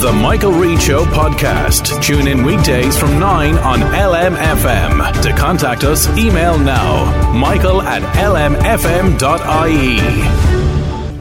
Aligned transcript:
The 0.00 0.12
Michael 0.22 0.52
Reade 0.52 0.80
Show 0.80 1.04
podcast. 1.04 2.02
Tune 2.02 2.26
in 2.26 2.42
weekdays 2.42 2.98
from 2.98 3.20
9 3.20 3.58
on 3.58 3.80
LMFM. 3.80 5.22
To 5.22 5.32
contact 5.32 5.84
us, 5.84 6.08
email 6.16 6.58
now 6.58 7.32
michael 7.34 7.82
at 7.82 8.00
lmfm.ie. 8.14 9.26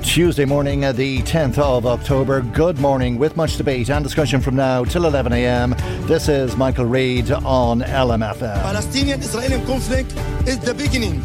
Tuesday 0.02 0.46
morning, 0.46 0.86
uh, 0.86 0.94
the 0.94 1.20
10th 1.24 1.58
of 1.58 1.86
October. 1.86 2.40
Good 2.42 2.80
morning, 2.80 3.18
with 3.18 3.36
much 3.36 3.58
debate 3.58 3.90
and 3.90 4.02
discussion 4.02 4.40
from 4.40 4.56
now 4.56 4.86
till 4.86 5.06
11 5.06 5.34
a.m. 5.34 5.76
This 6.08 6.30
is 6.30 6.56
Michael 6.56 6.86
Reade 6.86 7.32
on 7.32 7.82
LMFM. 7.82 8.62
Palestinian 8.62 9.20
Israeli 9.20 9.62
conflict 9.66 10.14
is 10.48 10.58
the 10.60 10.74
beginning. 10.74 11.22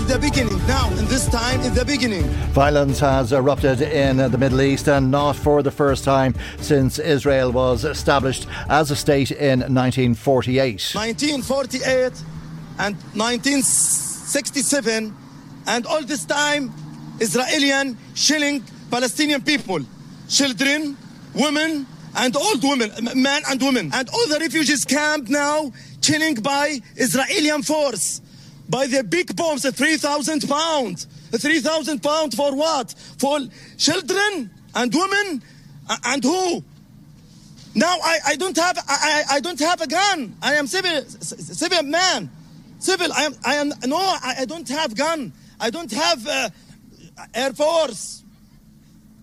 It's 0.00 0.12
the 0.12 0.18
beginning 0.20 0.64
now, 0.68 0.88
and 0.90 1.08
this 1.08 1.28
time 1.28 1.60
is 1.60 1.74
the 1.74 1.84
beginning. 1.84 2.22
Violence 2.54 3.00
has 3.00 3.32
erupted 3.32 3.80
in 3.80 4.18
the 4.18 4.38
Middle 4.38 4.60
East 4.60 4.88
and 4.88 5.10
not 5.10 5.34
for 5.34 5.60
the 5.60 5.72
first 5.72 6.04
time 6.04 6.36
since 6.60 7.00
Israel 7.00 7.50
was 7.50 7.84
established 7.84 8.46
as 8.68 8.92
a 8.92 8.96
state 8.96 9.32
in 9.32 9.58
1948. 9.58 10.92
1948 10.94 12.12
and 12.78 12.94
1967, 12.94 15.16
and 15.66 15.86
all 15.86 16.04
this 16.04 16.24
time, 16.24 16.72
Israelian 17.18 17.96
shelling 18.14 18.62
Palestinian 18.92 19.42
people, 19.42 19.80
children, 20.28 20.96
women, 21.34 21.88
and 22.14 22.36
old 22.36 22.62
women, 22.62 22.92
men 23.16 23.42
and 23.50 23.60
women, 23.60 23.90
and 23.92 24.08
all 24.10 24.28
the 24.28 24.38
refugees 24.38 24.84
camp 24.84 25.28
now 25.28 25.72
chilling 26.00 26.36
by 26.36 26.78
Israeli 26.94 27.50
force 27.62 28.20
by 28.68 28.86
the 28.86 29.02
big 29.02 29.34
bombs, 29.34 29.68
3,000 29.68 30.48
pounds. 30.48 31.06
3,000 31.30 32.02
pounds 32.02 32.34
for 32.34 32.54
what? 32.54 32.92
For 33.18 33.40
children 33.76 34.50
and 34.74 34.94
women 34.94 35.42
and 36.04 36.22
who? 36.22 36.62
Now 37.74 37.96
I, 38.02 38.18
I 38.26 38.36
don't 38.36 38.56
have 38.56 38.78
I, 38.88 39.22
I 39.32 39.40
don't 39.40 39.58
have 39.60 39.80
a 39.80 39.86
gun. 39.86 40.36
I 40.42 40.54
am 40.54 40.66
civil 40.66 41.02
civil 41.02 41.82
man. 41.84 42.30
Civil. 42.78 43.12
I 43.12 43.24
am 43.24 43.34
I 43.44 43.54
am 43.56 43.72
no. 43.86 43.98
I, 43.98 44.36
I 44.40 44.44
don't 44.46 44.68
have 44.68 44.96
gun. 44.96 45.32
I 45.60 45.70
don't 45.70 45.92
have 45.92 46.26
uh, 46.26 46.48
air 47.34 47.52
force. 47.52 48.24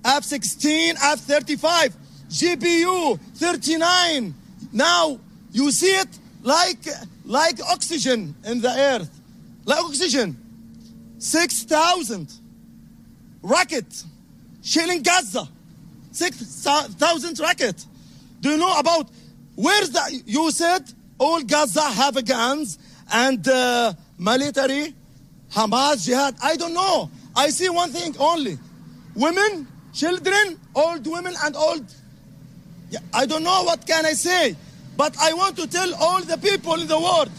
F-16, 0.05 0.91
F-35, 0.91 1.93
GBU 2.29 3.19
39. 3.19 4.35
Now 4.71 5.19
you 5.51 5.71
see 5.71 5.87
it 5.87 6.19
like 6.43 6.85
like 7.25 7.59
oxygen 7.63 8.35
in 8.45 8.61
the 8.61 8.69
earth 8.69 9.14
oxygen. 9.73 10.37
6,000 11.17 12.31
rocket 13.41 14.03
shelling 14.61 15.01
Gaza. 15.01 15.47
6,000 16.11 17.39
rocket. 17.39 17.85
Do 18.41 18.49
you 18.51 18.57
know 18.57 18.77
about 18.79 19.09
where's 19.55 19.89
the, 19.89 20.21
you 20.25 20.51
said 20.51 20.91
all 21.17 21.41
Gaza 21.41 21.81
have 21.81 22.23
guns 22.25 22.77
and 23.11 23.47
uh, 23.47 23.93
military, 24.17 24.93
Hamas, 25.51 26.05
jihad. 26.05 26.35
I 26.41 26.55
don't 26.55 26.73
know. 26.73 27.09
I 27.35 27.49
see 27.49 27.69
one 27.69 27.91
thing 27.91 28.15
only. 28.19 28.57
Women, 29.15 29.67
children, 29.93 30.59
old 30.73 31.05
women 31.07 31.33
and 31.43 31.55
old. 31.55 31.85
I 33.13 33.25
don't 33.25 33.43
know 33.43 33.63
what 33.63 33.85
can 33.85 34.05
I 34.05 34.13
say. 34.13 34.55
But 34.97 35.17
I 35.19 35.33
want 35.33 35.57
to 35.57 35.67
tell 35.67 35.93
all 35.95 36.21
the 36.21 36.37
people 36.37 36.79
in 36.79 36.87
the 36.87 36.99
world 36.99 37.29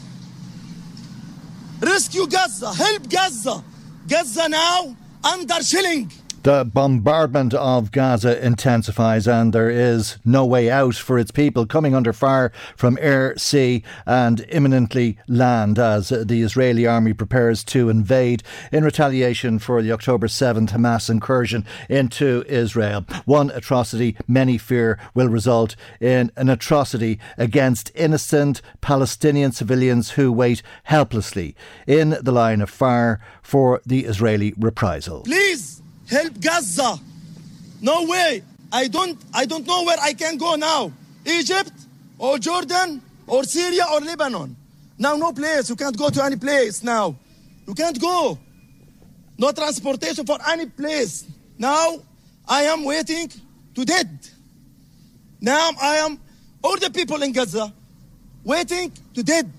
Rescue 1.81 2.27
Gaza. 2.27 2.73
Help 2.75 3.09
Gaza. 3.09 3.63
Gaza 4.09 4.49
now 4.49 4.97
under 5.25 5.63
shelling. 5.63 6.11
The 6.47 6.65
bombardment 6.65 7.55
of 7.55 7.91
Gaza 7.91 8.41
intensifies, 8.41 9.27
and 9.27 9.53
there 9.53 9.69
is 9.69 10.19
no 10.25 10.47
way 10.47 10.71
out 10.71 10.95
for 10.95 11.19
its 11.19 11.33
people 11.33 11.67
coming 11.67 11.93
under 11.93 12.13
fire 12.13 12.53
from 12.77 12.97
air, 13.01 13.37
sea, 13.37 13.83
and 14.07 14.47
imminently 14.51 15.19
land 15.27 15.77
as 15.77 16.11
the 16.11 16.43
Israeli 16.43 16.87
army 16.87 17.15
prepares 17.15 17.65
to 17.65 17.89
invade 17.89 18.45
in 18.71 18.85
retaliation 18.85 19.59
for 19.59 19.83
the 19.83 19.91
October 19.91 20.29
7th 20.29 20.71
Hamas 20.71 21.11
incursion 21.11 21.65
into 21.89 22.45
Israel. 22.47 23.05
One 23.25 23.51
atrocity 23.51 24.17
many 24.29 24.57
fear 24.57 25.01
will 25.15 25.29
result 25.29 25.75
in 26.01 26.31
an 26.37 26.49
atrocity 26.49 27.19
against 27.37 27.91
innocent 27.97 28.63
Palestinian 28.81 29.51
civilians 29.51 30.11
who 30.11 30.31
wait 30.31 30.63
helplessly 30.85 31.57
in 31.89 32.11
the 32.23 32.31
line 32.31 32.61
of 32.61 32.71
fire 32.71 33.19
for 33.43 33.81
the 33.85 34.05
Israeli 34.05 34.55
reprisal. 34.57 35.23
Please 35.23 35.76
help 36.09 36.41
Gaza. 36.41 36.99
No 37.81 38.05
way. 38.05 38.43
I 38.73 38.89
don't 38.89 39.19
I 39.33 39.45
don't 39.47 39.67
know 39.67 39.85
where 39.85 39.99
I 40.01 40.13
can 40.13 40.37
go 40.37 40.55
now. 40.57 40.93
Egypt 41.25 41.73
or 42.19 42.39
Jordan 42.39 43.03
or 43.27 43.45
Syria 43.45 43.85
or 43.93 44.01
Lebanon. 44.01 44.57
Now 44.99 45.17
no 45.17 45.33
place. 45.33 45.69
You 45.69 45.77
can't 45.77 45.97
go 45.97 46.09
to 46.11 46.25
any 46.25 46.37
place 46.37 46.83
now. 46.83 47.17
You 47.67 47.75
can't 47.75 48.01
go. 48.01 48.39
No 49.39 49.53
transportation 49.53 50.25
for 50.25 50.39
any 50.49 50.67
place. 50.67 51.25
Now 51.59 51.99
I 52.49 52.63
am 52.63 52.85
waiting 52.85 53.31
to 53.75 53.85
dead. 53.85 54.19
Now 55.41 55.71
I 55.81 55.97
am 55.97 56.19
all 56.63 56.77
the 56.79 56.91
people 56.91 57.23
in 57.23 57.33
Gaza 57.33 57.73
waiting 58.45 58.93
to 59.15 59.23
dead. 59.23 59.51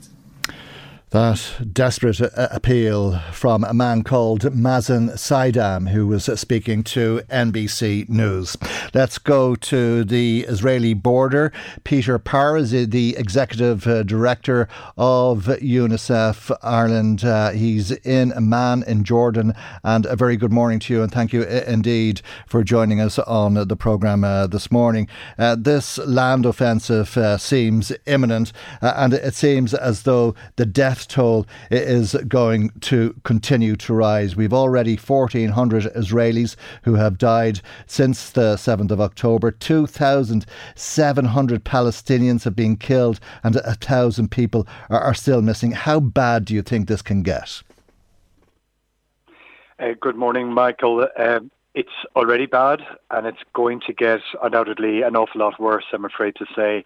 That 1.12 1.70
desperate 1.72 2.20
uh, 2.20 2.50
appeal 2.52 3.20
from 3.32 3.64
a 3.64 3.74
man 3.74 4.04
called 4.04 4.42
Mazen 4.42 5.12
Saidam, 5.12 5.88
who 5.92 6.06
was 6.06 6.26
speaking 6.38 6.84
to 6.84 7.22
NBC 7.30 8.10
News. 8.10 8.58
Let's 8.94 9.18
go 9.18 9.56
to 9.56 10.04
the 10.04 10.42
Israeli 10.42 10.94
border. 10.94 11.54
Peter 11.86 12.20
Power 12.20 12.58
is 12.58 12.72
the 12.72 13.16
executive 13.18 13.88
uh, 13.88 14.04
director 14.04 14.68
of 14.98 15.46
UNICEF 15.46 16.54
Ireland. 16.62 17.24
Uh, 17.24 17.52
he's 17.52 17.92
in 17.92 18.34
Amman 18.34 18.84
in 18.84 19.06
Jordan. 19.06 19.54
And 19.86 20.06
a 20.08 20.18
very 20.18 20.36
good 20.36 20.52
morning 20.52 20.80
to 20.80 20.94
you, 20.94 21.04
and 21.04 21.12
thank 21.12 21.32
you 21.32 21.44
uh, 21.44 21.64
indeed 21.66 22.20
for 22.48 22.66
joining 22.66 23.00
us 23.00 23.18
on 23.18 23.54
the 23.54 23.78
programme 23.78 24.26
uh, 24.26 24.48
this 24.48 24.70
morning. 24.74 25.08
Uh, 25.38 25.56
this 25.58 26.00
land 26.00 26.46
offensive 26.46 27.18
seems 27.42 27.94
imminent, 28.06 28.52
and 28.82 29.14
it 29.14 29.36
seems 29.36 29.74
as 29.74 30.04
though 30.04 30.36
the 30.58 30.66
death 30.66 30.97
death 30.98 31.08
toll 31.08 31.46
is 31.70 32.16
going 32.28 32.72
to 32.82 33.16
continue 33.24 33.76
to 33.76 33.94
rise. 33.94 34.36
We've 34.36 34.54
already 34.54 34.96
1,400 34.96 35.84
Israelis 35.96 36.56
who 36.84 36.96
have 36.96 37.20
died 37.20 37.62
since 37.86 38.32
the 38.32 38.56
7th 38.56 38.90
of 38.90 39.00
October. 39.00 39.52
2,700 39.52 41.64
Palestinians 41.64 42.44
have 42.44 42.56
been 42.56 42.78
killed 42.78 43.20
and 43.44 43.58
a 43.58 43.76
thousand 43.76 44.32
people 44.32 44.68
are, 44.90 45.02
are 45.02 45.14
still 45.14 45.44
missing. 45.44 45.72
How 45.72 46.00
bad 46.00 46.46
do 46.46 46.56
you 46.56 46.64
think 46.64 46.88
this 46.88 47.04
can 47.04 47.22
get? 47.22 47.62
Uh, 49.80 49.90
good 50.00 50.16
morning, 50.16 50.52
Michael. 50.52 51.08
Um, 51.18 51.52
it's 51.76 51.90
already 52.16 52.48
bad, 52.48 52.82
and 53.12 53.28
it's 53.28 53.44
going 53.54 53.82
to 53.86 53.94
get 53.94 54.22
undoubtedly 54.42 55.04
an 55.04 55.16
awful 55.16 55.42
lot 55.42 55.60
worse. 55.60 55.86
I'm 55.94 56.06
afraid 56.06 56.36
to 56.38 56.48
say. 56.56 56.84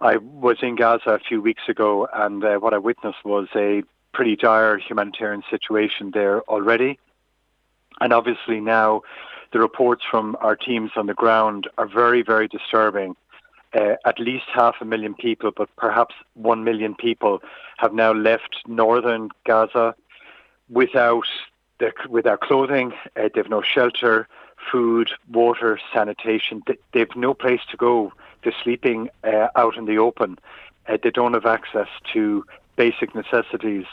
I 0.00 0.16
was 0.18 0.58
in 0.62 0.76
Gaza 0.76 1.10
a 1.10 1.18
few 1.18 1.40
weeks 1.40 1.62
ago, 1.68 2.08
and 2.12 2.44
uh, 2.44 2.56
what 2.56 2.74
I 2.74 2.78
witnessed 2.78 3.24
was 3.24 3.48
a 3.54 3.82
pretty 4.12 4.36
dire 4.36 4.78
humanitarian 4.78 5.42
situation 5.50 6.10
there 6.12 6.42
already. 6.42 6.98
And 8.00 8.12
obviously 8.12 8.60
now, 8.60 9.02
the 9.52 9.58
reports 9.58 10.04
from 10.10 10.36
our 10.40 10.56
teams 10.56 10.90
on 10.96 11.06
the 11.06 11.14
ground 11.14 11.68
are 11.78 11.86
very, 11.86 12.22
very 12.22 12.48
disturbing. 12.48 13.16
Uh, 13.74 13.96
at 14.04 14.18
least 14.18 14.44
half 14.54 14.76
a 14.80 14.84
million 14.84 15.12
people, 15.12 15.50
but 15.54 15.68
perhaps 15.76 16.14
one 16.34 16.64
million 16.64 16.94
people, 16.94 17.42
have 17.78 17.92
now 17.92 18.12
left 18.12 18.56
northern 18.66 19.28
Gaza 19.44 19.94
without 20.70 21.26
their, 21.78 21.92
without 22.08 22.40
clothing. 22.40 22.92
Uh, 23.16 23.28
they've 23.34 23.50
no 23.50 23.60
shelter, 23.62 24.28
food, 24.70 25.10
water, 25.30 25.78
sanitation. 25.92 26.62
They, 26.66 26.78
they've 26.92 27.16
no 27.16 27.34
place 27.34 27.60
to 27.70 27.76
go. 27.76 28.12
They're 28.42 28.54
sleeping 28.62 29.10
uh, 29.24 29.48
out 29.56 29.76
in 29.76 29.86
the 29.86 29.98
open. 29.98 30.38
Uh, 30.88 30.98
they 31.02 31.10
don't 31.10 31.34
have 31.34 31.46
access 31.46 31.88
to 32.12 32.44
basic 32.76 33.14
necessities. 33.14 33.86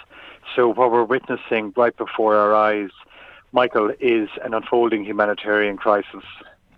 So 0.56 0.68
what 0.68 0.92
we're 0.92 1.04
witnessing 1.04 1.74
right 1.76 1.96
before 1.96 2.36
our 2.36 2.54
eyes, 2.54 2.92
Michael, 3.52 3.92
is 4.00 4.30
an 4.44 4.54
unfolding 4.54 5.04
humanitarian 5.06 5.78
crisis. 5.78 6.24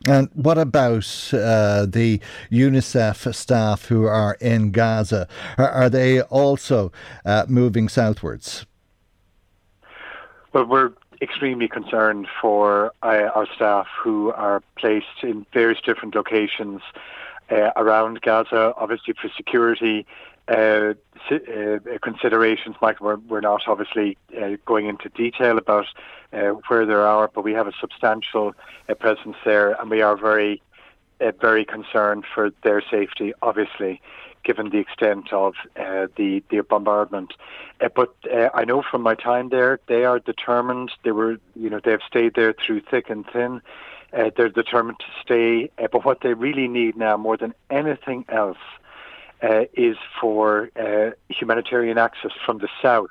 And 0.07 0.29
what 0.35 0.59
about 0.59 1.31
uh, 1.33 1.87
the 1.87 2.21
UNICEF 2.51 3.33
staff 3.33 3.85
who 3.85 4.05
are 4.05 4.37
in 4.39 4.71
Gaza? 4.71 5.27
Are, 5.57 5.69
are 5.69 5.89
they 5.89 6.21
also 6.21 6.91
uh, 7.25 7.45
moving 7.49 7.89
southwards? 7.89 8.67
Well, 10.53 10.65
we're 10.65 10.91
extremely 11.21 11.67
concerned 11.67 12.27
for 12.41 12.93
uh, 13.03 13.29
our 13.35 13.47
staff 13.55 13.87
who 14.01 14.31
are 14.31 14.61
placed 14.77 15.23
in 15.23 15.45
various 15.53 15.79
different 15.81 16.15
locations 16.15 16.81
uh, 17.51 17.71
around 17.75 18.21
Gaza, 18.21 18.73
obviously 18.77 19.13
for 19.13 19.29
security 19.35 20.05
uh, 20.47 20.93
uh, 21.31 21.79
considerations, 22.01 22.75
Michael. 22.81 23.07
We're, 23.07 23.15
we're 23.15 23.41
not 23.41 23.67
obviously 23.67 24.17
uh, 24.39 24.57
going 24.65 24.87
into 24.87 25.09
detail 25.09 25.57
about 25.57 25.87
uh, 26.33 26.49
where 26.67 26.85
they 26.85 26.93
are, 26.93 27.29
but 27.33 27.43
we 27.43 27.53
have 27.53 27.67
a 27.67 27.73
substantial 27.79 28.53
presence 28.99 29.37
there, 29.43 29.79
and 29.79 29.89
we 29.89 30.01
are 30.01 30.15
very, 30.15 30.61
very 31.41 31.65
concerned 31.65 32.25
for 32.33 32.51
their 32.63 32.81
safety. 32.91 33.33
Obviously, 33.41 34.01
given 34.45 34.69
the 34.69 34.77
extent 34.77 35.33
of 35.33 35.55
the 35.75 36.43
the 36.49 36.61
bombardment, 36.61 37.33
but 37.95 38.15
I 38.53 38.63
know 38.65 38.81
from 38.81 39.01
my 39.01 39.15
time 39.15 39.49
there, 39.49 39.79
they 39.87 40.05
are 40.05 40.19
determined. 40.19 40.91
They 41.03 41.11
were, 41.11 41.37
you 41.55 41.69
know, 41.69 41.79
they 41.83 41.91
have 41.91 42.03
stayed 42.07 42.35
there 42.35 42.53
through 42.53 42.81
thick 42.81 43.09
and 43.09 43.25
thin. 43.33 43.61
they're 44.11 44.49
determined 44.49 44.99
to 44.99 45.05
stay, 45.21 45.71
but 45.91 46.05
what 46.05 46.21
they 46.21 46.33
really 46.33 46.67
need 46.67 46.95
now, 46.95 47.17
more 47.17 47.37
than 47.37 47.53
anything 47.69 48.25
else, 48.29 48.57
uh, 49.43 49.65
is 49.73 49.97
for 50.19 50.69
uh, 50.75 51.11
humanitarian 51.29 51.97
access 51.97 52.31
from 52.45 52.59
the 52.59 52.69
south. 52.81 53.09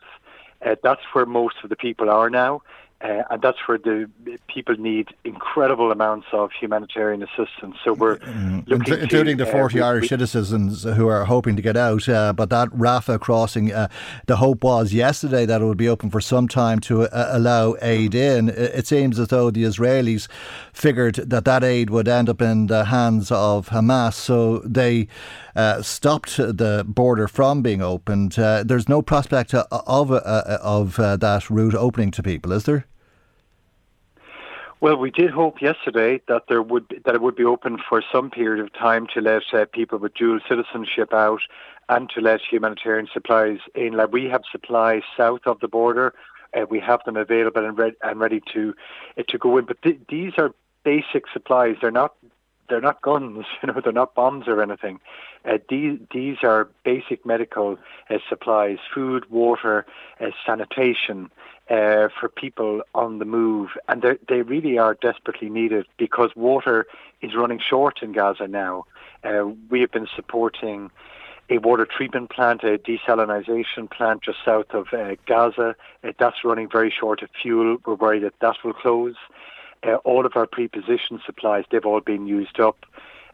Uh, 0.64 0.74
that's 0.82 1.02
where 1.12 1.26
most 1.26 1.56
of 1.62 1.70
the 1.70 1.76
people 1.76 2.08
are 2.08 2.30
now. 2.30 2.62
Uh, 3.04 3.22
and 3.28 3.42
that's 3.42 3.58
where 3.66 3.76
the 3.76 4.08
people 4.48 4.74
need 4.76 5.08
incredible 5.24 5.92
amounts 5.92 6.26
of 6.32 6.50
humanitarian 6.58 7.22
assistance. 7.22 7.76
So 7.84 7.92
we're 7.92 8.16
mm, 8.16 8.66
including 8.66 9.36
to, 9.36 9.44
the 9.44 9.50
uh, 9.50 9.52
forty 9.52 9.78
uh, 9.78 9.88
Irish 9.88 10.04
we, 10.04 10.08
citizens 10.08 10.84
who 10.84 11.06
are 11.06 11.26
hoping 11.26 11.54
to 11.56 11.60
get 11.60 11.76
out. 11.76 12.08
Uh, 12.08 12.32
but 12.32 12.48
that 12.48 12.70
Rafah 12.70 13.20
crossing, 13.20 13.74
uh, 13.74 13.88
the 14.24 14.36
hope 14.36 14.64
was 14.64 14.94
yesterday 14.94 15.44
that 15.44 15.60
it 15.60 15.66
would 15.66 15.76
be 15.76 15.88
open 15.88 16.08
for 16.08 16.22
some 16.22 16.48
time 16.48 16.80
to 16.80 17.02
uh, 17.02 17.28
allow 17.32 17.76
aid 17.82 18.14
in. 18.14 18.48
It 18.48 18.86
seems 18.86 19.18
as 19.18 19.28
though 19.28 19.50
the 19.50 19.64
Israelis 19.64 20.26
figured 20.72 21.16
that 21.16 21.44
that 21.44 21.62
aid 21.62 21.90
would 21.90 22.08
end 22.08 22.30
up 22.30 22.40
in 22.40 22.68
the 22.68 22.86
hands 22.86 23.30
of 23.30 23.68
Hamas, 23.68 24.14
so 24.14 24.60
they. 24.60 25.08
stopped 25.82 26.36
the 26.36 26.84
border 26.86 27.28
from 27.28 27.62
being 27.62 27.80
opened. 27.80 28.32
there's 28.32 28.88
no 28.88 29.02
prospect 29.02 29.54
of 29.54 30.10
of 30.10 30.96
that 30.96 31.50
route 31.50 31.74
opening 31.74 32.10
to 32.10 32.22
people, 32.22 32.50
is 32.50 32.64
there? 32.64 32.86
Well, 34.84 34.98
we 34.98 35.10
did 35.10 35.30
hope 35.30 35.62
yesterday 35.62 36.20
that 36.28 36.42
there 36.50 36.60
would 36.60 36.88
be, 36.88 36.98
that 37.06 37.14
it 37.14 37.22
would 37.22 37.36
be 37.36 37.44
open 37.46 37.78
for 37.88 38.02
some 38.12 38.28
period 38.30 38.62
of 38.62 38.70
time 38.74 39.06
to 39.14 39.22
let 39.22 39.44
uh, 39.54 39.64
people 39.72 39.96
with 39.98 40.12
dual 40.12 40.40
citizenship 40.46 41.14
out 41.14 41.40
and 41.88 42.10
to 42.10 42.20
let 42.20 42.42
humanitarian 42.42 43.08
supplies 43.10 43.60
in. 43.74 43.94
Like 43.94 44.12
we 44.12 44.26
have 44.26 44.42
supplies 44.52 45.00
south 45.16 45.40
of 45.46 45.58
the 45.60 45.68
border, 45.68 46.12
uh, 46.54 46.66
we 46.68 46.80
have 46.80 47.00
them 47.06 47.16
available 47.16 47.64
and, 47.64 47.78
re- 47.78 47.96
and 48.02 48.20
ready 48.20 48.42
to 48.52 48.74
uh, 49.16 49.22
to 49.26 49.38
go 49.38 49.56
in. 49.56 49.64
But 49.64 49.80
th- 49.80 50.00
these 50.10 50.34
are 50.36 50.54
basic 50.84 51.24
supplies. 51.32 51.76
They're 51.80 51.90
not 51.90 52.12
they're 52.68 52.80
not 52.80 53.02
guns, 53.02 53.46
you 53.62 53.72
know, 53.72 53.80
they're 53.82 53.92
not 53.92 54.14
bombs 54.14 54.48
or 54.48 54.62
anything. 54.62 55.00
Uh, 55.44 55.58
these 55.68 55.98
these 56.12 56.38
are 56.42 56.68
basic 56.84 57.24
medical 57.26 57.78
uh, 58.10 58.18
supplies: 58.28 58.78
food, 58.94 59.30
water, 59.30 59.84
uh, 60.20 60.30
sanitation 60.46 61.30
uh, 61.68 62.08
for 62.18 62.28
people 62.28 62.82
on 62.94 63.18
the 63.18 63.24
move, 63.24 63.70
and 63.88 64.04
they 64.28 64.42
really 64.42 64.78
are 64.78 64.94
desperately 64.94 65.48
needed 65.48 65.86
because 65.98 66.30
water 66.36 66.86
is 67.22 67.34
running 67.34 67.58
short 67.58 68.02
in 68.02 68.12
Gaza 68.12 68.46
now. 68.46 68.84
Uh, 69.22 69.50
we 69.70 69.80
have 69.80 69.90
been 69.90 70.08
supporting 70.14 70.90
a 71.50 71.58
water 71.58 71.86
treatment 71.86 72.30
plant, 72.30 72.62
a 72.62 72.78
desalination 72.78 73.90
plant 73.90 74.22
just 74.22 74.38
south 74.44 74.70
of 74.70 74.86
uh, 74.92 75.14
Gaza. 75.26 75.74
Uh, 76.02 76.12
that's 76.18 76.44
running 76.44 76.68
very 76.68 76.90
short 76.90 77.22
of 77.22 77.28
fuel. 77.42 77.78
We're 77.84 77.94
worried 77.94 78.24
that 78.24 78.38
that 78.40 78.56
will 78.64 78.72
close. 78.72 79.14
Uh, 79.84 79.96
all 79.96 80.24
of 80.24 80.36
our 80.36 80.46
preposition 80.46 81.20
supplies, 81.26 81.64
they've 81.70 81.84
all 81.84 82.00
been 82.00 82.26
used 82.26 82.58
up 82.60 82.86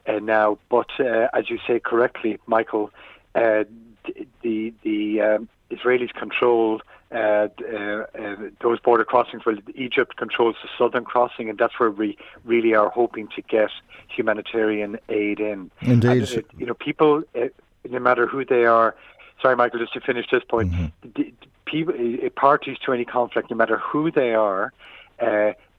uh, 0.07 0.19
now. 0.19 0.59
But 0.69 0.91
as 0.99 1.49
you 1.49 1.59
say 1.67 1.81
correctly, 1.81 2.39
Michael, 2.47 2.91
the 3.35 4.73
the 4.83 5.21
um, 5.21 5.49
Israelis 5.71 6.13
control 6.13 6.81
uh, 7.13 7.49
uh, 7.73 8.05
uh, 8.19 8.37
those 8.61 8.79
border 8.79 9.05
crossings. 9.05 9.45
Well, 9.45 9.57
Egypt 9.75 10.17
controls 10.17 10.57
the 10.63 10.69
southern 10.79 11.05
crossing, 11.05 11.49
and 11.49 11.59
that's 11.59 11.79
where 11.81 11.91
we 11.91 12.17
really 12.45 12.75
are 12.75 12.89
hoping 12.89 13.29
to 13.35 13.43
get 13.43 13.71
humanitarian 14.09 14.99
aid 15.09 15.41
in. 15.41 15.71
Indeed, 15.81 16.09
and, 16.09 16.39
uh, 16.39 16.43
you 16.57 16.67
know, 16.67 16.75
people, 16.75 17.23
uh, 17.35 17.47
no 17.89 17.99
matter 17.99 18.27
who 18.27 18.45
they 18.45 18.65
are. 18.65 18.95
Sorry, 19.43 19.57
Michael, 19.57 19.81
just 19.81 19.95
to 19.95 20.01
finish 20.01 20.27
this 20.31 20.45
point. 20.45 20.71
Mm-hmm. 20.71 21.09
The, 21.17 21.33
people, 21.65 21.95
uh, 21.95 22.31
parties 22.31 22.79
to 22.85 22.93
any 22.93 23.05
conflict, 23.05 23.51
no 23.51 23.57
matter 23.57 23.79
who 23.79 24.13
they 24.13 24.35
are, 24.35 24.73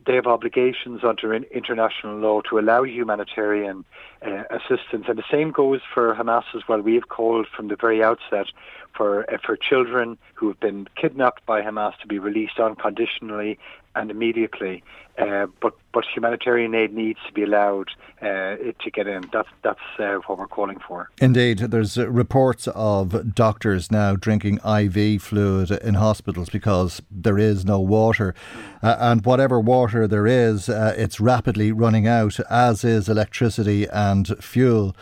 they 0.05 0.15
have 0.15 0.27
obligations 0.27 1.03
under 1.03 1.34
international 1.34 2.17
law 2.17 2.41
to 2.50 2.60
allow 2.60 2.84
humanitarian 2.84 3.86
uh, 4.25 4.43
assistance. 4.50 5.05
And 5.08 5.17
the 5.17 5.24
same 5.31 5.51
goes 5.51 5.81
for 5.93 6.15
Hamas 6.15 6.43
as 6.55 6.62
well. 6.67 6.81
We 6.81 6.96
have 6.96 7.10
called 7.10 7.48
from 7.55 7.67
the 7.67 7.75
very 7.75 8.03
outset 8.03 8.48
for 8.96 9.31
uh, 9.31 9.38
for 9.46 9.55
children 9.58 10.17
who 10.34 10.48
have 10.48 10.60
been 10.60 10.88
kidnapped 10.96 11.46
by 11.46 11.62
Hamas 11.62 11.98
to 12.00 12.08
be 12.08 12.20
released 12.20 12.60
unconditionally 12.60 13.58
and 13.95 14.12
immediately. 14.12 14.83
Uh, 15.17 15.45
but 15.62 15.74
but 15.93 16.05
humanitarian 16.15 16.74
aid 16.74 16.93
needs 16.93 17.19
to 17.27 17.33
be 17.33 17.43
allowed 17.43 17.89
uh, 18.21 18.55
to 18.81 18.91
get 18.93 19.07
in. 19.07 19.29
That's 19.33 19.50
that's 19.62 19.79
uh, 20.00 20.19
what 20.25 20.39
we're 20.39 20.48
calling 20.48 20.79
for. 20.88 21.10
Indeed, 21.19 21.60
there's 21.60 21.98
uh, 21.98 22.10
reports 22.10 22.67
of 22.74 23.36
doctors 23.36 23.91
now 23.91 24.15
drinking 24.15 24.60
IV 24.65 25.21
fluid 25.21 25.71
in 25.71 25.95
hospitals 25.95 26.50
because 26.50 27.01
there 27.12 27.38
is 27.38 27.65
no 27.65 27.79
water, 27.79 28.33
uh, 28.81 28.95
and 29.00 29.25
whatever 29.25 29.60
water 29.60 30.07
there 30.07 30.27
is, 30.27 30.69
uh, 30.69 30.95
it's 30.98 31.19
rapidly 31.19 31.71
running 31.71 32.07
out, 32.07 32.39
as 32.50 32.83
is 32.83 33.10
electricity 33.10 33.88
and 33.91 34.41
fuel. 34.41 34.95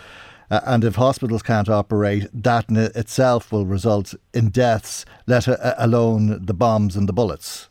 Uh, 0.52 0.62
and 0.66 0.84
if 0.84 0.96
hospitals 0.96 1.44
can't 1.44 1.70
operate, 1.70 2.28
that 2.34 2.70
in 2.70 2.78
itself 2.78 3.52
will 3.52 3.68
result 3.68 4.16
in 4.34 4.50
deaths, 4.50 5.06
let 5.28 5.48
alone 5.78 6.44
the 6.44 6.54
bombs 6.56 6.96
and 6.96 7.08
the 7.08 7.14
bullets. 7.14 7.69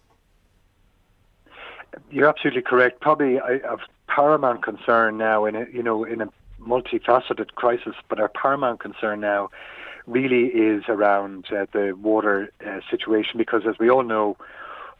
You're 2.10 2.28
absolutely 2.28 2.62
correct. 2.62 3.00
Probably 3.00 3.38
of 3.38 3.80
paramount 4.06 4.62
concern 4.62 5.18
now 5.18 5.44
in 5.44 5.54
a, 5.54 5.66
you 5.72 5.82
know 5.82 6.04
in 6.04 6.20
a 6.20 6.28
multifaceted 6.60 7.54
crisis, 7.54 7.94
but 8.08 8.18
our 8.18 8.28
paramount 8.28 8.80
concern 8.80 9.20
now 9.20 9.50
really 10.06 10.46
is 10.46 10.84
around 10.88 11.46
uh, 11.52 11.66
the 11.72 11.92
water 11.92 12.50
uh, 12.66 12.80
situation 12.90 13.36
because, 13.36 13.62
as 13.68 13.78
we 13.78 13.90
all 13.90 14.02
know, 14.02 14.36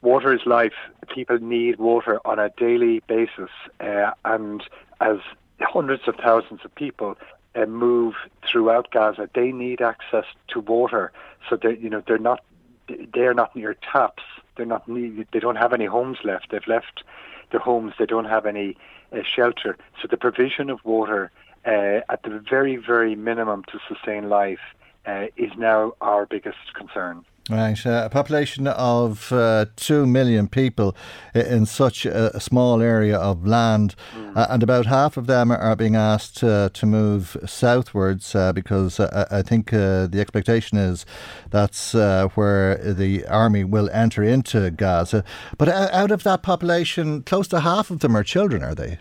water 0.03 0.33
is 0.33 0.41
life. 0.45 0.75
People 1.09 1.39
need 1.39 1.79
water 1.79 2.21
on 2.27 2.39
a 2.39 2.51
daily 2.57 3.01
basis, 3.09 3.51
uh, 3.81 4.11
and 4.25 4.63
as 5.01 5.19
hundreds 5.61 6.07
of 6.07 6.17
thousands 6.17 6.61
of 6.65 6.75
people 6.75 7.17
uh, 7.55 7.65
move 7.67 8.15
throughout 8.51 8.91
Gaza, 8.91 9.29
they 9.35 9.51
need 9.51 9.81
access 9.81 10.25
to 10.49 10.61
water. 10.61 11.11
So 11.49 11.57
that 11.57 11.81
you 11.81 11.89
know, 11.89 12.03
they're 12.07 12.19
not 12.19 12.43
they 12.89 13.23
are 13.23 13.35
not 13.35 13.55
near 13.55 13.75
taps. 13.75 14.23
They're 14.57 14.67
not 14.67 14.87
they 14.87 15.41
don't 15.41 15.57
have 15.57 15.73
any 15.73 15.87
homes 15.87 16.19
left. 16.25 16.51
They've 16.51 16.67
left 16.67 17.05
their 17.51 17.61
homes. 17.61 17.95
They 17.99 18.07
don't 18.07 18.27
have 18.27 18.47
any 18.47 18.77
uh, 19.13 19.23
shelter. 19.23 19.77
So 20.01 20.09
the 20.09 20.17
provision 20.17 20.71
of 20.71 20.85
water 20.85 21.31
uh, 21.67 22.01
at 22.09 22.23
the 22.23 22.43
very 22.51 22.77
very 22.77 23.15
minimum 23.15 23.65
to 23.73 23.79
sustain 23.89 24.29
life 24.29 24.61
uh, 25.07 25.27
is 25.37 25.53
now 25.57 25.95
our 26.01 26.27
biggest 26.27 26.75
concern. 26.75 27.25
Right, 27.51 27.87
uh, 27.87 28.03
a 28.05 28.11
population 28.11 28.67
of 28.67 29.33
uh, 29.33 29.67
two 29.75 30.05
million 30.05 30.49
people 30.49 30.95
in 31.35 31.65
such 31.65 32.05
a 32.05 32.39
small 32.39 32.83
area 32.83 33.17
of 33.17 33.47
land, 33.47 33.95
mm. 34.15 34.37
uh, 34.37 34.49
and 34.51 34.63
about 34.63 34.85
half 34.85 35.17
of 35.17 35.27
them 35.27 35.51
are 35.51 35.75
being 35.75 35.97
asked 35.97 36.45
uh, 36.45 36.69
to 36.75 36.85
move 36.85 37.39
southwards 37.47 38.35
uh, 38.35 38.53
because 38.53 39.01
uh, 39.01 39.27
I 39.31 39.41
think 39.41 39.71
the 39.71 40.11
expectation 40.13 40.77
is 40.77 41.07
that's 41.49 41.95
where 41.95 42.77
the 42.77 43.27
army 43.29 43.65
will 43.65 43.89
enter 43.95 44.23
into 44.23 44.71
Gaza. 44.71 45.25
But 45.57 45.71
out 45.71 46.11
of 46.11 46.25
that 46.25 46.43
population, 46.43 47.23
close 47.23 47.49
to 47.49 47.61
half 47.61 47.91
of 47.91 48.01
them 48.01 48.15
are 48.15 48.25
children, 48.25 48.63
are 48.63 48.75
they? 48.75 48.99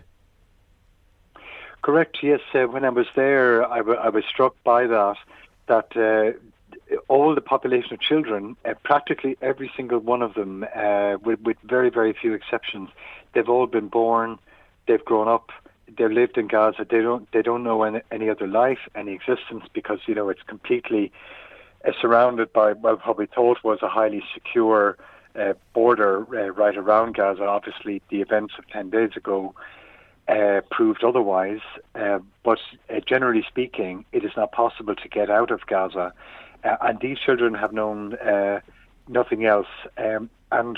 Correct. 1.82 2.18
Yes. 2.22 2.40
when 2.54 2.86
I 2.86 2.90
was 2.90 3.08
there, 3.14 3.70
I, 3.70 3.80
w- 3.80 4.00
I 4.00 4.08
was 4.08 4.24
struck 4.26 4.56
by 4.64 4.88
that. 4.88 5.18
That 5.68 6.38
all 7.08 7.34
the 7.34 7.42
population 7.42 7.94
of 7.94 8.02
children, 8.02 8.56
uh, 8.66 8.74
practically 8.84 9.38
every 9.42 9.72
single 9.76 10.00
one 10.00 10.22
of 10.22 10.34
them, 10.34 10.66
uh, 10.76 11.18
with, 11.24 11.40
with 11.42 11.58
very, 11.64 11.90
very 11.90 12.14
few 12.14 12.34
exceptions, 12.34 12.90
they've 13.34 13.50
all 13.50 13.68
been 13.68 13.88
born, 13.88 14.38
they've 14.88 15.04
grown 15.06 15.28
up, 15.28 15.52
they've 15.98 16.12
lived 16.12 16.38
in 16.38 16.48
Gaza. 16.48 16.86
They 16.90 17.02
don't, 17.02 17.32
they 17.32 17.42
don't 17.42 17.64
know 17.64 17.84
any, 17.84 18.02
any 18.12 18.30
other 18.30 18.48
life, 18.48 18.80
any 18.96 19.14
existence, 19.14 19.66
because 19.74 20.00
you 20.06 20.16
know 20.16 20.30
it's 20.30 20.44
completely 20.44 21.12
uh, 21.86 21.92
surrounded 22.02 22.52
by 22.52 22.74
well, 22.74 23.00
what 23.04 23.18
we 23.18 23.26
thought 23.26 23.64
was 23.64 23.80
a 23.82 23.88
highly 23.88 24.24
secure 24.34 24.98
uh, 25.36 25.54
border 25.74 26.26
uh, 26.38 26.52
right 26.52 26.76
around 26.78 27.16
Gaza. 27.16 27.46
Obviously, 27.46 28.02
the 28.10 28.22
events 28.22 28.56
of 28.58 28.68
ten 28.68 28.90
days 28.90 29.12
ago. 29.16 29.54
Uh, 30.30 30.60
proved 30.70 31.06
otherwise, 31.06 31.62
uh, 31.96 32.20
but 32.44 32.60
uh, 32.90 33.00
generally 33.08 33.46
speaking, 33.48 34.04
it 34.12 34.26
is 34.26 34.32
not 34.36 34.52
possible 34.52 34.94
to 34.94 35.08
get 35.08 35.30
out 35.30 35.52
of 35.52 35.66
Gaza 35.68 36.12
uh, 36.64 36.78
and 36.82 37.00
these 37.00 37.18
children 37.20 37.54
have 37.54 37.74
known 37.74 38.16
uh, 38.16 38.60
nothing 39.08 39.46
else. 39.46 39.68
Um, 39.98 40.30
and 40.52 40.78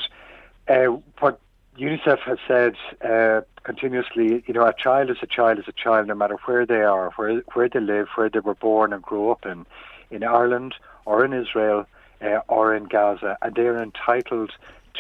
uh, 0.68 0.98
what 1.20 1.40
UNICEF 1.78 2.20
has 2.20 2.38
said 2.48 2.76
uh, 3.02 3.42
continuously, 3.64 4.44
you 4.46 4.54
know, 4.54 4.66
a 4.66 4.74
child 4.74 5.10
is 5.10 5.18
a 5.22 5.28
child 5.28 5.60
is 5.60 5.66
a 5.68 5.72
child, 5.72 6.08
no 6.08 6.16
matter 6.16 6.38
where 6.46 6.66
they 6.66 6.82
are, 6.82 7.12
where 7.12 7.42
where 7.54 7.70
they 7.70 7.80
live, 7.80 8.08
where 8.16 8.30
they 8.30 8.40
were 8.40 8.56
born 8.56 8.94
and 8.94 9.02
grew 9.02 9.32
up 9.32 9.46
in, 9.46 9.66
in 10.12 10.24
Ireland 10.24 10.76
or 11.06 11.24
in 11.24 11.34
Israel 11.34 11.86
uh, 12.22 12.40
or 12.48 12.76
in 12.76 12.86
Gaza, 12.86 13.38
and 13.42 13.56
they 13.56 13.68
are 13.68 13.82
entitled 13.82 14.52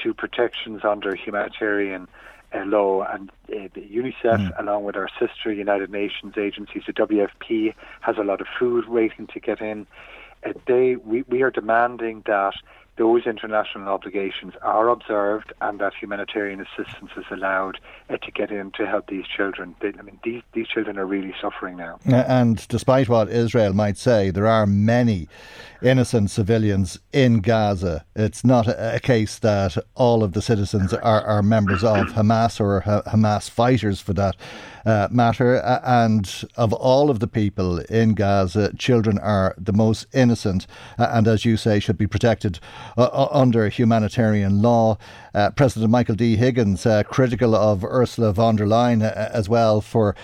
to 0.03 0.13
protections 0.13 0.81
under 0.83 1.15
humanitarian 1.15 2.07
uh, 2.53 2.63
law. 2.65 3.03
And 3.03 3.29
uh, 3.49 3.67
UNICEF, 3.75 4.13
mm. 4.23 4.59
along 4.59 4.85
with 4.85 4.95
our 4.95 5.09
sister 5.19 5.51
United 5.51 5.89
Nations 5.89 6.35
agencies, 6.37 6.83
the 6.87 6.93
WFP, 6.93 7.73
has 8.01 8.17
a 8.17 8.23
lot 8.23 8.41
of 8.41 8.47
food 8.57 8.87
waiting 8.87 9.27
to 9.27 9.39
get 9.39 9.59
in 9.61 9.85
they 10.67 10.95
we, 10.95 11.23
we 11.23 11.41
are 11.41 11.51
demanding 11.51 12.23
that 12.25 12.53
those 12.99 13.25
international 13.25 13.87
obligations 13.87 14.53
are 14.61 14.89
observed 14.89 15.53
and 15.61 15.79
that 15.79 15.93
humanitarian 15.99 16.59
assistance 16.59 17.11
is 17.15 17.23
allowed 17.31 17.79
uh, 18.09 18.17
to 18.17 18.29
get 18.29 18.51
in 18.51 18.71
to 18.71 18.85
help 18.85 19.07
these 19.07 19.25
children. 19.25 19.73
They, 19.79 19.93
I 19.97 20.01
mean, 20.01 20.19
these, 20.21 20.43
these 20.51 20.67
children 20.67 20.99
are 20.99 21.05
really 21.05 21.33
suffering 21.41 21.77
now. 21.77 21.97
And 22.05 22.67
despite 22.67 23.07
what 23.07 23.29
Israel 23.29 23.71
might 23.71 23.97
say, 23.97 24.31
there 24.31 24.47
are 24.47 24.67
many 24.67 25.29
innocent 25.81 26.29
civilians 26.29 26.99
in 27.13 27.39
Gaza. 27.39 28.05
It's 28.17 28.43
not 28.43 28.67
a, 28.67 28.95
a 28.95 28.99
case 28.99 29.39
that 29.39 29.77
all 29.95 30.21
of 30.21 30.33
the 30.33 30.41
citizens 30.41 30.93
are, 30.93 31.21
are 31.21 31.41
members 31.41 31.85
of 31.85 32.07
Hamas 32.07 32.59
or 32.59 32.81
ha- 32.81 33.03
Hamas 33.03 33.49
fighters 33.49 34.01
for 34.01 34.11
that 34.11 34.35
uh, 34.35 34.78
matter. 34.85 35.55
and 35.83 36.43
of 36.55 36.73
all 36.73 37.09
of 37.09 37.19
the 37.19 37.27
people 37.27 37.79
in 37.79 38.13
Gaza, 38.13 38.73
children 38.77 39.17
are 39.19 39.55
the 39.57 39.73
most 39.73 40.05
innocent 40.13 40.67
and, 40.97 41.27
as 41.27 41.45
you 41.45 41.57
say, 41.57 41.79
should 41.79 41.97
be 41.97 42.07
protected 42.07 42.59
uh, 42.97 43.03
uh, 43.03 43.27
under 43.31 43.69
humanitarian 43.69 44.61
law. 44.61 44.97
Uh, 45.33 45.51
President 45.51 45.91
Michael 45.91 46.15
D. 46.15 46.35
Higgins, 46.35 46.85
uh, 46.85 47.03
critical 47.03 47.55
of 47.55 47.83
Ursula 47.83 48.33
von 48.33 48.55
der 48.55 48.65
Leyen 48.65 49.03
uh, 49.03 49.29
as 49.33 49.47
well 49.47 49.81
for 49.81 50.15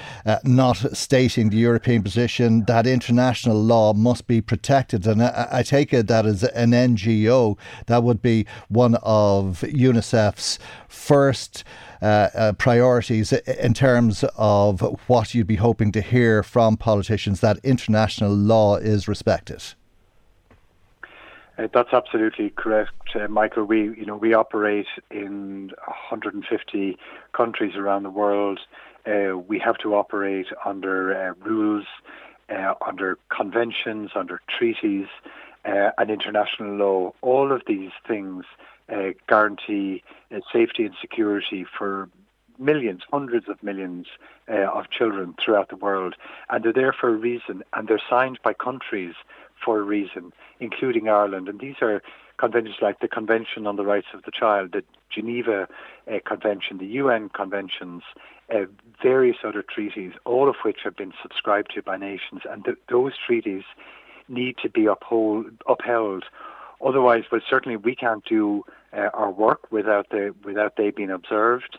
not 0.44 0.78
stating 0.98 1.50
the 1.50 1.58
European 1.58 2.04
position 2.04 2.66
that 2.66 2.88
international 2.88 3.62
law 3.62 3.94
must 3.94 4.28
be 4.28 4.42
protected. 4.42 5.06
And 5.06 5.22
I, 5.22 5.48
I 5.52 5.64
take 5.64 5.94
it 5.94 6.08
that 6.08 6.26
as 6.26 6.44
an 6.44 6.72
NGO, 6.72 7.58
that 7.88 8.04
would 8.04 8.22
be 8.22 8.46
one 8.68 8.96
of 9.04 9.62
UNICEF's 9.62 10.60
first. 10.88 11.64
Uh, 12.02 12.30
uh, 12.36 12.54
priorities 12.54 13.34
in 13.34 13.74
terms 13.74 14.24
of 14.36 14.82
what 15.08 15.34
you'd 15.34 15.48
be 15.48 15.56
hoping 15.56 15.92
to 15.92 16.02
hear 16.02 16.44
from 16.44 16.78
politicians 16.78 17.40
that 17.40 17.58
international 17.64 18.32
law 18.32 18.76
is 18.76 19.08
respected? 19.08 19.64
Uh, 21.58 21.68
that's 21.74 21.94
absolutely 21.94 22.50
correct, 22.50 23.16
uh, 23.16 23.28
Michael. 23.28 23.64
We, 23.64 23.84
you 23.84 24.06
know, 24.06 24.18
we 24.18 24.34
operate 24.34 24.88
in 25.10 25.72
150 25.86 26.98
countries 27.34 27.76
around 27.76 28.04
the 28.04 28.10
world. 28.10 28.60
Uh, 29.06 29.38
we 29.38 29.60
have 29.60 29.78
to 29.78 29.96
operate 29.96 30.48
under 30.66 31.16
uh, 31.16 31.34
rules, 31.48 31.86
uh, 32.50 32.74
under 32.86 33.18
conventions, 33.30 34.12
under 34.16 34.42
treaties, 34.50 35.08
uh, 35.64 35.92
and 35.98 36.10
international 36.10 36.76
law. 36.76 37.14
All 37.22 37.52
of 37.52 37.62
these 37.68 37.92
things 38.08 38.46
guarantee 39.28 40.04
safety 40.54 40.86
and 40.86 40.94
security 41.02 41.66
for 41.78 42.08
millions, 42.60 43.02
hundreds 43.12 43.50
of 43.50 43.62
millions 43.64 44.06
of 44.48 44.92
children 44.92 45.34
throughout 45.44 45.70
the 45.70 45.76
world, 45.76 46.16
and 46.52 46.64
they're 46.64 46.72
there 46.72 46.94
for 46.94 47.10
a 47.10 47.18
reason, 47.18 47.64
and 47.74 47.88
they're 47.88 48.02
signed 48.08 48.38
by 48.44 48.54
countries 48.54 49.16
for 49.64 49.80
a 49.80 49.84
reason, 49.84 50.34
including 50.60 51.10
Ireland. 51.10 51.48
And 51.48 51.60
these 51.60 51.76
are 51.82 52.02
conventions 52.38 52.78
like 52.82 53.00
the 53.00 53.08
Convention 53.08 53.68
on 53.68 53.76
the 53.76 53.86
Rights 53.86 54.08
of 54.14 54.24
the 54.24 54.32
Child, 54.32 54.72
the 54.74 54.84
Geneva 55.10 55.68
uh, 56.12 56.20
Convention, 56.26 56.78
the 56.78 56.86
UN 56.86 57.30
conventions, 57.30 58.04
uh, 58.54 58.66
various 59.02 59.38
other 59.44 59.64
treaties, 59.64 60.14
all 60.26 60.50
of 60.50 60.56
which 60.64 60.80
have 60.84 60.96
been 60.96 61.14
subscribed 61.22 61.74
to 61.76 61.82
by 61.82 61.98
nations. 61.98 62.42
And 62.50 62.66
th- 62.66 62.78
those 62.90 63.14
treaties 63.18 63.64
need 64.28 64.58
to 64.58 64.70
be 64.70 64.86
uphold, 64.86 65.48
upheld. 65.68 66.26
Otherwise, 66.86 67.24
well, 67.32 67.42
certainly 67.50 67.78
we 67.78 67.96
can't 67.96 68.26
do 68.26 68.64
uh, 68.94 69.10
our 69.14 69.32
work 69.32 69.72
without 69.72 70.10
the 70.10 70.34
without 70.44 70.76
they 70.76 70.92
being 70.92 71.12
observed. 71.12 71.78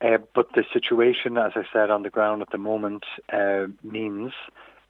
Uh, 0.00 0.18
but 0.34 0.52
the 0.54 0.64
situation, 0.72 1.38
as 1.38 1.52
I 1.54 1.64
said, 1.72 1.90
on 1.90 2.02
the 2.02 2.10
ground 2.10 2.42
at 2.42 2.50
the 2.50 2.58
moment 2.58 3.04
uh, 3.32 3.66
means 3.82 4.32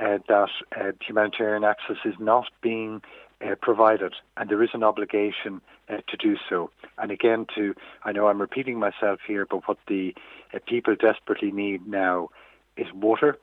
uh, 0.04 0.18
that 0.28 0.50
uh, 0.78 0.92
humanitarian 1.00 1.64
access 1.64 1.96
is 2.04 2.14
not 2.18 2.46
being 2.60 3.00
uh, 3.44 3.54
provided, 3.60 4.14
and 4.36 4.50
there 4.50 4.62
is 4.62 4.70
an 4.74 4.82
obligation 4.82 5.60
uh, 5.88 5.98
to 6.08 6.16
do 6.16 6.36
so. 6.48 6.70
And 6.98 7.10
again, 7.10 7.46
to 7.54 7.74
I 8.04 8.12
know 8.12 8.28
I'm 8.28 8.40
repeating 8.40 8.78
myself 8.78 9.20
here, 9.26 9.46
but 9.46 9.66
what 9.66 9.78
the 9.88 10.14
uh, 10.52 10.58
people 10.66 10.94
desperately 10.94 11.52
need 11.52 11.86
now 11.86 12.28
is 12.76 12.86
water, 12.92 13.38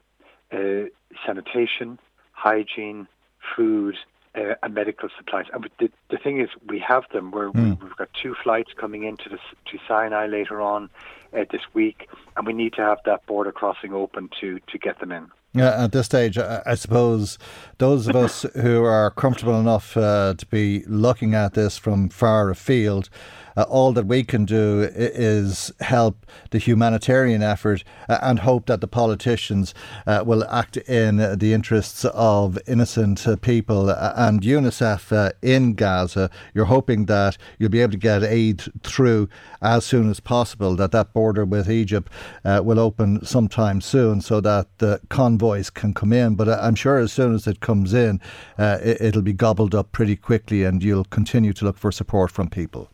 uh, 0.52 0.84
sanitation, 1.26 2.00
hygiene, 2.34 3.08
food, 3.56 3.96
uh, 4.36 4.56
and 4.64 4.74
medical 4.74 5.10
supplies. 5.18 5.46
And 5.54 5.70
the, 5.80 5.90
the 6.10 6.18
thing 6.18 6.40
is, 6.40 6.50
we 6.68 6.80
have 6.80 7.04
them. 7.12 7.32
We're, 7.32 7.52
mm. 7.52 7.82
We've 7.82 7.96
got 7.96 8.10
two 8.14 8.36
flights 8.44 8.72
coming 8.78 9.04
into 9.04 9.30
the, 9.30 9.38
to 9.38 9.80
Sinai 9.88 10.28
later 10.28 10.62
on 10.62 10.90
uh, 11.34 11.46
this 11.52 11.62
week, 11.74 12.10
and 12.36 12.46
we 12.46 12.54
need 12.54 12.74
to 12.74 12.82
have 12.82 13.00
that 13.06 13.26
border 13.26 13.52
crossing 13.52 13.94
open 13.94 14.30
to, 14.40 14.60
to 14.68 14.78
get 14.78 15.00
them 15.00 15.12
in. 15.12 15.32
Yeah, 15.54 15.84
at 15.84 15.92
this 15.92 16.06
stage, 16.06 16.38
I 16.38 16.76
suppose 16.76 17.38
those 17.78 18.08
of 18.08 18.16
us 18.16 18.46
who 18.56 18.86
are 18.86 19.12
comfortable 19.12 19.60
enough 19.60 19.98
uh, 19.98 20.34
to 20.38 20.46
be 20.46 20.86
looking 20.88 21.34
at 21.34 21.56
this 21.56 21.78
from 21.78 22.08
far 22.08 22.50
afield 22.50 23.10
uh, 23.56 23.64
all 23.64 23.92
that 23.94 24.06
we 24.06 24.24
can 24.24 24.46
do 24.46 24.90
is 24.94 25.72
help 25.80 26.26
the 26.52 26.58
humanitarian 26.58 27.42
effort 27.42 27.84
uh, 28.08 28.20
and 28.22 28.40
hope 28.40 28.68
that 28.68 28.82
the 28.82 28.88
politicians 28.88 29.74
uh, 30.08 30.24
will 30.26 30.44
act 30.46 30.78
in 30.78 31.18
the 31.18 31.54
interests 31.54 32.06
of 32.06 32.58
innocent 32.68 33.28
uh, 33.28 33.36
people. 33.38 33.90
Uh, 33.90 34.14
and 34.16 34.42
UNICEF 34.42 35.12
uh, 35.12 35.32
in 35.42 35.74
Gaza, 35.74 36.30
you're 36.54 36.66
hoping 36.66 37.06
that 37.06 37.38
you'll 37.58 37.70
be 37.70 37.82
able 37.82 37.92
to 37.92 37.98
get 37.98 38.24
aid 38.24 38.64
through 38.84 39.30
as 39.62 39.86
soon 39.86 40.10
as 40.10 40.20
possible, 40.20 40.76
that 40.76 40.92
that 40.92 41.14
border 41.14 41.46
with 41.46 41.70
Egypt 41.70 42.12
will 42.44 42.80
open 42.80 43.24
sometime 43.24 43.82
soon 43.82 44.22
so 44.22 44.42
that 44.42 44.68
the 44.80 45.00
convoys 45.10 45.70
can 45.70 45.94
come 45.94 46.14
in. 46.14 46.36
But 46.36 46.50
I'm 46.50 46.76
sure 46.76 46.98
as 46.98 47.12
soon 47.12 47.36
as 47.36 47.48
it 47.48 47.60
comes 47.60 47.94
in, 47.94 48.20
it, 48.58 49.16
will 49.16 49.22
be 49.22 49.34
gobbled 49.34 49.76
up 49.76 49.92
pretty 49.92 50.16
quickly 50.16 50.64
and 50.64 50.84
you'll 50.84 51.06
continue 51.06 51.54
to 51.54 51.66
look 51.66 51.78
for 51.78 51.92
support 51.92 52.32
from 52.32 52.50
people. 52.50 52.91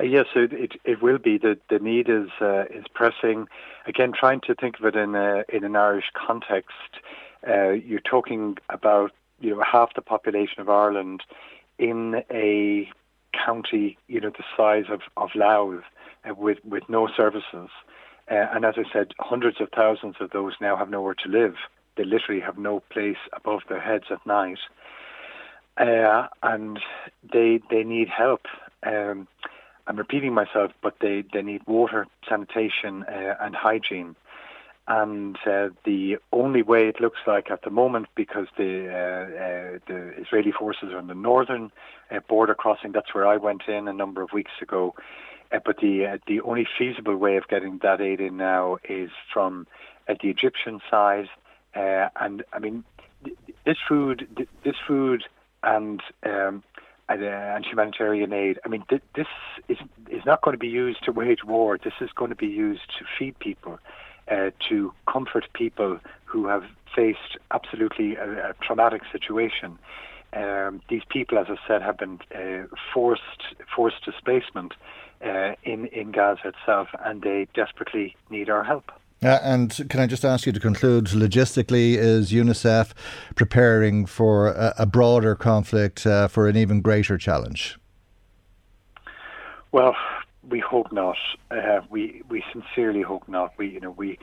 Uh, 0.00 0.04
yes, 0.04 0.26
it, 0.34 0.52
it, 0.52 0.72
it 0.84 1.02
will 1.02 1.18
be. 1.18 1.38
The 1.38 1.58
the 1.70 1.78
need 1.78 2.08
is 2.08 2.28
uh, 2.40 2.64
is 2.70 2.84
pressing. 2.94 3.46
Again, 3.86 4.12
trying 4.12 4.40
to 4.42 4.54
think 4.54 4.78
of 4.78 4.84
it 4.86 4.96
in 4.96 5.14
a 5.14 5.44
in 5.48 5.64
an 5.64 5.76
Irish 5.76 6.10
context. 6.14 6.72
Uh, 7.46 7.70
you're 7.70 8.00
talking 8.00 8.56
about 8.70 9.12
you 9.40 9.50
know 9.50 9.62
half 9.62 9.94
the 9.94 10.02
population 10.02 10.60
of 10.60 10.68
Ireland 10.68 11.22
in 11.78 12.22
a 12.30 12.90
county 13.32 13.98
you 14.08 14.20
know 14.20 14.30
the 14.30 14.44
size 14.56 14.86
of 14.90 15.00
of 15.16 15.30
Louth 15.34 15.84
uh, 16.28 16.34
with 16.34 16.58
with 16.64 16.88
no 16.88 17.08
services. 17.16 17.70
Uh, 18.30 18.46
and 18.54 18.64
as 18.64 18.74
I 18.78 18.84
said, 18.92 19.12
hundreds 19.20 19.60
of 19.60 19.68
thousands 19.76 20.16
of 20.20 20.30
those 20.30 20.54
now 20.60 20.76
have 20.76 20.88
nowhere 20.90 21.14
to 21.14 21.28
live. 21.28 21.56
They 21.96 22.04
literally 22.04 22.40
have 22.40 22.58
no 22.58 22.80
place 22.90 23.18
above 23.34 23.60
their 23.68 23.80
heads 23.80 24.06
at 24.10 24.24
night. 24.26 24.58
uh, 25.76 26.28
and 26.42 26.80
they 27.32 27.60
they 27.70 27.82
need 27.84 28.08
help. 28.08 28.42
Um, 28.84 29.28
I'm 29.86 29.96
repeating 29.96 30.32
myself, 30.32 30.72
but 30.82 30.96
they, 31.00 31.24
they 31.32 31.42
need 31.42 31.62
water, 31.66 32.06
sanitation, 32.28 33.04
uh, 33.04 33.34
and 33.40 33.54
hygiene. 33.54 34.16
And 34.86 35.36
uh, 35.46 35.68
the 35.84 36.18
only 36.32 36.62
way 36.62 36.88
it 36.88 37.00
looks 37.00 37.20
like 37.26 37.50
at 37.50 37.62
the 37.62 37.70
moment, 37.70 38.06
because 38.14 38.48
the 38.58 38.88
uh, 38.88 38.94
uh 38.94 39.78
the 39.86 40.12
Israeli 40.20 40.52
forces 40.52 40.92
are 40.92 40.98
on 40.98 41.06
the 41.06 41.14
northern 41.14 41.72
uh, 42.10 42.20
border 42.28 42.54
crossing, 42.54 42.92
that's 42.92 43.14
where 43.14 43.26
I 43.26 43.38
went 43.38 43.62
in 43.66 43.88
a 43.88 43.94
number 43.94 44.20
of 44.20 44.32
weeks 44.34 44.52
ago. 44.60 44.94
Uh, 45.50 45.60
but 45.64 45.78
the 45.78 46.20
the 46.26 46.42
only 46.42 46.66
feasible 46.78 47.16
way 47.16 47.36
of 47.36 47.48
getting 47.48 47.78
that 47.82 48.02
aid 48.02 48.20
in 48.20 48.36
now 48.36 48.76
is 48.86 49.10
from 49.32 49.66
the 50.06 50.28
Egyptian 50.28 50.80
side. 50.90 51.28
and 51.74 52.44
I 52.52 52.58
mean, 52.58 52.84
this 53.64 53.78
food, 53.88 54.28
this 54.64 54.76
food, 54.86 55.24
and 55.62 56.02
um, 56.24 56.62
and, 57.08 57.22
uh, 57.22 57.26
and 57.26 57.64
humanitarian 57.64 58.32
aid. 58.32 58.58
I 58.64 58.68
mean, 58.68 58.84
th- 58.88 59.02
this 59.14 59.26
is 59.68 59.78
is 60.10 60.24
not 60.24 60.42
going 60.42 60.54
to 60.54 60.58
be 60.58 60.68
used 60.68 61.04
to 61.04 61.12
wage 61.12 61.44
war. 61.44 61.78
This 61.82 61.94
is 62.00 62.10
going 62.14 62.30
to 62.30 62.36
be 62.36 62.46
used 62.46 62.88
to 62.98 63.04
feed 63.18 63.38
people, 63.38 63.78
uh, 64.30 64.50
to 64.68 64.92
comfort 65.10 65.46
people 65.52 65.98
who 66.24 66.46
have 66.46 66.64
faced 66.94 67.38
absolutely 67.50 68.16
a, 68.16 68.50
a 68.50 68.54
traumatic 68.62 69.02
situation. 69.12 69.78
Um, 70.32 70.80
these 70.88 71.02
people, 71.08 71.38
as 71.38 71.46
I 71.48 71.56
said, 71.68 71.82
have 71.82 71.98
been 71.98 72.18
uh, 72.34 72.66
forced 72.92 73.54
forced 73.74 74.04
displacement 74.04 74.72
uh, 75.24 75.52
in 75.62 75.86
in 75.86 76.10
Gaza 76.12 76.48
itself, 76.48 76.88
and 77.04 77.22
they 77.22 77.46
desperately 77.54 78.16
need 78.30 78.50
our 78.50 78.64
help. 78.64 78.90
Uh, 79.22 79.38
and 79.42 79.86
can 79.88 80.00
I 80.00 80.06
just 80.06 80.24
ask 80.24 80.44
you 80.44 80.52
to 80.52 80.60
conclude 80.60 81.06
logistically, 81.06 81.96
is 81.96 82.30
UNICEF 82.30 82.92
preparing 83.34 84.04
for 84.04 84.48
a, 84.48 84.74
a 84.80 84.86
broader 84.86 85.34
conflict, 85.34 86.06
uh, 86.06 86.28
for 86.28 86.46
an 86.46 86.56
even 86.56 86.82
greater 86.82 87.16
challenge? 87.16 87.78
Well, 89.72 89.96
we 90.48 90.60
hope 90.60 90.92
not. 90.92 91.16
Uh, 91.50 91.80
we 91.90 92.22
we 92.28 92.44
sincerely 92.52 93.02
hope 93.02 93.26
not. 93.28 93.52
We 93.56 93.68
you 93.68 93.80
know 93.80 93.90
we 93.90 94.18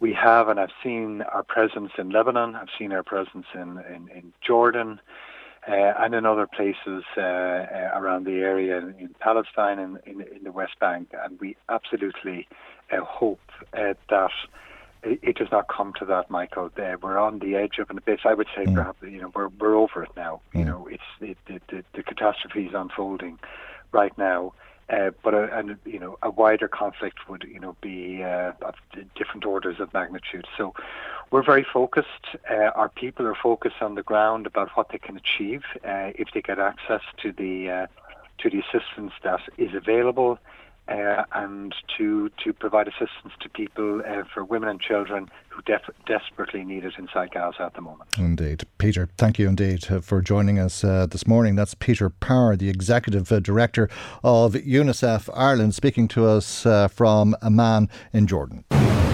we 0.00 0.12
have, 0.14 0.48
and 0.48 0.58
I've 0.58 0.72
seen 0.82 1.22
our 1.22 1.42
presence 1.42 1.92
in 1.98 2.10
Lebanon. 2.10 2.56
I've 2.56 2.68
seen 2.78 2.92
our 2.92 3.02
presence 3.02 3.46
in 3.54 3.78
in, 3.94 4.08
in 4.08 4.32
Jordan. 4.40 5.00
Uh, 5.68 5.92
and 5.98 6.14
in 6.14 6.24
other 6.24 6.46
places 6.46 7.04
uh, 7.18 7.20
uh, 7.20 7.90
around 7.92 8.24
the 8.24 8.38
area 8.38 8.78
in, 8.78 8.94
in 8.98 9.14
Palestine 9.20 9.78
and 9.78 9.98
in, 10.06 10.22
in, 10.22 10.42
the 10.42 10.50
West 10.50 10.72
Bank. 10.80 11.12
And 11.22 11.38
we 11.38 11.54
absolutely 11.68 12.48
uh, 12.92 13.04
hope 13.04 13.40
uh, 13.74 13.94
that 14.08 14.30
it, 15.02 15.36
does 15.36 15.50
not 15.50 15.68
come 15.68 15.92
to 15.98 16.04
that, 16.06 16.30
Michael. 16.30 16.70
Uh, 16.76 16.96
we're 17.02 17.18
on 17.18 17.38
the 17.38 17.56
edge 17.56 17.78
of 17.78 17.90
an 17.90 17.98
abyss. 17.98 18.20
I 18.24 18.34
would 18.34 18.48
say, 18.54 18.64
mm. 18.64 18.74
perhaps 18.74 18.98
you 19.02 19.20
know, 19.20 19.32
we're 19.34 19.48
we're 19.48 19.76
over 19.76 20.02
it 20.02 20.10
now. 20.16 20.40
Mm. 20.54 20.58
You 20.58 20.64
know, 20.64 20.88
it's 20.90 21.02
it, 21.20 21.38
it, 21.48 21.62
the, 21.68 21.84
the 21.94 22.02
catastrophe 22.02 22.66
is 22.66 22.74
unfolding 22.74 23.38
right 23.92 24.16
now. 24.18 24.52
Uh, 24.90 25.10
but 25.22 25.34
a, 25.34 25.56
and 25.56 25.76
you 25.84 26.00
know 26.00 26.18
a 26.22 26.30
wider 26.30 26.66
conflict 26.66 27.28
would 27.28 27.44
you 27.44 27.60
know 27.60 27.76
be 27.80 28.22
uh, 28.24 28.52
of 28.62 28.74
different 29.14 29.44
orders 29.44 29.78
of 29.78 29.92
magnitude. 29.94 30.46
So 30.58 30.74
we're 31.30 31.44
very 31.44 31.64
focused. 31.72 32.36
Uh, 32.50 32.70
our 32.74 32.88
people 32.88 33.26
are 33.26 33.36
focused 33.40 33.80
on 33.80 33.94
the 33.94 34.02
ground 34.02 34.46
about 34.46 34.70
what 34.76 34.88
they 34.90 34.98
can 34.98 35.16
achieve 35.16 35.62
uh, 35.84 36.10
if 36.16 36.28
they 36.34 36.42
get 36.42 36.58
access 36.58 37.02
to 37.22 37.30
the 37.30 37.70
uh, 37.70 37.86
to 38.38 38.50
the 38.50 38.60
assistance 38.60 39.12
that 39.22 39.40
is 39.58 39.74
available 39.74 40.38
uh, 40.90 41.24
and 41.32 41.74
to 41.96 42.30
to 42.44 42.52
provide 42.52 42.88
assistance 42.88 43.32
to 43.40 43.48
people 43.48 44.02
uh, 44.06 44.24
for 44.32 44.44
women 44.44 44.68
and 44.68 44.80
children 44.80 45.30
who 45.48 45.62
def- 45.62 45.90
desperately 46.06 46.64
need 46.64 46.84
it 46.84 46.94
inside 46.98 47.30
Gaza 47.32 47.62
at 47.62 47.74
the 47.74 47.80
moment. 47.80 48.10
Indeed, 48.18 48.64
Peter. 48.78 49.08
Thank 49.16 49.38
you 49.38 49.48
indeed 49.48 49.90
uh, 49.90 50.00
for 50.00 50.20
joining 50.20 50.58
us 50.58 50.84
uh, 50.84 51.06
this 51.06 51.26
morning. 51.26 51.54
That's 51.54 51.74
Peter 51.74 52.10
Power, 52.10 52.56
the 52.56 52.68
executive 52.68 53.30
uh, 53.30 53.40
director 53.40 53.88
of 54.24 54.54
UNICEF 54.54 55.28
Ireland, 55.34 55.74
speaking 55.74 56.08
to 56.08 56.26
us 56.26 56.66
uh, 56.66 56.88
from 56.88 57.36
Amman 57.42 57.88
in 58.12 58.26
Jordan. 58.26 58.64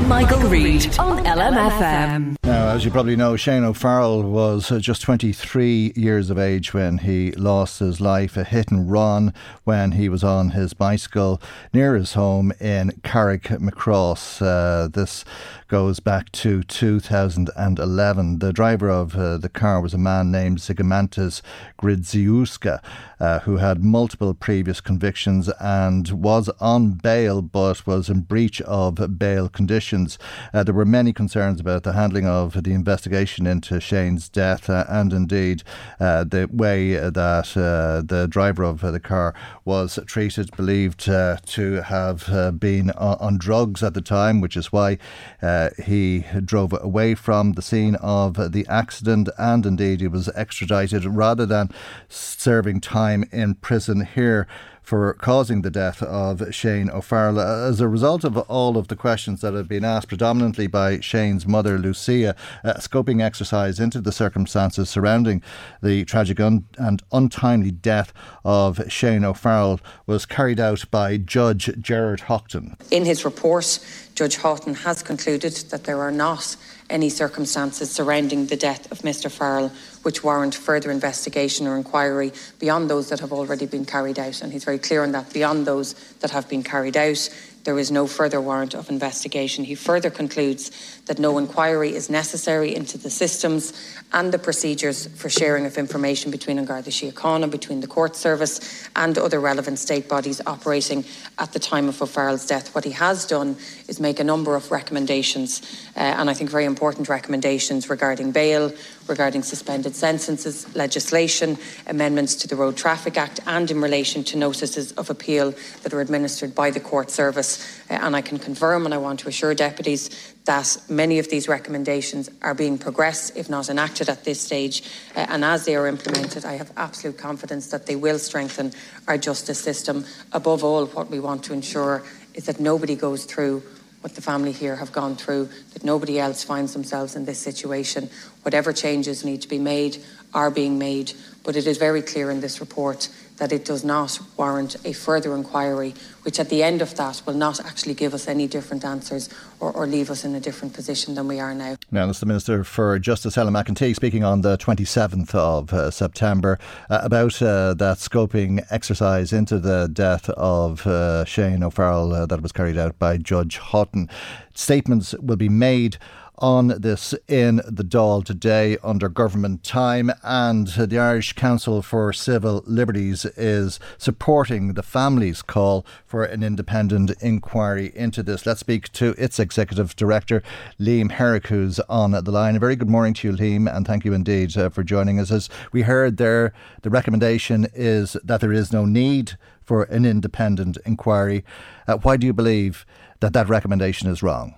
Michael, 0.04 0.48
Reade 0.48 0.98
on 0.98 1.24
LMFM. 1.24 2.36
Now, 2.44 2.68
as 2.68 2.84
you 2.84 2.90
probably 2.90 3.16
know, 3.16 3.36
Shane 3.36 3.64
O'Farrell 3.64 4.22
was 4.22 4.70
uh, 4.70 4.78
just 4.78 5.02
23 5.02 5.92
years 5.96 6.30
of 6.30 6.38
age 6.38 6.72
when 6.72 6.98
he 6.98 7.32
lost 7.32 7.80
his 7.80 8.00
life, 8.00 8.36
a 8.36 8.44
hit 8.44 8.70
and 8.70 8.90
run 8.90 9.34
when 9.64 9.92
he 9.92 10.08
was 10.08 10.22
on 10.22 10.50
his 10.50 10.74
bicycle 10.74 11.42
near 11.72 11.96
his 11.96 12.12
home 12.12 12.52
in 12.60 12.90
Carrickmacross. 13.02 14.40
Uh, 14.40 14.86
this 14.88 15.24
goes 15.68 15.98
back 15.98 16.30
to 16.30 16.62
2011. 16.62 18.38
The 18.38 18.52
driver 18.52 18.88
of 18.88 19.16
uh, 19.16 19.38
the 19.38 19.48
car 19.48 19.80
was 19.80 19.94
a 19.94 19.98
man 19.98 20.30
named 20.30 20.58
Zigimantas 20.58 21.42
Gridziuska, 21.80 22.80
uh, 23.18 23.40
who 23.40 23.56
had 23.56 23.82
multiple 23.82 24.32
previous 24.32 24.80
convictions 24.80 25.48
and 25.60 26.08
was 26.10 26.48
on 26.60 26.92
bail 26.92 27.42
but 27.42 27.86
was 27.86 28.08
in 28.08 28.20
breach 28.20 28.60
of 28.62 29.18
bail 29.18 29.48
conditions. 29.48 30.18
Uh, 30.54 30.62
there 30.62 30.74
were 30.74 30.84
many 30.84 31.12
concerns 31.12 31.60
about 31.60 31.82
the 31.82 31.94
handling 31.94 32.26
of 32.26 32.62
the 32.62 32.72
investigation 32.72 33.46
into 33.46 33.80
Shane's 33.80 34.28
death 34.28 34.70
uh, 34.70 34.84
and 34.88 35.12
indeed 35.12 35.64
uh, 35.98 36.22
the 36.24 36.48
way 36.52 36.92
that 36.94 37.56
uh, 37.56 38.02
the 38.06 38.28
driver 38.28 38.62
of 38.62 38.80
the 38.80 39.00
car 39.00 39.34
was 39.64 39.98
treated, 40.06 40.54
believed 40.56 41.00
to 41.00 41.82
have 41.86 42.60
been 42.60 42.90
on, 42.92 43.16
on, 43.18 43.36
drugs 43.38 43.82
at 43.82 43.94
the 43.94 44.00
time, 44.00 44.40
which 44.40 44.56
is 44.56 44.72
why 44.72 44.98
uh, 45.42 45.55
Uh, 45.56 45.70
he 45.82 46.22
drove 46.44 46.74
away 46.82 47.14
from 47.14 47.52
the 47.52 47.62
scene 47.62 47.94
of 47.96 48.52
the 48.52 48.66
accident 48.68 49.30
and 49.38 49.64
indeed 49.64 50.02
he 50.02 50.06
was 50.06 50.28
extradited 50.34 51.06
rather 51.06 51.46
than 51.46 51.70
serving 52.10 52.78
time 52.78 53.24
in 53.32 53.54
prison 53.54 54.04
here 54.04 54.46
for 54.86 55.14
causing 55.14 55.62
the 55.62 55.70
death 55.70 56.00
of 56.00 56.54
Shane 56.54 56.88
O'Farrell. 56.88 57.40
As 57.40 57.80
a 57.80 57.88
result 57.88 58.22
of 58.22 58.38
all 58.38 58.78
of 58.78 58.86
the 58.86 58.94
questions 58.94 59.40
that 59.40 59.52
have 59.52 59.66
been 59.66 59.84
asked, 59.84 60.06
predominantly 60.06 60.68
by 60.68 61.00
Shane's 61.00 61.44
mother, 61.44 61.76
Lucia, 61.76 62.36
a 62.62 62.74
scoping 62.74 63.20
exercise 63.20 63.80
into 63.80 64.00
the 64.00 64.12
circumstances 64.12 64.88
surrounding 64.88 65.42
the 65.82 66.04
tragic 66.04 66.38
un- 66.38 66.66
and 66.78 67.02
untimely 67.10 67.72
death 67.72 68.12
of 68.44 68.80
Shane 68.86 69.24
O'Farrell 69.24 69.80
was 70.06 70.24
carried 70.24 70.60
out 70.60 70.84
by 70.92 71.16
Judge 71.16 71.68
Gerard 71.80 72.20
Haughton. 72.20 72.76
In 72.92 73.04
his 73.04 73.24
report, 73.24 73.80
Judge 74.14 74.36
Haughton 74.36 74.74
has 74.76 75.02
concluded 75.02 75.52
that 75.70 75.82
there 75.82 76.00
are 76.00 76.12
not 76.12 76.56
any 76.88 77.08
circumstances 77.08 77.90
surrounding 77.90 78.46
the 78.46 78.56
death 78.56 78.90
of 78.92 78.98
Mr 78.98 79.30
Farrell 79.30 79.72
which 80.02 80.22
warrant 80.22 80.54
further 80.54 80.90
investigation 80.90 81.66
or 81.66 81.76
inquiry 81.76 82.32
beyond 82.58 82.88
those 82.88 83.08
that 83.08 83.20
have 83.20 83.32
already 83.32 83.66
been 83.66 83.84
carried 83.84 84.18
out. 84.18 84.40
And 84.40 84.52
he's 84.52 84.64
very 84.64 84.78
clear 84.78 85.02
on 85.02 85.12
that. 85.12 85.32
Beyond 85.32 85.66
those 85.66 85.94
that 86.20 86.30
have 86.30 86.48
been 86.48 86.62
carried 86.62 86.96
out, 86.96 87.28
there 87.64 87.78
is 87.78 87.90
no 87.90 88.06
further 88.06 88.40
warrant 88.40 88.74
of 88.74 88.88
investigation. 88.88 89.64
He 89.64 89.74
further 89.74 90.10
concludes 90.10 90.95
that 91.06 91.18
no 91.18 91.38
inquiry 91.38 91.94
is 91.94 92.10
necessary 92.10 92.74
into 92.74 92.98
the 92.98 93.10
systems 93.10 93.72
and 94.12 94.32
the 94.32 94.38
procedures 94.38 95.06
for 95.06 95.28
sharing 95.28 95.64
of 95.64 95.78
information 95.78 96.30
between 96.30 96.58
An 96.58 96.64
Garda 96.64 96.90
Síochána, 96.90 97.50
between 97.50 97.80
the 97.80 97.86
court 97.86 98.16
service 98.16 98.88
and 98.96 99.16
other 99.16 99.40
relevant 99.40 99.78
state 99.78 100.08
bodies 100.08 100.40
operating 100.46 101.04
at 101.38 101.52
the 101.52 101.58
time 101.58 101.88
of 101.88 102.00
O'Farrell's 102.02 102.46
death. 102.46 102.74
What 102.74 102.84
he 102.84 102.90
has 102.92 103.24
done 103.24 103.56
is 103.88 104.00
make 104.00 104.20
a 104.20 104.24
number 104.24 104.56
of 104.56 104.70
recommendations, 104.70 105.62
uh, 105.96 106.00
and 106.00 106.28
I 106.28 106.34
think 106.34 106.50
very 106.50 106.64
important 106.64 107.08
recommendations 107.08 107.88
regarding 107.88 108.32
bail, 108.32 108.72
regarding 109.06 109.42
suspended 109.42 109.94
sentences, 109.94 110.74
legislation, 110.74 111.56
amendments 111.86 112.34
to 112.36 112.48
the 112.48 112.56
Road 112.56 112.76
Traffic 112.76 113.16
Act, 113.16 113.40
and 113.46 113.70
in 113.70 113.80
relation 113.80 114.24
to 114.24 114.36
notices 114.36 114.92
of 114.92 115.10
appeal 115.10 115.54
that 115.82 115.94
are 115.94 116.00
administered 116.00 116.54
by 116.54 116.70
the 116.70 116.80
court 116.80 117.10
service. 117.10 117.80
Uh, 117.88 117.94
and 117.94 118.16
I 118.16 118.22
can 118.22 118.38
confirm, 118.38 118.84
and 118.84 118.94
I 118.94 118.98
want 118.98 119.20
to 119.20 119.28
assure 119.28 119.54
deputies 119.54 120.34
that 120.46 120.76
many 120.88 121.18
of 121.18 121.28
these 121.28 121.48
recommendations 121.48 122.30
are 122.40 122.54
being 122.54 122.78
progressed, 122.78 123.36
if 123.36 123.50
not 123.50 123.68
enacted 123.68 124.08
at 124.08 124.24
this 124.24 124.40
stage. 124.40 124.82
Uh, 125.14 125.26
and 125.28 125.44
as 125.44 125.64
they 125.64 125.76
are 125.76 125.86
implemented, 125.86 126.44
I 126.44 126.54
have 126.54 126.72
absolute 126.76 127.18
confidence 127.18 127.68
that 127.68 127.86
they 127.86 127.96
will 127.96 128.18
strengthen 128.18 128.72
our 129.06 129.18
justice 129.18 129.58
system. 129.58 130.04
Above 130.32 130.64
all, 130.64 130.86
what 130.86 131.10
we 131.10 131.20
want 131.20 131.44
to 131.44 131.52
ensure 131.52 132.02
is 132.34 132.46
that 132.46 132.60
nobody 132.60 132.94
goes 132.94 133.24
through 133.24 133.62
what 134.02 134.14
the 134.14 134.22
family 134.22 134.52
here 134.52 134.76
have 134.76 134.92
gone 134.92 135.16
through, 135.16 135.48
that 135.72 135.82
nobody 135.82 136.20
else 136.20 136.44
finds 136.44 136.72
themselves 136.72 137.16
in 137.16 137.24
this 137.24 137.40
situation. 137.40 138.08
Whatever 138.42 138.72
changes 138.72 139.24
need 139.24 139.42
to 139.42 139.48
be 139.48 139.58
made 139.58 139.98
are 140.32 140.50
being 140.50 140.78
made, 140.78 141.12
but 141.42 141.56
it 141.56 141.66
is 141.66 141.76
very 141.76 142.02
clear 142.02 142.30
in 142.30 142.40
this 142.40 142.60
report 142.60 143.08
that 143.36 143.52
it 143.52 143.64
does 143.64 143.84
not 143.84 144.18
warrant 144.36 144.76
a 144.84 144.92
further 144.92 145.34
inquiry, 145.34 145.94
which 146.22 146.40
at 146.40 146.48
the 146.48 146.62
end 146.62 146.82
of 146.82 146.94
that 146.96 147.22
will 147.26 147.34
not 147.34 147.60
actually 147.64 147.94
give 147.94 148.14
us 148.14 148.28
any 148.28 148.46
different 148.46 148.84
answers 148.84 149.28
or, 149.60 149.72
or 149.72 149.86
leave 149.86 150.10
us 150.10 150.24
in 150.24 150.34
a 150.34 150.40
different 150.40 150.74
position 150.74 151.14
than 151.14 151.28
we 151.28 151.38
are 151.40 151.54
now. 151.54 151.76
Now, 151.90 152.06
that's 152.06 152.20
the 152.20 152.26
Minister 152.26 152.64
for 152.64 152.98
Justice, 152.98 153.34
Helen 153.34 153.54
McEntee, 153.54 153.94
speaking 153.94 154.24
on 154.24 154.40
the 154.40 154.56
27th 154.58 155.34
of 155.34 155.72
uh, 155.72 155.90
September 155.90 156.58
uh, 156.88 157.00
about 157.02 157.40
uh, 157.42 157.74
that 157.74 157.98
scoping 157.98 158.64
exercise 158.70 159.32
into 159.32 159.58
the 159.58 159.88
death 159.92 160.28
of 160.30 160.86
uh, 160.86 161.24
Shane 161.24 161.62
O'Farrell 161.62 162.12
uh, 162.12 162.26
that 162.26 162.42
was 162.42 162.52
carried 162.52 162.78
out 162.78 162.98
by 162.98 163.16
Judge 163.16 163.58
Haughton. 163.58 164.08
Statements 164.54 165.14
will 165.20 165.36
be 165.36 165.50
made 165.50 165.98
on 166.38 166.68
this 166.68 167.14
in 167.28 167.56
the 167.66 167.84
Dáil 167.84 168.24
today 168.24 168.76
under 168.82 169.08
government 169.08 169.64
time, 169.64 170.10
and 170.22 170.68
the 170.68 170.98
Irish 170.98 171.32
Council 171.32 171.82
for 171.82 172.12
Civil 172.12 172.62
Liberties 172.66 173.24
is 173.36 173.80
supporting 173.98 174.74
the 174.74 174.82
family's 174.82 175.42
call 175.42 175.86
for 176.04 176.24
an 176.24 176.42
independent 176.42 177.10
inquiry 177.20 177.92
into 177.94 178.22
this. 178.22 178.44
Let's 178.44 178.60
speak 178.60 178.92
to 178.92 179.14
its 179.18 179.38
executive 179.38 179.96
director, 179.96 180.42
Liam 180.78 181.10
Herrick, 181.12 181.46
who's 181.46 181.80
on 181.80 182.10
the 182.12 182.30
line. 182.30 182.56
A 182.56 182.58
very 182.58 182.76
good 182.76 182.90
morning 182.90 183.14
to 183.14 183.28
you, 183.28 183.36
Liam, 183.36 183.74
and 183.74 183.86
thank 183.86 184.04
you 184.04 184.12
indeed 184.12 184.56
uh, 184.56 184.68
for 184.68 184.82
joining 184.82 185.18
us. 185.18 185.30
As 185.30 185.48
we 185.72 185.82
heard 185.82 186.16
there, 186.16 186.52
the 186.82 186.90
recommendation 186.90 187.66
is 187.74 188.16
that 188.22 188.40
there 188.40 188.52
is 188.52 188.72
no 188.72 188.84
need 188.84 189.38
for 189.62 189.84
an 189.84 190.04
independent 190.04 190.78
inquiry. 190.84 191.44
Uh, 191.88 191.96
why 191.98 192.16
do 192.16 192.26
you 192.26 192.32
believe 192.32 192.86
that 193.20 193.32
that 193.32 193.48
recommendation 193.48 194.08
is 194.08 194.22
wrong? 194.22 194.54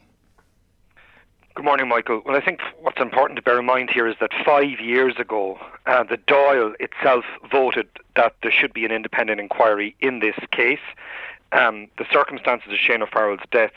Good 1.59 1.65
morning, 1.65 1.89
Michael. 1.89 2.23
Well, 2.25 2.37
I 2.37 2.41
think 2.41 2.61
what's 2.83 3.01
important 3.01 3.37
to 3.37 3.43
bear 3.43 3.59
in 3.59 3.67
mind 3.67 3.91
here 3.91 4.07
is 4.07 4.15
that 4.21 4.31
five 4.47 4.79
years 4.79 5.17
ago, 5.19 5.59
uh, 5.87 6.05
the 6.05 6.17
Dáil 6.17 6.75
itself 6.79 7.25
voted 7.51 7.89
that 8.15 8.37
there 8.45 8.53
should 8.53 8.73
be 8.73 8.85
an 8.85 8.93
independent 8.93 9.41
inquiry 9.41 9.97
in 9.99 10.21
this 10.21 10.37
case. 10.53 10.79
Um, 11.51 11.89
the 11.99 12.07
circumstances 12.13 12.71
of 12.71 12.79
Shane 12.79 13.03
O'Farrell's 13.03 13.41
death 13.51 13.73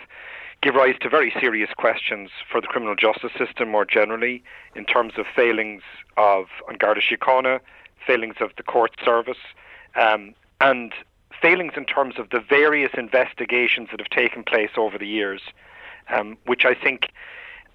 give 0.62 0.76
rise 0.76 0.94
to 1.02 1.10
very 1.10 1.34
serious 1.40 1.72
questions 1.76 2.30
for 2.52 2.62
the 2.62 2.68
criminal 2.68 2.96
justice 2.96 3.32
system 3.36 3.72
more 3.72 3.86
generally, 3.86 4.44
in 4.76 4.86
terms 4.86 5.14
of 5.18 5.26
failings 5.36 5.82
of 6.18 6.50
Garda 6.78 7.02
Síochána, 7.02 7.62
failings 8.06 8.36
of 8.42 8.52
the 8.58 8.64
court 8.64 8.92
service, 9.04 9.42
um, 9.96 10.36
and 10.62 10.94
failings 11.42 11.74
in 11.76 11.86
terms 11.86 12.20
of 12.20 12.30
the 12.30 12.42
various 12.48 12.92
investigations 12.96 13.88
that 13.90 14.00
have 14.00 14.10
taken 14.10 14.44
place 14.44 14.70
over 14.78 15.00
the 15.00 15.08
years, 15.08 15.42
um, 16.10 16.38
which 16.46 16.64
I 16.64 16.76
think 16.76 17.11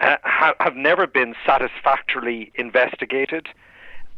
uh, 0.01 0.17
ha- 0.25 0.55
have 0.61 0.77
never 0.77 1.07
been 1.07 1.35
satisfactorily 1.45 2.53
investigated, 2.55 3.49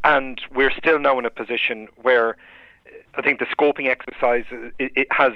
and 0.04 0.40
we're 0.54 0.72
still 0.72 0.98
now 0.98 1.18
in 1.18 1.24
a 1.24 1.30
position 1.30 1.88
where 1.96 2.36
I 3.14 3.22
think 3.22 3.38
the 3.38 3.46
scoping 3.46 3.88
exercise 3.88 4.44
uh, 4.52 4.70
it, 4.78 4.92
it 4.94 5.08
has 5.10 5.32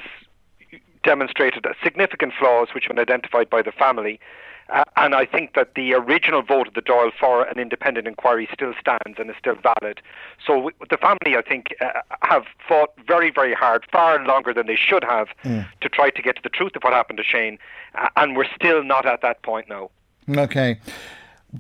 demonstrated 1.05 1.67
significant 1.83 2.33
flaws 2.39 2.69
which 2.75 2.85
have 2.85 2.97
been 2.97 3.03
identified 3.03 3.51
by 3.51 3.63
the 3.63 3.73
family. 3.73 4.21
Uh, 4.69 4.85
and 4.97 5.15
I 5.15 5.27
think 5.27 5.55
that 5.55 5.75
the 5.75 5.93
original 5.93 6.41
vote 6.41 6.69
of 6.69 6.75
the 6.75 6.81
Dáil 6.81 7.11
for 7.19 7.45
an 7.45 7.59
independent 7.59 8.07
inquiry 8.07 8.49
still 8.53 8.73
stands 8.81 9.19
and 9.19 9.29
is 9.29 9.37
still 9.39 9.57
valid. 9.57 10.01
So 10.47 10.55
w- 10.55 10.77
the 10.89 10.97
family, 10.97 11.37
I 11.37 11.43
think, 11.43 11.75
uh, 11.81 12.01
have 12.23 12.45
fought 12.67 12.91
very, 13.07 13.31
very 13.31 13.55
hard, 13.55 13.85
far 13.91 14.25
longer 14.25 14.55
than 14.55 14.69
they 14.69 14.77
should 14.77 15.05
have, 15.05 15.29
mm. 15.45 15.67
to 15.81 15.89
try 15.89 16.11
to 16.11 16.23
get 16.23 16.37
to 16.37 16.43
the 16.43 16.49
truth 16.49 16.73
of 16.77 16.83
what 16.83 16.93
happened 16.93 17.19
to 17.19 17.25
Shane. 17.25 17.59
Uh, 17.97 18.09
and 18.17 18.37
we're 18.37 18.49
still 18.55 18.83
not 18.85 19.05
at 19.05 19.21
that 19.21 19.43
point 19.43 19.69
now. 19.69 19.91
Okay. 20.29 20.79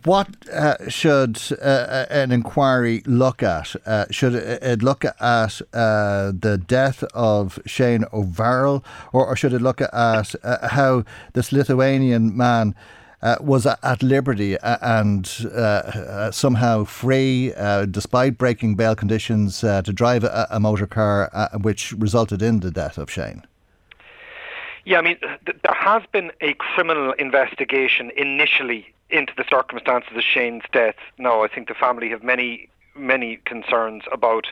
What 0.05 0.49
uh, 0.49 0.89
should 0.89 1.39
uh, 1.61 1.65
uh, 1.65 2.07
an 2.09 2.33
inquiry 2.33 3.03
look 3.05 3.43
at? 3.43 3.77
Uh, 3.85 4.07
should 4.11 4.35
it 4.35 4.83
look 4.83 5.05
at 5.05 5.61
uh, 5.75 6.33
the 6.33 6.63
death 6.67 7.05
of 7.13 7.59
Shane 7.67 8.07
O'Farrell, 8.11 8.83
or, 9.13 9.27
or 9.27 9.37
should 9.37 9.53
it 9.53 9.61
look 9.61 9.83
at 9.83 10.35
uh, 10.43 10.69
how 10.69 11.05
this 11.35 11.53
Lithuanian 11.53 12.35
man 12.35 12.75
was 13.41 13.67
at 13.67 14.03
liberty 14.03 14.57
and 14.63 15.27
somehow 16.35 16.85
free, 16.85 17.53
despite 17.91 18.39
breaking 18.39 18.75
bail 18.75 18.97
conditions, 18.97 19.61
to 19.61 19.93
drive 19.93 20.25
a, 20.25 20.49
a 20.51 20.59
motor 20.59 20.87
car, 20.87 21.31
which 21.61 21.93
resulted 21.93 22.41
in 22.41 22.61
the 22.61 22.71
death 22.71 22.97
of 22.97 23.11
Shane? 23.11 23.45
Yeah, 24.85 24.99
I 24.99 25.03
mean, 25.03 25.19
th- 25.21 25.59
there 25.63 25.75
has 25.75 26.03
been 26.13 26.33
a 26.41 26.55
criminal 26.55 27.13
investigation 27.13 28.11
initially 28.17 28.93
into 29.11 29.33
the 29.37 29.45
circumstances 29.49 30.11
of 30.17 30.23
Shane's 30.23 30.65
death. 30.73 30.97
Now, 31.19 31.45
I 31.45 31.49
think 31.49 31.69
the 31.69 31.75
family 31.75 32.09
have 32.11 32.23
many, 32.23 32.69
many 32.97 33.37
concerns 33.45 34.03
about 34.11 34.47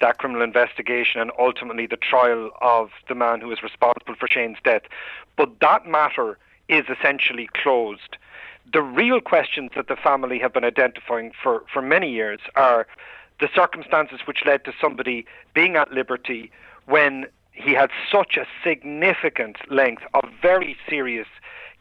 that 0.00 0.18
criminal 0.18 0.42
investigation 0.42 1.20
and 1.20 1.30
ultimately 1.38 1.86
the 1.86 1.96
trial 1.96 2.50
of 2.60 2.90
the 3.08 3.14
man 3.14 3.40
who 3.40 3.50
is 3.52 3.62
responsible 3.62 4.14
for 4.18 4.26
Shane's 4.26 4.58
death. 4.64 4.82
But 5.36 5.60
that 5.60 5.86
matter 5.86 6.38
is 6.68 6.84
essentially 6.88 7.48
closed. 7.54 8.16
The 8.72 8.82
real 8.82 9.20
questions 9.20 9.70
that 9.76 9.86
the 9.86 9.96
family 9.96 10.38
have 10.40 10.52
been 10.52 10.64
identifying 10.64 11.32
for, 11.40 11.62
for 11.72 11.80
many 11.80 12.10
years 12.10 12.40
are 12.56 12.86
the 13.38 13.48
circumstances 13.54 14.20
which 14.24 14.44
led 14.44 14.64
to 14.64 14.72
somebody 14.80 15.26
being 15.54 15.76
at 15.76 15.92
liberty 15.92 16.50
when 16.86 17.26
he 17.56 17.72
had 17.72 17.90
such 18.10 18.36
a 18.36 18.46
significant 18.62 19.56
length 19.70 20.02
of 20.14 20.24
very 20.40 20.76
serious 20.88 21.26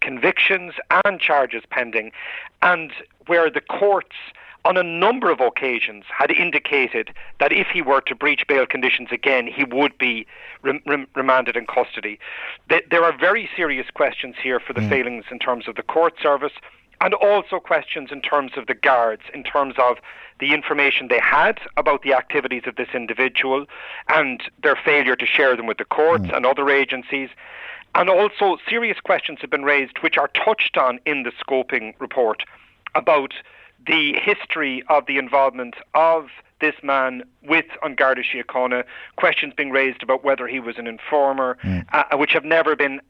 convictions 0.02 0.74
and 1.06 1.20
charges 1.20 1.64
pending, 1.70 2.12
and 2.62 2.92
where 3.28 3.50
the 3.50 3.62
courts 3.62 4.16
on 4.66 4.78
a 4.78 4.84
number 4.84 5.30
of 5.30 5.40
occasions 5.40 6.06
had 6.10 6.32
indicated 6.32 7.14
that 7.40 7.52
if 7.52 7.68
he 7.68 7.84
were 7.84 8.02
to 8.02 8.16
breach 8.16 8.46
bail 8.48 8.66
conditions 8.66 9.10
again, 9.12 9.46
he 9.46 9.64
would 9.64 9.96
be 9.98 10.26
rem- 10.64 10.82
rem- 10.88 11.08
remanded 11.16 11.56
in 11.56 11.68
custody. 11.68 12.20
there 12.68 13.04
are 13.04 13.16
very 13.16 13.48
serious 13.56 13.86
questions 13.94 14.36
here 14.42 14.60
for 14.60 14.74
the 14.74 14.82
mm. 14.82 14.90
failings 14.90 15.26
in 15.30 15.38
terms 15.38 15.68
of 15.68 15.76
the 15.76 15.84
court 15.84 16.16
service 16.22 16.54
and 17.02 17.14
also 17.14 17.60
questions 17.60 18.10
in 18.12 18.22
terms 18.22 18.54
of 18.58 18.66
the 18.66 18.74
guards, 18.74 19.22
in 19.34 19.44
terms 19.44 19.76
of 19.78 19.98
the 20.40 20.54
information 20.54 21.08
they 21.08 21.20
had 21.20 21.60
about 21.78 22.02
the 22.02 22.14
activities 22.14 22.64
of 22.66 22.76
this 22.76 22.90
individual 22.94 23.66
and 24.10 24.44
their 24.62 24.76
failure 24.76 25.16
to 25.16 25.26
share 25.26 25.56
them 25.56 25.66
with 25.66 25.78
the 25.78 25.86
courts 25.86 26.26
mm. 26.26 26.36
and 26.36 26.46
other 26.46 26.70
agencies. 26.70 27.30
And 27.94 28.10
also, 28.10 28.58
serious 28.68 29.00
questions 29.00 29.40
have 29.42 29.50
been 29.50 29.64
raised, 29.64 30.00
which 30.00 30.18
are 30.18 30.28
touched 30.30 30.78
on 30.78 31.00
in 31.06 31.24
the 31.24 31.32
scoping 31.32 31.94
report, 32.00 32.44
about 32.94 33.34
the 33.88 34.14
history 34.20 34.84
of 34.90 35.06
the 35.06 35.18
involvement 35.18 35.76
of 35.94 36.30
this 36.60 36.76
man 36.84 37.24
with 37.44 37.66
An 37.84 37.96
Garda 37.96 38.24
Síochána, 38.24 38.84
questions 39.18 39.54
being 39.56 39.72
raised 39.72 40.04
about 40.04 40.24
whether 40.24 40.48
he 40.48 40.60
was 40.60 40.78
an 40.78 40.88
informer, 40.88 41.58
mm. 41.64 41.86
uh, 41.94 42.18
which 42.18 42.34
have 42.34 42.46
never 42.46 42.76
been 42.76 43.02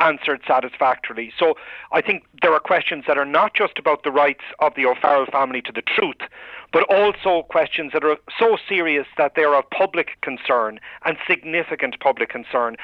answered 0.00 0.40
satisfactorily. 0.46 1.32
So 1.38 1.56
I 1.92 2.00
think 2.00 2.24
there 2.42 2.52
are 2.52 2.60
questions 2.60 3.04
that 3.06 3.18
are 3.18 3.24
not 3.24 3.54
just 3.54 3.78
about 3.78 4.02
the 4.02 4.10
rights 4.10 4.44
of 4.58 4.74
the 4.74 4.86
O'Farrell 4.86 5.26
family 5.26 5.62
to 5.62 5.72
the 5.72 5.82
truth, 5.82 6.20
but 6.72 6.82
also 6.90 7.42
questions 7.44 7.92
that 7.92 8.04
are 8.04 8.16
so 8.38 8.58
serious 8.68 9.06
that 9.16 9.34
they 9.34 9.44
are 9.44 9.54
of 9.54 9.68
public 9.70 10.20
concern 10.20 10.80
and 11.04 11.16
significant 11.26 11.98
public 12.00 12.28
concern. 12.28 12.76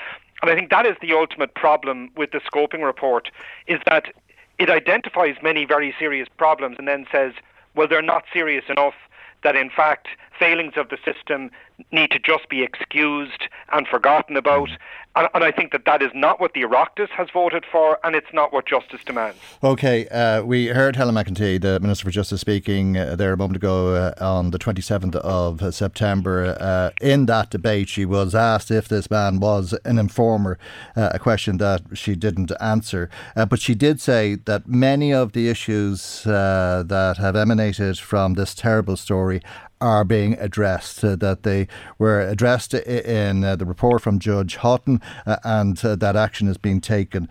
And 0.42 0.50
I 0.50 0.54
think 0.54 0.70
that 0.70 0.86
is 0.86 0.96
the 1.00 1.12
ultimate 1.12 1.54
problem 1.54 2.10
with 2.16 2.30
the 2.30 2.40
scoping 2.40 2.84
report 2.84 3.30
is 3.66 3.80
that 3.86 4.12
it 4.58 4.70
identifies 4.70 5.36
many 5.42 5.64
very 5.64 5.94
serious 5.98 6.28
problems 6.36 6.76
and 6.78 6.86
then 6.86 7.06
says, 7.10 7.32
well, 7.74 7.88
they're 7.88 8.02
not 8.02 8.24
serious 8.32 8.64
enough 8.68 8.94
that 9.42 9.56
in 9.56 9.70
fact 9.70 10.08
failings 10.38 10.72
of 10.76 10.88
the 10.88 10.98
system 11.04 11.50
need 11.92 12.10
to 12.10 12.18
just 12.18 12.48
be 12.48 12.62
excused 12.62 13.48
and 13.72 13.86
forgotten 13.86 14.36
about. 14.36 14.70
And, 15.16 15.28
and, 15.32 15.44
I 15.44 15.52
think 15.52 15.70
that 15.70 15.84
that 15.84 16.02
is 16.02 16.10
not 16.12 16.40
what 16.40 16.54
the 16.54 16.62
Oireachtas 16.62 17.08
has 17.10 17.28
voted 17.30 17.64
for, 17.70 17.98
and 18.02 18.16
it's 18.16 18.32
not 18.32 18.52
what 18.52 18.66
justice 18.66 19.00
demands. 19.06 19.38
Okay, 19.62 20.08
uh, 20.08 20.42
we 20.42 20.66
heard 20.66 20.96
Helen 20.96 21.14
McEntee, 21.14 21.60
the 21.60 21.78
Minister 21.78 22.06
for 22.06 22.10
Justice, 22.10 22.40
speaking 22.40 22.96
uh, 22.96 23.14
there 23.14 23.32
a 23.32 23.36
moment 23.36 23.56
ago 23.56 23.94
uh, 23.94 24.14
on 24.20 24.50
the 24.50 24.58
27th 24.58 25.14
of 25.16 25.72
September. 25.72 26.56
Uh, 26.58 26.90
in 27.00 27.26
that 27.26 27.50
debate, 27.50 27.88
she 27.88 28.04
was 28.04 28.34
asked 28.34 28.72
if 28.72 28.88
this 28.88 29.08
man 29.08 29.38
was 29.38 29.72
an 29.84 30.00
informer, 30.00 30.58
uh, 30.96 31.10
a 31.12 31.20
question 31.20 31.58
that 31.58 31.82
she 31.94 32.16
didn't 32.16 32.50
answer. 32.60 33.08
Uh, 33.36 33.46
but 33.46 33.60
she 33.60 33.76
did 33.76 34.00
say 34.00 34.34
that 34.34 34.66
many 34.66 35.14
of 35.14 35.32
the 35.32 35.48
issues 35.48 36.24
that 36.24 37.16
have 37.18 37.36
emanated 37.36 37.98
from 37.98 38.34
this 38.34 38.52
terrible 38.52 38.96
story 38.96 39.40
are 39.84 40.02
being 40.02 40.32
addressed, 40.38 41.04
uh, 41.04 41.14
that 41.16 41.42
they 41.42 41.68
were 41.98 42.18
addressed 42.20 42.72
in 42.72 43.44
uh, 43.44 43.54
the 43.54 43.66
report 43.66 44.00
from 44.00 44.18
Judge 44.18 44.56
Houghton, 44.56 44.98
uh, 45.26 45.36
and 45.44 45.76
that 45.76 46.16
action 46.16 46.48
is 46.48 46.56
being 46.56 46.80
taken. 46.80 47.28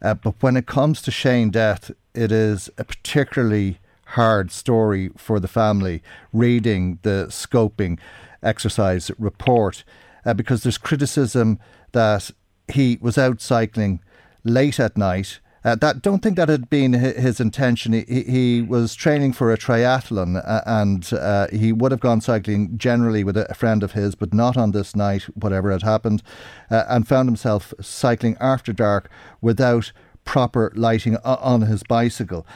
But 0.00 0.34
when 0.40 0.56
it 0.56 0.66
comes 0.66 1.00
to 1.02 1.12
Shane 1.12 1.50
death, 1.50 1.92
it 2.12 2.32
is 2.32 2.68
a 2.76 2.82
particularly 2.82 3.78
hard 4.06 4.50
story 4.50 5.10
for 5.16 5.38
the 5.38 5.46
family 5.46 6.02
reading 6.32 6.98
the 7.02 7.26
scoping 7.28 8.00
exercise 8.42 9.12
report 9.16 9.84
uh, 10.26 10.34
because 10.34 10.64
there's 10.64 10.78
criticism 10.78 11.60
that 11.92 12.32
he 12.66 12.98
was 13.00 13.16
out 13.16 13.40
cycling 13.40 14.00
late 14.42 14.80
at 14.80 14.98
night 14.98 15.38
uh, 15.64 15.74
that 15.76 16.02
don't 16.02 16.22
think 16.22 16.36
that 16.36 16.48
had 16.48 16.68
been 16.68 16.92
his 16.92 17.40
intention. 17.40 17.92
He, 17.92 18.22
he 18.22 18.62
was 18.62 18.94
training 18.94 19.32
for 19.32 19.52
a 19.52 19.58
triathlon, 19.58 20.42
uh, 20.44 20.62
and 20.66 21.12
uh, 21.12 21.46
he 21.52 21.72
would 21.72 21.92
have 21.92 22.00
gone 22.00 22.20
cycling 22.20 22.76
generally 22.76 23.22
with 23.24 23.36
a 23.36 23.54
friend 23.54 23.82
of 23.82 23.92
his, 23.92 24.14
but 24.14 24.34
not 24.34 24.56
on 24.56 24.72
this 24.72 24.96
night, 24.96 25.22
whatever 25.34 25.70
had 25.70 25.82
happened, 25.82 26.22
uh, 26.70 26.84
and 26.88 27.06
found 27.06 27.28
himself 27.28 27.72
cycling 27.80 28.36
after 28.40 28.72
dark 28.72 29.10
without 29.40 29.92
proper 30.24 30.72
lighting 30.74 31.16
on 31.24 31.62
his 31.62 31.82
bicycle, 31.82 32.46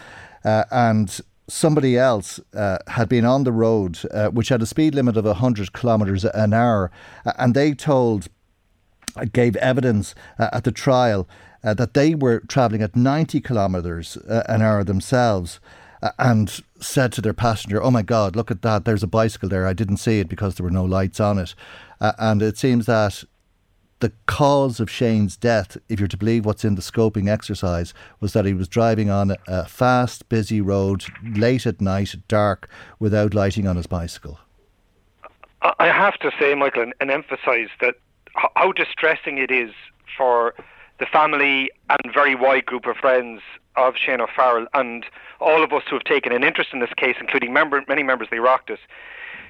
uh, 0.45 0.64
and 0.71 1.21
somebody 1.49 1.97
else 1.97 2.40
uh, 2.55 2.79
had 2.88 3.09
been 3.09 3.25
on 3.25 3.45
the 3.45 3.53
road, 3.53 3.99
uh, 4.12 4.29
which 4.29 4.49
had 4.49 4.62
a 4.62 4.66
speed 4.66 4.95
limit 4.95 5.16
of 5.16 5.25
100 5.25 5.73
kilometres 5.73 6.25
an 6.25 6.53
hour, 6.53 6.90
and 7.38 7.55
they 7.55 7.73
told, 7.73 8.29
gave 9.33 9.57
evidence 9.57 10.14
uh, 10.38 10.49
at 10.53 10.64
the 10.64 10.73
trial 10.73 11.29
uh, 11.66 11.74
that 11.74 11.94
they 11.94 12.14
were 12.14 12.40
travelling 12.48 12.81
at 12.81 12.94
90 12.94 13.40
kilometres 13.40 14.16
uh, 14.16 14.44
an 14.48 14.62
hour 14.62 14.85
themselves 14.85 15.59
uh, 16.00 16.12
and 16.18 16.62
said 16.81 17.12
to 17.12 17.20
their 17.20 17.35
passenger, 17.35 17.83
Oh 17.83 17.90
my 17.90 18.02
God, 18.02 18.37
look 18.37 18.52
at 18.52 18.62
that, 18.62 18.85
there's 18.85 19.02
a 19.02 19.09
bicycle 19.09 19.48
there. 19.48 19.66
I 19.66 19.72
didn't 19.72 19.96
see 19.96 20.20
it 20.20 20.29
because 20.29 20.55
there 20.55 20.64
were 20.64 20.70
no 20.70 20.85
lights 20.85 21.18
on 21.18 21.38
it. 21.38 21.55
Uh, 22.00 22.12
and 22.18 22.40
it 22.40 22.57
seems 22.57 22.87
that 22.87 23.24
the 23.98 24.12
cause 24.26 24.79
of 24.79 24.90
Shane's 24.90 25.37
death, 25.37 25.76
if 25.88 25.98
you're 25.98 26.07
to 26.07 26.16
believe 26.16 26.44
what's 26.44 26.64
in 26.64 26.76
the 26.76 26.83
scoping 26.83 27.29
exercise, 27.29 27.92
was 28.20 28.33
that 28.35 28.44
he 28.44 28.55
was 28.55 28.68
driving 28.68 29.11
on 29.11 29.35
a 29.48 29.66
fast, 29.66 30.29
busy 30.29 30.61
road 30.61 31.05
late 31.35 31.66
at 31.66 31.81
night, 31.81 32.14
dark, 32.29 32.68
without 33.00 33.35
lighting 33.35 33.66
on 33.66 33.76
his 33.76 33.87
bicycle. 33.87 34.38
I 35.81 35.87
have 35.87 36.18
to 36.18 36.31
say, 36.38 36.55
Michael, 36.55 36.83
and, 36.83 36.94
and 37.00 37.11
emphasise 37.11 37.70
that 37.81 37.96
how 38.35 38.70
distressing 38.70 39.38
it 39.38 39.50
is 39.50 39.72
for 40.16 40.55
the 40.98 41.06
family 41.06 41.70
and 41.90 42.12
very 42.12 42.35
wide 42.35 42.66
group 42.66 42.87
of 42.87 42.96
friends 42.96 43.40
of 43.76 43.94
Shane 43.96 44.20
O'Farrell 44.20 44.66
and 44.74 45.04
all 45.40 45.62
of 45.62 45.72
us 45.72 45.82
who 45.88 45.96
have 45.96 46.04
taken 46.04 46.32
an 46.32 46.42
interest 46.42 46.70
in 46.72 46.80
this 46.80 46.92
case, 46.96 47.16
including 47.20 47.52
member, 47.52 47.82
many 47.88 48.02
members 48.02 48.26
of 48.26 48.30
the 48.30 48.37
Oireachtas, 48.37 48.78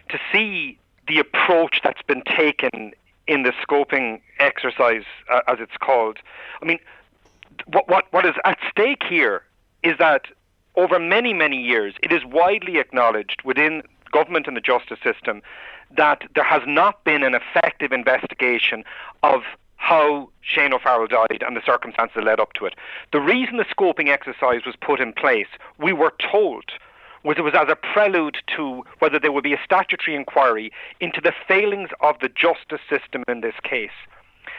to 0.08 0.18
see 0.32 0.78
the 1.06 1.18
approach 1.18 1.80
that's 1.84 2.02
been 2.02 2.22
taken 2.22 2.92
in 3.26 3.42
the 3.42 3.52
scoping 3.62 4.20
exercise, 4.38 5.04
uh, 5.30 5.40
as 5.48 5.58
it's 5.60 5.76
called. 5.80 6.18
I 6.60 6.64
mean, 6.64 6.78
what, 7.66 7.88
what, 7.88 8.12
what 8.12 8.26
is 8.26 8.34
at 8.44 8.58
stake 8.70 9.02
here 9.08 9.42
is 9.82 9.98
that 9.98 10.26
over 10.74 10.98
many, 10.98 11.32
many 11.32 11.60
years, 11.60 11.94
it 12.02 12.12
is 12.12 12.24
widely 12.24 12.78
acknowledged 12.78 13.42
within 13.44 13.82
government 14.12 14.46
and 14.46 14.56
the 14.56 14.60
justice 14.60 14.98
system 15.02 15.42
that 15.96 16.22
there 16.34 16.44
has 16.44 16.62
not 16.66 17.02
been 17.04 17.22
an 17.22 17.34
effective 17.34 17.92
investigation 17.92 18.84
of 19.22 19.42
how 19.76 20.28
Shane 20.42 20.72
O'Farrell 20.72 21.06
died 21.06 21.42
and 21.46 21.56
the 21.56 21.62
circumstances 21.64 22.14
that 22.16 22.24
led 22.24 22.40
up 22.40 22.52
to 22.54 22.66
it. 22.66 22.74
The 23.12 23.20
reason 23.20 23.56
the 23.56 23.64
scoping 23.64 24.08
exercise 24.08 24.62
was 24.66 24.74
put 24.80 25.00
in 25.00 25.12
place, 25.12 25.48
we 25.78 25.92
were 25.92 26.14
told, 26.18 26.64
was 27.22 27.36
it 27.38 27.42
was 27.42 27.54
as 27.54 27.68
a 27.68 27.76
prelude 27.76 28.38
to 28.56 28.84
whether 28.98 29.18
there 29.18 29.32
would 29.32 29.44
be 29.44 29.52
a 29.52 29.60
statutory 29.64 30.16
inquiry 30.16 30.72
into 31.00 31.20
the 31.20 31.32
failings 31.46 31.90
of 32.00 32.16
the 32.20 32.28
justice 32.28 32.80
system 32.88 33.22
in 33.28 33.40
this 33.40 33.54
case. 33.62 33.90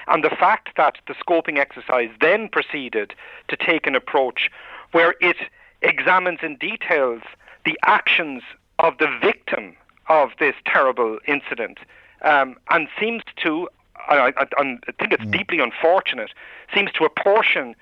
And 0.07 0.23
the 0.23 0.29
fact 0.29 0.69
that 0.77 0.97
the 1.07 1.13
scoping 1.13 1.57
exercise 1.57 2.09
then 2.21 2.49
proceeded 2.49 3.13
to 3.49 3.57
take 3.57 3.87
an 3.87 3.95
approach 3.95 4.49
where 4.91 5.15
it 5.19 5.37
examines 5.81 6.39
in 6.41 6.55
details 6.57 7.21
the 7.65 7.77
actions 7.83 8.43
of 8.79 8.97
the 8.99 9.09
victim 9.21 9.75
of 10.07 10.31
this 10.39 10.55
terrible 10.65 11.19
incident 11.27 11.79
um, 12.21 12.55
and 12.69 12.87
seems 12.99 13.23
to, 13.43 13.67
I, 14.07 14.33
I, 14.37 14.47
I 14.57 14.63
think 14.99 15.11
it's 15.13 15.23
mm. 15.23 15.31
deeply 15.31 15.59
unfortunate, 15.59 16.31
seems 16.73 16.91
to 16.93 17.05
apportion 17.05 17.75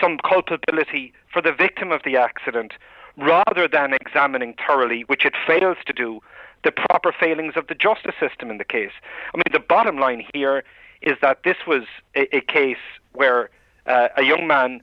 some 0.00 0.18
culpability 0.18 1.12
for 1.32 1.40
the 1.40 1.52
victim 1.52 1.92
of 1.92 2.02
the 2.04 2.16
accident 2.16 2.72
rather 3.16 3.68
than 3.68 3.92
examining 3.94 4.54
thoroughly, 4.66 5.02
which 5.02 5.24
it 5.24 5.34
fails 5.46 5.76
to 5.86 5.92
do, 5.92 6.20
the 6.64 6.72
proper 6.72 7.12
failings 7.12 7.54
of 7.56 7.66
the 7.68 7.74
justice 7.74 8.14
system 8.18 8.50
in 8.50 8.58
the 8.58 8.64
case. 8.64 8.92
I 9.32 9.36
mean, 9.36 9.44
the 9.52 9.60
bottom 9.60 9.98
line 9.98 10.24
here 10.32 10.64
is 11.02 11.16
that 11.20 11.42
this 11.44 11.58
was 11.66 11.82
a, 12.16 12.36
a 12.36 12.40
case 12.40 12.78
where 13.12 13.50
uh, 13.86 14.08
a 14.16 14.24
young 14.24 14.46
man 14.46 14.80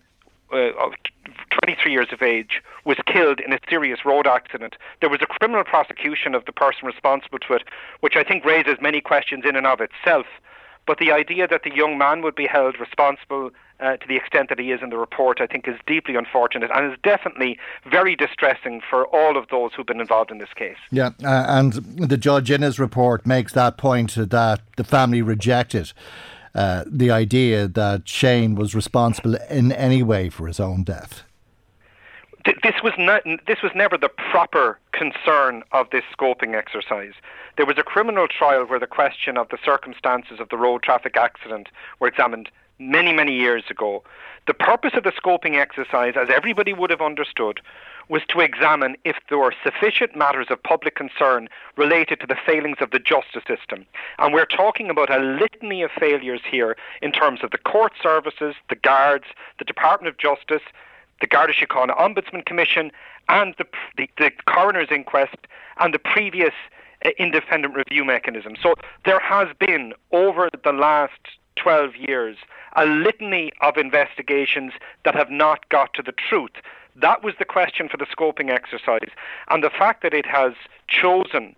uh, 0.53 0.71
of 0.73 0.93
23 1.51 1.91
years 1.91 2.07
of 2.11 2.21
age, 2.21 2.61
was 2.85 2.97
killed 3.05 3.39
in 3.39 3.53
a 3.53 3.59
serious 3.69 3.99
road 4.05 4.27
accident. 4.27 4.75
There 4.99 5.09
was 5.09 5.21
a 5.21 5.25
criminal 5.25 5.63
prosecution 5.63 6.35
of 6.35 6.45
the 6.45 6.51
person 6.51 6.85
responsible 6.85 7.39
to 7.39 7.53
it, 7.53 7.63
which 7.99 8.15
I 8.15 8.23
think 8.23 8.43
raises 8.45 8.75
many 8.81 9.01
questions 9.01 9.43
in 9.47 9.55
and 9.55 9.67
of 9.67 9.79
itself. 9.81 10.25
But 10.85 10.97
the 10.97 11.11
idea 11.11 11.47
that 11.47 11.63
the 11.63 11.73
young 11.73 11.97
man 11.97 12.21
would 12.21 12.35
be 12.35 12.47
held 12.47 12.79
responsible 12.79 13.51
uh, 13.79 13.97
to 13.97 14.07
the 14.07 14.15
extent 14.15 14.49
that 14.49 14.59
he 14.59 14.71
is 14.71 14.81
in 14.81 14.89
the 14.89 14.97
report, 14.97 15.41
I 15.41 15.47
think, 15.47 15.67
is 15.67 15.75
deeply 15.87 16.15
unfortunate 16.15 16.69
and 16.73 16.91
is 16.91 16.97
definitely 17.03 17.57
very 17.89 18.15
distressing 18.15 18.81
for 18.87 19.05
all 19.07 19.37
of 19.37 19.47
those 19.49 19.71
who've 19.73 19.85
been 19.85 20.01
involved 20.01 20.31
in 20.31 20.37
this 20.37 20.53
case. 20.55 20.77
Yeah, 20.91 21.11
uh, 21.23 21.45
and 21.47 21.73
the 21.73 22.17
judge 22.17 22.51
in 22.51 22.61
his 22.61 22.79
report 22.79 23.25
makes 23.25 23.53
that 23.53 23.77
point 23.77 24.15
that 24.15 24.61
the 24.77 24.83
family 24.83 25.21
rejected 25.21 25.93
uh, 26.53 26.83
the 26.85 27.09
idea 27.09 27.67
that 27.67 28.07
Shane 28.07 28.55
was 28.55 28.75
responsible 28.75 29.35
in 29.49 29.71
any 29.71 30.03
way 30.03 30.29
for 30.29 30.47
his 30.47 30.59
own 30.59 30.83
death. 30.83 31.23
This 32.45 32.81
was 32.83 32.93
not, 32.97 33.23
this 33.45 33.61
was 33.61 33.71
never 33.75 33.97
the 33.97 34.09
proper 34.09 34.79
concern 34.93 35.63
of 35.71 35.89
this 35.91 36.03
scoping 36.17 36.55
exercise. 36.55 37.13
There 37.57 37.65
was 37.65 37.77
a 37.77 37.83
criminal 37.83 38.27
trial 38.27 38.65
where 38.65 38.79
the 38.79 38.87
question 38.87 39.37
of 39.37 39.49
the 39.49 39.57
circumstances 39.63 40.39
of 40.39 40.49
the 40.49 40.57
road 40.57 40.81
traffic 40.81 41.17
accident 41.17 41.69
were 41.99 42.07
examined 42.07 42.49
many, 42.79 43.13
many 43.13 43.33
years 43.33 43.63
ago. 43.69 44.03
The 44.47 44.55
purpose 44.55 44.93
of 44.95 45.03
the 45.03 45.11
scoping 45.11 45.55
exercise, 45.55 46.13
as 46.15 46.29
everybody 46.29 46.73
would 46.73 46.89
have 46.89 47.01
understood, 47.01 47.61
was 48.09 48.23
to 48.29 48.39
examine 48.39 48.95
if 49.05 49.17
there 49.29 49.37
were 49.37 49.53
sufficient 49.63 50.15
matters 50.15 50.47
of 50.49 50.61
public 50.63 50.95
concern 50.95 51.47
related 51.77 52.19
to 52.19 52.27
the 52.27 52.35
failings 52.45 52.77
of 52.81 52.91
the 52.91 52.99
justice 52.99 53.43
system. 53.47 53.85
And 54.17 54.33
we're 54.33 54.45
talking 54.45 54.89
about 54.89 55.09
a 55.09 55.19
litany 55.19 55.83
of 55.83 55.91
failures 55.91 56.41
here 56.49 56.75
in 57.01 57.11
terms 57.11 57.41
of 57.43 57.51
the 57.51 57.57
court 57.59 57.93
services, 58.01 58.55
the 58.69 58.75
guards, 58.75 59.25
the 59.59 59.65
Department 59.65 60.09
of 60.09 60.17
Justice, 60.17 60.63
the 61.21 61.27
Garda 61.27 61.53
Síochána 61.53 61.97
Ombudsman 61.97 62.45
Commission, 62.45 62.91
and 63.29 63.55
the, 63.57 63.65
the, 63.97 64.09
the 64.17 64.31
coroner's 64.45 64.89
inquest, 64.91 65.37
and 65.79 65.93
the 65.93 65.99
previous 65.99 66.53
uh, 67.05 67.09
independent 67.17 67.75
review 67.75 68.03
mechanism. 68.03 68.55
So 68.61 68.75
there 69.05 69.19
has 69.19 69.47
been, 69.59 69.93
over 70.11 70.49
the 70.63 70.73
last 70.73 71.19
12 71.55 71.95
years, 71.95 72.37
a 72.75 72.85
litany 72.85 73.51
of 73.61 73.77
investigations 73.77 74.73
that 75.05 75.15
have 75.15 75.29
not 75.29 75.69
got 75.69 75.93
to 75.93 76.01
the 76.01 76.13
truth. 76.13 76.51
That 76.95 77.23
was 77.23 77.35
the 77.39 77.45
question 77.45 77.87
for 77.87 77.97
the 77.97 78.05
scoping 78.05 78.49
exercise. 78.49 79.09
And 79.49 79.63
the 79.63 79.69
fact 79.69 80.03
that 80.03 80.13
it 80.13 80.25
has 80.25 80.53
chosen 80.87 81.55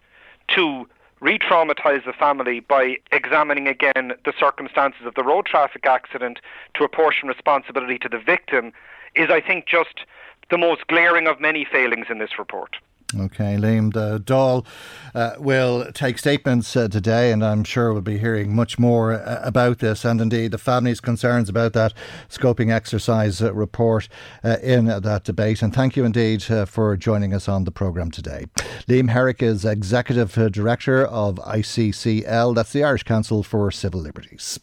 to 0.49 0.87
re 1.21 1.39
traumatize 1.39 2.05
the 2.05 2.13
family 2.13 2.59
by 2.59 2.97
examining 3.11 3.67
again 3.67 4.13
the 4.25 4.33
circumstances 4.37 5.05
of 5.05 5.15
the 5.15 5.23
road 5.23 5.45
traffic 5.45 5.85
accident 5.85 6.39
to 6.73 6.83
apportion 6.83 7.29
responsibility 7.29 7.97
to 7.97 8.09
the 8.09 8.19
victim 8.19 8.73
is, 9.15 9.29
I 9.29 9.41
think, 9.41 9.67
just 9.67 10.01
the 10.49 10.57
most 10.57 10.87
glaring 10.87 11.27
of 11.27 11.39
many 11.39 11.65
failings 11.65 12.07
in 12.09 12.19
this 12.19 12.37
report. 12.37 12.75
Okay, 13.19 13.57
Liam 13.57 13.93
the 13.93 14.19
Dáil 14.19 14.65
uh, 15.13 15.33
will 15.37 15.91
take 15.91 16.17
statements 16.17 16.75
uh, 16.75 16.87
today, 16.87 17.31
and 17.31 17.45
I'm 17.45 17.63
sure 17.63 17.93
we'll 17.93 18.01
be 18.01 18.17
hearing 18.17 18.55
much 18.55 18.79
more 18.79 19.13
uh, 19.13 19.39
about 19.43 19.79
this, 19.79 20.03
and 20.03 20.19
indeed 20.19 20.51
the 20.51 20.57
family's 20.57 20.99
concerns 20.99 21.47
about 21.47 21.73
that 21.73 21.93
scoping 22.27 22.71
exercise 22.71 23.41
uh, 23.41 23.53
report 23.53 24.09
uh, 24.43 24.57
in 24.63 24.85
that 24.85 25.23
debate. 25.25 25.61
And 25.61 25.73
thank 25.73 25.95
you 25.95 26.05
indeed 26.05 26.49
uh, 26.49 26.65
for 26.65 26.97
joining 26.97 27.33
us 27.33 27.47
on 27.47 27.65
the 27.65 27.71
programme 27.71 28.09
today. 28.09 28.45
Liam 28.87 29.09
Herrick 29.09 29.43
is 29.43 29.63
Executive 29.63 30.51
Director 30.51 31.05
of 31.05 31.35
ICCL, 31.35 32.55
that's 32.55 32.73
the 32.73 32.83
Irish 32.83 33.03
Council 33.03 33.43
for 33.43 33.69
Civil 33.69 34.01
Liberties. 34.01 34.59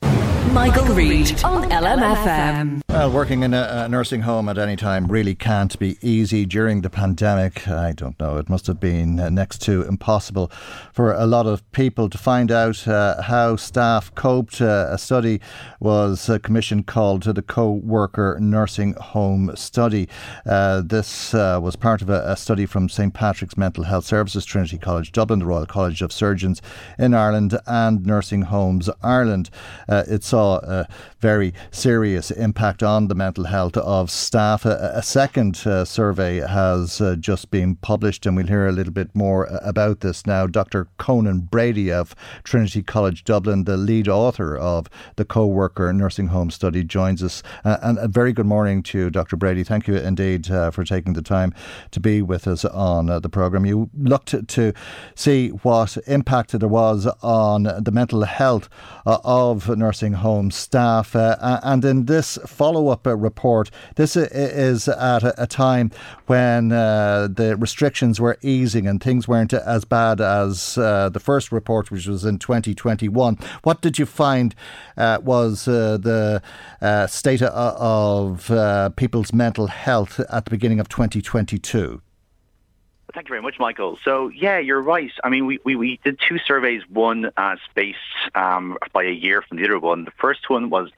Michael, 0.52 0.86
Reade 0.86 1.44
on 1.44 1.70
LMFM. 1.70 2.82
Well, 3.00 3.12
working 3.12 3.44
in 3.44 3.54
a, 3.54 3.84
a 3.86 3.88
nursing 3.88 4.20
home 4.20 4.46
at 4.50 4.58
any 4.58 4.76
time 4.76 5.06
really 5.06 5.34
can't 5.34 5.78
be 5.78 5.96
easy 6.02 6.44
during 6.44 6.82
the 6.82 6.90
pandemic. 6.90 7.66
I 7.66 7.92
don't 7.92 8.20
know 8.20 8.36
it 8.36 8.50
must 8.50 8.66
have 8.66 8.78
been 8.78 9.18
uh, 9.18 9.30
next 9.30 9.62
to 9.62 9.80
impossible 9.84 10.52
for 10.92 11.14
a 11.14 11.24
lot 11.24 11.46
of 11.46 11.62
people 11.72 12.10
to 12.10 12.18
find 12.18 12.52
out 12.52 12.86
uh, 12.86 13.22
how 13.22 13.56
staff 13.56 14.14
coped. 14.14 14.60
Uh, 14.60 14.88
a 14.90 14.98
study 14.98 15.40
was 15.80 16.28
uh, 16.28 16.38
commissioned 16.40 16.86
called 16.86 17.22
the 17.22 17.40
Co 17.40 17.70
Worker 17.72 18.36
Nursing 18.38 18.92
Home 19.00 19.50
Study. 19.54 20.06
Uh, 20.44 20.82
this 20.84 21.32
uh, 21.32 21.58
was 21.62 21.76
part 21.76 22.02
of 22.02 22.10
a, 22.10 22.22
a, 22.26 22.36
study 22.36 22.66
from 22.66 22.90
St 22.90 23.14
Patrick's 23.14 23.56
Mental 23.56 23.84
Health 23.84 24.04
Services, 24.04 24.44
Trinity 24.44 24.76
College 24.76 25.10
Dublin, 25.10 25.38
the 25.38 25.46
Royal 25.46 25.64
College 25.64 26.02
of 26.02 26.12
Surgeons 26.12 26.60
in 26.98 27.14
Ireland, 27.14 27.58
and 27.66 28.04
Nursing 28.04 28.42
Homes 28.42 28.90
Ireland. 29.02 29.48
it 29.88 30.22
saw 30.22 30.56
a 30.58 30.86
very 31.18 31.54
serious 31.70 32.30
impact 32.30 32.82
on 32.82 32.89
the 33.08 33.14
mental 33.14 33.44
health 33.44 33.76
of 33.76 34.10
staff. 34.10 34.64
A, 34.64 34.92
a 34.96 35.02
second 35.02 35.56
survey 35.56 36.38
has 36.38 37.00
just 37.18 37.50
been 37.50 37.76
published 37.76 38.26
and 38.26 38.36
we'll 38.36 38.46
hear 38.46 38.66
a 38.66 38.72
little 38.72 38.92
bit 38.92 39.14
more 39.14 39.50
uh, 39.50 39.58
about 39.62 40.00
this 40.00 40.26
now. 40.26 40.46
Dr. 40.46 40.88
Conan 40.98 41.40
Brady 41.40 41.92
of 41.92 42.14
Trinity 42.44 42.82
College 42.82 43.24
Dublin, 43.24 43.64
the 43.64 43.76
lead 43.76 44.08
author 44.08 44.56
of 44.56 44.88
the 45.16 45.24
co 45.24 45.46
worker 45.46 45.92
nursing 45.92 46.28
home 46.28 46.50
study, 46.50 46.84
joins 46.84 47.22
us. 47.22 47.42
Uh, 47.64 47.78
and 47.82 47.98
a 47.98 48.08
very 48.08 48.32
good 48.32 48.46
morning 48.46 48.82
to 48.84 48.98
you, 48.98 49.10
Dr. 49.10 49.36
Brady. 49.36 49.64
Thank 49.64 49.88
you 49.88 49.96
indeed 49.96 50.50
uh, 50.50 50.70
for 50.70 50.84
taking 50.84 51.14
the 51.14 51.22
time 51.22 51.52
to 51.90 52.00
be 52.00 52.22
with 52.22 52.46
us 52.46 52.64
on 52.64 53.10
uh, 53.10 53.20
the 53.20 53.28
programme. 53.28 53.66
You 53.66 53.90
looked 53.98 54.48
to 54.48 54.72
see 55.14 55.48
what 55.48 55.96
impact 56.06 56.58
there 56.58 56.68
was 56.68 57.06
on 57.22 57.64
the 57.64 57.90
mental 57.92 58.22
health 58.22 58.68
uh, 59.06 59.18
of 59.24 59.68
nursing 59.76 60.14
home 60.14 60.50
staff. 60.50 61.16
Uh, 61.16 61.60
and 61.62 61.84
in 61.84 62.06
this 62.06 62.38
follow 62.46 62.69
follow 62.70 62.88
up 62.88 63.04
report. 63.04 63.68
This 63.96 64.16
is 64.16 64.86
at 64.86 65.24
a, 65.24 65.46
time 65.48 65.90
when 66.26 66.70
uh, 66.70 67.26
the 67.26 67.56
restrictions 67.56 68.20
were 68.20 68.38
easing 68.42 68.86
and 68.86 69.02
things 69.02 69.26
weren't 69.26 69.52
as 69.52 69.84
bad 69.84 70.20
as 70.20 70.78
uh, 70.78 71.08
the 71.08 71.18
first 71.18 71.50
report, 71.50 71.90
which 71.90 72.06
was 72.06 72.24
in 72.24 72.38
2021. 72.38 73.38
What 73.64 73.82
did 73.82 73.98
you 73.98 74.06
find 74.06 74.54
uh, 74.96 75.18
was 75.20 75.66
uh, 75.66 75.98
the 76.00 76.42
uh, 76.80 77.08
state 77.08 77.42
of 77.42 78.48
uh, 78.52 78.90
people's 78.90 79.32
mental 79.32 79.66
health 79.66 80.20
at 80.30 80.44
the 80.44 80.50
beginning 80.52 80.78
of 80.78 80.88
2022? 80.88 82.00
Thank 83.12 83.28
you 83.28 83.32
very 83.32 83.42
much, 83.42 83.58
Michael. 83.58 83.98
So, 84.04 84.28
yeah, 84.28 84.58
you're 84.58 84.80
right. 84.80 85.10
I 85.24 85.28
mean, 85.28 85.46
we, 85.46 85.58
we, 85.64 85.74
we 85.74 85.98
did 86.04 86.20
two 86.28 86.38
surveys, 86.38 86.82
one 86.88 87.30
uh, 87.36 87.56
spaced 87.68 87.98
um, 88.36 88.78
by 88.92 89.02
a 89.02 89.10
year 89.10 89.42
from 89.42 89.56
the 89.56 89.64
other 89.64 89.80
one. 89.80 90.04
The 90.04 90.12
first 90.12 90.48
one 90.48 90.70
was, 90.70 90.90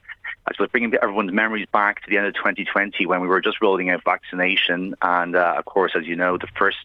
I 0.45 0.53
suppose, 0.53 0.69
bringing 0.69 0.93
everyone's 0.95 1.31
memories 1.31 1.67
back 1.71 2.03
to 2.03 2.09
the 2.09 2.17
end 2.17 2.27
of 2.27 2.33
2020 2.33 3.05
when 3.05 3.21
we 3.21 3.27
were 3.27 3.41
just 3.41 3.61
rolling 3.61 3.89
out 3.89 4.03
vaccination. 4.03 4.95
And, 5.01 5.35
uh, 5.35 5.55
of 5.57 5.65
course, 5.65 5.93
as 5.95 6.05
you 6.05 6.15
know, 6.15 6.37
the 6.37 6.47
first 6.57 6.77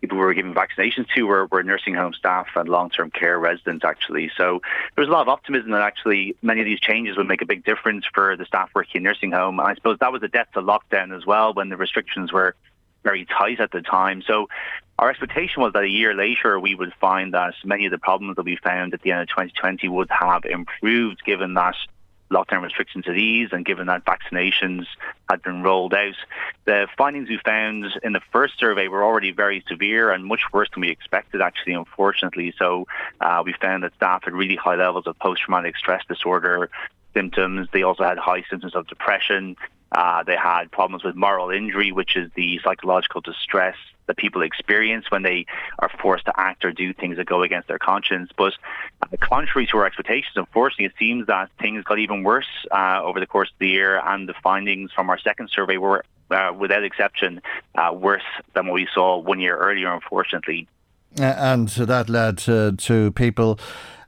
people 0.00 0.18
we 0.18 0.24
were 0.24 0.34
giving 0.34 0.54
vaccinations 0.54 1.08
to 1.14 1.22
were, 1.22 1.46
were 1.46 1.62
nursing 1.62 1.94
home 1.94 2.12
staff 2.12 2.46
and 2.56 2.68
long-term 2.68 3.10
care 3.10 3.38
residents, 3.38 3.84
actually. 3.84 4.30
So 4.36 4.60
there 4.94 5.02
was 5.02 5.08
a 5.08 5.12
lot 5.12 5.22
of 5.22 5.28
optimism 5.28 5.70
that 5.70 5.82
actually 5.82 6.36
many 6.42 6.60
of 6.60 6.66
these 6.66 6.80
changes 6.80 7.16
would 7.16 7.28
make 7.28 7.42
a 7.42 7.46
big 7.46 7.64
difference 7.64 8.04
for 8.12 8.36
the 8.36 8.44
staff 8.44 8.70
working 8.74 8.98
in 9.00 9.02
nursing 9.02 9.32
home. 9.32 9.58
And 9.58 9.68
I 9.68 9.74
suppose 9.74 9.98
that 10.00 10.12
was 10.12 10.20
the 10.20 10.28
depth 10.28 10.56
of 10.56 10.64
lockdown 10.64 11.16
as 11.16 11.24
well 11.24 11.54
when 11.54 11.70
the 11.70 11.76
restrictions 11.76 12.32
were 12.32 12.54
very 13.02 13.26
tight 13.26 13.60
at 13.60 13.70
the 13.70 13.82
time. 13.82 14.22
So 14.26 14.48
our 14.98 15.10
expectation 15.10 15.62
was 15.62 15.72
that 15.74 15.84
a 15.84 15.88
year 15.88 16.14
later 16.14 16.58
we 16.60 16.74
would 16.74 16.92
find 17.00 17.34
that 17.34 17.54
many 17.64 17.86
of 17.86 17.90
the 17.92 17.98
problems 17.98 18.36
that 18.36 18.44
we 18.44 18.56
found 18.56 18.94
at 18.94 19.02
the 19.02 19.12
end 19.12 19.22
of 19.22 19.28
2020 19.28 19.88
would 19.88 20.10
have 20.10 20.44
improved 20.44 21.24
given 21.24 21.54
that 21.54 21.76
lockdown 22.34 22.62
restrictions 22.62 23.06
had 23.06 23.16
eased 23.16 23.52
and 23.52 23.64
given 23.64 23.86
that 23.86 24.04
vaccinations 24.04 24.86
had 25.30 25.42
been 25.42 25.62
rolled 25.62 25.94
out. 25.94 26.14
The 26.64 26.88
findings 26.98 27.28
we 27.28 27.38
found 27.44 27.86
in 28.02 28.12
the 28.12 28.20
first 28.32 28.58
survey 28.58 28.88
were 28.88 29.04
already 29.04 29.32
very 29.32 29.64
severe 29.68 30.10
and 30.10 30.24
much 30.24 30.42
worse 30.52 30.68
than 30.74 30.82
we 30.82 30.90
expected, 30.90 31.40
actually, 31.40 31.74
unfortunately. 31.74 32.52
So 32.58 32.86
uh, 33.20 33.42
we 33.44 33.54
found 33.54 33.84
that 33.84 33.94
staff 33.94 34.24
had 34.24 34.34
really 34.34 34.56
high 34.56 34.76
levels 34.76 35.06
of 35.06 35.18
post-traumatic 35.18 35.76
stress 35.76 36.02
disorder 36.06 36.70
symptoms. 37.14 37.68
They 37.72 37.82
also 37.82 38.04
had 38.04 38.18
high 38.18 38.44
symptoms 38.50 38.74
of 38.74 38.86
depression. 38.86 39.56
Uh, 39.92 40.24
they 40.24 40.36
had 40.36 40.70
problems 40.72 41.04
with 41.04 41.14
moral 41.14 41.50
injury, 41.50 41.92
which 41.92 42.16
is 42.16 42.30
the 42.34 42.60
psychological 42.64 43.20
distress 43.20 43.76
that 44.06 44.16
people 44.16 44.42
experience 44.42 45.10
when 45.10 45.22
they 45.22 45.46
are 45.78 45.90
forced 46.00 46.26
to 46.26 46.32
act 46.38 46.64
or 46.64 46.72
do 46.72 46.92
things 46.92 47.16
that 47.16 47.26
go 47.26 47.42
against 47.42 47.68
their 47.68 47.78
conscience. 47.78 48.30
But 48.36 48.54
uh, 49.02 49.16
contrary 49.20 49.66
to 49.68 49.78
our 49.78 49.86
expectations, 49.86 50.32
unfortunately, 50.36 50.86
it 50.86 50.92
seems 50.98 51.26
that 51.28 51.50
things 51.60 51.84
got 51.84 51.98
even 51.98 52.22
worse 52.22 52.66
uh, 52.70 53.00
over 53.02 53.20
the 53.20 53.26
course 53.26 53.50
of 53.50 53.58
the 53.58 53.68
year, 53.68 54.00
and 54.04 54.28
the 54.28 54.34
findings 54.42 54.92
from 54.92 55.08
our 55.10 55.18
second 55.18 55.50
survey 55.50 55.76
were, 55.76 56.04
uh, 56.30 56.52
without 56.58 56.82
exception, 56.82 57.40
uh, 57.76 57.92
worse 57.94 58.22
than 58.54 58.66
what 58.66 58.74
we 58.74 58.88
saw 58.92 59.16
one 59.16 59.40
year 59.40 59.56
earlier, 59.56 59.92
unfortunately. 59.92 60.68
And 61.16 61.68
that 61.68 62.08
led 62.08 62.38
to, 62.38 62.72
to 62.72 63.12
people 63.12 63.60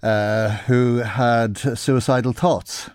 uh, 0.02 0.50
who 0.66 0.98
had 0.98 1.58
suicidal 1.58 2.32
thoughts. 2.32 2.90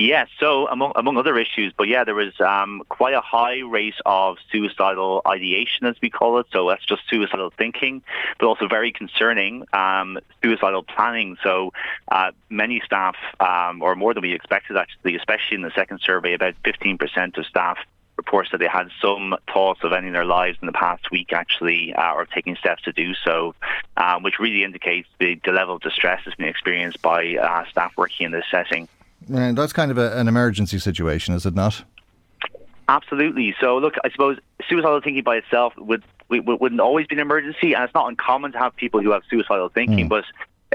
Yes, 0.00 0.28
so 0.38 0.66
among 0.68 0.92
among 0.96 1.18
other 1.18 1.38
issues, 1.38 1.74
but 1.76 1.86
yeah, 1.86 2.04
there 2.04 2.14
was 2.14 2.32
um, 2.40 2.80
quite 2.88 3.12
a 3.12 3.20
high 3.20 3.58
rate 3.58 3.96
of 4.06 4.38
suicidal 4.50 5.20
ideation, 5.26 5.86
as 5.86 5.94
we 6.00 6.08
call 6.08 6.38
it. 6.38 6.46
So 6.52 6.70
that's 6.70 6.86
just 6.86 7.02
suicidal 7.10 7.52
thinking, 7.58 8.02
but 8.38 8.46
also 8.46 8.66
very 8.66 8.92
concerning 8.92 9.66
um, 9.74 10.18
suicidal 10.42 10.84
planning. 10.84 11.36
So 11.42 11.74
uh, 12.10 12.30
many 12.48 12.80
staff, 12.82 13.14
um, 13.40 13.82
or 13.82 13.94
more 13.94 14.14
than 14.14 14.22
we 14.22 14.32
expected, 14.32 14.78
actually, 14.78 15.16
especially 15.16 15.56
in 15.56 15.62
the 15.62 15.72
second 15.74 16.00
survey, 16.02 16.32
about 16.32 16.54
15% 16.64 17.36
of 17.36 17.44
staff 17.44 17.76
reports 18.24 18.50
that 18.52 18.58
they 18.58 18.72
had 18.80 18.88
some 19.00 19.34
thoughts 19.52 19.80
of 19.82 19.92
ending 19.92 20.12
their 20.12 20.30
lives 20.38 20.58
in 20.60 20.66
the 20.66 20.78
past 20.86 21.10
week, 21.10 21.32
actually, 21.32 21.94
uh, 21.94 22.12
or 22.12 22.26
taking 22.26 22.54
steps 22.56 22.82
to 22.82 22.92
do 22.92 23.14
so, 23.26 23.54
um, 23.96 24.22
which 24.22 24.38
really 24.38 24.62
indicates 24.62 25.08
the, 25.18 25.40
the 25.44 25.52
level 25.52 25.76
of 25.76 25.82
distress 25.82 26.20
that's 26.24 26.36
been 26.36 26.48
experienced 26.48 27.00
by 27.02 27.36
uh, 27.36 27.64
staff 27.70 27.92
working 27.96 28.26
in 28.26 28.32
this 28.32 28.44
setting. 28.50 28.88
And 29.32 29.56
that's 29.56 29.72
kind 29.72 29.90
of 29.90 29.98
a, 29.98 30.18
an 30.18 30.28
emergency 30.28 30.78
situation, 30.78 31.34
is 31.34 31.46
it 31.46 31.54
not? 31.54 31.82
Absolutely. 32.88 33.54
So, 33.60 33.78
look, 33.78 33.94
I 34.04 34.10
suppose 34.10 34.38
suicidal 34.68 35.00
thinking 35.00 35.22
by 35.22 35.36
itself 35.36 35.72
would, 35.76 36.02
would 36.28 36.60
wouldn't 36.60 36.80
always 36.80 37.06
be 37.06 37.14
an 37.14 37.20
emergency, 37.20 37.72
and 37.74 37.84
it's 37.84 37.94
not 37.94 38.08
uncommon 38.08 38.52
to 38.52 38.58
have 38.58 38.74
people 38.76 39.00
who 39.00 39.12
have 39.12 39.22
suicidal 39.30 39.68
thinking. 39.68 40.06
Mm. 40.06 40.08
But 40.08 40.24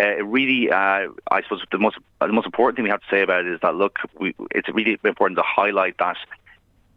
uh, 0.01 0.23
really, 0.23 0.71
uh, 0.71 1.07
I 1.31 1.41
suppose 1.43 1.63
the 1.71 1.77
most 1.77 1.97
the 2.19 2.35
most 2.39 2.45
important 2.45 2.77
thing 2.77 2.83
we 2.83 2.89
have 2.89 3.01
to 3.01 3.09
say 3.09 3.21
about 3.21 3.45
it 3.45 3.53
is 3.53 3.59
that 3.61 3.75
look, 3.75 3.99
we, 4.19 4.33
it's 4.51 4.69
really 4.69 4.97
important 5.03 5.37
to 5.37 5.43
highlight 5.45 5.97
that 5.99 6.17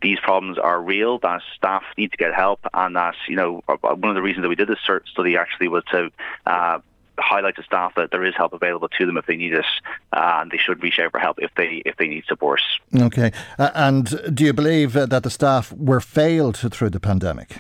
these 0.00 0.18
problems 0.20 0.58
are 0.58 0.80
real, 0.80 1.18
that 1.20 1.42
staff 1.56 1.82
need 1.96 2.12
to 2.12 2.16
get 2.16 2.34
help, 2.34 2.60
and 2.72 2.96
that 2.96 3.14
you 3.28 3.36
know 3.36 3.62
one 3.66 4.04
of 4.04 4.14
the 4.14 4.22
reasons 4.22 4.44
that 4.44 4.48
we 4.48 4.54
did 4.54 4.68
this 4.68 4.78
study 5.12 5.36
actually 5.36 5.68
was 5.68 5.84
to 5.90 6.10
uh, 6.46 6.78
highlight 7.18 7.56
to 7.56 7.62
staff 7.62 7.94
that 7.96 8.10
there 8.10 8.24
is 8.24 8.34
help 8.36 8.52
available 8.52 8.88
to 8.88 9.06
them 9.06 9.16
if 9.16 9.26
they 9.26 9.36
need 9.36 9.52
it, 9.52 9.64
uh, 10.12 10.38
and 10.40 10.50
they 10.50 10.58
should 10.58 10.82
reach 10.82 10.98
out 10.98 11.10
for 11.10 11.18
help 11.18 11.38
if 11.40 11.50
they 11.56 11.82
if 11.84 11.96
they 11.96 12.08
need 12.08 12.24
support. 12.26 12.60
Okay, 12.96 13.32
uh, 13.58 13.70
and 13.74 14.34
do 14.34 14.44
you 14.44 14.52
believe 14.52 14.96
uh, 14.96 15.06
that 15.06 15.22
the 15.22 15.30
staff 15.30 15.72
were 15.72 16.00
failed 16.00 16.56
through 16.56 16.90
the 16.90 17.00
pandemic? 17.00 17.58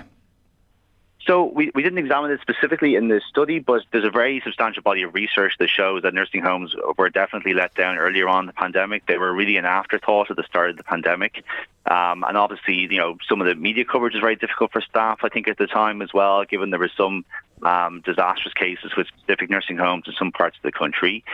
So 1.28 1.44
we, 1.44 1.70
we 1.74 1.82
didn't 1.82 1.98
examine 1.98 2.30
it 2.30 2.40
specifically 2.40 2.94
in 2.94 3.08
this 3.08 3.22
study, 3.28 3.58
but 3.58 3.82
there's 3.92 4.06
a 4.06 4.10
very 4.10 4.40
substantial 4.42 4.82
body 4.82 5.02
of 5.02 5.12
research 5.12 5.52
that 5.58 5.68
shows 5.68 6.02
that 6.02 6.14
nursing 6.14 6.40
homes 6.40 6.74
were 6.96 7.10
definitely 7.10 7.52
let 7.52 7.74
down 7.74 7.98
earlier 7.98 8.26
on 8.26 8.44
in 8.44 8.46
the 8.46 8.54
pandemic. 8.54 9.04
They 9.04 9.18
were 9.18 9.30
really 9.34 9.58
an 9.58 9.66
afterthought 9.66 10.30
at 10.30 10.38
the 10.38 10.42
start 10.44 10.70
of 10.70 10.78
the 10.78 10.84
pandemic. 10.84 11.44
Um, 11.84 12.24
and 12.26 12.38
obviously, 12.38 12.76
you 12.76 12.96
know, 12.96 13.18
some 13.28 13.42
of 13.42 13.46
the 13.46 13.54
media 13.54 13.84
coverage 13.84 14.14
was 14.14 14.22
very 14.22 14.36
difficult 14.36 14.72
for 14.72 14.80
staff, 14.80 15.18
I 15.22 15.28
think, 15.28 15.48
at 15.48 15.58
the 15.58 15.66
time 15.66 16.00
as 16.00 16.14
well, 16.14 16.42
given 16.46 16.70
there 16.70 16.80
were 16.80 16.90
some 16.96 17.26
um, 17.62 18.00
disastrous 18.06 18.54
cases 18.54 18.92
with 18.96 19.06
specific 19.08 19.50
nursing 19.50 19.76
homes 19.76 20.04
in 20.06 20.14
some 20.18 20.32
parts 20.32 20.56
of 20.56 20.62
the 20.62 20.72
country. 20.72 21.24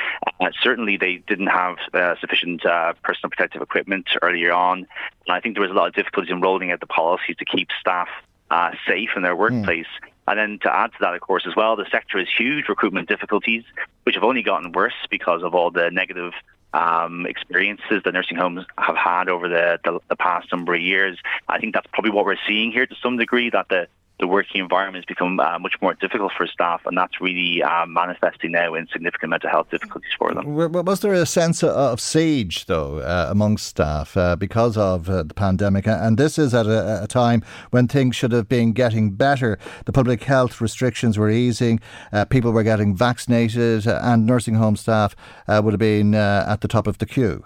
Uh, 0.41 0.49
certainly, 0.61 0.97
they 0.97 1.23
didn't 1.29 1.49
have 1.49 1.77
uh, 1.93 2.17
sufficient 2.21 2.67
uh, 2.67 2.95
personal 3.05 3.31
protective 3.31 3.63
equipment 3.63 4.09
earlier 4.23 4.53
on. 4.53 4.79
And 4.79 5.37
I 5.37 5.39
think 5.39 5.55
there 5.55 5.63
was 5.63 5.71
a 5.71 5.75
lot 5.75 5.87
of 5.87 5.95
difficulties 5.95 6.33
in 6.33 6.41
rolling 6.41 6.73
out 6.73 6.81
the 6.81 6.87
policies 6.87 7.37
to 7.37 7.45
keep 7.45 7.69
staff 7.79 8.09
uh, 8.51 8.73
safe 8.87 9.11
in 9.17 9.23
their 9.23 9.37
workplace. 9.37 9.87
Mm. 10.03 10.09
And 10.27 10.39
then 10.39 10.59
to 10.63 10.75
add 10.75 10.93
to 10.93 10.99
that, 11.01 11.15
of 11.15 11.21
course, 11.21 11.45
as 11.47 11.55
well, 11.55 11.77
the 11.77 11.87
sector 11.91 12.19
has 12.19 12.29
huge 12.35 12.69
recruitment 12.69 13.09
difficulties, 13.09 13.63
which 14.05 14.15
have 14.15 14.25
only 14.25 14.43
gotten 14.43 14.73
worse 14.73 14.95
because 15.11 15.43
of 15.43 15.55
all 15.55 15.71
the 15.71 15.91
negative 15.91 16.33
um, 16.73 17.27
experiences 17.27 18.03
that 18.05 18.13
nursing 18.13 18.37
homes 18.37 18.65
have 18.79 18.97
had 18.97 19.29
over 19.29 19.49
the, 19.49 19.79
the, 19.85 20.01
the 20.09 20.17
past 20.17 20.51
number 20.51 20.75
of 20.75 20.81
years. 20.81 21.19
I 21.49 21.59
think 21.59 21.75
that's 21.75 21.87
probably 21.93 22.11
what 22.11 22.25
we're 22.25 22.37
seeing 22.49 22.73
here 22.73 22.87
to 22.87 22.95
some 23.03 23.17
degree, 23.19 23.51
that 23.51 23.69
the 23.69 23.87
the 24.21 24.29
working 24.29 24.61
environment 24.61 25.05
has 25.05 25.07
become 25.07 25.41
uh, 25.41 25.59
much 25.59 25.75
more 25.83 25.95
difficult 25.95 26.33
for 26.37 26.47
staff, 26.47 26.83
and 26.87 26.97
that's 26.97 27.21
really 27.21 27.63
uh, 27.63 27.85
manifesting 27.87 28.53
now 28.53 28.75
in 28.75 28.87
significant 28.93 29.31
mental 29.31 29.51
health 29.51 29.69
difficulties 29.71 30.13
for 30.17 30.33
them. 30.33 30.55
Was 30.55 31.01
there 31.01 31.13
a 31.15 31.27
sense 31.27 31.63
of 31.63 32.01
siege, 32.01 32.67
though, 32.67 32.99
uh, 32.99 33.27
amongst 33.31 33.67
staff 33.67 34.17
uh, 34.17 34.37
because 34.37 34.77
of 34.77 35.11
uh, 35.11 35.25
the 35.25 35.35
pandemic? 35.35 35.87
And 35.87 36.17
this 36.17 36.39
is 36.39 36.55
at 36.55 36.67
a, 36.67 37.03
a, 37.03 37.07
time 37.09 37.43
when 37.71 37.89
things 37.89 38.17
should 38.17 38.33
have 38.33 38.49
been 38.49 38.73
getting 38.73 39.13
better. 39.13 39.59
The 39.85 39.93
public 39.93 40.23
health 40.25 40.61
restrictions 40.61 41.19
were 41.19 41.31
easing, 41.31 41.81
uh, 42.13 42.25
people 42.25 42.53
were 42.53 42.63
getting 42.63 42.97
vaccinated, 42.97 43.87
and 43.87 44.27
nursing 44.27 44.55
home 44.55 44.77
staff 44.77 45.17
would 45.49 45.73
have 45.73 45.79
been 45.79 46.15
at 46.15 46.61
the 46.61 46.69
top 46.69 46.87
of 46.87 46.99
the 46.99 47.07
queue. 47.07 47.45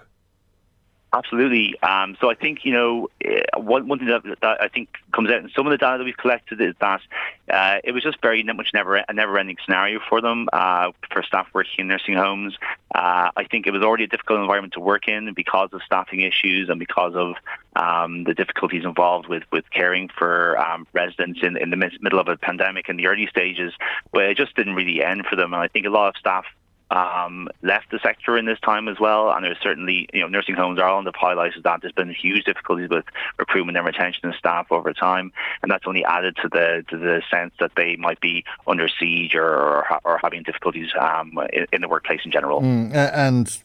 Absolutely. 1.11 1.79
Um, 1.81 2.15
so 2.21 2.29
I 2.29 2.35
think 2.35 2.63
you 2.63 2.71
know 2.71 3.07
eh, 3.25 3.41
one 3.57 3.87
one 3.87 3.97
thing 3.97 4.09
that, 4.09 4.23
that, 4.41 4.61
I 4.61 4.67
think 4.67 4.89
comes 5.11 5.31
out 5.31 5.39
in 5.39 5.49
some 5.55 5.65
of 5.65 5.71
the 5.71 5.77
data 5.77 5.97
that 5.97 6.03
we've 6.03 6.15
collected 6.15 6.61
is 6.61 6.75
that 6.81 7.01
uh, 7.49 7.79
it 7.83 7.93
was 7.93 8.03
just 8.03 8.21
very 8.21 8.43
much 8.43 8.69
never 8.75 8.97
a 8.97 9.11
never-ending 9.11 9.57
scenario 9.65 9.99
for 10.07 10.21
them 10.21 10.47
uh, 10.53 10.91
for 11.11 11.23
staff 11.23 11.47
working 11.51 11.79
in 11.79 11.87
nursing 11.87 12.13
homes. 12.13 12.55
Uh, 12.93 13.31
I 13.35 13.43
think 13.49 13.65
it 13.65 13.71
was 13.71 13.81
already 13.81 14.03
a 14.03 14.07
difficult 14.07 14.39
environment 14.41 14.73
to 14.73 14.79
work 14.79 15.07
in 15.07 15.33
because 15.33 15.69
of 15.73 15.81
staffing 15.83 16.21
issues 16.21 16.69
and 16.69 16.79
because 16.79 17.15
of 17.15 17.35
um, 17.75 18.23
the 18.25 18.35
difficulties 18.35 18.83
involved 18.83 19.27
with, 19.27 19.43
with 19.51 19.69
caring 19.71 20.09
for 20.09 20.59
um, 20.59 20.85
residents 20.93 21.39
in, 21.41 21.57
in 21.57 21.71
the 21.71 21.77
middle 22.01 22.19
of 22.19 22.27
a 22.27 22.37
pandemic 22.37 22.87
in 22.87 22.97
the 22.97 23.07
early 23.07 23.25
stages. 23.27 23.73
But 24.11 24.25
it 24.25 24.37
just 24.37 24.55
didn't 24.55 24.75
really 24.75 25.03
end 25.03 25.25
for 25.27 25.35
them, 25.35 25.53
and 25.53 25.61
I 25.63 25.69
think 25.69 25.87
a 25.87 25.89
lot 25.89 26.09
of 26.09 26.17
staff 26.17 26.45
um, 26.91 27.49
left 27.61 27.91
the 27.91 27.99
sector 27.99 28.37
in 28.37 28.45
this 28.45 28.59
time 28.59 28.87
as 28.87 28.99
well. 28.99 29.31
And 29.31 29.45
there's 29.45 29.59
certainly, 29.61 30.07
you 30.13 30.21
know, 30.21 30.27
nursing 30.27 30.55
homes 30.55 30.79
Ireland 30.79 31.07
have 31.07 31.15
highlighted 31.15 31.63
that 31.63 31.81
there's 31.81 31.93
been 31.93 32.13
huge 32.13 32.45
difficulties 32.45 32.89
with 32.89 33.05
recruitment 33.37 33.77
and 33.77 33.85
retention 33.85 34.29
of 34.29 34.35
staff 34.35 34.71
over 34.71 34.93
time, 34.93 35.31
and 35.61 35.71
that's 35.71 35.85
only 35.85 36.03
added 36.05 36.35
to 36.41 36.49
the 36.49 36.83
to 36.89 36.97
the 36.97 37.21
sense 37.29 37.53
that 37.59 37.71
they 37.75 37.95
might 37.95 38.19
be 38.19 38.43
under 38.67 38.87
siege 38.87 39.35
or 39.35 39.49
or, 39.49 39.99
or 40.03 40.19
having 40.21 40.43
difficulties 40.43 40.89
um, 40.99 41.37
in, 41.53 41.65
in, 41.71 41.81
the 41.81 41.87
workplace 41.87 42.21
in 42.25 42.31
general. 42.31 42.61
Mm, 42.61 42.93
and 42.93 43.57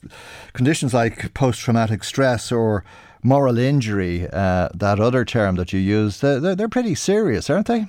conditions 0.53 0.95
like 0.95 1.35
post 1.35 1.61
traumatic 1.61 2.05
stress 2.05 2.53
or 2.53 2.85
moral 3.23 3.59
injury, 3.59 4.29
uh, 4.33 4.69
that 4.75 5.01
other 5.01 5.25
term 5.25 5.57
that 5.57 5.73
you 5.73 5.81
use, 5.81 6.21
they're, 6.21 6.55
they're 6.55 6.69
pretty 6.69 6.95
serious, 6.95 7.49
aren't 7.49 7.67
they? 7.67 7.87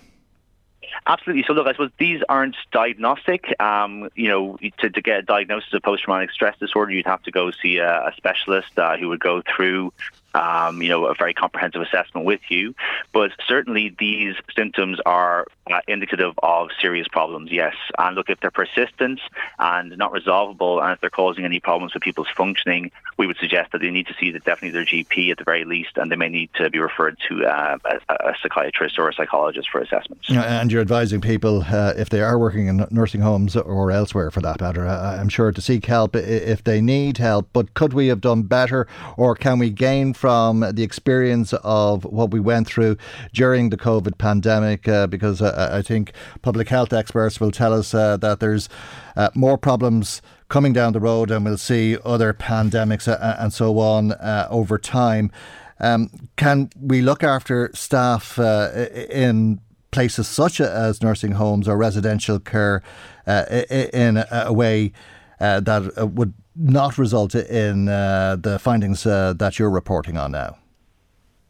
Absolutely. 1.07 1.43
So 1.47 1.53
look, 1.53 1.67
I 1.67 1.71
suppose 1.71 1.91
these 1.97 2.21
aren't 2.27 2.55
diagnostic. 2.71 3.59
Um, 3.59 4.09
you 4.15 4.29
know, 4.29 4.57
to, 4.79 4.89
to 4.89 5.01
get 5.01 5.19
a 5.19 5.21
diagnosis 5.21 5.73
of 5.73 5.83
post-traumatic 5.83 6.31
stress 6.31 6.57
disorder, 6.59 6.91
you'd 6.91 7.05
have 7.05 7.23
to 7.23 7.31
go 7.31 7.51
see 7.51 7.77
a, 7.77 8.07
a 8.07 8.13
specialist 8.17 8.77
uh, 8.77 8.97
who 8.97 9.09
would 9.09 9.19
go 9.19 9.41
through 9.55 9.93
um, 10.35 10.81
you 10.81 10.89
know, 10.89 11.05
a 11.05 11.15
very 11.15 11.33
comprehensive 11.33 11.81
assessment 11.81 12.25
with 12.25 12.41
you. 12.49 12.75
But 13.13 13.31
certainly 13.47 13.95
these 13.97 14.35
symptoms 14.55 14.99
are 15.05 15.47
uh, 15.71 15.79
indicative 15.87 16.33
of 16.43 16.69
serious 16.81 17.07
problems, 17.07 17.51
yes. 17.51 17.73
And 17.97 18.15
look, 18.15 18.29
if 18.29 18.39
they're 18.39 18.51
persistent 18.51 19.19
and 19.57 19.97
not 19.97 20.11
resolvable, 20.11 20.81
and 20.81 20.91
if 20.93 21.01
they're 21.01 21.09
causing 21.09 21.45
any 21.45 21.59
problems 21.59 21.93
with 21.93 22.03
people's 22.03 22.27
functioning, 22.35 22.91
we 23.17 23.27
would 23.27 23.37
suggest 23.37 23.71
that 23.71 23.79
they 23.79 23.89
need 23.89 24.07
to 24.07 24.15
see 24.19 24.31
the, 24.31 24.39
definitely 24.39 24.71
their 24.71 24.85
GP 24.85 25.31
at 25.31 25.37
the 25.37 25.43
very 25.43 25.63
least, 25.63 25.91
and 25.95 26.11
they 26.11 26.15
may 26.15 26.29
need 26.29 26.49
to 26.55 26.69
be 26.69 26.79
referred 26.79 27.17
to 27.29 27.45
uh, 27.45 27.77
a, 27.85 28.13
a, 28.13 28.35
psychiatrist 28.41 28.99
or 28.99 29.07
a 29.09 29.13
psychologist 29.13 29.69
for 29.71 29.79
assessments. 29.79 30.29
And 30.29 30.71
you're 30.71 30.81
advising 30.81 31.21
people, 31.21 31.63
uh, 31.63 31.93
if 31.95 32.09
they 32.09 32.21
are 32.21 32.37
working 32.37 32.67
in 32.67 32.85
nursing 32.91 33.21
homes 33.21 33.55
or 33.55 33.91
elsewhere 33.91 34.31
for 34.31 34.41
that 34.41 34.59
matter, 34.59 34.85
uh, 34.85 35.17
I'm 35.19 35.29
sure 35.29 35.51
to 35.51 35.61
seek 35.61 35.85
help 35.85 36.15
if 36.15 36.63
they 36.63 36.81
need 36.81 37.17
help. 37.17 37.47
But 37.53 37.73
could 37.73 37.93
we 37.93 38.07
have 38.07 38.21
done 38.21 38.43
better, 38.43 38.87
or 39.17 39.35
can 39.35 39.59
we 39.59 39.69
gain 39.69 40.13
from 40.13 40.24
the 40.25 40.83
experience 40.83 41.53
of 41.63 42.03
what 42.05 42.31
we 42.31 42.39
went 42.39 42.67
through 42.67 42.97
during 43.33 43.69
the 43.69 43.77
COVID 43.77 44.17
pandemic? 44.17 44.87
Uh, 44.87 45.07
because 45.07 45.41
uh, 45.41 45.69
I 45.71 45.81
think 45.81 46.11
public 46.41 46.69
health 46.69 46.93
experts 46.93 47.39
will 47.39 47.51
tell 47.51 47.73
us 47.73 47.93
uh, 47.93 48.17
that 48.17 48.39
there's 48.39 48.69
uh, 49.15 49.29
more 49.35 49.57
problems 49.57 50.21
coming 50.49 50.73
down 50.73 50.93
the 50.93 50.99
road, 50.99 51.31
and 51.31 51.45
we'll 51.45 51.57
see 51.57 51.97
other 52.03 52.33
pandemics 52.33 53.07
uh, 53.07 53.35
and 53.39 53.53
so 53.53 53.79
on 53.79 54.11
uh, 54.13 54.47
over 54.49 54.77
time. 54.77 55.31
Um, 55.79 56.09
can 56.37 56.69
we 56.79 57.01
look 57.01 57.23
after 57.23 57.69
staff 57.73 58.39
in 58.39 59.59
places 59.91 60.27
such 60.27 60.61
as 60.61 61.01
nursing 61.01 61.33
homes 61.33 61.67
or 61.67 61.77
residential 61.77 62.39
care 62.39 62.81
in 63.27 64.23
a 64.31 64.53
way 64.53 64.93
that 65.39 66.11
would 66.13 66.33
not 66.55 66.97
result 66.97 67.35
in 67.35 67.85
the 67.85 68.59
findings 68.61 69.03
that 69.03 69.59
you're 69.59 69.69
reporting 69.69 70.17
on 70.17 70.31
now? 70.31 70.57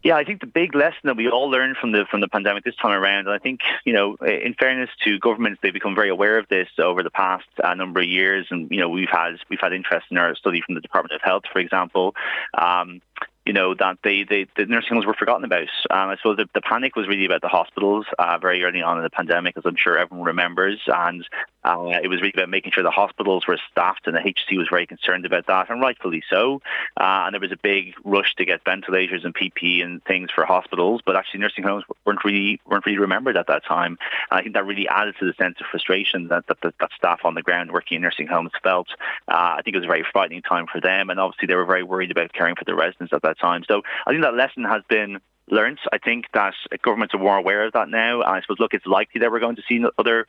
Yeah, 0.06 0.18
I 0.18 0.24
think 0.24 0.40
the 0.40 0.46
big 0.46 0.76
lesson 0.76 1.00
that 1.06 1.18
we 1.18 1.28
all 1.28 1.50
learned 1.50 1.78
from 1.78 1.92
the 1.92 2.06
from 2.12 2.22
the 2.22 2.28
pandemic 2.28 2.64
this 2.64 2.76
time 2.76 2.92
around, 2.92 3.22
and 3.22 3.32
I 3.32 3.40
think 3.40 3.62
you 3.86 3.94
know, 3.94 4.16
in 4.18 4.54
fairness 4.54 4.92
to 5.04 5.18
governments, 5.18 5.62
they've 5.64 5.74
become 5.74 5.96
very 5.96 6.10
aware 6.10 6.38
of 6.38 6.48
this 6.48 6.68
over 6.78 7.02
the 7.02 7.10
past 7.10 7.48
uh, 7.64 7.74
number 7.74 8.02
of 8.02 8.08
years, 8.08 8.46
and 8.52 8.70
you 8.70 8.78
know, 8.78 8.88
we've 8.88 9.10
had 9.10 9.38
we've 9.50 9.60
had 9.60 9.74
interest 9.74 10.06
in 10.12 10.20
our 10.20 10.36
study 10.36 10.62
from 10.64 10.76
the 10.76 10.82
Department 10.82 11.16
of 11.16 11.22
Health, 11.24 11.46
for 11.52 11.58
example. 11.58 12.14
Um, 12.56 13.02
you 13.48 13.54
know, 13.54 13.76
that 13.76 14.00
they, 14.04 14.24
they, 14.24 14.48
the 14.58 14.66
nursing 14.66 14.94
homes 14.94 15.06
were 15.06 15.14
forgotten 15.14 15.44
about. 15.44 15.68
Um, 15.92 16.10
I 16.10 16.16
suppose 16.18 16.38
the, 16.38 16.50
the 16.56 16.62
panic 16.62 16.96
was 16.96 17.08
really 17.08 17.26
about 17.26 17.42
the 17.42 17.48
hospitals 17.48 18.08
uh, 18.18 18.40
very 18.40 18.64
early 18.64 18.82
on 18.82 18.98
in 18.98 19.04
the 19.04 19.10
pandemic, 19.12 19.56
as 19.56 19.64
I'm 19.66 19.76
sure 19.76 19.98
everyone 19.98 20.26
remembers. 20.26 20.82
And 20.88 21.24
uh, 21.66 22.00
it 22.04 22.10
was 22.10 22.22
really 22.22 22.34
about 22.34 22.48
making 22.48 22.72
sure 22.72 22.84
the 22.84 22.92
hospitals 22.92 23.48
were 23.48 23.58
staffed, 23.72 24.06
and 24.06 24.16
the 24.16 24.20
HSE 24.20 24.58
was 24.58 24.68
very 24.70 24.86
concerned 24.86 25.26
about 25.26 25.48
that, 25.48 25.70
and 25.72 25.82
rightfully 25.82 26.24
so. 26.30 26.62
Uh, 26.96 27.26
and 27.26 27.34
there 27.34 27.42
was 27.42 27.52
a 27.52 27.58
big 27.58 27.96
rush 28.04 28.36
to 28.36 28.46
get 28.46 28.64
ventilators 28.64 29.26
and 29.26 29.34
PPE 29.34 29.84
and 29.84 30.04
things 30.06 30.30
for 30.30 30.46
hospitals, 30.46 31.02
but 31.04 31.16
actually 31.16 31.40
nursing 31.40 31.64
homes 31.64 31.84
weren't 32.06 32.24
really 32.24 32.62
weren't 32.68 32.86
really 32.86 33.00
remembered 33.00 33.36
at 33.36 33.48
that 33.48 33.66
time. 33.66 33.98
And 34.30 34.40
I 34.40 34.42
think 34.44 34.54
that 34.54 34.66
really 34.66 34.88
added 34.88 35.16
to 35.20 35.26
the 35.26 35.34
sense 35.34 35.58
of 35.60 35.66
frustration 35.66 36.28
that 36.28 36.46
that, 36.48 36.62
that, 36.62 36.76
that 36.80 36.92
staff 36.96 37.22
on 37.26 37.34
the 37.34 37.42
ground 37.42 37.72
working 37.72 37.96
in 37.96 38.04
nursing 38.04 38.28
homes 38.28 38.52
felt. 38.62 38.90
Uh, 39.28 39.56
I 39.58 39.62
think 39.64 39.76
it 39.76 39.80
was 39.80 39.86
a 39.86 39.88
very 39.88 40.06
frightening 40.12 40.44
time 40.44 40.68
for 40.72 40.80
them, 40.80 41.10
and 41.10 41.20
obviously 41.20 41.48
they 41.48 41.56
were 41.56 41.66
very 41.66 41.84
worried 41.84 42.12
about 42.12 42.32
caring 42.32 42.56
for 42.56 42.66
the 42.66 42.76
residents 42.76 43.12
at 43.12 43.24
that 43.24 43.40
time. 43.40 43.64
So 43.68 43.82
I 44.06 44.12
think 44.12 44.22
that 44.22 44.36
lesson 44.36 44.66
has 44.66 44.84
been 44.88 45.20
learnt. 45.50 45.80
I 45.92 45.98
think 45.98 46.26
that 46.34 46.54
governments 46.84 47.14
are 47.14 47.20
more 47.20 47.38
aware 47.38 47.66
of 47.66 47.74
that 47.74 47.90
now. 47.90 48.22
And 48.22 48.30
I 48.30 48.42
suppose, 48.42 48.60
look, 48.60 48.74
it's 48.74 48.86
likely 48.86 49.20
that 49.22 49.32
we're 49.32 49.40
going 49.40 49.56
to 49.56 49.64
see 49.68 49.84
other 49.98 50.28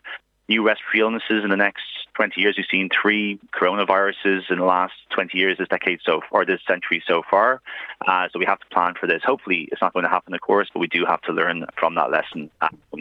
new 0.48 0.66
respiratory 0.66 1.00
illnesses 1.00 1.44
in 1.44 1.50
the 1.50 1.56
next 1.56 1.82
20 2.14 2.40
years. 2.40 2.54
We've 2.56 2.66
seen 2.70 2.88
three 2.88 3.38
coronaviruses 3.54 4.50
in 4.50 4.58
the 4.58 4.64
last 4.64 4.94
20 5.10 5.36
years, 5.36 5.58
this 5.58 5.68
decade 5.68 6.00
so 6.04 6.22
or 6.30 6.44
this 6.44 6.60
century 6.66 7.02
so 7.06 7.22
far. 7.30 7.60
Uh, 8.06 8.28
so 8.32 8.38
we 8.38 8.46
have 8.46 8.58
to 8.60 8.66
plan 8.66 8.94
for 8.98 9.06
this. 9.06 9.22
Hopefully, 9.24 9.68
it's 9.72 9.82
not 9.82 9.92
going 9.92 10.04
to 10.04 10.08
happen, 10.08 10.34
of 10.34 10.40
course, 10.40 10.68
but 10.72 10.80
we 10.80 10.86
do 10.86 11.04
have 11.06 11.20
to 11.22 11.32
learn 11.32 11.66
from 11.78 11.94
that 11.94 12.10
lesson 12.10 12.50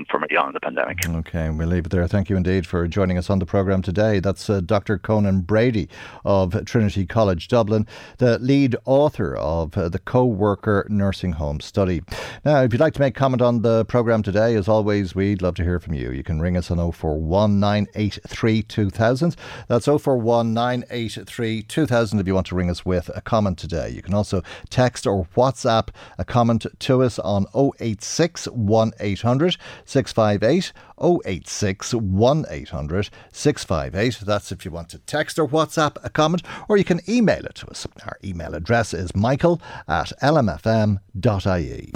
from 0.10 0.24
early 0.24 0.38
on 0.38 0.48
in 0.48 0.54
the 0.54 0.60
pandemic. 0.60 0.98
Okay, 1.08 1.50
we'll 1.50 1.68
leave 1.68 1.86
it 1.86 1.90
there. 1.90 2.08
Thank 2.08 2.30
you 2.30 2.36
indeed 2.36 2.68
for 2.68 2.88
joining 2.88 3.18
us 3.18 3.30
on 3.30 3.40
the 3.40 3.46
programme 3.46 3.82
today. 3.82 4.20
That's 4.20 4.50
uh, 4.50 4.62
Dr. 4.62 4.98
Conan 4.98 5.42
Brady 5.42 5.88
of 6.24 6.66
Trinity 6.66 7.06
College 7.06 7.48
Dublin, 7.48 7.88
the 8.18 8.40
lead 8.40 8.76
author 8.86 9.36
of 9.36 9.78
uh, 9.78 9.90
the 9.90 10.00
Co 10.00 10.26
worker 10.26 10.86
Nursing 10.90 11.34
Home 11.34 11.60
Study. 11.60 12.02
Now, 12.44 12.64
if 12.64 12.74
you'd 12.74 12.80
like 12.80 12.94
to 12.94 13.02
make 13.02 13.16
comment 13.16 13.42
on 13.42 13.62
the 13.62 13.86
programme 13.86 14.24
today, 14.24 14.56
as 14.56 14.68
always, 14.68 15.16
we'd 15.16 15.42
love 15.42 15.56
to 15.56 15.64
hear 15.64 15.80
from 15.80 15.94
you. 15.94 16.12
You 16.12 16.24
can 16.24 16.42
ring 16.42 16.58
us 16.58 16.72
on 16.72 16.92
041 16.92 17.35
983 17.36 18.64
2000. 18.64 19.36
That's 19.68 19.86
041 19.86 20.54
983 20.54 21.64
2000 21.64 22.20
if 22.20 22.28
you 22.28 22.34
want 22.34 22.48
to 22.48 22.56
ring 22.56 22.70
us 22.70 22.86
with 22.86 23.10
a 23.14 23.22
comment 23.22 23.58
today. 23.58 23.90
You 23.90 24.02
can 24.02 24.14
also 24.14 24.42
text 24.70 25.06
or 25.06 25.28
WhatsApp 25.36 25.90
a 26.18 26.26
comment 26.26 26.66
to 26.80 27.04
us 27.04 27.20
on 27.20 27.46
086 27.80 28.48
1800 28.48 29.58
658 29.86 30.74
086 31.02 31.94
1800 31.94 33.10
658. 33.32 34.26
That's 34.26 34.52
if 34.52 34.66
you 34.66 34.72
want 34.72 34.90
to 34.90 35.00
text 35.00 35.40
or 35.40 35.48
WhatsApp 35.48 35.98
a 36.04 36.10
comment, 36.10 36.44
or 36.68 36.78
you 36.78 36.84
can 36.84 37.02
email 37.10 37.46
it 37.46 37.56
to 37.56 37.68
us. 37.68 37.88
Our 38.06 38.18
email 38.24 38.56
address 38.56 38.94
is 38.94 39.16
michael 39.16 39.62
at 39.88 40.12
lmfm.ie. 40.22 41.92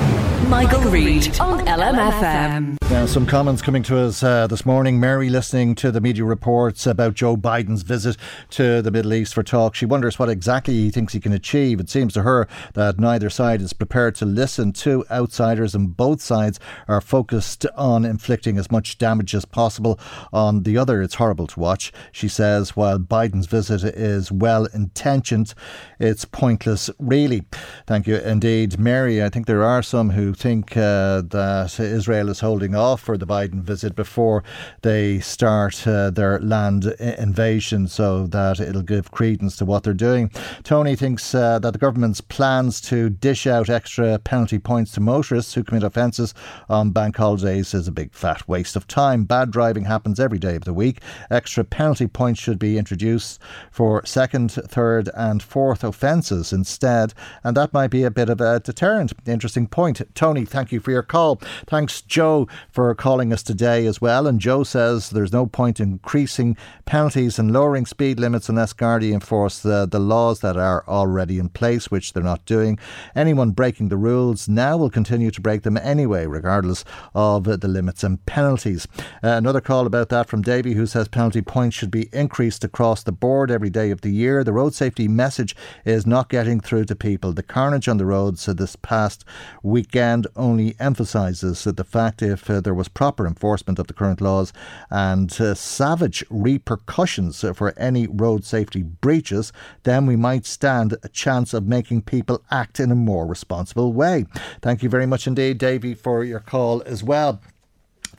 Michael, 0.47 0.81
Reade 0.89 1.39
on 1.39 1.59
LMFM. 1.67 2.77
Now, 2.89 3.05
some 3.05 3.27
comments 3.27 3.61
coming 3.61 3.83
to 3.83 3.99
us 3.99 4.23
uh, 4.23 4.47
this 4.47 4.65
morning. 4.65 4.99
Mary, 4.99 5.29
listening 5.29 5.75
to 5.75 5.91
the 5.91 6.01
media 6.01 6.23
reports 6.23 6.87
about 6.87 7.13
Joe 7.13 7.37
Biden's 7.37 7.83
visit 7.83 8.17
to 8.51 8.81
the 8.81 8.89
Middle 8.89 9.13
East 9.13 9.35
for 9.35 9.43
talk, 9.43 9.75
she 9.75 9.85
wonders 9.85 10.17
what 10.17 10.27
exactly 10.27 10.73
he 10.73 10.89
thinks 10.89 11.13
he 11.13 11.19
can 11.19 11.33
achieve. 11.33 11.79
It 11.79 11.87
seems 11.87 12.13
to 12.13 12.23
her 12.23 12.47
that 12.73 12.99
neither 12.99 13.29
side 13.29 13.61
is 13.61 13.73
prepared 13.73 14.15
to 14.15 14.25
listen 14.25 14.73
to 14.73 15.05
outsiders, 15.11 15.75
and 15.75 15.95
both 15.95 16.19
sides 16.19 16.59
are 16.87 16.99
focused 16.99 17.67
on 17.75 18.03
inflicting 18.03 18.57
as 18.57 18.71
much 18.71 18.88
damage 18.97 19.35
as 19.35 19.45
possible 19.45 19.99
on 20.33 20.63
the 20.63 20.77
other. 20.77 21.01
It's 21.01 21.15
horrible 21.15 21.47
to 21.47 21.59
watch. 21.59 21.91
She 22.11 22.27
says, 22.27 22.75
while 22.75 22.99
Biden's 22.99 23.47
visit 23.47 23.83
is 23.83 24.31
well 24.31 24.65
intentioned, 24.73 25.53
it's 25.99 26.25
pointless, 26.25 26.89
really. 26.99 27.43
Thank 27.87 28.07
you 28.07 28.17
indeed, 28.17 28.79
Mary. 28.79 29.23
I 29.23 29.29
think 29.29 29.45
there 29.45 29.63
are 29.63 29.83
some 29.83 30.11
who 30.11 30.33
think 30.33 30.75
uh, 30.75 31.21
that 31.21 31.79
Israel 31.79 32.29
is 32.29 32.39
holding 32.39 32.75
off 32.75 33.01
for 33.01 33.17
the 33.17 33.27
Biden 33.27 33.61
visit 33.61 33.95
before 33.95 34.43
they 34.81 35.19
start 35.19 35.85
uh, 35.87 36.09
their 36.09 36.39
land 36.39 36.85
invasion 36.99 37.87
so 37.87 38.27
that 38.27 38.59
it'll 38.59 38.81
give 38.81 39.11
credence 39.11 39.55
to 39.57 39.65
what 39.65 39.83
they're 39.83 39.93
doing. 39.93 40.29
Tony 40.63 40.95
thinks 40.95 41.33
uh, 41.35 41.59
that 41.59 41.71
the 41.71 41.79
government's 41.79 42.21
plans 42.21 42.81
to 42.81 43.09
dish 43.09 43.45
out 43.47 43.69
extra 43.69 44.17
penalty 44.19 44.59
points 44.59 44.91
to 44.93 45.01
motorists 45.01 45.53
who 45.53 45.63
commit 45.63 45.83
offences 45.83 46.33
on 46.69 46.91
bank 46.91 47.17
holidays 47.17 47.73
is 47.73 47.87
a 47.87 47.91
big 47.91 48.13
fat 48.13 48.47
waste 48.47 48.75
of 48.79 48.87
time. 48.87 49.25
Bad 49.25 49.51
driving 49.51 49.85
happens 49.85 50.19
every 50.19 50.39
day 50.39 50.55
of 50.55 50.63
the 50.63 50.73
week. 50.73 51.01
Extra 51.29 51.65
penalty 51.65 52.07
points 52.07 52.39
should 52.39 52.57
be 52.57 52.77
introduced 52.77 53.39
for 53.69 54.03
second, 54.05 54.51
third, 54.51 55.09
and 55.13 55.43
fourth 55.43 55.83
offences 55.83 56.53
instead, 56.53 57.13
and 57.43 57.57
that 57.57 57.73
might 57.73 57.91
be 57.91 58.03
a 58.03 58.09
bit 58.11 58.29
of 58.29 58.39
a 58.39 58.61
deterrent. 58.61 59.11
Interesting 59.25 59.67
point. 59.67 60.01
Tony, 60.15 60.45
thank 60.45 60.71
you 60.71 60.79
for 60.79 60.91
your 60.91 61.03
call. 61.03 61.41
Thanks, 61.67 62.01
Joe, 62.01 62.47
for 62.71 62.95
calling 62.95 63.33
us 63.33 63.43
today 63.43 63.85
as 63.85 63.99
well. 63.99 64.25
And 64.25 64.39
Joe 64.39 64.63
says 64.63 65.09
there's 65.09 65.33
no 65.33 65.45
point 65.45 65.81
increasing 65.81 66.55
penalties 66.85 67.37
and 67.37 67.51
lowering 67.51 67.85
speed 67.85 68.19
limits 68.19 68.47
unless 68.47 68.73
Gardaí 68.73 69.11
enforce 69.13 69.59
the, 69.59 69.73
uh, 69.73 69.85
the 69.85 69.99
laws 69.99 70.39
that 70.39 70.55
are 70.55 70.87
already 70.87 71.37
in 71.37 71.49
place, 71.49 71.91
which 71.91 72.13
they're 72.13 72.23
not 72.23 72.45
doing. 72.45 72.79
Anyone 73.15 73.51
breaking 73.51 73.89
the 73.89 73.97
rules 73.97 74.47
now 74.47 74.77
will 74.77 74.89
continue 74.89 75.31
to 75.31 75.41
break 75.41 75.63
them 75.63 75.75
anyway, 75.77 76.25
regardless 76.25 76.85
of 77.13 77.43
the 77.43 77.67
limits 77.67 78.03
and 78.03 78.25
penalties. 78.25 78.68
Uh, 78.77 78.87
another 79.21 79.61
call 79.61 79.85
about 79.85 80.09
that 80.09 80.27
from 80.27 80.41
Davy, 80.41 80.73
who 80.73 80.85
says 80.85 81.07
penalty 81.07 81.41
points 81.41 81.75
should 81.75 81.91
be 81.91 82.09
increased 82.13 82.63
across 82.63 83.03
the 83.03 83.11
board 83.11 83.49
every 83.49 83.69
day 83.69 83.89
of 83.91 84.01
the 84.01 84.11
year. 84.11 84.43
The 84.43 84.53
road 84.53 84.73
safety 84.73 85.07
message 85.07 85.55
is 85.85 86.05
not 86.05 86.29
getting 86.29 86.59
through 86.59 86.85
to 86.85 86.95
people. 86.95 87.33
The 87.33 87.43
carnage 87.43 87.87
on 87.87 87.97
the 87.97 88.05
roads 88.05 88.45
this 88.45 88.75
past 88.75 89.25
weekend 89.63 90.27
only 90.35 90.75
emphasises 90.79 91.63
the 91.63 91.83
fact 91.83 92.21
if 92.21 92.49
uh, 92.49 92.61
there 92.61 92.73
was 92.73 92.87
proper 92.87 93.25
enforcement 93.25 93.79
of 93.79 93.87
the 93.87 93.93
current 93.93 94.21
laws 94.21 94.53
and 94.89 95.31
uh, 95.41 95.53
savage 95.55 96.23
repercussions 96.29 97.43
for 97.55 97.73
any 97.77 98.07
road 98.07 98.45
safety 98.45 98.83
breaches, 98.83 99.51
then 99.83 100.05
we 100.05 100.15
might 100.15 100.45
stand 100.45 100.95
a 101.03 101.09
chance 101.09 101.53
of 101.53 101.67
making 101.67 102.01
people 102.01 102.43
act 102.51 102.79
in 102.79 102.91
a 102.91 102.95
more 102.95 103.25
responsible 103.25 103.93
way. 103.93 104.25
Thank 104.61 104.83
you 104.83 104.89
very 104.89 105.05
much 105.05 105.27
indeed, 105.27 105.57
Davy, 105.57 105.93
for 105.93 106.23
your 106.23 106.39
call 106.39 106.81
as 106.83 107.03
well. 107.03 107.41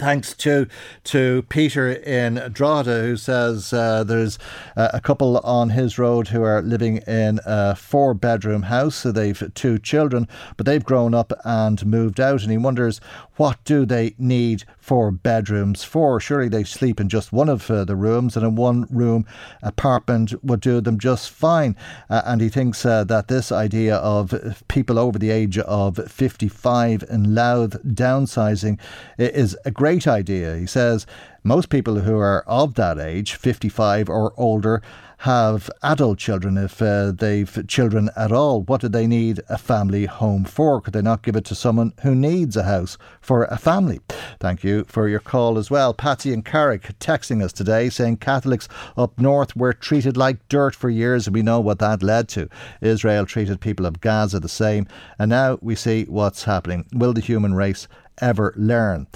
Thanks 0.01 0.33
to 0.37 0.67
to 1.05 1.45
Peter 1.51 1.93
in 1.93 2.37
Drogheda, 2.55 3.03
who 3.03 3.19
says 3.19 3.71
uh, 3.71 4.03
there's 4.03 4.39
uh, 4.75 4.89
a 4.95 5.01
couple 5.03 5.37
on 5.41 5.69
his 5.69 5.99
road 5.99 6.29
who 6.29 6.43
are 6.43 6.63
living 6.63 7.03
in 7.07 7.39
a 7.45 7.77
four 7.77 8.15
bedroom 8.15 8.63
house. 8.63 8.97
So 8.97 9.13
they've 9.13 9.53
two 9.55 9.79
children, 9.79 10.27
but 10.57 10.65
they've 10.65 10.83
grown 10.83 11.13
up 11.13 11.35
and 11.45 11.85
moved 11.85 12.19
out, 12.19 12.41
and 12.41 12.51
he 12.51 12.57
wonders 12.57 12.99
what 13.41 13.65
do 13.65 13.87
they 13.87 14.15
need 14.19 14.65
four 14.77 15.11
bedrooms 15.11 15.83
for? 15.83 16.21
Surely 16.21 16.47
they 16.47 16.63
sleep 16.63 17.01
in 17.01 17.09
just 17.09 17.33
one 17.33 17.49
of 17.49 17.71
uh, 17.71 17.87
the 17.87 17.97
rooms, 17.97 18.37
and 18.37 18.45
a 18.45 18.51
one 18.51 18.87
room 18.91 19.25
apartment 19.63 20.35
would 20.45 20.61
do 20.61 20.79
them 20.83 20.99
just 20.99 21.31
fine. 21.31 21.75
Uh, 22.11 22.21
and 22.27 22.43
he 22.43 22.51
thinks 22.51 22.85
uh, 22.85 23.03
that 23.05 23.29
this 23.29 23.51
idea 23.51 23.97
of 23.97 24.63
people 24.69 24.99
over 24.99 25.19
the 25.19 25.31
age 25.31 25.57
of 25.57 25.97
55 26.11 27.03
in 27.09 27.35
Louth 27.35 27.83
downsizing 27.83 28.79
is 29.17 29.57
a 29.65 29.71
great 29.71 29.90
great 29.91 30.07
idea. 30.07 30.57
He 30.57 30.67
says 30.67 31.05
most 31.43 31.69
people 31.69 31.99
who 31.99 32.17
are 32.17 32.45
of 32.47 32.75
that 32.75 33.01
age, 33.01 33.35
55 33.35 34.09
or 34.09 34.33
older, 34.37 34.83
have 35.19 35.69
adult 35.83 36.19
children 36.19 36.57
if 36.57 36.81
uh, 36.81 37.11
they've 37.11 37.67
children 37.67 38.09
at 38.17 38.31
all. 38.31 38.63
What 38.63 38.81
do 38.83 38.89
they 38.89 39.07
need 39.09 39.41
a 39.49 39.59
family 39.59 40.07
home 40.07 40.45
for? 40.45 40.81
Could 40.81 40.95
they 40.95 41.03
not 41.03 41.23
give 41.23 41.35
it 41.35 41.45
to 41.47 41.55
someone 41.55 41.93
who 42.03 42.15
needs 42.15 42.57
a 42.57 42.63
house 42.63 42.97
for 43.21 43.45
a 43.45 43.59
family? 43.59 44.01
Thank 44.39 44.63
you 44.63 44.85
for 44.85 45.09
your 45.09 45.21
call 45.21 45.59
as 45.59 45.71
well. 45.71 45.93
Patsy 45.93 46.33
and 46.33 46.45
Carrick 46.45 46.99
texting 47.01 47.43
us 47.43 47.53
today 47.53 47.91
saying 47.91 48.19
Catholics 48.19 48.69
up 48.97 49.19
north 49.19 49.57
were 49.57 49.73
treated 49.73 50.17
like 50.17 50.49
dirt 50.49 50.75
for 50.75 50.89
years 50.89 51.27
and 51.27 51.35
we 51.35 51.43
know 51.43 51.61
what 51.61 51.81
that 51.81 52.03
led 52.03 52.29
to. 52.29 52.49
Israel 52.81 53.27
treated 53.27 53.61
people 53.61 53.87
of 53.87 54.01
Gaza 54.01 54.39
the 54.39 54.49
same 54.49 54.87
and 55.19 55.29
now 55.29 55.59
we 55.61 55.75
see 55.75 56.05
what's 56.05 56.45
happening. 56.45 56.87
Will 56.93 57.13
the 57.13 57.21
human 57.21 57.55
race 57.55 57.89
ever 58.21 58.53
learn. 58.57 59.07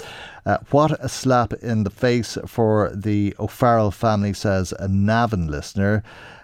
Uh, 0.46 0.58
what 0.70 0.92
a 1.02 1.08
slap 1.08 1.52
in 1.54 1.84
the 1.84 1.90
face 1.90 2.36
for 2.46 2.90
the 2.94 3.34
O'Farrell 3.38 3.90
family, 3.90 4.34
says 4.34 4.74
a 4.78 4.88
Navan 4.88 5.48
listener. 5.48 6.02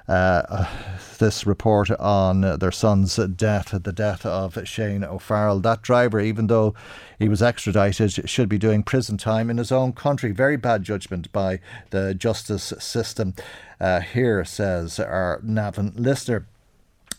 Uh, 0.09 0.67
this 1.19 1.47
report 1.47 1.91
on 1.93 2.41
their 2.59 2.73
son's 2.73 3.17
death, 3.17 3.71
the 3.83 3.93
death 3.93 4.25
of 4.25 4.59
Shane 4.67 5.05
O'Farrell. 5.05 5.61
That 5.61 5.83
driver, 5.83 6.19
even 6.19 6.47
though 6.47 6.75
he 7.19 7.29
was 7.29 7.43
extradited, 7.43 8.29
should 8.29 8.49
be 8.49 8.59
doing 8.59 8.83
prison 8.83 9.19
time 9.19 9.51
in 9.51 9.59
his 9.59 9.71
own 9.71 9.93
country. 9.93 10.33
Very 10.33 10.57
bad 10.57 10.83
judgment 10.83 11.31
by 11.31 11.61
the 11.91 12.15
justice 12.15 12.73
system. 12.79 13.35
Uh, 13.79 14.01
here, 14.01 14.45
says 14.45 14.99
our 14.99 15.41
Navan 15.43 15.93
listener. 15.95 16.47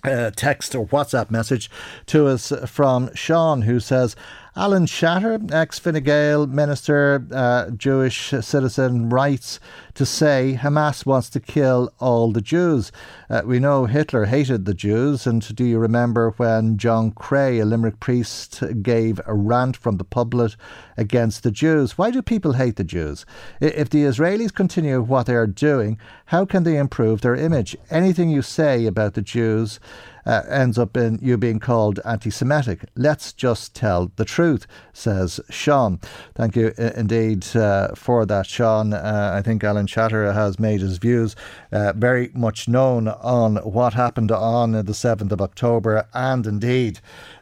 Uh, 0.04 0.32
text 0.36 0.74
or 0.74 0.88
WhatsApp 0.88 1.30
message 1.30 1.70
to 2.08 2.26
us 2.26 2.52
from 2.66 3.14
Sean, 3.14 3.62
who 3.62 3.80
says, 3.80 4.16
Alan 4.54 4.86
Shatter, 4.86 5.40
ex 5.54 5.80
Fine 5.80 6.04
Gael 6.04 6.46
minister, 6.46 7.26
uh, 7.32 7.70
Jewish 7.70 8.34
citizen, 8.42 9.08
writes 9.08 9.62
to 9.94 10.06
say 10.06 10.60
Hamas 10.62 11.06
wants 11.06 11.30
to 11.30 11.40
kill 11.40 11.94
all 12.00 12.34
the 12.34 12.42
Jews. 12.42 12.92
Uh, 13.30 13.44
we 13.46 13.60
know 13.60 13.86
Hitler 13.86 14.26
hated 14.26 14.66
the 14.66 14.74
Jews, 14.74 15.26
and 15.26 15.56
do 15.56 15.64
you 15.64 15.80
remember 15.80 16.32
when 16.32 16.78
John 16.78 17.12
Creagh, 17.12 17.62
a 17.62 17.66
Limerick 17.66 18.02
priest, 18.02 18.62
gave 18.82 19.22
a 19.26 19.34
rant 19.34 19.78
from 19.78 19.96
the 19.96 20.04
pulpit 20.04 20.58
against 20.98 21.44
the 21.44 21.52
Jews? 21.52 21.98
Why 21.98 22.12
do 22.12 22.22
people 22.22 22.54
hate 22.54 22.76
the 22.76 22.84
Jews? 22.84 23.26
If 23.62 23.90
the 23.90 24.04
Israelis 24.04 24.54
continue 24.54 25.02
what 25.02 25.28
they 25.28 25.36
are 25.36 25.48
doing, 25.48 25.98
how 26.26 26.44
can 26.44 26.64
they 26.64 26.78
improve 26.78 27.22
their 27.22 27.36
image? 27.36 27.78
Anything 27.90 28.30
you 28.30 28.42
say 28.42 28.86
about 28.86 29.14
the 29.14 29.22
Jews 29.22 29.80
uh, 30.26 30.44
ends 30.50 30.78
up 30.78 30.96
in 30.98 31.20
you 31.22 31.38
being 31.38 31.60
called 31.60 32.00
anti 32.06 32.30
Semitic. 32.30 32.86
Let's 32.96 33.34
just 33.34 33.76
tell 33.76 34.12
the 34.16 34.26
truth, 34.26 34.68
says 34.94 35.40
Sean. 35.50 36.00
Thank 36.36 36.56
you 36.56 36.74
uh, 36.78 36.92
indeed 36.96 37.46
uh, 37.56 37.96
for 37.96 38.26
that, 38.26 38.48
Sean. 38.48 38.94
Uh, 38.94 39.34
I 39.36 39.42
think 39.42 39.64
Alan 39.64 39.88
Shatter 39.88 40.34
has 40.34 40.60
made 40.60 40.82
his 40.82 40.98
views 40.98 41.36
uh, 41.72 41.94
very 41.94 42.30
much 42.34 42.68
known 42.68 43.08
on 43.08 43.58
what 43.58 43.94
happened 43.94 44.32
on 44.32 44.72
the 44.72 44.84
7th 44.84 45.32
of 45.32 45.42
October 45.42 46.08
and 46.14 46.46
indeed 46.46 47.00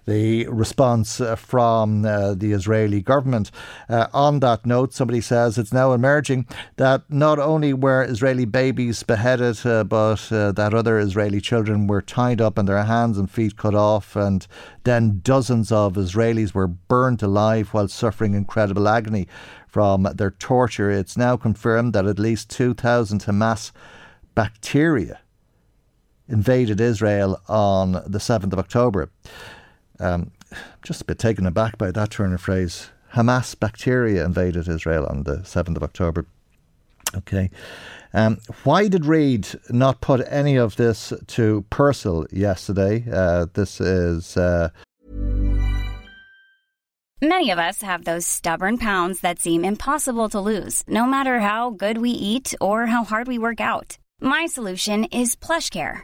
the 0.09 0.47
response 0.47 1.21
uh, 1.21 1.35
from 1.35 2.03
uh, 2.03 2.33
the 2.33 2.51
Israeli 2.51 3.01
government. 3.01 3.51
Uh, 3.87 4.07
on 4.13 4.39
that 4.39 4.65
note, 4.65 4.93
somebody 4.93 5.21
says 5.21 5.57
it's 5.57 5.71
now 5.71 5.93
emerging 5.93 6.47
that 6.77 7.03
not 7.09 7.37
only 7.37 7.73
were 7.73 8.03
Israeli 8.03 8.45
babies 8.45 9.03
beheaded, 9.03 9.59
but 9.87 10.15
that 10.29 10.73
other 10.73 10.99
Israeli 10.99 11.39
children 11.39 11.87
were 11.87 12.01
tied 12.01 12.41
up 12.41 12.57
and 12.57 12.67
their 12.67 12.83
hands 12.83 13.17
and 13.17 13.29
feet 13.29 13.55
cut 13.55 13.75
off, 13.75 14.15
and 14.15 14.47
then 14.83 15.21
dozens 15.23 15.71
of 15.71 15.93
Israelis 15.93 16.53
were 16.53 16.67
burnt 16.67 17.21
alive 17.21 17.69
while 17.73 17.87
suffering 17.87 18.33
incredible 18.33 18.87
agony 18.87 19.27
from 19.67 20.03
their 20.15 20.31
torture. 20.31 20.89
It's 20.89 21.17
now 21.17 21.37
confirmed 21.37 21.93
that 21.93 22.07
at 22.07 22.17
least 22.17 22.49
2,000 22.49 23.21
Hamas 23.21 23.71
bacteria 24.33 25.19
invaded 26.27 26.79
Israel 26.79 27.41
on 27.47 27.91
the 27.91 28.19
7th 28.19 28.53
of 28.53 28.59
October. 28.59 29.09
Um, 29.99 30.31
just 30.81 31.01
a 31.01 31.05
bit 31.05 31.19
taken 31.19 31.45
aback 31.45 31.77
by 31.77 31.91
that 31.91 32.11
turn 32.11 32.33
of 32.33 32.41
phrase. 32.41 32.89
Hamas 33.13 33.59
bacteria 33.59 34.23
invaded 34.23 34.67
Israel 34.67 35.05
on 35.07 35.23
the 35.23 35.37
7th 35.37 35.75
of 35.75 35.83
October. 35.83 36.25
Okay. 37.15 37.49
Um, 38.13 38.39
why 38.63 38.87
did 38.87 39.05
Reade 39.05 39.47
not 39.69 40.01
put 40.01 40.25
any 40.29 40.57
of 40.57 40.75
this 40.75 41.11
to 41.27 41.65
Purcell 41.69 42.25
yesterday? 42.31 43.03
Uh, 43.11 43.47
this 43.53 43.81
is. 43.81 44.37
Uh 44.37 44.69
Many 47.21 47.51
of 47.51 47.59
us 47.59 47.81
have 47.81 48.05
those 48.05 48.25
stubborn 48.25 48.77
pounds 48.77 49.19
that 49.19 49.39
seem 49.39 49.65
impossible 49.65 50.29
to 50.29 50.39
lose, 50.39 50.83
no 50.87 51.05
matter 51.05 51.41
how 51.41 51.71
good 51.71 51.97
we 51.97 52.11
eat 52.11 52.53
or 52.61 52.85
how 52.85 53.03
hard 53.03 53.27
we 53.27 53.37
work 53.37 53.59
out. 53.59 53.97
My 54.21 54.45
solution 54.45 55.03
is 55.05 55.35
PlushCare 55.35 56.03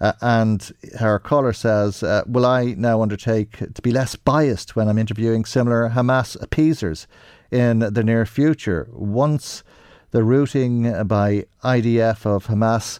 uh, 0.00 0.12
and 0.20 0.72
her 0.98 1.18
caller 1.18 1.52
says, 1.52 2.02
uh, 2.02 2.22
Will 2.26 2.46
I 2.46 2.74
now 2.76 3.02
undertake 3.02 3.58
to 3.74 3.82
be 3.82 3.92
less 3.92 4.16
biased 4.16 4.74
when 4.74 4.88
I'm 4.88 4.98
interviewing 4.98 5.44
similar 5.44 5.90
Hamas 5.90 6.40
appeasers 6.40 7.06
in 7.50 7.80
the 7.80 8.02
near 8.02 8.24
future? 8.24 8.88
Once 8.92 9.62
the 10.10 10.24
routing 10.24 11.04
by 11.04 11.44
IDF 11.62 12.24
of 12.24 12.46
Hamas 12.46 12.98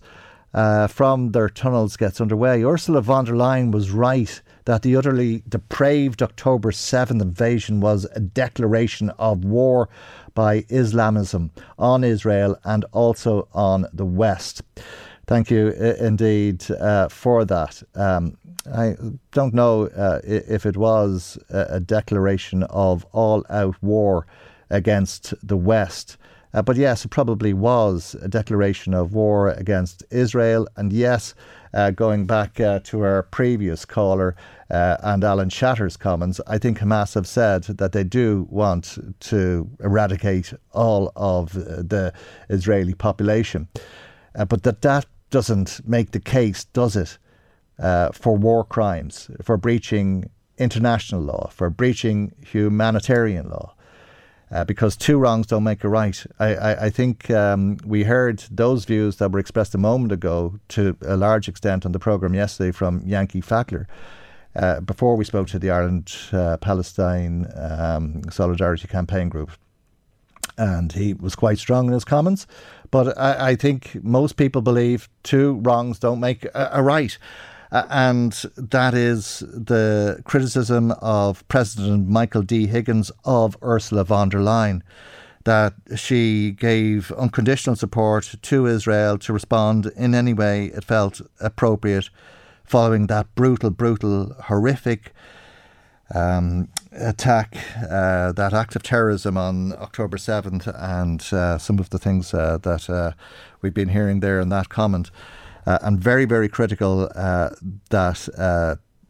uh, 0.52 0.88
from 0.88 1.32
their 1.32 1.48
tunnels 1.48 1.96
gets 1.96 2.20
underway, 2.20 2.62
Ursula 2.62 3.00
von 3.00 3.24
der 3.24 3.34
Leyen 3.34 3.72
was 3.72 3.90
right 3.90 4.42
that 4.66 4.82
the 4.82 4.94
utterly 4.94 5.42
depraved 5.48 6.22
October 6.22 6.70
7th 6.70 7.22
invasion 7.22 7.80
was 7.80 8.06
a 8.14 8.20
declaration 8.20 9.10
of 9.18 9.44
war 9.44 9.88
by 10.34 10.64
Islamism 10.68 11.50
on 11.78 12.04
Israel 12.04 12.56
and 12.64 12.84
also 12.92 13.48
on 13.52 13.86
the 13.92 14.04
West. 14.04 14.62
Thank 15.30 15.48
you 15.48 15.68
indeed 16.00 16.68
uh, 16.72 17.06
for 17.08 17.44
that. 17.44 17.80
Um, 17.94 18.36
I 18.74 18.96
don't 19.30 19.54
know 19.54 19.86
uh, 19.86 20.18
if 20.24 20.66
it 20.66 20.76
was 20.76 21.38
a 21.50 21.78
declaration 21.78 22.64
of 22.64 23.06
all 23.12 23.46
out 23.48 23.76
war 23.80 24.26
against 24.70 25.32
the 25.40 25.56
West. 25.56 26.16
Uh, 26.52 26.62
but 26.62 26.76
yes, 26.76 27.04
it 27.04 27.10
probably 27.10 27.52
was 27.52 28.16
a 28.20 28.26
declaration 28.26 28.92
of 28.92 29.14
war 29.14 29.50
against 29.50 30.02
Israel. 30.10 30.66
And 30.74 30.92
yes, 30.92 31.34
uh, 31.74 31.92
going 31.92 32.26
back 32.26 32.58
uh, 32.58 32.80
to 32.86 33.02
our 33.04 33.22
previous 33.22 33.84
caller 33.84 34.34
uh, 34.68 34.96
and 35.04 35.22
Alan 35.22 35.48
Shatter's 35.48 35.96
comments, 35.96 36.40
I 36.48 36.58
think 36.58 36.80
Hamas 36.80 37.14
have 37.14 37.28
said 37.28 37.62
that 37.78 37.92
they 37.92 38.02
do 38.02 38.48
want 38.50 38.98
to 39.20 39.70
eradicate 39.78 40.54
all 40.72 41.12
of 41.14 41.52
the 41.52 42.12
Israeli 42.48 42.94
population. 42.94 43.68
Uh, 44.34 44.44
but 44.44 44.62
that 44.64 44.82
that 44.82 45.06
doesn't 45.30 45.80
make 45.86 46.10
the 46.10 46.20
case, 46.20 46.64
does 46.64 46.96
it, 46.96 47.18
uh, 47.78 48.10
for 48.12 48.36
war 48.36 48.64
crimes, 48.64 49.30
for 49.42 49.56
breaching 49.56 50.28
international 50.58 51.22
law, 51.22 51.48
for 51.48 51.70
breaching 51.70 52.32
humanitarian 52.44 53.48
law. 53.48 53.74
Uh, 54.52 54.64
because 54.64 54.96
two 54.96 55.16
wrongs 55.16 55.46
don't 55.46 55.62
make 55.62 55.84
a 55.84 55.88
right. 55.88 56.26
I, 56.40 56.54
I, 56.56 56.84
I 56.86 56.90
think 56.90 57.30
um, 57.30 57.78
we 57.86 58.02
heard 58.02 58.40
those 58.50 58.84
views 58.84 59.16
that 59.18 59.30
were 59.30 59.38
expressed 59.38 59.76
a 59.76 59.78
moment 59.78 60.10
ago 60.10 60.58
to 60.70 60.96
a 61.06 61.16
large 61.16 61.48
extent 61.48 61.86
on 61.86 61.92
the 61.92 62.00
programme 62.00 62.34
yesterday 62.34 62.72
from 62.72 63.00
Yanky 63.02 63.44
Fachler. 63.44 63.86
Uh, 64.56 64.80
before 64.80 65.14
we 65.14 65.24
spoke 65.24 65.46
to 65.46 65.60
the 65.60 65.70
Ireland 65.70 66.12
uh, 66.32 66.56
Palestine 66.56 67.46
um, 67.54 68.22
Solidarity 68.28 68.88
Campaign 68.88 69.28
Group. 69.28 69.52
and 70.58 70.92
he 70.92 71.14
was 71.14 71.34
quite 71.34 71.58
strong 71.58 71.86
in 71.86 71.92
his 71.92 72.04
comments. 72.04 72.46
But 72.90 73.16
I, 73.18 73.50
I 73.50 73.56
think 73.56 74.02
most 74.02 74.36
people 74.36 74.62
believe 74.62 75.08
two 75.22 75.60
wrongs 75.62 75.98
don't 75.98 76.20
make 76.20 76.44
a, 76.46 76.70
a 76.72 76.82
right. 76.82 77.16
Uh, 77.72 77.86
and 77.88 78.32
that 78.56 78.94
is 78.94 79.40
the 79.40 80.20
criticism 80.24 80.90
of 81.00 81.46
President 81.46 82.08
Michael 82.08 82.42
D. 82.42 82.66
Higgins 82.66 83.12
of 83.24 83.56
Ursula 83.62 84.04
von 84.04 84.28
der 84.28 84.40
Leyen 84.40 84.82
that 85.44 85.74
she 85.96 86.50
gave 86.50 87.10
unconditional 87.12 87.76
support 87.76 88.34
to 88.42 88.66
Israel 88.66 89.18
to 89.18 89.32
respond 89.32 89.86
in 89.96 90.14
any 90.14 90.34
way 90.34 90.66
it 90.66 90.84
felt 90.84 91.20
appropriate 91.40 92.10
following 92.64 93.06
that 93.06 93.34
brutal, 93.34 93.70
brutal, 93.70 94.34
horrific 94.44 95.12
um, 96.14 96.68
attack, 96.92 97.56
uh, 97.90 98.32
that 98.32 98.52
act 98.52 98.74
of 98.76 98.82
terrorism 98.82 99.36
on 99.36 99.72
October 99.74 100.16
7th, 100.16 100.72
and 100.76 101.32
uh, 101.32 101.58
some 101.58 101.78
of 101.78 101.90
the 101.90 101.98
things 101.98 102.34
uh, 102.34 102.58
that 102.58 102.90
uh, 102.90 103.12
we've 103.62 103.74
been 103.74 103.88
hearing 103.90 104.20
there 104.20 104.40
in 104.40 104.48
that 104.48 104.68
comment. 104.68 105.10
Uh, 105.66 105.78
and 105.82 106.00
very, 106.00 106.24
very 106.24 106.48
critical 106.48 107.10
uh, 107.14 107.50
that 107.90 108.28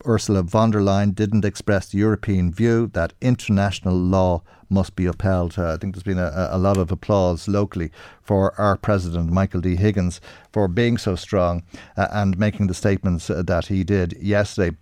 Ursula 0.07 0.43
von 0.43 0.70
der 0.70 0.81
Leyen 0.81 1.14
didn't 1.14 1.45
express 1.45 1.89
the 1.89 1.99
European 1.99 2.51
view 2.51 2.87
that 2.89 3.12
international 3.20 3.95
law 3.95 4.43
must 4.70 4.97
be 4.97 5.07
upheld. 5.07 5.59
I 5.59 5.76
think 5.76 5.95
there's 5.95 6.03
been 6.03 6.18
a, 6.18 6.49
a, 6.53 6.59
lot 6.59 6.76
of 6.76 6.91
applause 6.91 7.49
locally 7.49 7.91
for 8.22 8.59
our 8.59 8.76
president, 8.76 9.31
Michael 9.31 9.61
D. 9.61 9.76
Higgins, 9.76 10.20
for 10.53 10.68
being 10.68 10.97
so 10.97 11.16
strong 11.16 11.64
and 11.97 12.39
making 12.39 12.68
the 12.68 12.74
statements 12.74 13.26
that 13.26 13.66
he 13.66 13.85
did 13.85 14.14
yesterday. 14.20 14.76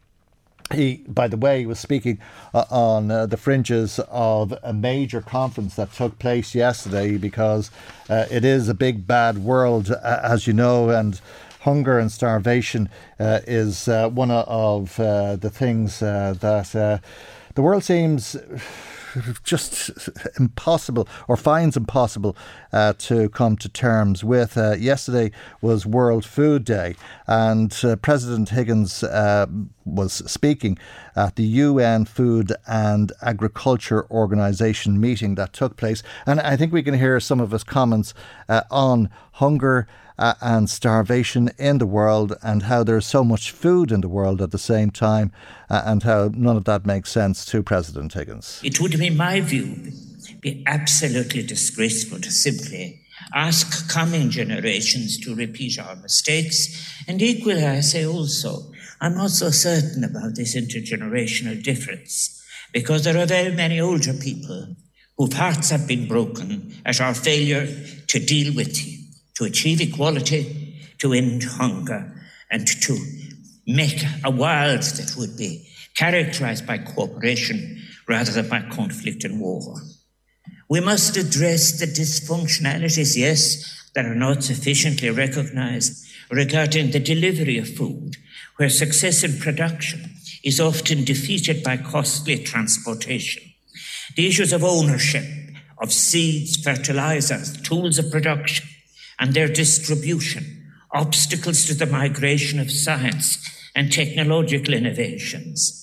He, 0.74 1.02
by 1.08 1.28
the 1.28 1.38
way, 1.38 1.64
was 1.64 1.78
speaking 1.78 2.18
uh, 2.52 2.64
on 2.70 3.10
uh, 3.10 3.26
the 3.26 3.38
fringes 3.38 3.98
of 4.10 4.52
a 4.62 4.74
major 4.74 5.22
conference 5.22 5.76
that 5.76 5.92
took 5.92 6.18
place 6.18 6.54
yesterday 6.54 7.16
because 7.16 7.70
uh, 8.10 8.26
it 8.30 8.44
is 8.44 8.68
a 8.68 8.74
big 8.74 9.06
bad 9.06 9.38
world, 9.38 9.90
as 9.90 10.46
you 10.46 10.52
know, 10.52 10.90
and 10.90 11.20
hunger 11.60 11.98
and 11.98 12.12
starvation 12.12 12.88
uh, 13.18 13.40
is 13.46 13.88
uh, 13.88 14.08
one 14.10 14.30
of 14.30 15.00
uh, 15.00 15.36
the 15.36 15.50
things 15.50 16.00
that 16.00 17.00
the 17.54 17.62
world 17.62 17.82
seems 17.82 18.36
just 19.42 19.90
impossible 20.38 21.08
or 21.26 21.36
finds 21.36 21.76
impossible 21.76 22.36
uh, 22.72 22.92
to 22.98 23.28
come 23.30 23.56
to 23.56 23.68
terms 23.68 24.24
with. 24.24 24.56
Uh, 24.56 24.72
yesterday 24.72 25.30
was 25.60 25.86
World 25.86 26.24
Food 26.24 26.64
Day, 26.64 26.96
and 27.26 27.74
uh, 27.84 27.96
President 27.96 28.50
Higgins 28.50 29.02
uh, 29.02 29.46
was 29.84 30.12
speaking 30.30 30.78
at 31.16 31.36
the 31.36 31.44
UN 31.44 32.04
Food 32.04 32.52
and 32.66 33.12
Agriculture 33.22 34.06
Organization 34.10 35.00
meeting 35.00 35.34
that 35.36 35.52
took 35.52 35.76
place. 35.76 36.02
And 36.26 36.40
I 36.40 36.56
think 36.56 36.72
we 36.72 36.82
can 36.82 36.94
hear 36.94 37.18
some 37.20 37.40
of 37.40 37.50
his 37.50 37.64
comments 37.64 38.14
uh, 38.48 38.62
on 38.70 39.10
hunger 39.32 39.86
uh, 40.18 40.34
and 40.40 40.68
starvation 40.68 41.50
in 41.58 41.78
the 41.78 41.86
world 41.86 42.34
and 42.42 42.64
how 42.64 42.82
there's 42.82 43.06
so 43.06 43.22
much 43.22 43.50
food 43.50 43.92
in 43.92 44.00
the 44.00 44.08
world 44.08 44.42
at 44.42 44.50
the 44.50 44.58
same 44.58 44.90
time 44.90 45.32
uh, 45.70 45.82
and 45.84 46.02
how 46.02 46.30
none 46.34 46.56
of 46.56 46.64
that 46.64 46.84
makes 46.84 47.10
sense 47.10 47.44
to 47.44 47.62
President 47.62 48.12
Higgins. 48.12 48.60
It 48.64 48.80
would, 48.80 48.94
in 48.94 49.16
my 49.16 49.40
view, 49.40 49.92
be 50.40 50.62
absolutely 50.66 51.42
disgraceful 51.42 52.20
to 52.20 52.30
simply 52.30 53.00
ask 53.34 53.88
coming 53.90 54.30
generations 54.30 55.18
to 55.18 55.34
repeat 55.34 55.78
our 55.78 55.96
mistakes. 55.96 57.02
And 57.06 57.20
equally, 57.20 57.64
I 57.64 57.80
say 57.80 58.06
also, 58.06 58.72
I'm 59.00 59.14
not 59.14 59.30
so 59.30 59.50
certain 59.50 60.04
about 60.04 60.34
this 60.34 60.56
intergenerational 60.56 61.62
difference 61.62 62.42
because 62.72 63.04
there 63.04 63.16
are 63.16 63.26
very 63.26 63.54
many 63.54 63.80
older 63.80 64.12
people 64.14 64.76
whose 65.16 65.34
hearts 65.34 65.70
have 65.70 65.86
been 65.86 66.06
broken 66.06 66.74
at 66.84 67.00
our 67.00 67.14
failure 67.14 67.66
to 68.06 68.18
deal 68.18 68.54
with 68.54 68.76
to 69.38 69.44
achieve 69.44 69.80
equality, 69.80 70.74
to 70.98 71.12
end 71.12 71.44
hunger, 71.44 72.12
and 72.50 72.66
to 72.66 72.98
make 73.68 74.02
a 74.24 74.30
world 74.32 74.82
that 74.82 75.14
would 75.16 75.36
be 75.36 75.64
characterized 75.94 76.66
by 76.66 76.76
cooperation 76.76 77.80
rather 78.08 78.32
than 78.32 78.48
by 78.48 78.60
conflict 78.62 79.22
and 79.22 79.40
war. 79.40 79.76
We 80.68 80.80
must 80.80 81.16
address 81.16 81.78
the 81.78 81.86
dysfunctionalities, 81.86 83.16
yes, 83.16 83.90
that 83.94 84.06
are 84.06 84.14
not 84.16 84.42
sufficiently 84.42 85.10
recognized 85.10 86.04
regarding 86.32 86.90
the 86.90 86.98
delivery 86.98 87.58
of 87.58 87.76
food, 87.76 88.16
where 88.56 88.68
success 88.68 89.22
in 89.22 89.38
production 89.38 90.16
is 90.42 90.58
often 90.58 91.04
defeated 91.04 91.62
by 91.62 91.76
costly 91.76 92.42
transportation. 92.42 93.44
The 94.16 94.26
issues 94.26 94.52
of 94.52 94.64
ownership 94.64 95.24
of 95.80 95.92
seeds, 95.92 96.56
fertilizers, 96.56 97.56
tools 97.62 98.00
of 98.00 98.10
production, 98.10 98.66
and 99.18 99.34
their 99.34 99.48
distribution, 99.48 100.72
obstacles 100.92 101.64
to 101.66 101.74
the 101.74 101.86
migration 101.86 102.60
of 102.60 102.70
science 102.70 103.38
and 103.74 103.92
technological 103.92 104.74
innovations. 104.74 105.74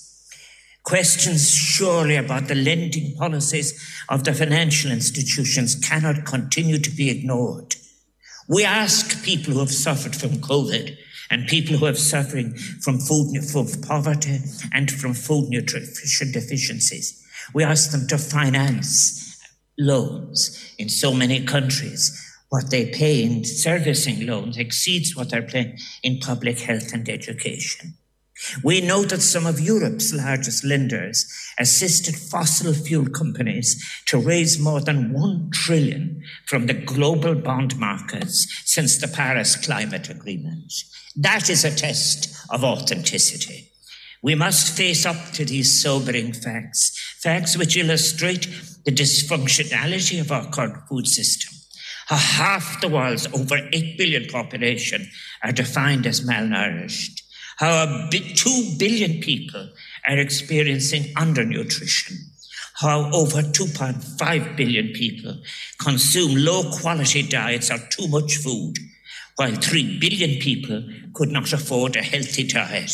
Questions 0.83 1.49
surely 1.49 2.15
about 2.15 2.47
the 2.47 2.55
lending 2.55 3.15
policies 3.15 3.73
of 4.09 4.23
the 4.23 4.33
financial 4.33 4.91
institutions 4.91 5.75
cannot 5.75 6.25
continue 6.25 6.77
to 6.77 6.91
be 6.91 7.09
ignored. 7.09 7.75
We 8.47 8.63
ask 8.63 9.23
people 9.23 9.53
who 9.53 9.59
have 9.59 9.71
suffered 9.71 10.15
from 10.15 10.41
COVID 10.41 10.95
and 11.31 11.47
people 11.47 11.77
who 11.77 11.87
are 11.87 11.95
suffering 11.95 12.53
from 12.83 12.99
food 12.99 13.33
from 13.51 13.67
poverty 13.81 14.39
and 14.71 14.91
from 14.91 15.15
food 15.15 15.49
nutrition 15.49 16.31
deficiencies. 16.31 17.25
We 17.53 17.63
ask 17.63 17.91
them 17.91 18.07
to 18.07 18.17
finance 18.19 19.41
loans 19.79 20.73
in 20.77 20.89
so 20.89 21.13
many 21.13 21.43
countries 21.45 22.24
what 22.49 22.69
they 22.69 22.91
pay 22.91 23.23
in 23.23 23.43
servicing 23.43 24.25
loans 24.25 24.57
exceeds 24.57 25.15
what 25.15 25.29
they're 25.29 25.41
paying 25.41 25.77
in 26.03 26.19
public 26.19 26.59
health 26.59 26.93
and 26.93 27.09
education. 27.09 27.95
We 28.63 28.81
know 28.81 29.03
that 29.05 29.21
some 29.21 29.45
of 29.45 29.61
Europe's 29.61 30.13
largest 30.13 30.63
lenders 30.63 31.25
assisted 31.57 32.15
fossil 32.15 32.73
fuel 32.73 33.07
companies 33.09 33.81
to 34.07 34.17
raise 34.17 34.59
more 34.59 34.81
than 34.81 35.13
1 35.13 35.51
trillion 35.53 36.21
from 36.45 36.67
the 36.67 36.73
global 36.73 37.33
bond 37.33 37.77
markets 37.79 38.45
since 38.65 38.97
the 38.97 39.07
Paris 39.07 39.55
Climate 39.55 40.09
Agreement. 40.09 40.71
That 41.15 41.49
is 41.49 41.63
a 41.63 41.73
test 41.73 42.35
of 42.49 42.63
authenticity. 42.63 43.71
We 44.21 44.35
must 44.35 44.75
face 44.75 45.05
up 45.05 45.31
to 45.33 45.45
these 45.45 45.81
sobering 45.81 46.33
facts, 46.33 46.91
facts 47.21 47.57
which 47.57 47.77
illustrate 47.77 48.49
the 48.83 48.91
dysfunctionality 48.91 50.19
of 50.19 50.31
our 50.31 50.49
current 50.49 50.87
food 50.89 51.07
system 51.07 51.55
half 52.13 52.81
the 52.81 52.87
world's 52.87 53.27
over 53.33 53.57
8 53.73 53.97
billion 53.97 54.25
population 54.27 55.09
are 55.43 55.51
defined 55.51 56.05
as 56.05 56.21
malnourished, 56.21 57.21
how 57.57 58.09
2 58.11 58.75
billion 58.77 59.21
people 59.21 59.69
are 60.07 60.17
experiencing 60.17 61.03
undernutrition, 61.15 62.13
how 62.75 63.09
over 63.11 63.41
2.5 63.41 64.55
billion 64.55 64.89
people 64.89 65.41
consume 65.79 66.35
low 66.35 66.69
quality 66.79 67.23
diets 67.23 67.71
or 67.71 67.79
too 67.89 68.07
much 68.07 68.37
food, 68.37 68.75
while 69.37 69.55
3 69.55 69.99
billion 69.99 70.39
people 70.39 70.83
could 71.13 71.29
not 71.29 71.51
afford 71.53 71.95
a 71.95 72.03
healthy 72.03 72.45
diet. 72.47 72.91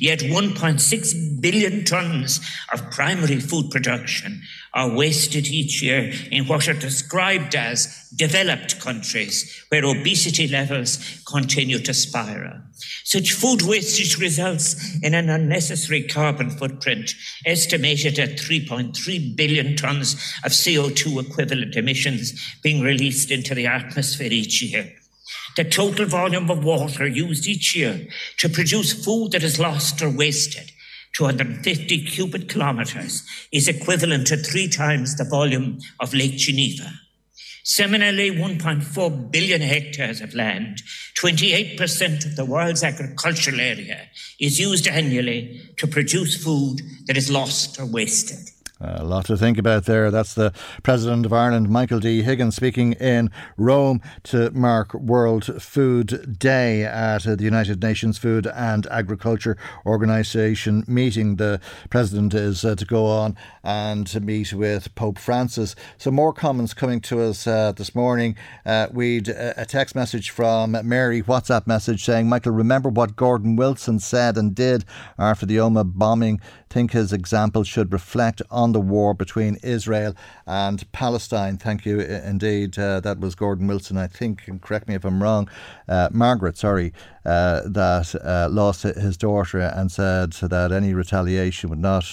Yet 0.00 0.20
1.6 0.20 1.40
billion 1.40 1.84
tons 1.84 2.40
of 2.72 2.90
primary 2.90 3.40
food 3.40 3.70
production 3.70 4.42
are 4.74 4.94
wasted 4.94 5.46
each 5.46 5.82
year 5.82 6.12
in 6.32 6.46
what 6.46 6.68
are 6.68 6.74
described 6.74 7.54
as 7.54 8.08
developed 8.16 8.80
countries 8.80 9.64
where 9.68 9.84
obesity 9.84 10.48
levels 10.48 11.22
continue 11.26 11.78
to 11.78 11.94
spiral. 11.94 12.58
Such 13.04 13.32
food 13.32 13.62
wastage 13.62 14.18
results 14.18 14.98
in 15.02 15.14
an 15.14 15.30
unnecessary 15.30 16.02
carbon 16.02 16.50
footprint 16.50 17.12
estimated 17.46 18.18
at 18.18 18.30
3.3 18.30 19.36
billion 19.36 19.76
tons 19.76 20.14
of 20.44 20.50
CO2 20.50 21.24
equivalent 21.24 21.76
emissions 21.76 22.58
being 22.62 22.80
released 22.80 23.30
into 23.30 23.54
the 23.54 23.66
atmosphere 23.66 24.32
each 24.32 24.60
year. 24.60 24.92
The 25.56 25.64
total 25.64 26.06
volume 26.06 26.50
of 26.50 26.64
water 26.64 27.06
used 27.06 27.46
each 27.46 27.76
year 27.76 28.08
to 28.38 28.48
produce 28.48 29.04
food 29.04 29.32
that 29.32 29.44
is 29.44 29.60
lost 29.60 30.02
or 30.02 30.10
wasted 30.10 30.72
250 31.14 32.04
cubic 32.06 32.48
kilometers 32.48 33.22
is 33.52 33.68
equivalent 33.68 34.26
to 34.26 34.36
three 34.36 34.68
times 34.68 35.16
the 35.16 35.24
volume 35.24 35.78
of 36.00 36.12
Lake 36.12 36.36
Geneva. 36.36 36.90
Similarly, 37.62 38.30
1.4 38.30 39.30
billion 39.30 39.62
hectares 39.62 40.20
of 40.20 40.34
land, 40.34 40.82
28% 41.18 42.26
of 42.26 42.36
the 42.36 42.44
world's 42.44 42.84
agricultural 42.84 43.58
area, 43.58 44.08
is 44.38 44.60
used 44.60 44.86
annually 44.86 45.62
to 45.78 45.86
produce 45.86 46.42
food 46.42 46.82
that 47.06 47.16
is 47.16 47.30
lost 47.30 47.80
or 47.80 47.86
wasted. 47.86 48.53
A 48.80 49.04
lot 49.04 49.26
to 49.26 49.36
think 49.36 49.56
about 49.56 49.84
there. 49.84 50.10
That's 50.10 50.34
the 50.34 50.52
President 50.82 51.24
of 51.24 51.32
Ireland, 51.32 51.68
Michael 51.68 52.00
D. 52.00 52.22
Higgins, 52.22 52.56
speaking 52.56 52.94
in 52.94 53.30
Rome 53.56 54.02
to 54.24 54.50
mark 54.50 54.92
World 54.94 55.62
Food 55.62 56.36
Day 56.40 56.82
at 56.82 57.22
the 57.22 57.44
United 57.44 57.80
Nations 57.80 58.18
Food 58.18 58.48
and 58.48 58.88
Agriculture 58.88 59.56
Organization 59.86 60.82
meeting. 60.88 61.36
The 61.36 61.60
President 61.88 62.34
is 62.34 62.64
uh, 62.64 62.74
to 62.74 62.84
go 62.84 63.06
on 63.06 63.36
and 63.62 64.08
to 64.08 64.18
meet 64.18 64.52
with 64.52 64.92
Pope 64.96 65.18
Francis. 65.18 65.76
So, 65.96 66.10
more 66.10 66.32
comments 66.32 66.74
coming 66.74 67.00
to 67.02 67.22
us 67.22 67.46
uh, 67.46 67.70
this 67.70 67.94
morning. 67.94 68.34
Uh, 68.66 68.88
we'd 68.92 69.28
uh, 69.28 69.54
a 69.56 69.66
text 69.66 69.94
message 69.94 70.30
from 70.30 70.76
Mary, 70.82 71.22
WhatsApp 71.22 71.68
message 71.68 72.04
saying, 72.04 72.28
Michael, 72.28 72.50
remember 72.50 72.88
what 72.88 73.14
Gordon 73.14 73.54
Wilson 73.54 74.00
said 74.00 74.36
and 74.36 74.52
did 74.52 74.84
after 75.16 75.46
the 75.46 75.58
Omagh 75.58 75.92
bombing 75.94 76.40
think 76.74 76.90
his 76.90 77.12
example 77.12 77.62
should 77.62 77.92
reflect 77.92 78.42
on 78.50 78.63
the 78.72 78.80
war 78.80 79.14
between 79.14 79.56
Israel 79.62 80.14
and 80.46 80.90
Palestine. 80.92 81.56
Thank 81.56 81.84
you 81.86 82.00
indeed. 82.00 82.78
Uh, 82.78 83.00
that 83.00 83.20
was 83.20 83.34
Gordon 83.34 83.66
Wilson, 83.66 83.96
I 83.96 84.06
think, 84.06 84.48
and 84.48 84.60
correct 84.60 84.88
me 84.88 84.94
if 84.94 85.04
I'm 85.04 85.22
wrong, 85.22 85.48
uh, 85.88 86.08
Margaret, 86.12 86.56
sorry, 86.56 86.92
uh, 87.24 87.62
that 87.66 88.14
uh, 88.24 88.48
lost 88.50 88.82
his 88.82 89.16
daughter 89.16 89.60
and 89.60 89.90
said 89.90 90.32
that 90.32 90.72
any 90.72 90.94
retaliation 90.94 91.70
would 91.70 91.78
not 91.78 92.04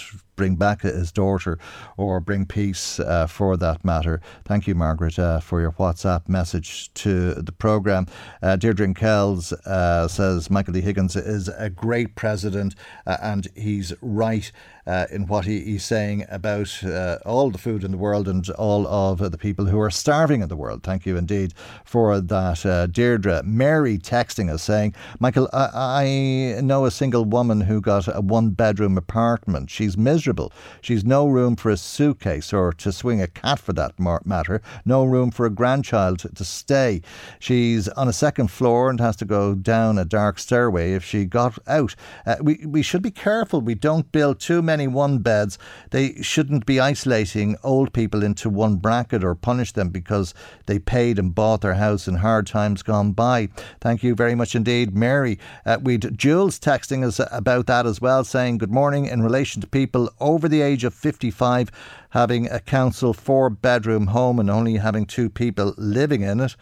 bring 0.42 0.56
back 0.56 0.82
his 0.82 1.12
daughter 1.12 1.60
or 1.98 2.20
bring 2.20 2.48
peace 2.48 3.00
uh, 3.00 3.28
for 3.28 3.56
that 3.58 3.86
matter. 3.86 4.20
Thank 4.44 4.66
you, 4.66 4.74
Margaret, 4.74 5.20
uh, 5.20 5.40
for 5.40 5.62
your 5.62 5.72
WhatsApp 5.74 6.28
message 6.28 6.92
to 6.96 7.36
the 7.36 7.52
programme. 7.52 8.08
Uh, 8.42 8.56
Deirdre 8.56 8.92
Kells 8.96 9.54
uh, 9.54 10.08
says 10.08 10.50
Michael 10.50 10.74
D. 10.74 10.82
Higgins 10.82 11.16
is 11.16 11.48
a 11.48 11.70
great 11.70 12.16
president 12.16 12.74
uh, 13.06 13.18
and 13.22 13.50
he's 13.56 13.94
right 14.02 14.52
uh, 14.88 15.06
in 15.12 15.28
what 15.28 15.46
he, 15.46 15.60
he's 15.62 15.86
saying 15.86 16.26
about 16.30 16.84
all 17.24 17.52
the 17.52 17.60
food 17.60 17.84
in 17.84 17.92
the 17.92 17.98
world 17.98 18.28
and 18.28 18.50
all 18.52 18.88
of 18.88 19.20
the 19.20 19.38
people 19.38 19.66
who 19.66 19.80
are 19.80 19.92
starving 19.92 20.42
in 20.42 20.50
the 20.50 20.58
world. 20.58 20.82
Thank 20.82 21.06
you 21.06 21.18
indeed 21.18 21.54
for 21.86 22.20
that, 22.20 22.90
Deirdre. 22.92 23.44
Mary 23.44 24.00
texting 24.00 24.50
us 24.52 24.64
saying, 24.64 24.96
Michael, 25.20 25.50
I, 25.54 26.56
I 26.58 26.62
know 26.62 26.86
a 26.86 26.92
single 26.92 27.26
woman 27.26 27.62
who 27.62 27.82
got 27.82 28.08
a 28.08 28.22
one 28.22 28.52
bedroom 28.52 28.98
apartment. 28.98 29.70
She's 29.70 29.98
miserable. 29.98 30.52
She's 30.82 31.04
no 31.04 31.28
room 31.28 31.56
for 31.56 31.70
a 31.70 31.78
suitcase 31.78 32.54
or 32.54 32.74
to 32.74 32.92
swing 32.92 33.22
a 33.22 33.28
cat 33.28 33.60
for 33.60 33.74
that 33.74 34.00
matter, 34.00 34.62
no 34.86 35.04
room 35.04 35.32
for 35.32 35.46
a 35.46 35.50
grandchild 35.50 36.20
to 36.36 36.44
stay. 36.44 37.02
She's 37.40 37.88
on 37.90 38.08
a 38.08 38.14
second 38.14 38.50
floor 38.50 38.90
and 38.90 39.00
has 39.00 39.16
to 39.18 39.26
go 39.26 39.56
down 39.56 39.98
a 39.98 40.06
dark 40.06 40.40
stairway 40.40 40.94
if 40.94 41.04
she 41.04 41.26
got 41.26 41.58
out. 41.68 41.96
Uh, 42.26 42.36
we, 42.42 42.64
we 42.66 42.82
should 42.82 43.02
be 43.02 43.12
careful 43.12 43.62
we 43.62 43.76
don't 43.76 44.12
build 44.12 44.40
too 44.40 44.62
many 44.62 44.88
one 44.88 45.20
beds, 45.20 45.58
they 45.92 46.22
shouldn't 46.22 46.66
be 46.66 46.80
isolating 46.80 47.58
old 47.64 47.94
people 47.94 48.24
into 48.24 48.50
one 48.50 48.78
bracket 48.78 49.24
or 49.24 49.36
punish 49.36 49.72
them 49.72 49.90
because 49.90 50.34
they 50.66 50.80
paid 50.80 51.20
and 51.20 51.36
bought 51.36 51.62
their 51.62 51.76
house 51.76 52.08
in 52.08 52.16
hard 52.16 52.48
times 52.48 52.84
gone 52.84 53.12
by. 53.12 53.50
Thank 53.80 54.04
you 54.04 54.16
very 54.16 54.36
much 54.36 54.56
indeed, 54.56 54.91
Mary. 54.96 55.40
Uh, 55.66 55.78
we'd 55.82 56.18
Jules 56.18 56.60
texting 56.60 57.04
us 57.06 57.20
about 57.32 57.68
that 57.68 57.86
as 57.86 58.02
well, 58.02 58.24
saying 58.24 58.58
good 58.58 58.72
morning 58.72 59.06
in 59.06 59.22
relation 59.22 59.62
to 59.62 59.68
people 59.68 60.12
over 60.20 60.48
the 60.48 60.62
age 60.62 60.84
of 60.84 60.94
55 60.94 61.72
having 62.12 62.50
a 62.50 62.60
council 62.60 63.14
four 63.14 63.50
bedroom 63.50 64.08
home 64.08 64.40
and 64.40 64.50
only 64.50 64.76
having 64.78 65.06
two 65.06 65.30
people 65.30 65.74
living 65.78 66.22
in 66.22 66.40
it. 66.40 66.56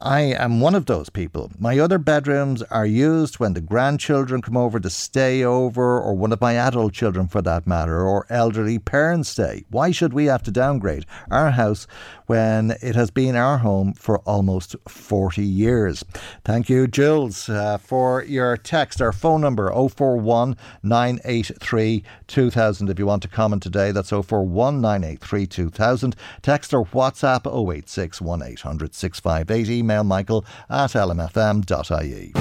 I 0.00 0.20
am 0.22 0.60
one 0.60 0.74
of 0.74 0.86
those 0.86 1.08
people. 1.08 1.52
My 1.58 1.78
other 1.78 1.98
bedrooms 1.98 2.62
are 2.64 2.84
used 2.84 3.38
when 3.38 3.54
the 3.54 3.60
grandchildren 3.60 4.42
come 4.42 4.56
over 4.56 4.80
to 4.80 4.90
stay 4.90 5.44
over, 5.44 6.00
or 6.00 6.14
one 6.14 6.32
of 6.32 6.40
my 6.40 6.54
adult 6.54 6.92
children 6.92 7.28
for 7.28 7.40
that 7.42 7.66
matter, 7.66 8.02
or 8.02 8.26
elderly 8.28 8.80
parents 8.80 9.28
stay. 9.28 9.64
Why 9.70 9.92
should 9.92 10.12
we 10.12 10.26
have 10.26 10.42
to 10.42 10.50
downgrade 10.50 11.06
our 11.30 11.52
house 11.52 11.86
when 12.26 12.72
it 12.82 12.94
has 12.94 13.10
been 13.10 13.36
our 13.36 13.58
home 13.58 13.92
for 13.92 14.18
almost 14.20 14.76
40 14.88 15.42
years? 15.42 16.04
Thank 16.44 16.68
you, 16.68 16.86
Jules, 16.86 17.48
uh, 17.48 17.78
for 17.78 18.22
your 18.24 18.56
text. 18.56 19.00
Our 19.00 19.12
phone 19.12 19.40
number 19.40 19.70
041 19.72 20.56
983 20.82 22.04
2000. 22.26 22.90
If 22.90 22.98
you 22.98 23.06
want 23.06 23.22
to 23.22 23.28
comment 23.28 23.62
today, 23.62 23.92
that's 23.92 24.10
041 24.10 24.80
983 24.80 25.46
2000. 25.46 26.16
Text 26.42 26.74
or 26.74 26.84
WhatsApp 26.86 27.46
086 27.46 28.20
1800 28.20 28.94
658 28.94 29.70
email 29.70 30.04
michael 30.04 30.44
at 30.70 30.90
lmfm.ie. 30.90 32.32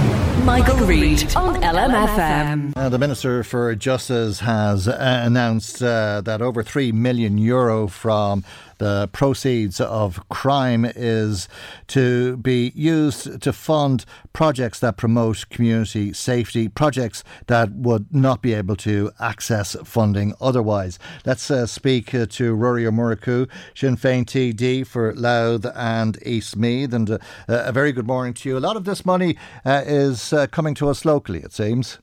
Michael, 0.44 0.86
Reade 0.86 1.36
on 1.38 1.56
LMFM. 1.62 2.92
The 2.92 3.00
Minister 3.00 3.46
for 3.46 3.74
Justice 3.76 4.42
has 4.42 4.90
uh, 4.90 4.98
announced 5.26 5.82
uh, 5.82 6.20
that 6.22 6.42
over 6.42 6.64
3 6.64 6.92
million 6.92 7.38
euro 7.38 7.88
from 7.88 8.44
the 8.84 9.08
proceeds 9.14 9.80
of 9.80 10.28
crime 10.28 10.84
is 10.84 11.48
to 11.88 12.36
be 12.36 12.74
used 12.76 13.42
to 13.42 13.54
fund 13.54 14.04
projects 14.34 14.82
that 14.82 14.98
promote 14.98 15.46
community 15.50 16.12
safety, 16.12 16.68
projects 16.68 17.24
that 17.48 17.72
would 17.72 18.14
not 18.14 18.42
be 18.42 18.54
able 18.54 18.76
to 18.76 19.10
access 19.22 19.78
funding 19.86 20.34
otherwise. 20.42 21.00
Let's 21.26 21.50
uh, 21.50 21.66
speak 21.66 22.14
uh, 22.14 22.26
to 22.32 22.58
Ruairí 22.58 22.86
Ó 22.86 23.48
Sinn 23.74 23.96
Féin 23.96 24.26
TD 24.26 24.86
for 24.86 25.16
Louth 25.16 25.66
and 25.76 26.18
East 26.26 26.58
Meath. 26.58 26.94
And 26.94 27.10
uh, 27.10 27.20
a 27.48 27.72
very 27.72 27.94
good 27.94 28.06
morning 28.06 28.34
to 28.34 28.50
you. 28.50 28.58
A 28.58 28.60
lot 28.60 28.76
of 28.76 28.84
this 28.84 29.06
money 29.06 29.38
uh, 29.64 29.84
is 29.86 30.34
uh, 30.34 30.48
coming 30.48 30.76
to 30.76 30.90
us 30.90 31.06
locally, 31.06 31.40
it 31.40 31.54
seems. 31.54 32.00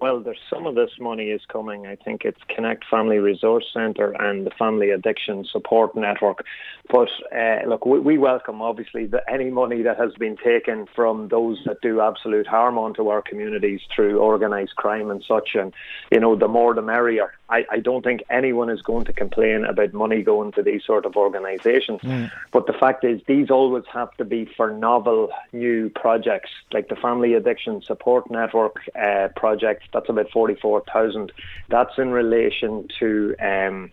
Well, 0.00 0.20
there's 0.20 0.38
some 0.48 0.66
of 0.66 0.74
this 0.74 0.90
money 0.98 1.26
is 1.30 1.42
coming. 1.52 1.86
I 1.86 1.96
think 1.96 2.24
it's 2.24 2.40
Connect 2.48 2.84
Family 2.90 3.18
Resource 3.18 3.66
Centre 3.74 4.12
and 4.18 4.46
the 4.46 4.50
Family 4.50 4.90
Addiction 4.90 5.44
Support 5.44 5.94
Network. 5.94 6.44
But 6.90 7.08
uh, 7.34 7.68
look, 7.68 7.84
we, 7.84 8.00
we, 8.00 8.18
welcome 8.18 8.62
obviously 8.62 9.06
the, 9.06 9.22
any 9.30 9.50
money 9.50 9.82
that 9.82 9.98
has 9.98 10.14
been 10.14 10.36
taken 10.42 10.86
from 10.96 11.28
those 11.28 11.58
that 11.66 11.82
do 11.82 12.00
absolute 12.00 12.46
harm 12.46 12.78
onto 12.78 13.08
our 13.08 13.20
communities 13.20 13.80
through 13.94 14.18
organised 14.18 14.76
crime 14.76 15.10
and 15.10 15.22
such. 15.28 15.50
And 15.54 15.74
you 16.10 16.20
know, 16.20 16.36
the 16.36 16.48
more 16.48 16.74
the 16.74 16.82
merrier. 16.82 17.32
I, 17.52 17.66
I, 17.70 17.78
don't 17.80 18.02
think 18.02 18.22
anyone 18.30 18.70
is 18.70 18.80
going 18.80 19.04
to 19.04 19.12
complain 19.12 19.64
about 19.64 19.92
money 19.92 20.22
going 20.22 20.52
to 20.52 20.62
these 20.62 20.82
sort 20.84 21.04
of 21.04 21.16
organisations. 21.16 22.00
Mm. 22.00 22.30
But 22.50 22.66
the 22.66 22.72
fact 22.72 23.04
is, 23.04 23.20
these 23.26 23.50
always 23.50 23.84
have 23.92 24.10
to 24.16 24.24
be 24.24 24.46
for 24.56 24.70
novel, 24.70 25.30
new 25.52 25.90
projects, 25.90 26.50
like 26.72 26.88
the 26.88 26.96
Family 26.96 27.34
Addiction 27.34 27.82
Support 27.82 28.30
Network 28.30 28.76
uh, 28.98 29.28
project. 29.36 29.82
That's 29.92 30.08
about 30.08 30.30
forty-four 30.30 30.84
thousand. 30.92 31.32
That's 31.68 31.96
in 31.98 32.10
relation 32.10 32.88
to. 33.00 33.36
Um, 33.40 33.90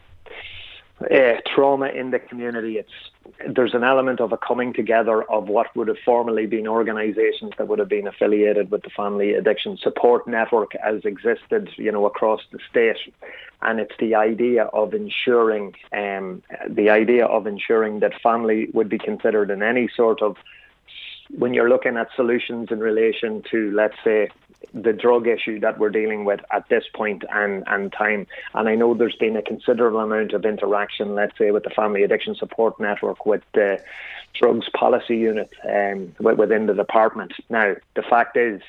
uh, 1.01 1.35
trauma 1.45 1.87
in 1.87 2.11
the 2.11 2.19
community. 2.19 2.77
It's 2.77 2.91
there's 3.47 3.73
an 3.73 3.83
element 3.83 4.19
of 4.19 4.31
a 4.33 4.37
coming 4.37 4.73
together 4.73 5.23
of 5.23 5.47
what 5.47 5.73
would 5.75 5.87
have 5.87 5.99
formerly 6.03 6.45
been 6.45 6.67
organisations 6.67 7.53
that 7.57 7.67
would 7.67 7.79
have 7.79 7.87
been 7.87 8.07
affiliated 8.07 8.71
with 8.71 8.83
the 8.83 8.89
Family 8.89 9.33
Addiction 9.33 9.77
Support 9.77 10.27
Network 10.27 10.75
as 10.75 11.05
existed, 11.05 11.69
you 11.77 11.91
know, 11.91 12.05
across 12.05 12.41
the 12.51 12.59
state, 12.69 12.97
and 13.61 13.79
it's 13.79 13.95
the 13.99 14.15
idea 14.15 14.63
of 14.65 14.93
ensuring 14.93 15.75
um, 15.93 16.43
the 16.67 16.89
idea 16.89 17.25
of 17.25 17.47
ensuring 17.47 17.99
that 17.99 18.19
family 18.21 18.67
would 18.73 18.89
be 18.89 18.97
considered 18.97 19.51
in 19.51 19.63
any 19.63 19.89
sort 19.95 20.21
of 20.21 20.35
when 21.37 21.53
you're 21.53 21.69
looking 21.69 21.97
at 21.97 22.09
solutions 22.15 22.69
in 22.71 22.79
relation 22.79 23.43
to, 23.51 23.71
let's 23.71 23.95
say, 24.03 24.29
the 24.73 24.93
drug 24.93 25.27
issue 25.27 25.59
that 25.59 25.79
we're 25.79 25.89
dealing 25.89 26.25
with 26.25 26.41
at 26.51 26.67
this 26.69 26.83
point 26.93 27.23
and, 27.31 27.63
and 27.67 27.91
time. 27.93 28.27
And 28.53 28.67
I 28.67 28.75
know 28.75 28.93
there's 28.93 29.15
been 29.15 29.35
a 29.35 29.41
considerable 29.41 29.99
amount 29.99 30.33
of 30.33 30.45
interaction, 30.45 31.15
let's 31.15 31.37
say, 31.37 31.51
with 31.51 31.63
the 31.63 31.69
Family 31.69 32.03
Addiction 32.03 32.35
Support 32.35 32.79
Network, 32.79 33.25
with 33.25 33.41
the 33.53 33.81
Drugs 34.33 34.67
Policy 34.69 35.17
Unit 35.17 35.49
um, 35.67 36.13
within 36.19 36.67
the 36.67 36.73
department. 36.73 37.33
Now, 37.49 37.75
the 37.95 38.03
fact 38.03 38.37
is, 38.37 38.61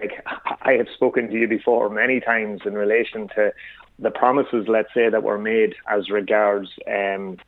like 0.00 0.22
I 0.62 0.72
have 0.72 0.88
spoken 0.94 1.28
to 1.28 1.34
you 1.34 1.46
before 1.46 1.88
many 1.88 2.20
times 2.20 2.62
in 2.64 2.74
relation 2.74 3.28
to 3.28 3.52
the 3.98 4.10
promises, 4.10 4.66
let's 4.66 4.92
say, 4.94 5.08
that 5.08 5.22
were 5.22 5.38
made 5.38 5.74
as 5.88 6.10
regards 6.10 6.70
um, 6.86 7.38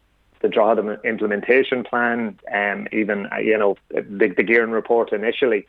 the 0.43 0.49
Drogheda 0.49 1.01
implementation 1.05 1.85
plan, 1.85 2.39
um, 2.53 2.89
even 2.93 3.29
you 3.43 3.57
know 3.57 3.77
the, 3.89 4.03
the 4.03 4.45
Geiran 4.45 4.73
report 4.73 5.13
initially 5.13 5.67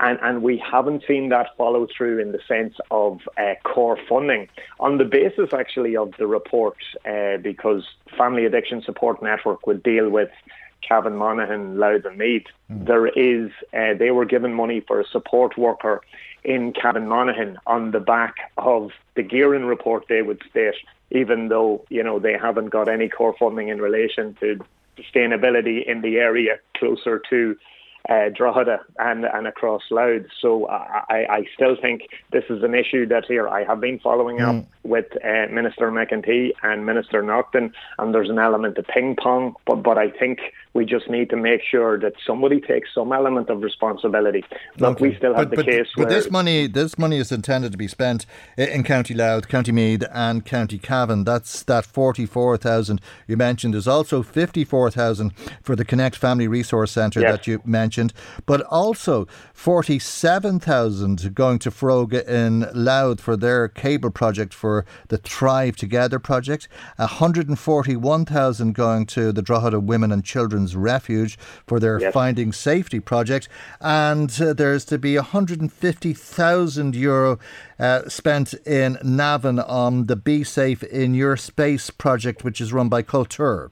and, 0.00 0.18
and 0.22 0.42
we 0.42 0.58
haven't 0.58 1.04
seen 1.06 1.28
that 1.28 1.48
follow 1.56 1.86
through 1.86 2.18
in 2.20 2.32
the 2.32 2.40
sense 2.48 2.74
of 2.90 3.20
uh, 3.36 3.54
core 3.64 3.98
funding 4.08 4.48
on 4.78 4.98
the 4.98 5.04
basis 5.04 5.52
actually 5.52 5.96
of 5.96 6.12
the 6.18 6.26
report 6.26 6.76
uh, 7.08 7.36
because 7.36 7.84
Family 8.16 8.46
Addiction 8.46 8.82
Support 8.82 9.22
Network 9.22 9.66
would 9.66 9.82
deal 9.82 10.08
with 10.08 10.30
Cavan 10.86 11.16
Monaghan, 11.16 11.78
Louth 11.78 12.06
and 12.06 12.16
Meath. 12.16 12.46
Mm. 12.70 12.86
There 12.86 13.08
is, 13.08 13.50
uh, 13.74 13.98
they 13.98 14.10
were 14.10 14.24
given 14.24 14.54
money 14.54 14.80
for 14.80 15.00
a 15.00 15.06
support 15.06 15.58
worker 15.58 16.00
in 16.42 16.72
Cavan 16.72 17.06
Monaghan 17.06 17.58
on 17.66 17.90
the 17.90 18.00
back 18.00 18.36
of 18.56 18.92
the 19.14 19.22
Geiran 19.22 19.68
report, 19.68 20.06
they 20.08 20.22
would 20.22 20.42
state, 20.48 20.74
even 21.10 21.48
though, 21.48 21.84
you 21.88 22.02
know, 22.02 22.18
they 22.18 22.36
haven't 22.40 22.68
got 22.68 22.88
any 22.88 23.08
core 23.08 23.34
funding 23.38 23.68
in 23.68 23.80
relation 23.80 24.36
to 24.40 24.58
sustainability 24.98 25.84
in 25.86 26.02
the 26.02 26.16
area 26.16 26.58
closer 26.76 27.20
to 27.30 27.56
uh, 28.08 28.28
Drogheda 28.34 28.80
and, 28.98 29.24
and 29.24 29.46
across 29.46 29.82
Louth. 29.90 30.26
So 30.40 30.68
I, 30.68 31.26
I 31.30 31.44
still 31.54 31.76
think 31.80 32.02
this 32.32 32.44
is 32.48 32.62
an 32.62 32.74
issue 32.74 33.06
that 33.06 33.24
here 33.26 33.48
I 33.48 33.64
have 33.64 33.80
been 33.80 33.98
following 33.98 34.40
up 34.40 34.54
mm. 34.54 34.66
with 34.84 35.06
uh, 35.24 35.52
Minister 35.52 35.90
McEntee 35.90 36.52
and 36.62 36.86
Minister 36.86 37.22
Naughton, 37.22 37.72
and 37.98 38.14
there's 38.14 38.30
an 38.30 38.38
element 38.38 38.78
of 38.78 38.86
ping 38.86 39.16
pong, 39.16 39.54
but, 39.66 39.82
but 39.82 39.98
I 39.98 40.10
think 40.10 40.38
we 40.72 40.84
just 40.84 41.10
need 41.10 41.30
to 41.30 41.36
make 41.36 41.62
sure 41.68 41.98
that 41.98 42.14
somebody 42.26 42.60
takes 42.60 42.88
some 42.94 43.12
element 43.12 43.50
of 43.50 43.62
responsibility. 43.62 44.44
Look, 44.78 44.96
okay. 44.96 45.08
we 45.08 45.16
still 45.16 45.34
have 45.34 45.50
but, 45.50 45.56
the 45.56 45.56
but, 45.56 45.66
case 45.66 45.88
but 45.96 46.08
this 46.08 46.30
money, 46.30 46.66
this 46.66 46.96
money 46.96 47.18
is 47.18 47.32
intended 47.32 47.72
to 47.72 47.78
be 47.78 47.88
spent 47.88 48.24
in 48.56 48.84
County 48.84 49.14
Louth, 49.14 49.48
County 49.48 49.72
Meath, 49.72 50.04
and 50.12 50.44
County 50.44 50.78
Cavan. 50.78 51.24
That's 51.24 51.62
that 51.64 51.84
forty-four 51.84 52.56
thousand 52.56 53.00
you 53.26 53.36
mentioned. 53.36 53.74
There's 53.74 53.88
also 53.88 54.22
fifty-four 54.22 54.90
thousand 54.92 55.32
for 55.62 55.74
the 55.74 55.84
Connect 55.84 56.16
Family 56.16 56.46
Resource 56.46 56.92
Centre 56.92 57.20
yes. 57.20 57.32
that 57.32 57.46
you 57.46 57.60
mentioned, 57.64 57.89
but 58.46 58.62
also 58.62 59.26
forty-seven 59.52 60.60
thousand 60.60 61.34
going 61.34 61.58
to 61.58 61.70
Foróige 61.70 62.26
in 62.28 62.66
Louth 62.74 63.20
for 63.20 63.36
their 63.36 63.68
cable 63.68 64.10
project 64.10 64.54
for 64.54 64.84
the 65.08 65.18
Thrive 65.18 65.76
Together 65.76 66.18
project. 66.18 66.68
hundred 66.98 67.48
and 67.48 67.58
forty-one 67.58 68.24
thousand 68.24 68.74
going 68.74 69.06
to 69.06 69.32
the 69.32 69.42
Drogheda 69.42 69.80
Women 69.80 70.12
and 70.12 70.24
Children's 70.24 70.76
Refuge 70.76 71.38
for 71.66 71.80
their 71.80 72.00
yes. 72.00 72.12
Finding 72.12 72.52
Safety 72.52 73.00
project. 73.00 73.48
And 73.80 74.30
uh, 74.40 74.52
there's 74.52 74.84
to 74.86 74.98
be 74.98 75.16
150,000 75.16 76.96
euro 76.96 77.38
uh, 77.78 78.08
spent 78.08 78.54
in 78.66 78.98
Navan 79.02 79.58
on 79.58 80.06
the 80.06 80.16
Be 80.16 80.44
Safe 80.44 80.82
in 80.82 81.14
Your 81.14 81.36
Space 81.36 81.90
project, 81.90 82.44
which 82.44 82.60
is 82.60 82.72
run 82.72 82.88
by 82.88 83.02
Culture. 83.02 83.70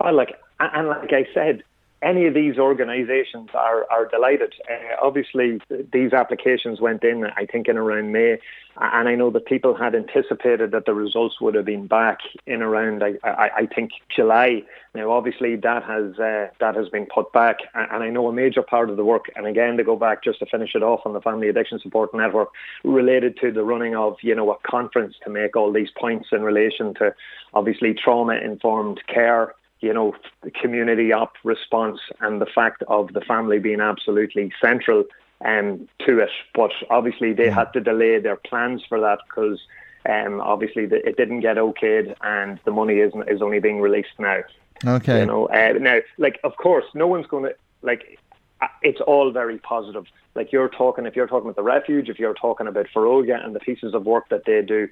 I 0.00 0.10
like, 0.10 0.36
and 0.60 0.88
like 0.88 1.12
I 1.12 1.26
said, 1.32 1.62
any 2.04 2.26
of 2.26 2.34
these 2.34 2.58
organisations 2.58 3.48
are, 3.54 3.86
are 3.90 4.06
delighted. 4.06 4.52
Uh, 4.70 4.96
obviously, 5.02 5.60
these 5.92 6.12
applications 6.12 6.80
went 6.80 7.02
in, 7.02 7.24
I 7.24 7.46
think, 7.46 7.66
in 7.66 7.78
around 7.78 8.12
May, 8.12 8.38
and 8.76 9.08
I 9.08 9.14
know 9.14 9.30
that 9.30 9.46
people 9.46 9.74
had 9.74 9.94
anticipated 9.94 10.72
that 10.72 10.84
the 10.84 10.94
results 10.94 11.40
would 11.40 11.54
have 11.54 11.64
been 11.64 11.86
back 11.86 12.18
in 12.46 12.60
around, 12.60 13.02
I, 13.02 13.14
I, 13.24 13.50
I 13.56 13.66
think, 13.66 13.92
July. 14.14 14.62
Now, 14.94 15.12
obviously, 15.12 15.56
that 15.56 15.82
has 15.84 16.18
uh, 16.18 16.48
that 16.60 16.74
has 16.76 16.88
been 16.88 17.06
put 17.06 17.32
back, 17.32 17.58
and 17.74 18.02
I 18.02 18.10
know 18.10 18.28
a 18.28 18.32
major 18.32 18.62
part 18.62 18.90
of 18.90 18.96
the 18.96 19.04
work, 19.04 19.26
and 19.34 19.46
again, 19.46 19.76
to 19.78 19.84
go 19.84 19.96
back 19.96 20.22
just 20.22 20.40
to 20.40 20.46
finish 20.46 20.74
it 20.74 20.82
off 20.82 21.00
on 21.04 21.14
the 21.14 21.20
Family 21.20 21.48
Addiction 21.48 21.78
Support 21.78 22.14
Network, 22.14 22.50
related 22.84 23.38
to 23.40 23.50
the 23.50 23.64
running 23.64 23.96
of, 23.96 24.16
you 24.22 24.34
know, 24.34 24.52
a 24.52 24.58
conference 24.68 25.14
to 25.24 25.30
make 25.30 25.56
all 25.56 25.72
these 25.72 25.90
points 25.98 26.28
in 26.32 26.42
relation 26.42 26.94
to, 26.94 27.14
obviously, 27.54 27.94
trauma-informed 27.94 29.00
care 29.06 29.54
you 29.84 29.92
know, 29.92 30.14
the 30.42 30.50
community 30.50 31.12
up 31.12 31.34
response 31.44 32.00
and 32.20 32.40
the 32.40 32.46
fact 32.46 32.82
of 32.88 33.12
the 33.12 33.20
family 33.20 33.58
being 33.58 33.80
absolutely 33.80 34.50
central 34.60 35.04
um, 35.44 35.88
to 36.06 36.20
it. 36.20 36.30
But 36.54 36.72
obviously, 36.90 37.34
they 37.34 37.50
had 37.50 37.72
to 37.74 37.80
delay 37.80 38.18
their 38.18 38.36
plans 38.36 38.82
for 38.88 38.98
that 39.00 39.18
because 39.28 39.60
um, 40.08 40.40
obviously 40.40 40.86
the, 40.86 41.06
it 41.06 41.16
didn't 41.16 41.40
get 41.40 41.56
okayed, 41.56 42.14
and 42.22 42.58
the 42.64 42.70
money 42.70 42.94
is 42.94 43.12
is 43.28 43.42
only 43.42 43.60
being 43.60 43.80
released 43.80 44.18
now. 44.18 44.40
Okay. 44.86 45.20
You 45.20 45.26
know, 45.26 45.46
uh, 45.46 45.74
now, 45.80 45.98
like, 46.18 46.40
of 46.44 46.56
course, 46.56 46.84
no 46.94 47.06
one's 47.06 47.26
going 47.26 47.44
to 47.44 47.54
like. 47.82 48.18
Uh, 48.60 48.68
it's 48.82 49.00
all 49.00 49.30
very 49.32 49.58
positive. 49.58 50.06
Like 50.34 50.52
you're 50.52 50.68
talking, 50.68 51.06
if 51.06 51.14
you're 51.14 51.26
talking 51.26 51.46
about 51.46 51.56
the 51.56 51.62
refuge, 51.62 52.08
if 52.08 52.18
you're 52.18 52.34
talking 52.34 52.66
about 52.66 52.86
Foróige 52.94 53.44
and 53.44 53.54
the 53.54 53.60
pieces 53.60 53.94
of 53.94 54.06
work 54.06 54.28
that 54.30 54.44
they 54.46 54.62
do, 54.62 54.88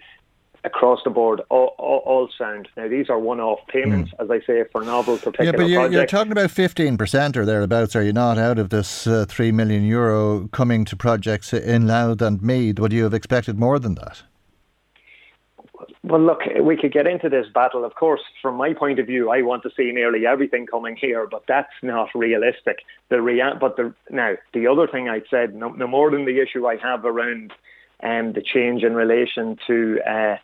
across 0.64 1.00
the 1.04 1.10
board, 1.10 1.40
all, 1.50 1.74
all, 1.78 2.02
all, 2.06 2.28
sound. 2.38 2.68
Now, 2.76 2.88
these 2.88 3.10
are 3.10 3.18
one-off 3.18 3.58
payments, 3.68 4.12
mm. 4.12 4.22
as 4.22 4.30
I 4.30 4.44
say, 4.46 4.64
for 4.70 4.82
novel 4.84 5.16
particular 5.16 5.44
Yeah, 5.44 5.56
but 5.56 5.68
you're, 5.68 5.90
you're, 5.90 6.06
talking 6.06 6.32
about 6.32 6.50
15% 6.50 7.36
or 7.36 7.44
thereabouts, 7.44 7.96
are 7.96 8.02
you 8.02 8.12
not, 8.12 8.38
out 8.38 8.58
of 8.58 8.70
this 8.70 9.06
uh, 9.06 9.24
3 9.28 9.52
million 9.52 9.84
euro 9.84 10.48
coming 10.48 10.84
to 10.84 10.96
projects 10.96 11.52
in 11.52 11.86
Louth 11.86 12.22
and 12.22 12.42
Meath? 12.42 12.78
Would 12.78 12.92
you 12.92 13.02
have 13.04 13.14
expected 13.14 13.58
more 13.58 13.78
than 13.78 13.96
that? 13.96 14.22
Well, 16.04 16.20
look, 16.20 16.40
we 16.60 16.76
could 16.76 16.92
get 16.92 17.06
into 17.06 17.28
this 17.28 17.46
battle. 17.54 17.84
Of 17.84 17.94
course, 17.94 18.22
from 18.40 18.56
my 18.56 18.74
point 18.74 18.98
of 18.98 19.06
view, 19.06 19.30
I 19.30 19.42
want 19.42 19.62
to 19.62 19.70
see 19.76 19.92
nearly 19.92 20.26
everything 20.26 20.66
coming 20.66 20.96
here, 20.96 21.28
but 21.30 21.44
that's 21.46 21.72
not 21.80 22.08
realistic. 22.14 22.78
The 23.08 23.22
rea- 23.22 23.54
but 23.60 23.76
the 23.76 23.94
now 24.10 24.34
the 24.52 24.66
other 24.66 24.88
thing 24.88 25.08
I'd 25.08 25.26
said, 25.30 25.54
no, 25.54 25.68
no 25.68 25.86
more 25.86 26.10
than 26.10 26.24
the 26.24 26.40
issue 26.40 26.66
I 26.66 26.76
have 26.76 27.04
around 27.04 27.52
um, 28.02 28.32
the 28.32 28.42
change 28.42 28.82
in 28.82 28.94
relation 28.94 29.56
to 29.68 30.00
uh, 30.04 30.36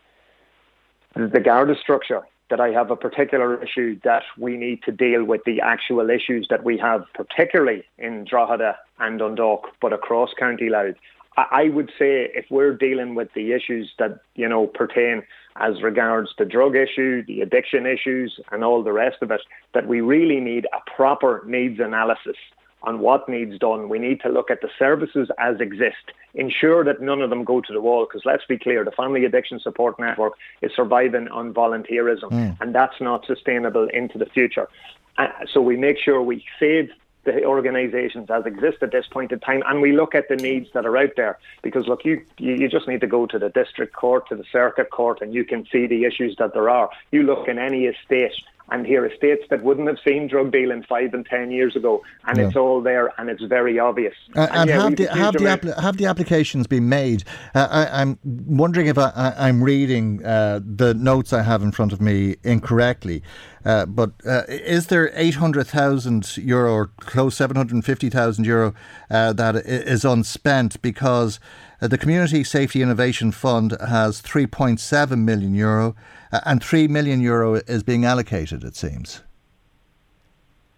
the 1.26 1.40
Garda 1.40 1.74
structure 1.80 2.22
that 2.48 2.60
I 2.60 2.68
have 2.68 2.90
a 2.90 2.96
particular 2.96 3.62
issue 3.62 3.98
that 4.04 4.22
we 4.38 4.56
need 4.56 4.82
to 4.84 4.92
deal 4.92 5.24
with 5.24 5.42
the 5.44 5.60
actual 5.60 6.08
issues 6.08 6.46
that 6.48 6.64
we 6.64 6.78
have, 6.78 7.04
particularly 7.12 7.84
in 7.98 8.24
Drogheda 8.24 8.78
and 9.00 9.18
Dundalk, 9.18 9.68
but 9.80 9.92
across 9.92 10.30
County 10.38 10.70
Louth. 10.70 10.94
I 11.36 11.68
would 11.68 11.90
say 11.98 12.30
if 12.34 12.46
we're 12.50 12.74
dealing 12.74 13.14
with 13.14 13.32
the 13.34 13.52
issues 13.52 13.92
that 13.98 14.20
you 14.34 14.48
know 14.48 14.66
pertain 14.66 15.22
as 15.56 15.82
regards 15.82 16.30
the 16.38 16.44
drug 16.44 16.76
issue, 16.76 17.24
the 17.26 17.40
addiction 17.40 17.84
issues, 17.84 18.38
and 18.52 18.62
all 18.62 18.82
the 18.82 18.92
rest 18.92 19.16
of 19.22 19.30
it, 19.30 19.40
that 19.74 19.88
we 19.88 20.00
really 20.00 20.40
need 20.40 20.66
a 20.66 20.90
proper 20.90 21.42
needs 21.46 21.80
analysis 21.80 22.36
on 22.82 23.00
what 23.00 23.28
needs 23.28 23.58
done. 23.58 23.88
We 23.88 23.98
need 23.98 24.20
to 24.20 24.28
look 24.28 24.50
at 24.50 24.60
the 24.60 24.70
services 24.78 25.28
as 25.38 25.60
exist, 25.60 26.12
ensure 26.34 26.84
that 26.84 27.00
none 27.00 27.20
of 27.22 27.30
them 27.30 27.44
go 27.44 27.60
to 27.60 27.72
the 27.72 27.80
wall. 27.80 28.06
Because 28.06 28.22
let's 28.24 28.44
be 28.46 28.58
clear, 28.58 28.84
the 28.84 28.92
Family 28.92 29.24
Addiction 29.24 29.58
Support 29.60 29.98
Network 29.98 30.34
is 30.62 30.70
surviving 30.74 31.28
on 31.28 31.52
volunteerism, 31.52 32.30
mm. 32.30 32.60
and 32.60 32.74
that's 32.74 33.00
not 33.00 33.26
sustainable 33.26 33.88
into 33.92 34.18
the 34.18 34.26
future. 34.26 34.68
Uh, 35.16 35.28
so 35.52 35.60
we 35.60 35.76
make 35.76 35.98
sure 35.98 36.22
we 36.22 36.44
save 36.60 36.90
the 37.24 37.44
organisations 37.44 38.30
as 38.30 38.46
exist 38.46 38.78
at 38.80 38.92
this 38.92 39.06
point 39.10 39.32
in 39.32 39.40
time, 39.40 39.62
and 39.66 39.82
we 39.82 39.92
look 39.92 40.14
at 40.14 40.28
the 40.28 40.36
needs 40.36 40.68
that 40.72 40.86
are 40.86 40.96
out 40.96 41.10
there. 41.16 41.38
Because 41.62 41.86
look, 41.86 42.04
you 42.04 42.24
you 42.38 42.68
just 42.68 42.88
need 42.88 43.00
to 43.00 43.06
go 43.06 43.26
to 43.26 43.38
the 43.38 43.50
district 43.50 43.94
court, 43.94 44.28
to 44.28 44.36
the 44.36 44.44
circuit 44.50 44.90
court, 44.90 45.20
and 45.20 45.34
you 45.34 45.44
can 45.44 45.66
see 45.70 45.86
the 45.86 46.04
issues 46.04 46.36
that 46.38 46.54
there 46.54 46.70
are. 46.70 46.88
You 47.10 47.24
look 47.24 47.48
in 47.48 47.58
any 47.58 47.84
estate 47.86 48.32
and 48.70 48.86
here 48.86 49.04
are 49.04 49.14
states 49.16 49.44
that 49.50 49.62
wouldn't 49.62 49.88
have 49.88 49.98
seen 50.06 50.28
drug 50.28 50.52
dealing 50.52 50.82
five 50.88 51.14
and 51.14 51.24
ten 51.26 51.50
years 51.50 51.76
ago, 51.76 52.02
and 52.26 52.38
yeah. 52.38 52.46
it's 52.46 52.56
all 52.56 52.80
there 52.82 53.12
and 53.18 53.30
it's 53.30 53.42
very 53.44 53.78
obvious. 53.78 54.14
Uh, 54.36 54.40
and, 54.40 54.70
and 54.70 54.70
yeah, 54.70 54.82
have, 54.82 54.96
the, 54.96 55.14
have, 55.14 55.34
the 55.34 55.44
apl- 55.44 55.82
have 55.82 55.96
the 55.96 56.06
applications 56.06 56.66
been 56.66 56.88
made? 56.88 57.24
Uh, 57.54 57.68
I, 57.70 58.02
am 58.02 58.18
wondering 58.24 58.86
if 58.86 58.98
I, 58.98 59.34
am 59.36 59.62
reading 59.62 60.24
uh, 60.24 60.60
the 60.64 60.94
notes 60.94 61.32
I 61.32 61.42
have 61.42 61.62
in 61.62 61.72
front 61.72 61.92
of 61.92 62.00
me 62.00 62.36
incorrectly. 62.44 63.22
Uh, 63.64 63.86
but 63.86 64.12
uh, 64.26 64.42
is 64.48 64.86
there 64.86 65.10
800,000 65.14 66.36
euro 66.38 66.72
or 66.72 66.86
close 67.00 67.36
750,000 67.36 68.44
euro 68.44 68.74
uh, 69.10 69.32
that 69.32 69.56
is 69.56 70.04
unspent 70.04 70.80
because 70.82 71.40
the 71.80 71.98
Community 71.98 72.44
Safety 72.44 72.82
Innovation 72.82 73.32
Fund 73.32 73.76
has 73.80 74.20
3.7 74.22 75.18
million 75.24 75.54
euro 75.54 75.94
uh, 76.32 76.40
and 76.44 76.62
3 76.62 76.88
million 76.88 77.20
euro 77.20 77.54
is 77.54 77.82
being 77.82 78.04
allocated, 78.04 78.64
it 78.64 78.76
seems. 78.76 79.22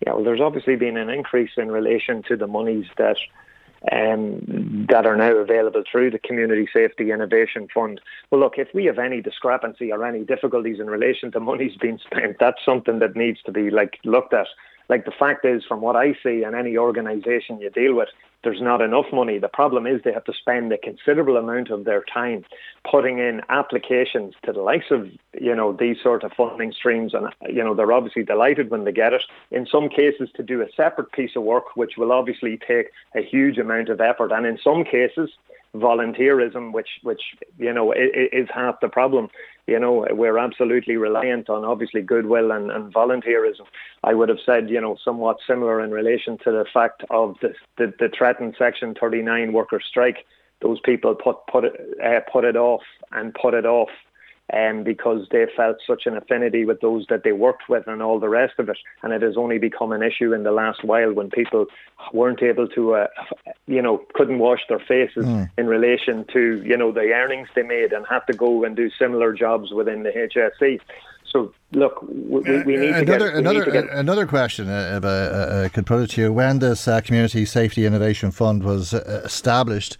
Yeah, 0.07 0.15
well, 0.15 0.25
there's 0.25 0.41
obviously 0.41 0.77
been 0.77 0.97
an 0.97 1.11
increase 1.11 1.51
in 1.57 1.71
relation 1.71 2.23
to 2.25 2.37
the 2.37 2.47
monies 2.47 2.87
that 2.97 3.19
um, 3.91 4.87
that 4.91 5.07
are 5.07 5.17
now 5.17 5.35
available 5.37 5.83
through 5.91 6.11
the 6.11 6.19
Community 6.19 6.69
Safety 6.73 7.11
Innovation 7.11 7.69
Fund. 7.73 8.01
Well, 8.31 8.41
look, 8.41 8.55
if 8.59 8.69
we 8.75 8.85
have 8.87 8.99
any 8.99 9.21
discrepancy 9.23 9.91
or 9.91 10.05
any 10.05 10.25
difficulties 10.25 10.81
in 10.81 10.89
relation 10.89 11.33
to 11.33 11.41
monies 11.41 11.77
being 11.81 11.99
spent, 12.05 12.37
that's 12.39 12.65
something 12.65 12.99
that 12.99 13.17
needs 13.17 13.43
to 13.43 13.53
be 13.53 13.71
like 13.71 13.99
looked 14.05 14.35
at. 14.35 14.49
Like 14.89 15.05
the 15.05 15.13
fact 15.13 15.45
is, 15.45 15.65
from 15.67 15.81
what 15.81 15.97
I 15.97 16.15
see 16.23 16.43
in 16.43 16.55
any 16.55 16.77
organisation 16.77 17.61
you 17.61 17.71
deal 17.71 17.95
with, 17.95 18.09
there's 18.43 18.61
not 18.61 18.81
enough 18.81 19.07
money. 19.13 19.39
The 19.39 19.49
problem 19.49 19.87
is 19.87 20.01
they 20.03 20.13
have 20.13 20.25
to 20.25 20.33
spend 20.33 20.73
a 20.73 20.79
considerable 20.79 21.37
amount 21.37 21.71
of 21.71 21.85
their 21.85 22.03
time 22.03 22.45
putting 22.91 23.19
in 23.19 23.43
applications 23.49 24.35
to 24.45 24.53
the 24.53 24.61
likes 24.61 24.91
of, 24.91 25.09
you 25.39 25.55
know, 25.55 25.73
these 25.73 25.99
sort 26.03 26.25
of 26.25 26.33
funding 26.33 26.73
streams. 26.73 27.13
And, 27.13 27.29
you 27.49 27.63
know, 27.63 27.75
they're 27.75 27.93
obviously 27.93 28.25
delighted 28.25 28.71
when 28.71 28.85
they 28.85 28.93
get 28.93 29.13
it. 29.13 29.23
In 29.51 29.67
some 29.67 29.89
cases 29.89 30.31
to 30.37 30.43
do 30.43 30.63
a 30.63 30.73
separate 30.75 31.13
piece 31.13 31.37
of 31.37 31.43
work, 31.43 31.77
which 31.77 31.97
will 31.99 32.13
obviously 32.13 32.57
take 32.57 32.91
a 33.15 33.23
huge 33.23 33.59
amount 33.59 33.91
of 33.91 34.01
effort. 34.01 34.33
And 34.33 34.47
in 34.47 34.59
some 34.63 34.85
cases, 34.85 35.31
volunteerism, 35.75 36.73
which 36.73 36.89
which 37.03 37.21
you 37.59 37.73
know 37.73 37.93
is, 37.93 38.49
half 38.55 38.81
the 38.81 38.89
problem. 38.89 39.29
You 39.67 39.79
know, 39.79 40.07
we're 40.11 40.39
absolutely 40.39 40.97
reliant 40.97 41.49
on 41.49 41.65
obviously 41.65 42.03
goodwill 42.03 42.51
and, 42.51 42.73
and 42.73 42.93
volunteerism. 42.93 43.67
I 44.03 44.15
would 44.15 44.29
have 44.29 44.39
said, 44.45 44.69
you 44.69 44.81
know, 44.81 44.97
somewhat 45.05 45.37
similar 45.47 45.81
in 45.85 45.93
relation 45.93 46.39
to 46.39 46.51
the 46.51 46.65
fact 46.73 47.05
of 47.11 47.37
the 47.41 47.55
the, 47.79 47.93
the 47.99 48.11
threatened 48.17 48.57
Section 48.59 48.95
39 49.01 49.53
worker 49.53 49.81
strike. 49.87 50.27
Those 50.61 50.81
people 50.81 51.15
put 51.15 51.37
put 51.51 51.65
it 51.65 51.75
uh, 52.05 52.21
put 52.33 52.45
it 52.45 52.57
off 52.57 52.83
and 53.13 53.35
put 53.35 53.55
it 53.55 53.65
off 53.65 53.91
um, 54.53 54.83
because 54.85 55.27
they 55.31 55.47
felt 55.57 55.77
such 55.87 56.03
an 56.07 56.17
affinity 56.17 56.65
with 56.65 56.81
those 56.81 57.07
that 57.09 57.23
they 57.25 57.33
worked 57.33 57.69
with 57.69 57.87
and 57.87 58.03
all 58.03 58.19
the 58.19 58.29
rest 58.29 58.55
of 58.59 58.69
it. 58.69 58.79
And 59.03 59.13
it 59.13 59.23
has 59.23 59.37
only 59.37 59.59
become 59.59 59.93
an 59.93 60.03
issue 60.03 60.33
in 60.33 60.43
the 60.43 60.53
last 60.53 60.85
while 60.85 61.13
when 61.13 61.31
people 61.31 61.67
weren't 62.13 62.43
able 62.43 62.69
to, 62.69 62.95
uh, 62.95 63.07
you 63.67 63.83
know, 63.83 64.03
couldn't 64.15 64.39
wash 64.39 64.61
their 64.69 64.79
faces 64.79 65.27
mm. 65.27 65.51
in 65.59 65.67
relation 65.67 66.25
to, 66.33 66.63
you 66.65 66.77
know, 66.77 66.93
the 66.93 67.13
earnings 67.13 67.49
they 67.55 67.63
made 67.63 67.93
and 67.93 68.07
had 68.09 68.21
to 68.31 68.33
go 68.33 68.65
and 68.65 68.77
do 68.77 68.91
similar 68.99 69.33
jobs 69.33 69.73
within 69.73 70.03
the 70.03 70.11
HSE. 70.11 70.81
So 71.31 71.53
look, 71.73 72.03
we, 72.03 72.41
we 72.41 72.77
need 72.77 72.91
another, 72.91 73.01
to 73.01 73.05
get 73.05 73.23
another, 73.35 73.65
to 73.65 73.71
get, 73.71 73.91
another 73.91 74.27
question. 74.27 74.69
Uh, 74.69 74.99
if 74.99 75.05
I, 75.05 75.65
I 75.65 75.69
could 75.69 75.87
put 75.87 76.03
it 76.03 76.11
to 76.11 76.23
you, 76.23 76.33
when 76.33 76.59
this 76.59 76.89
uh, 76.89 77.01
Community 77.01 77.45
Safety 77.45 77.87
Innovation 77.87 78.31
Fund 78.31 78.65
was 78.65 78.93
uh, 78.93 79.23
established. 79.25 79.97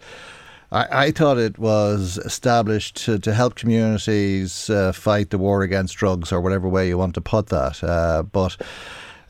I, 0.71 1.05
I, 1.05 1.11
thought 1.11 1.37
it 1.37 1.59
was 1.59 2.17
established 2.19 2.95
to, 3.05 3.19
to 3.19 3.33
help 3.33 3.55
communities 3.55 4.69
uh, 4.69 4.93
fight 4.93 5.29
the 5.29 5.37
war 5.37 5.63
against 5.63 5.97
drugs, 5.97 6.31
or 6.31 6.39
whatever 6.39 6.69
way 6.69 6.87
you 6.87 6.97
want 6.97 7.13
to 7.15 7.21
put 7.21 7.47
that. 7.47 7.83
Uh, 7.83 8.23
but 8.23 8.55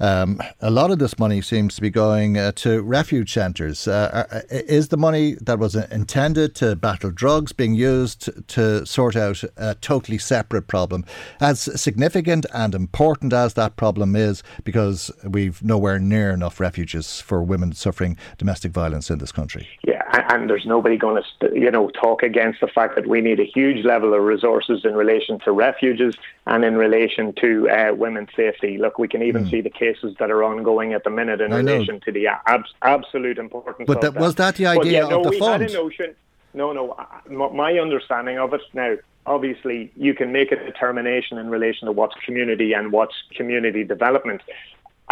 um, 0.02 0.42
a 0.62 0.72
lot 0.72 0.90
of 0.90 0.98
this 0.98 1.20
money 1.20 1.42
seems 1.42 1.76
to 1.76 1.82
be 1.82 1.92
going 1.92 2.36
uh, 2.36 2.52
to 2.54 2.82
refuge 2.82 3.32
centres. 3.34 3.88
Uh, 3.88 4.26
uh 4.32 4.42
is 4.50 4.88
the 4.88 4.98
money 4.98 5.36
that 5.42 5.60
was 5.60 5.76
intended 5.76 6.56
to 6.56 6.76
battle 6.76 7.12
drugs 7.12 7.54
being 7.54 7.76
used 7.76 8.30
to 8.48 8.84
sort 8.86 9.16
out 9.16 9.44
a 9.58 9.76
totally 9.76 10.18
separate 10.18 10.68
problem? 10.68 11.06
As 11.40 11.62
significant 11.80 12.48
and 12.52 12.74
important 12.74 13.32
as 13.32 13.54
that 13.54 13.76
problem 13.76 14.16
is, 14.16 14.42
because 14.64 15.12
we've 15.24 15.64
nowhere 15.64 16.00
near 16.00 16.32
enough 16.32 16.60
refuges 16.60 17.22
for 17.22 17.44
women 17.44 17.72
suffering 17.74 18.18
domestic 18.40 18.72
violence 18.72 19.12
in 19.12 19.20
this 19.20 19.32
country. 19.32 19.68
Yeah, 19.84 20.01
and 20.14 20.50
there's 20.50 20.66
nobody 20.66 20.98
going 20.98 21.24
to, 21.40 21.60
you 21.60 21.72
know, 21.72 21.90
talk 21.90 22.24
against 22.24 22.60
the 22.60 22.68
fact 22.68 22.96
that 22.96 23.08
we 23.08 23.22
need 23.22 23.40
a 23.40 23.46
huge 23.46 23.86
level 23.86 24.14
of 24.14 24.22
resources 24.22 24.84
in 24.84 24.94
relation 24.96 25.40
to 25.40 25.52
refuges 25.52 26.16
and 26.46 26.66
in 26.66 26.76
relation 26.76 27.34
to 27.34 27.70
uh, 27.70 27.94
women's 27.94 28.30
safety. 28.36 28.78
Look, 28.78 29.00
we 29.00 29.08
can 29.08 29.22
even 29.22 29.46
mm. 29.46 29.52
see 29.52 29.62
the 29.62 29.70
cases 29.70 30.16
that 30.20 30.30
are 30.30 30.44
ongoing 30.44 30.94
at 30.94 31.04
the 31.04 31.10
minute 31.10 31.42
in 31.42 31.54
I 31.54 31.58
relation 31.58 31.96
know. 31.96 32.00
to 32.00 32.12
the 32.12 32.28
ab- 32.28 32.66
absolute 32.82 33.38
importance. 33.38 33.88
But 33.88 34.02
that, 34.02 34.14
that, 34.14 34.20
was 34.20 34.36
that 34.36 34.56
the 34.56 34.68
idea 34.68 35.04
yeah, 35.04 35.10
no, 35.10 35.24
of 35.24 35.32
the 35.32 35.38
fund? 35.38 35.62
Had 35.62 35.72
a 35.72 35.74
notion. 35.74 36.16
No, 36.54 36.74
no. 36.74 37.50
My 37.52 37.80
understanding 37.80 38.38
of 38.38 38.54
it 38.54 38.62
now. 38.74 38.98
Obviously, 39.28 39.92
you 39.96 40.16
can 40.16 40.32
make 40.32 40.52
a 40.52 40.56
determination 40.56 41.38
in 41.38 41.52
relation 41.52 41.86
to 41.86 41.92
what's 41.92 42.16
community 42.26 42.74
and 42.74 42.92
what's 42.92 43.14
community 43.36 43.84
development. 43.84 44.42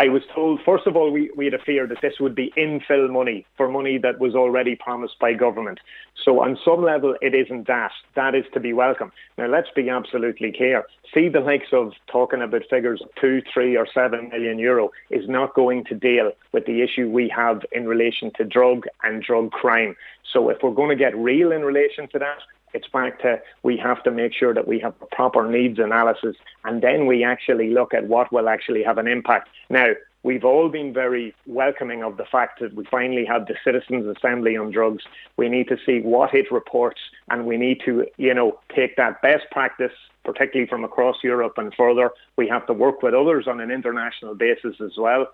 I 0.02 0.08
was 0.08 0.22
told, 0.34 0.62
first 0.66 0.88
of 0.88 0.96
all, 0.96 1.12
we, 1.12 1.30
we 1.36 1.44
had 1.44 1.54
a 1.54 1.60
fear 1.60 1.86
that 1.86 2.00
this 2.02 2.22
would 2.22 2.34
be 2.34 2.54
infill 2.56 3.12
money 3.12 3.46
for 3.58 3.68
money 3.68 3.98
that 3.98 4.18
was 4.18 4.34
already 4.34 4.78
promised 4.78 5.20
by 5.20 5.34
government. 5.34 5.82
So 6.24 6.42
on 6.42 6.58
some 6.64 6.82
level, 6.82 7.18
it 7.22 7.36
isn't 7.36 7.68
that. 7.68 7.92
That 8.16 8.34
is 8.34 8.46
to 8.54 8.62
be 8.62 8.72
welcome. 8.72 9.12
Now, 9.38 9.48
let's 9.48 9.68
be 9.76 9.90
absolutely 9.90 10.54
clear. 10.54 10.86
See 11.14 11.28
the 11.28 11.42
likes 11.42 11.74
of 11.74 11.92
talking 12.10 12.42
about 12.42 12.62
figures 12.70 13.02
of 13.02 13.10
two, 13.20 13.42
three 13.54 13.76
or 13.76 13.86
seven 13.94 14.30
million 14.30 14.58
euro 14.58 14.92
is 15.10 15.28
not 15.28 15.54
going 15.54 15.84
to 15.86 15.96
deal 15.96 16.32
with 16.54 16.66
the 16.66 16.82
issue 16.82 17.10
we 17.10 17.28
have 17.36 17.66
in 17.74 17.86
relation 17.86 18.32
to 18.38 18.46
drug 18.46 18.86
and 19.04 19.22
drug 19.22 19.52
crime. 19.52 19.98
So 20.32 20.48
if 20.48 20.60
we're 20.64 20.72
going 20.72 20.98
to 20.98 21.04
get 21.04 21.18
real 21.18 21.52
in 21.52 21.64
relation 21.64 22.08
to 22.14 22.20
that, 22.20 22.38
it's 22.74 22.88
back 22.88 23.22
to 23.22 23.42
we 23.64 23.78
have 23.78 24.04
to 24.04 24.12
make 24.12 24.34
sure 24.34 24.54
that 24.54 24.68
we 24.68 24.80
have 24.80 24.94
proper 25.12 25.50
needs 25.50 25.80
analysis 25.80 26.36
and 26.66 26.82
then 26.82 27.06
we 27.06 27.24
actually 27.24 27.72
look 27.72 27.94
at 27.94 28.08
what 28.08 28.32
will 28.32 28.50
actually 28.50 28.84
have 28.84 28.98
an 28.98 29.08
impact. 29.08 29.50
Now, 29.70 29.88
we've 30.24 30.44
all 30.44 30.70
been 30.70 30.94
very 30.94 31.34
welcoming 31.48 32.04
of 32.04 32.18
the 32.18 32.26
fact 32.26 32.60
that 32.60 32.74
we 32.74 32.86
finally 32.86 33.26
have 33.26 33.48
the 33.48 33.56
Citizens 33.64 34.06
Assembly 34.18 34.58
on 34.58 34.72
Drugs. 34.72 35.04
We 35.38 35.50
need 35.50 35.68
to 35.70 35.78
see 35.86 36.02
what 36.02 36.34
it 36.34 36.52
reports 36.52 37.00
and 37.30 37.46
we 37.46 37.58
need 37.58 37.82
to, 37.86 38.06
you 38.18 38.34
know, 38.34 38.60
take 38.76 38.96
that 38.98 39.22
best 39.22 39.46
practice, 39.52 39.94
particularly 40.34 40.68
from 40.68 40.84
across 40.84 41.18
Europe 41.24 41.58
and 41.58 41.74
further. 41.74 42.12
We 42.38 42.48
have 42.48 42.66
to 42.68 42.74
work 42.74 43.02
with 43.02 43.14
others 43.14 43.48
on 43.48 43.60
an 43.60 43.72
international 43.72 44.36
basis 44.36 44.76
as 44.82 44.98
well. 44.98 45.28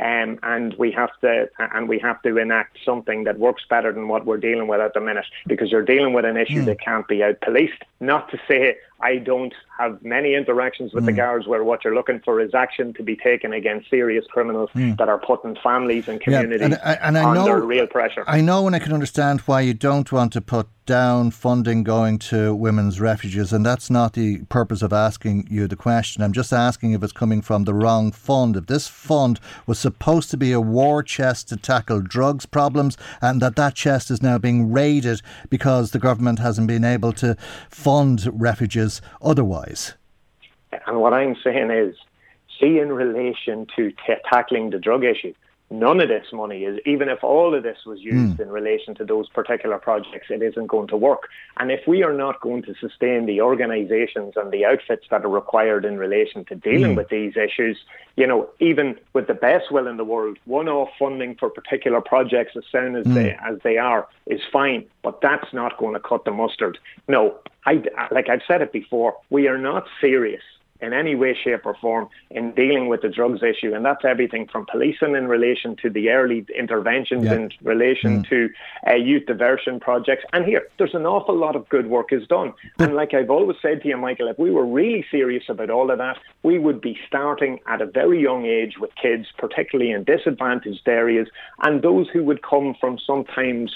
Um, 0.00 0.38
and 0.42 0.74
we 0.78 0.90
have 0.92 1.10
to 1.20 1.50
and 1.58 1.86
we 1.86 1.98
have 1.98 2.22
to 2.22 2.38
enact 2.38 2.78
something 2.82 3.24
that 3.24 3.38
works 3.38 3.62
better 3.68 3.92
than 3.92 4.08
what 4.08 4.24
we're 4.24 4.38
dealing 4.38 4.66
with 4.66 4.80
at 4.80 4.94
the 4.94 5.00
minute 5.00 5.26
because 5.46 5.70
you're 5.70 5.84
dealing 5.84 6.14
with 6.14 6.24
an 6.24 6.38
issue 6.38 6.62
mm. 6.62 6.64
that 6.64 6.80
can't 6.80 7.06
be 7.08 7.22
out 7.22 7.42
policed. 7.42 7.82
Not 8.00 8.30
to 8.30 8.40
say 8.48 8.76
I 9.02 9.16
don't 9.16 9.52
have 9.78 10.02
many 10.02 10.34
interactions 10.34 10.94
with 10.94 11.02
mm. 11.02 11.06
the 11.06 11.12
hmm. 11.12 11.16
guards 11.16 11.46
where 11.46 11.62
what 11.64 11.84
you're 11.84 11.94
looking 11.94 12.20
for 12.20 12.40
is 12.40 12.54
action 12.54 12.94
to 12.94 13.02
be 13.02 13.16
taken 13.16 13.52
against 13.52 13.90
serious 13.90 14.24
criminals 14.30 14.70
mm. 14.74 14.96
that 14.96 15.08
are 15.08 15.18
putting 15.18 15.56
families 15.56 16.08
and 16.08 16.20
communities 16.20 16.70
yeah, 16.70 16.96
and, 17.02 17.16
and 17.16 17.18
I 17.18 17.28
under 17.28 17.58
know, 17.58 17.66
real 17.66 17.86
pressure. 17.86 18.24
I 18.26 18.40
know 18.40 18.66
and 18.66 18.74
I 18.76 18.78
can 18.78 18.92
understand 18.92 19.40
why 19.40 19.60
you 19.60 19.74
don't 19.74 20.10
want 20.10 20.32
to 20.34 20.40
put 20.40 20.68
down 20.86 21.32
funding 21.32 21.82
going 21.82 22.18
to 22.18 22.54
women's 22.54 23.00
refuges, 23.00 23.52
and 23.52 23.66
that's 23.66 23.90
not 23.90 24.14
the 24.14 24.41
purpose 24.48 24.82
of 24.82 24.92
asking 24.92 25.46
you 25.50 25.66
the 25.66 25.76
question. 25.76 26.22
I'm 26.22 26.32
just 26.32 26.52
asking 26.52 26.92
if 26.92 27.02
it's 27.02 27.12
coming 27.12 27.42
from 27.42 27.64
the 27.64 27.74
wrong 27.74 28.12
fund. 28.12 28.56
If 28.56 28.66
this 28.66 28.88
fund 28.88 29.40
was 29.66 29.78
supposed 29.78 30.30
to 30.30 30.36
be 30.36 30.52
a 30.52 30.60
war 30.60 31.02
chest 31.02 31.48
to 31.48 31.56
tackle 31.56 32.00
drugs 32.00 32.46
problems, 32.46 32.96
and 33.20 33.40
that 33.42 33.56
that 33.56 33.74
chest 33.74 34.10
is 34.10 34.22
now 34.22 34.38
being 34.38 34.72
raided 34.72 35.22
because 35.50 35.90
the 35.90 35.98
government 35.98 36.38
hasn't 36.38 36.68
been 36.68 36.84
able 36.84 37.12
to 37.14 37.36
fund 37.70 38.28
refuges 38.32 39.00
otherwise. 39.20 39.94
And 40.86 41.00
what 41.00 41.12
I'm 41.12 41.36
saying 41.42 41.70
is, 41.70 41.94
see, 42.60 42.78
in 42.78 42.92
relation 42.92 43.66
to 43.76 43.90
t- 43.90 44.14
tackling 44.30 44.70
the 44.70 44.78
drug 44.78 45.04
issue, 45.04 45.34
none 45.72 46.00
of 46.00 46.08
this 46.08 46.26
money 46.32 46.64
is, 46.64 46.78
even 46.84 47.08
if 47.08 47.24
all 47.24 47.54
of 47.54 47.62
this 47.62 47.78
was 47.86 48.00
used 48.00 48.36
mm. 48.36 48.40
in 48.40 48.50
relation 48.50 48.94
to 48.96 49.04
those 49.04 49.28
particular 49.28 49.78
projects, 49.78 50.26
it 50.30 50.42
isn't 50.42 50.66
going 50.66 50.88
to 50.88 50.96
work. 50.96 51.28
And 51.56 51.72
if 51.72 51.86
we 51.86 52.02
are 52.02 52.12
not 52.12 52.40
going 52.40 52.62
to 52.64 52.74
sustain 52.74 53.26
the 53.26 53.40
organisations 53.40 54.34
and 54.36 54.52
the 54.52 54.64
outfits 54.64 55.06
that 55.10 55.24
are 55.24 55.28
required 55.28 55.84
in 55.84 55.96
relation 55.98 56.44
to 56.46 56.54
dealing 56.54 56.92
mm. 56.92 56.96
with 56.96 57.08
these 57.08 57.36
issues, 57.36 57.78
you 58.16 58.26
know, 58.26 58.48
even 58.60 58.98
with 59.14 59.26
the 59.26 59.34
best 59.34 59.72
will 59.72 59.86
in 59.86 59.96
the 59.96 60.04
world, 60.04 60.38
one-off 60.44 60.90
funding 60.98 61.34
for 61.36 61.48
particular 61.48 62.00
projects, 62.00 62.52
as 62.56 62.64
soon 62.70 62.94
as 62.94 63.06
mm. 63.06 63.14
they 63.14 63.30
as 63.32 63.58
they 63.64 63.78
are, 63.78 64.06
is 64.26 64.40
fine. 64.52 64.84
But 65.02 65.20
that's 65.22 65.52
not 65.52 65.78
going 65.78 65.94
to 65.94 66.00
cut 66.00 66.24
the 66.24 66.32
mustard. 66.32 66.78
No, 67.08 67.38
I 67.64 67.82
like 68.10 68.28
I've 68.28 68.42
said 68.46 68.60
it 68.60 68.72
before. 68.72 69.16
We 69.30 69.48
are 69.48 69.58
not 69.58 69.86
serious 70.00 70.42
in 70.82 70.92
any 70.92 71.14
way, 71.14 71.36
shape 71.42 71.64
or 71.64 71.74
form 71.80 72.08
in 72.30 72.52
dealing 72.52 72.88
with 72.88 73.02
the 73.02 73.08
drugs 73.08 73.42
issue. 73.42 73.72
And 73.74 73.84
that's 73.84 74.04
everything 74.04 74.48
from 74.48 74.66
policing 74.66 75.14
in 75.14 75.28
relation 75.28 75.76
to 75.76 75.88
the 75.88 76.10
early 76.10 76.44
interventions 76.58 77.24
yeah. 77.24 77.34
in 77.34 77.52
relation 77.62 78.22
mm. 78.22 78.28
to 78.28 78.50
uh, 78.88 78.94
youth 78.94 79.26
diversion 79.26 79.80
projects. 79.80 80.24
And 80.32 80.44
here, 80.44 80.68
there's 80.78 80.94
an 80.94 81.06
awful 81.06 81.36
lot 81.36 81.56
of 81.56 81.68
good 81.68 81.86
work 81.86 82.12
is 82.12 82.26
done. 82.26 82.52
and 82.78 82.94
like 82.94 83.14
I've 83.14 83.30
always 83.30 83.56
said 83.62 83.82
to 83.82 83.88
you, 83.88 83.96
Michael, 83.96 84.28
if 84.28 84.38
we 84.38 84.50
were 84.50 84.66
really 84.66 85.06
serious 85.10 85.44
about 85.48 85.70
all 85.70 85.90
of 85.90 85.98
that, 85.98 86.18
we 86.42 86.58
would 86.58 86.80
be 86.80 86.98
starting 87.06 87.60
at 87.66 87.80
a 87.80 87.86
very 87.86 88.20
young 88.20 88.44
age 88.44 88.74
with 88.78 88.90
kids, 89.00 89.26
particularly 89.38 89.92
in 89.92 90.04
disadvantaged 90.04 90.86
areas, 90.88 91.28
and 91.62 91.82
those 91.82 92.08
who 92.08 92.24
would 92.24 92.42
come 92.42 92.74
from 92.80 92.98
sometimes 92.98 93.72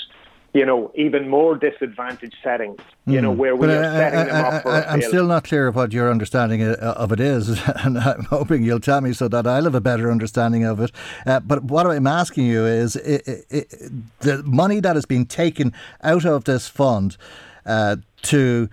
you 0.57 0.65
know, 0.65 0.91
even 0.95 1.29
more 1.29 1.55
disadvantaged 1.55 2.37
settings, 2.43 2.81
you 3.05 3.19
mm. 3.19 3.23
know, 3.23 3.33
hmm. 3.33 3.39
where 3.39 3.55
we 3.55 3.67
but 3.67 3.77
are 3.77 3.85
I, 3.85 3.93
setting 3.93 4.19
I, 4.19 4.25
them 4.25 4.45
up 4.47 4.63
for 4.63 4.71
I, 4.71 4.95
am 4.95 5.03
still 5.03 5.27
not 5.27 5.45
clear 5.45 5.69
of 5.69 5.77
what 5.77 5.93
your 5.93 6.11
understanding 6.11 6.63
uh, 6.63 6.95
of 6.97 7.13
it 7.13 7.21
is, 7.21 7.61
and 7.85 7.99
I'm 7.99 8.25
hoping 8.25 8.63
you'll 8.63 8.81
tell 8.81 9.03
me 9.03 9.13
so 9.13 9.29
that 9.29 9.47
I'll 9.47 9.65
have 9.65 9.75
a 9.75 9.83
better 9.83 10.11
understanding 10.11 10.65
of 10.65 10.81
it. 10.81 10.93
Uh, 11.27 11.41
but 11.41 11.65
what 11.65 11.87
I'm 11.87 12.07
asking 12.07 12.47
you 12.47 12.65
is 12.65 12.97
it, 12.97 13.29
it, 13.29 13.45
it, 13.51 13.93
the 14.21 14.43
money 14.45 14.81
that 14.81 14.97
has 14.97 15.05
been 15.05 15.27
taken 15.27 15.75
out 16.03 16.25
of 16.25 16.45
this 16.45 16.69
fund 16.69 17.19
uh, 17.67 17.97
to 18.23 18.71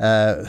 uh, 0.00 0.44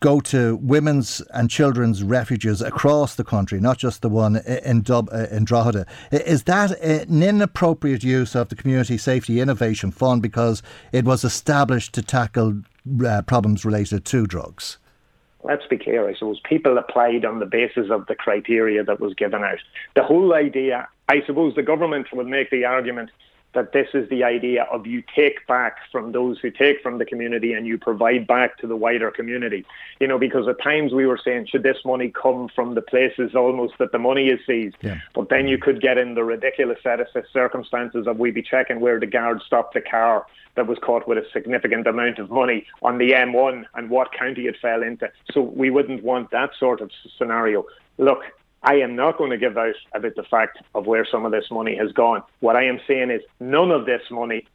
go 0.00 0.20
to 0.20 0.56
women's 0.56 1.20
and 1.32 1.50
children's 1.50 2.02
refuges 2.02 2.60
across 2.60 3.14
the 3.14 3.24
country, 3.24 3.58
not 3.58 3.78
just 3.78 4.02
the 4.02 4.08
one 4.08 4.36
in, 4.36 4.82
Dub- 4.82 5.08
uh, 5.12 5.26
in 5.30 5.44
Drogheda. 5.44 5.86
Is 6.12 6.44
that 6.44 6.72
an 6.80 7.22
inappropriate 7.22 8.04
use 8.04 8.34
of 8.34 8.50
the 8.50 8.54
Community 8.54 8.98
Safety 8.98 9.40
Innovation 9.40 9.90
Fund 9.90 10.22
because 10.22 10.62
it 10.92 11.04
was 11.04 11.24
established 11.24 11.94
to 11.94 12.02
tackle 12.02 12.62
uh, 13.04 13.22
problems 13.22 13.64
related 13.64 14.04
to 14.04 14.26
drugs? 14.26 14.78
let's 15.44 15.66
be 15.66 15.76
clear, 15.76 16.08
I 16.08 16.14
suppose 16.14 16.40
people 16.48 16.78
applied 16.78 17.24
on 17.24 17.38
the 17.38 17.46
basis 17.46 17.90
of 17.90 18.06
the 18.06 18.14
criteria 18.14 18.82
that 18.82 18.98
was 18.98 19.14
given 19.14 19.44
out. 19.44 19.58
The 19.94 20.02
whole 20.02 20.34
idea, 20.34 20.88
I 21.08 21.16
suppose 21.26 21.54
the 21.54 21.62
government 21.62 22.08
would 22.12 22.26
make 22.26 22.50
the 22.50 22.64
argument 22.64 23.10
that 23.54 23.72
this 23.72 23.88
is 23.94 24.08
the 24.08 24.24
idea 24.24 24.64
of 24.64 24.86
you 24.86 25.02
take 25.14 25.46
back 25.46 25.78
from 25.90 26.12
those 26.12 26.38
who 26.38 26.50
take 26.50 26.82
from 26.82 26.98
the 26.98 27.04
community 27.04 27.52
and 27.52 27.66
you 27.66 27.78
provide 27.78 28.26
back 28.26 28.58
to 28.58 28.66
the 28.66 28.76
wider 28.76 29.10
community. 29.10 29.64
You 30.00 30.06
know, 30.06 30.18
because 30.18 30.46
at 30.48 30.60
times 30.62 30.92
we 30.92 31.06
were 31.06 31.18
saying, 31.22 31.46
should 31.46 31.62
this 31.62 31.78
money 31.84 32.10
come 32.10 32.48
from 32.54 32.74
the 32.74 32.82
places 32.82 33.34
almost 33.34 33.74
that 33.78 33.92
the 33.92 33.98
money 33.98 34.28
is 34.28 34.40
seized? 34.46 34.76
Yeah. 34.80 34.98
But 35.14 35.28
then 35.28 35.48
you 35.48 35.58
could 35.58 35.80
get 35.80 35.98
in 35.98 36.14
the 36.14 36.24
ridiculous 36.24 36.78
set 36.82 37.00
of 37.00 37.08
circumstances 37.32 38.06
of 38.06 38.18
we 38.18 38.30
be 38.30 38.42
checking 38.42 38.80
where 38.80 39.00
the 39.00 39.06
guard 39.06 39.40
stopped 39.46 39.74
the 39.74 39.80
car 39.80 40.26
that 40.56 40.66
was 40.66 40.78
caught 40.82 41.08
with 41.08 41.18
a 41.18 41.26
significant 41.32 41.86
amount 41.86 42.18
of 42.18 42.30
money 42.30 42.66
on 42.82 42.98
the 42.98 43.10
M1 43.10 43.64
and 43.74 43.90
what 43.90 44.12
county 44.12 44.46
it 44.46 44.56
fell 44.60 44.82
into. 44.82 45.10
So 45.32 45.40
we 45.40 45.70
wouldn't 45.70 46.02
want 46.04 46.30
that 46.30 46.50
sort 46.58 46.80
of 46.80 46.90
scenario. 47.18 47.64
Look, 47.98 48.22
I 48.64 48.76
am 48.76 48.96
not 48.96 49.18
going 49.18 49.30
to 49.30 49.36
give 49.36 49.58
out 49.58 49.74
about 49.94 50.14
the 50.16 50.22
fact 50.22 50.58
of 50.74 50.86
where 50.86 51.06
some 51.10 51.26
of 51.26 51.32
this 51.32 51.50
money 51.50 51.76
has 51.76 51.92
gone. 51.92 52.22
What 52.40 52.56
I 52.56 52.64
am 52.64 52.80
saying 52.88 53.10
is 53.10 53.20
none 53.38 53.70
of 53.70 53.84
this 53.84 54.00
money 54.10 54.46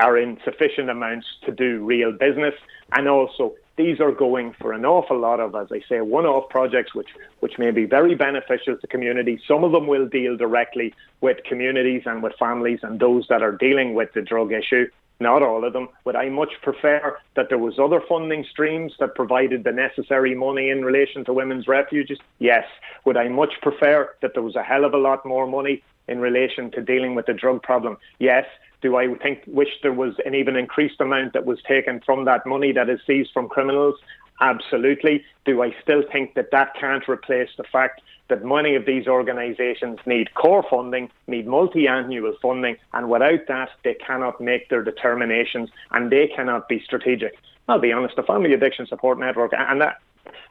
are 0.00 0.18
in 0.18 0.38
sufficient 0.44 0.90
amounts 0.90 1.26
to 1.46 1.52
do 1.52 1.84
real 1.84 2.10
business. 2.10 2.54
And 2.90 3.08
also, 3.08 3.54
these 3.76 4.00
are 4.00 4.10
going 4.10 4.52
for 4.60 4.72
an 4.72 4.84
awful 4.84 5.16
lot 5.18 5.38
of, 5.38 5.54
as 5.54 5.68
I 5.70 5.80
say, 5.88 6.00
one-off 6.00 6.48
projects 6.50 6.92
which, 6.92 7.10
which 7.38 7.56
may 7.56 7.70
be 7.70 7.84
very 7.84 8.16
beneficial 8.16 8.76
to 8.76 8.86
communities. 8.88 9.40
Some 9.46 9.62
of 9.62 9.70
them 9.70 9.86
will 9.86 10.08
deal 10.08 10.36
directly 10.36 10.92
with 11.20 11.38
communities 11.44 12.02
and 12.04 12.20
with 12.20 12.34
families 12.40 12.80
and 12.82 12.98
those 12.98 13.26
that 13.28 13.42
are 13.42 13.52
dealing 13.52 13.94
with 13.94 14.12
the 14.12 14.22
drug 14.22 14.52
issue. 14.52 14.88
Not 15.20 15.42
all 15.42 15.64
of 15.64 15.72
them. 15.72 15.88
Would 16.04 16.16
I 16.16 16.28
much 16.28 16.52
prefer 16.62 17.18
that 17.36 17.48
there 17.48 17.58
was 17.58 17.78
other 17.78 18.02
funding 18.08 18.44
streams 18.50 18.92
that 18.98 19.14
provided 19.14 19.64
the 19.64 19.72
necessary 19.72 20.34
money 20.34 20.68
in 20.68 20.84
relation 20.84 21.24
to 21.24 21.32
women's 21.32 21.68
refuges? 21.68 22.18
Yes. 22.38 22.64
Would 23.04 23.16
I 23.16 23.28
much 23.28 23.54
prefer 23.62 24.14
that 24.20 24.34
there 24.34 24.42
was 24.42 24.56
a 24.56 24.62
hell 24.62 24.84
of 24.84 24.94
a 24.94 24.98
lot 24.98 25.24
more 25.24 25.46
money 25.46 25.82
in 26.08 26.20
relation 26.20 26.70
to 26.72 26.82
dealing 26.82 27.14
with 27.14 27.26
the 27.26 27.34
drug 27.34 27.62
problem? 27.62 27.96
Yes. 28.18 28.46
Do 28.82 28.96
I 28.96 29.14
think 29.14 29.44
wish 29.46 29.68
there 29.82 29.92
was 29.92 30.14
an 30.26 30.34
even 30.34 30.56
increased 30.56 31.00
amount 31.00 31.34
that 31.34 31.46
was 31.46 31.62
taken 31.62 32.00
from 32.04 32.24
that 32.24 32.44
money 32.44 32.72
that 32.72 32.90
is 32.90 32.98
seized 33.06 33.30
from 33.32 33.48
criminals? 33.48 33.94
Absolutely. 34.40 35.24
Do 35.44 35.62
I 35.62 35.74
still 35.82 36.02
think 36.10 36.34
that 36.34 36.50
that 36.50 36.74
can't 36.74 37.08
replace 37.08 37.50
the 37.56 37.64
fact 37.64 38.00
that 38.28 38.44
many 38.44 38.74
of 38.74 38.86
these 38.86 39.06
organisations 39.06 39.98
need 40.06 40.32
core 40.34 40.64
funding, 40.68 41.10
need 41.26 41.46
multi-annual 41.46 42.34
funding, 42.40 42.76
and 42.92 43.10
without 43.10 43.46
that, 43.48 43.70
they 43.84 43.94
cannot 43.94 44.40
make 44.40 44.68
their 44.68 44.82
determinations 44.82 45.68
and 45.90 46.10
they 46.10 46.28
cannot 46.28 46.68
be 46.68 46.80
strategic. 46.82 47.36
I'll 47.68 47.78
be 47.78 47.92
honest, 47.92 48.16
the 48.16 48.22
Family 48.22 48.52
Addiction 48.54 48.86
Support 48.86 49.18
Network, 49.18 49.52
and 49.56 49.80
that, 49.80 49.98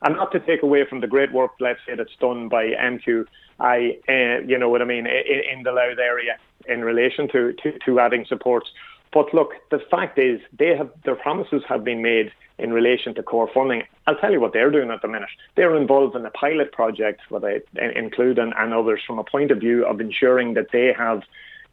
and 0.04 0.16
not 0.16 0.32
to 0.32 0.40
take 0.40 0.64
away 0.64 0.86
from 0.86 1.02
the 1.02 1.08
great 1.08 1.32
work, 1.32 1.52
let's 1.60 1.80
say, 1.86 1.96
that's 1.96 2.16
done 2.20 2.50
by 2.50 2.68
MQ, 2.68 3.26
I, 3.60 3.98
uh, 4.08 4.46
you 4.46 4.58
know 4.58 4.70
what 4.70 4.82
I 4.82 4.86
mean, 4.86 5.06
in, 5.08 5.42
in 5.52 5.64
the 5.64 5.72
Louth 5.72 6.00
area 6.00 6.38
in 6.68 6.84
relation 6.84 7.28
to, 7.30 7.54
to, 7.54 7.78
to 7.80 8.00
adding 8.00 8.26
supports. 8.26 8.70
But 9.14 9.34
look, 9.34 9.52
the 9.70 9.80
fact 9.80 10.18
is, 10.18 10.40
they 10.58 10.76
have 10.76 10.90
their 11.04 11.16
promises 11.16 11.64
have 11.68 11.84
been 11.84 12.02
made 12.02 12.32
in 12.58 12.72
relation 12.72 13.14
to 13.16 13.24
core 13.24 13.50
funding. 13.54 13.84
I'll 14.08 14.16
tell 14.16 14.32
you 14.32 14.40
what 14.40 14.54
they're 14.54 14.72
doing 14.72 14.92
at 14.92 15.02
the 15.02 15.08
minute. 15.08 15.30
They're 15.56 15.76
involved 15.76 16.16
in 16.16 16.26
a 16.26 16.30
pilot 16.32 16.72
project, 16.72 17.22
what 17.30 17.44
I 17.44 17.62
include 17.96 18.40
and, 18.40 18.54
and 18.58 18.74
others, 18.74 19.02
from 19.06 19.20
a 19.20 19.24
point 19.24 19.52
of 19.52 19.60
view 19.60 19.86
of 19.86 20.00
ensuring 20.00 20.54
that 20.54 20.68
they 20.72 20.94
have 20.98 21.24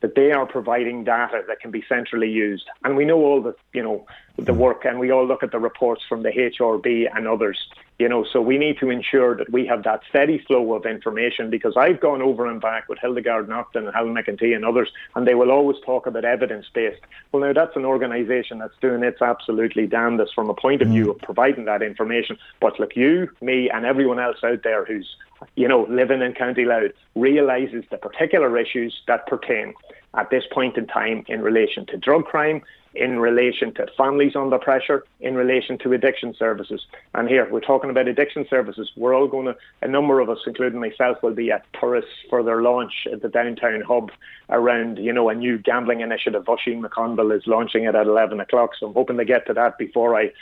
that 0.01 0.14
they 0.14 0.30
are 0.30 0.47
providing 0.47 1.03
data 1.03 1.43
that 1.49 1.61
can 1.61 1.72
be 1.72 1.84
centrally 1.89 2.30
used. 2.30 2.64
And 2.84 2.97
we 2.97 3.05
know 3.05 3.18
all 3.18 3.43
the, 3.43 3.55
you 3.72 3.82
know, 3.82 4.07
the 4.36 4.55
work 4.55 4.84
and 4.84 5.01
we 5.01 5.11
all 5.11 5.26
look 5.26 5.43
at 5.43 5.51
the 5.51 5.59
reports 5.59 6.05
from 6.09 6.22
the 6.22 6.30
HRB 6.30 7.09
and 7.14 7.26
others, 7.26 7.59
you 7.99 8.09
know, 8.09 8.24
so 8.32 8.40
we 8.40 8.59
need 8.59 8.78
to 8.78 8.90
ensure 8.90 9.36
that 9.36 9.51
we 9.51 9.66
have 9.66 9.82
that 9.82 10.03
steady 10.09 10.38
flow 10.46 10.74
of 10.74 10.86
information 10.86 11.51
because 11.51 11.76
I've 11.76 12.01
gone 12.01 12.22
over 12.22 12.46
and 12.46 12.61
back 12.61 12.88
with 12.88 12.99
Hildegard 13.01 13.49
Naughton 13.49 13.86
and 13.86 13.94
Helen 13.94 14.14
McEntee 14.14 14.55
and 14.55 14.64
others 14.64 14.90
and 15.16 15.26
they 15.26 15.34
will 15.34 15.51
always 15.51 15.78
talk 15.84 16.07
about 16.07 16.24
evidence-based. 16.24 17.01
Well, 17.32 17.42
now 17.42 17.53
that's 17.53 17.74
an 17.74 17.84
organisation 17.84 18.59
that's 18.59 18.76
doing 18.80 19.03
its 19.03 19.20
absolutely 19.20 19.88
damnedest 19.88 20.34
from 20.34 20.49
a 20.49 20.55
point 20.55 20.80
of 20.80 20.88
mm. 20.88 20.92
view 20.92 21.11
of 21.11 21.18
providing 21.18 21.64
that 21.64 21.82
information. 21.82 22.38
But 22.61 22.78
look, 22.78 22.94
you, 22.94 23.30
me 23.40 23.68
and 23.68 23.84
everyone 23.84 24.20
else 24.20 24.38
out 24.44 24.62
there 24.62 24.84
who's, 24.84 25.16
you 25.57 25.66
know, 25.66 25.84
living 25.90 26.22
in 26.22 26.34
County 26.34 26.64
Louth 26.64 26.92
realises 27.16 27.84
the 27.90 27.96
particular 27.96 28.57
issues 28.59 28.94
that 29.09 29.26
pertain 29.26 29.74
at 30.14 30.30
this 30.30 30.44
point 30.53 30.76
in 30.76 30.86
time 30.86 31.24
in 31.26 31.42
relation 31.42 31.84
to 31.86 31.96
drug 31.96 32.24
crime, 32.24 32.62
in 32.99 33.18
relation 33.18 33.72
to 33.74 33.86
families 33.96 34.34
under 34.34 34.59
pressure, 34.59 35.05
in 35.20 35.34
relation 35.34 35.78
to 35.78 35.92
addiction 35.92 36.34
services. 36.34 36.86
And 37.14 37.28
here, 37.28 37.49
we're 37.51 37.61
talking 37.61 37.90
about 37.90 38.09
addiction 38.09 38.46
services. 38.49 38.90
We're 38.96 39.14
all 39.14 39.28
going 39.28 39.46
to, 39.46 39.57
a 39.82 39.88
number 39.88 40.20
of 40.20 40.28
us, 40.28 40.38
including 40.46 40.80
myself, 40.80 41.22
will 41.22 41.34
be 41.34 41.51
at 41.51 41.64
Turas 41.72 42.05
for 42.28 42.42
their 42.42 42.62
launch 42.62 43.07
at 43.12 43.22
the 43.22 43.28
downtown 43.28 43.82
hub 43.82 44.11
around, 44.51 44.99
you 44.99 45.12
know, 45.12 45.28
a 45.28 45.34
new 45.34 45.59
gambling 45.59 46.01
initiative. 46.01 46.49
Oisin 46.49 46.82
McConville 46.82 47.36
is 47.36 47.46
launching 47.46 47.84
it 47.84 47.94
at 47.94 48.07
11 48.07 48.40
o'clock. 48.40 48.70
So 48.78 48.88
I'm 48.88 48.94
hoping 48.94 49.18
to 49.18 49.24
get 49.24 49.46
to 49.46 49.55
that 49.55 49.78
before 49.78 50.18
I 50.18 50.32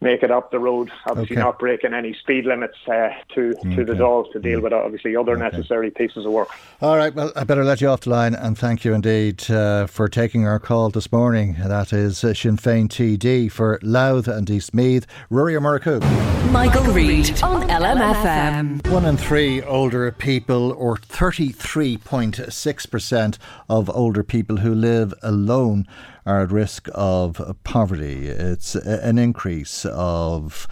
make 0.00 0.22
it 0.22 0.30
up 0.30 0.50
the 0.50 0.58
road. 0.58 0.90
Obviously, 1.06 1.36
okay. 1.36 1.44
not 1.44 1.58
breaking 1.58 1.94
any 1.94 2.14
speed 2.14 2.44
limits 2.44 2.76
uh, 2.86 3.10
to 3.34 3.54
okay. 3.58 3.76
to 3.76 3.84
the 3.84 3.94
Dáil 3.94 4.30
to 4.32 4.38
deal 4.38 4.60
with 4.60 4.72
obviously 4.72 5.16
other 5.16 5.32
okay. 5.32 5.42
necessary 5.42 5.90
pieces 5.90 6.24
of 6.26 6.32
work. 6.32 6.48
All 6.80 6.96
right. 6.96 7.14
Well, 7.14 7.32
I 7.36 7.44
better 7.44 7.64
let 7.64 7.80
you 7.80 7.88
off 7.88 8.02
the 8.02 8.10
line, 8.10 8.34
and 8.34 8.58
thank 8.58 8.84
you 8.84 8.94
indeed 8.94 9.50
uh, 9.50 9.86
for 9.86 10.08
taking 10.08 10.46
our 10.46 10.58
call 10.58 10.90
this 10.90 11.12
morning. 11.12 11.56
That 11.64 11.92
is 11.92 12.24
uh, 12.24 12.34
Sinn 12.34 12.56
Féin 12.56 12.88
TD 12.88 13.50
for 13.50 13.78
Louth 13.82 14.28
and 14.28 14.48
East 14.50 14.74
Meath, 14.74 15.06
Ruairí 15.30 15.58
Murchú. 15.60 16.00
Michael, 16.50 16.82
Michael 16.82 16.94
Reade 16.94 17.42
on 17.42 17.66
LMFM. 17.68 18.86
One 18.90 19.06
in 19.06 19.16
three 19.16 19.62
older 19.62 20.12
people, 20.12 20.72
or 20.72 20.96
33.6% 20.96 23.38
of 23.68 23.90
older 23.90 24.22
people 24.22 24.58
who 24.58 24.72
live 24.74 25.14
alone 25.22 25.86
are 26.26 26.40
at 26.40 26.50
risk 26.50 26.88
of 26.94 27.40
poverty. 27.64 28.28
It's 28.28 28.74
an 28.74 29.18
increase 29.18 29.84
of 29.84 30.66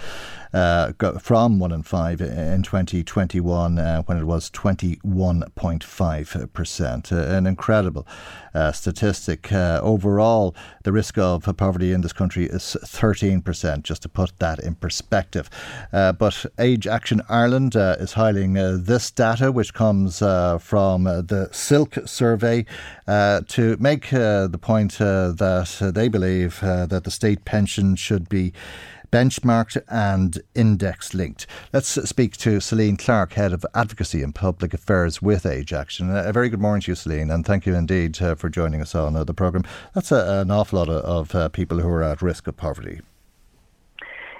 uh, 0.53 0.92
from 1.18 1.59
1 1.59 1.72
in 1.72 1.82
5 1.82 2.20
in 2.20 2.62
2021 2.62 3.78
uh, 3.78 4.03
when 4.03 4.18
it 4.18 4.24
was 4.24 4.50
21.5%. 4.50 7.12
Uh, 7.12 7.16
an 7.34 7.46
incredible 7.46 8.07
uh, 8.55 8.70
statistic. 8.72 9.50
Uh, 9.53 9.80
overall, 9.82 10.55
the 10.84 10.92
risk 10.92 11.16
of 11.16 11.48
poverty 11.57 11.92
in 11.92 12.03
this 12.03 12.12
country 12.12 12.44
is 12.44 12.76
13%, 12.84 13.82
just 13.82 14.03
to 14.03 14.09
put 14.09 14.38
that 14.38 14.59
in 14.59 14.74
perspective. 14.74 15.48
But 15.90 16.44
Age 16.59 16.86
Action 16.86 17.22
Ireland 17.28 17.76
is 17.76 18.14
highlighting 18.14 18.84
this 18.84 19.11
data, 19.11 19.53
which 19.53 19.74
comes 19.74 20.18
from 20.18 21.05
the 21.05 21.48
SILC 21.53 22.09
survey, 22.09 22.64
to 23.07 23.76
make 23.80 24.11
the 24.11 24.59
point 24.61 24.98
that 24.98 25.92
they 25.94 26.09
believe 26.09 26.61
that 26.61 27.05
the 27.05 27.11
state 27.11 27.44
pension 27.44 27.96
should 27.96 28.28
be 28.28 28.53
benchmarked 29.12 29.80
and 29.88 30.42
index 30.54 31.14
linked. 31.14 31.46
Let's 31.72 31.88
speak 32.08 32.36
to 32.38 32.60
Celine 32.60 32.96
Clarke, 32.96 33.34
Head 33.34 33.52
of 33.52 33.64
Advocacy 33.74 34.22
and 34.22 34.34
Public 34.34 34.74
Affairs 34.74 35.22
with 35.22 35.46
Age 35.46 35.72
Action. 35.72 36.10
A 36.10 36.32
very 36.32 36.48
good 36.48 36.60
morning 36.60 36.82
to 36.82 36.92
you, 36.92 36.94
Celine, 36.96 37.30
and 37.30 37.46
thank 37.46 37.66
you 37.66 37.74
indeed 37.74 38.20
uh, 38.20 38.34
for 38.34 38.48
joining 38.48 38.80
us 38.80 38.94
on 38.94 39.14
uh, 39.14 39.22
the 39.22 39.34
programme. 39.34 39.64
That's 39.94 40.10
a, 40.10 40.40
an 40.40 40.50
awful 40.50 40.78
lot 40.78 40.88
of, 40.88 41.04
of 41.04 41.34
uh, 41.34 41.48
people 41.50 41.78
who 41.78 41.88
are 41.88 42.02
at 42.02 42.22
risk 42.22 42.48
of 42.48 42.56
poverty. 42.56 43.02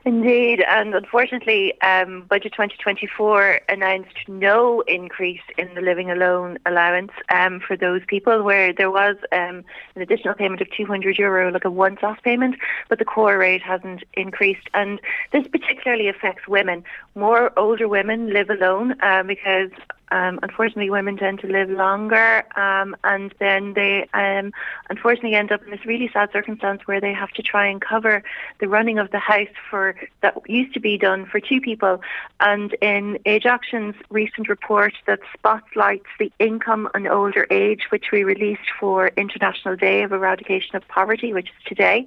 Indeed, 0.05 0.65
and 0.67 0.97
unfortunately, 0.97 1.81
um, 1.81 2.23
Budget 2.29 2.53
2024 2.53 3.61
announced 3.69 4.17
no 4.27 4.81
increase 4.89 5.43
in 5.57 5.73
the 5.75 5.81
living 5.81 6.11
alone 6.11 6.59
allowance 6.67 7.13
um, 7.33 7.61
for 7.61 7.77
those 7.77 8.03
people, 8.09 8.43
where 8.43 8.73
there 8.73 8.91
was 8.91 9.15
um, 9.31 9.65
an 9.95 10.03
additional 10.03 10.35
payment 10.35 10.61
of 10.61 10.69
200 10.77 11.19
euro, 11.19 11.53
like 11.53 11.65
a 11.65 11.71
once-off 11.71 12.21
payment, 12.25 12.57
but 12.89 12.99
the 12.99 13.05
core 13.05 13.39
rate 13.39 13.63
hasn't 13.63 14.03
increased. 14.15 14.69
And 14.75 15.01
this 15.31 15.47
particularly 15.47 16.09
affects 16.09 16.49
women. 16.49 16.83
More 17.15 17.57
older 17.57 17.87
women 17.87 18.33
live 18.33 18.51
alone 18.51 19.01
uh, 19.03 19.23
because 19.23 19.71
um, 20.13 20.39
unfortunately, 20.43 20.91
women 20.91 21.17
tend 21.17 21.41
to 21.41 21.47
live 21.47 21.71
longer, 21.71 22.45
um, 22.55 22.95
and 23.03 23.35
then 23.39 23.73
they 23.73 24.07
um, 24.13 24.53
unfortunately 24.91 25.35
end 25.35 25.51
up 25.51 25.65
in 25.65 25.71
this 25.71 25.87
really 25.87 26.11
sad 26.13 26.31
circumstance 26.33 26.83
where 26.85 27.01
they 27.01 27.15
have 27.15 27.31
to 27.31 27.43
try 27.43 27.67
and 27.67 27.81
cover 27.81 28.23
the 28.61 28.69
running 28.69 28.99
of 28.99 29.11
the 29.11 29.19
house 29.19 29.55
for 29.71 29.97
that 30.21 30.35
used 30.47 30.75
to 30.75 30.81
be 30.81 30.99
done 30.99 31.25
for 31.25 31.41
two 31.41 31.63
people. 31.63 32.03
And 32.41 32.75
in 32.83 33.19
Age 33.25 33.47
Action's 33.47 33.95
recent 34.11 34.51
report 34.51 34.93
that 35.07 35.21
spotlights 35.33 36.11
the 36.19 36.31
income 36.39 36.91
and 36.93 37.09
older 37.09 37.47
age, 37.51 37.87
which 37.89 38.11
we 38.13 38.23
released 38.23 38.69
for 38.79 39.09
International 39.17 39.77
Day 39.77 40.03
of 40.03 40.13
Eradication 40.13 40.77
of 40.77 40.87
Poverty, 40.89 41.33
which 41.33 41.49
is 41.49 41.65
today, 41.65 42.05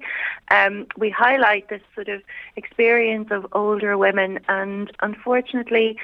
um, 0.52 0.86
we 0.96 1.10
highlight 1.10 1.68
this 1.70 1.82
sort 1.96 2.08
of 2.08 2.22
experience 2.54 3.32
of 3.32 3.48
older 3.52 3.98
women, 3.98 4.38
and 4.48 4.92
unfortunately 5.00 5.98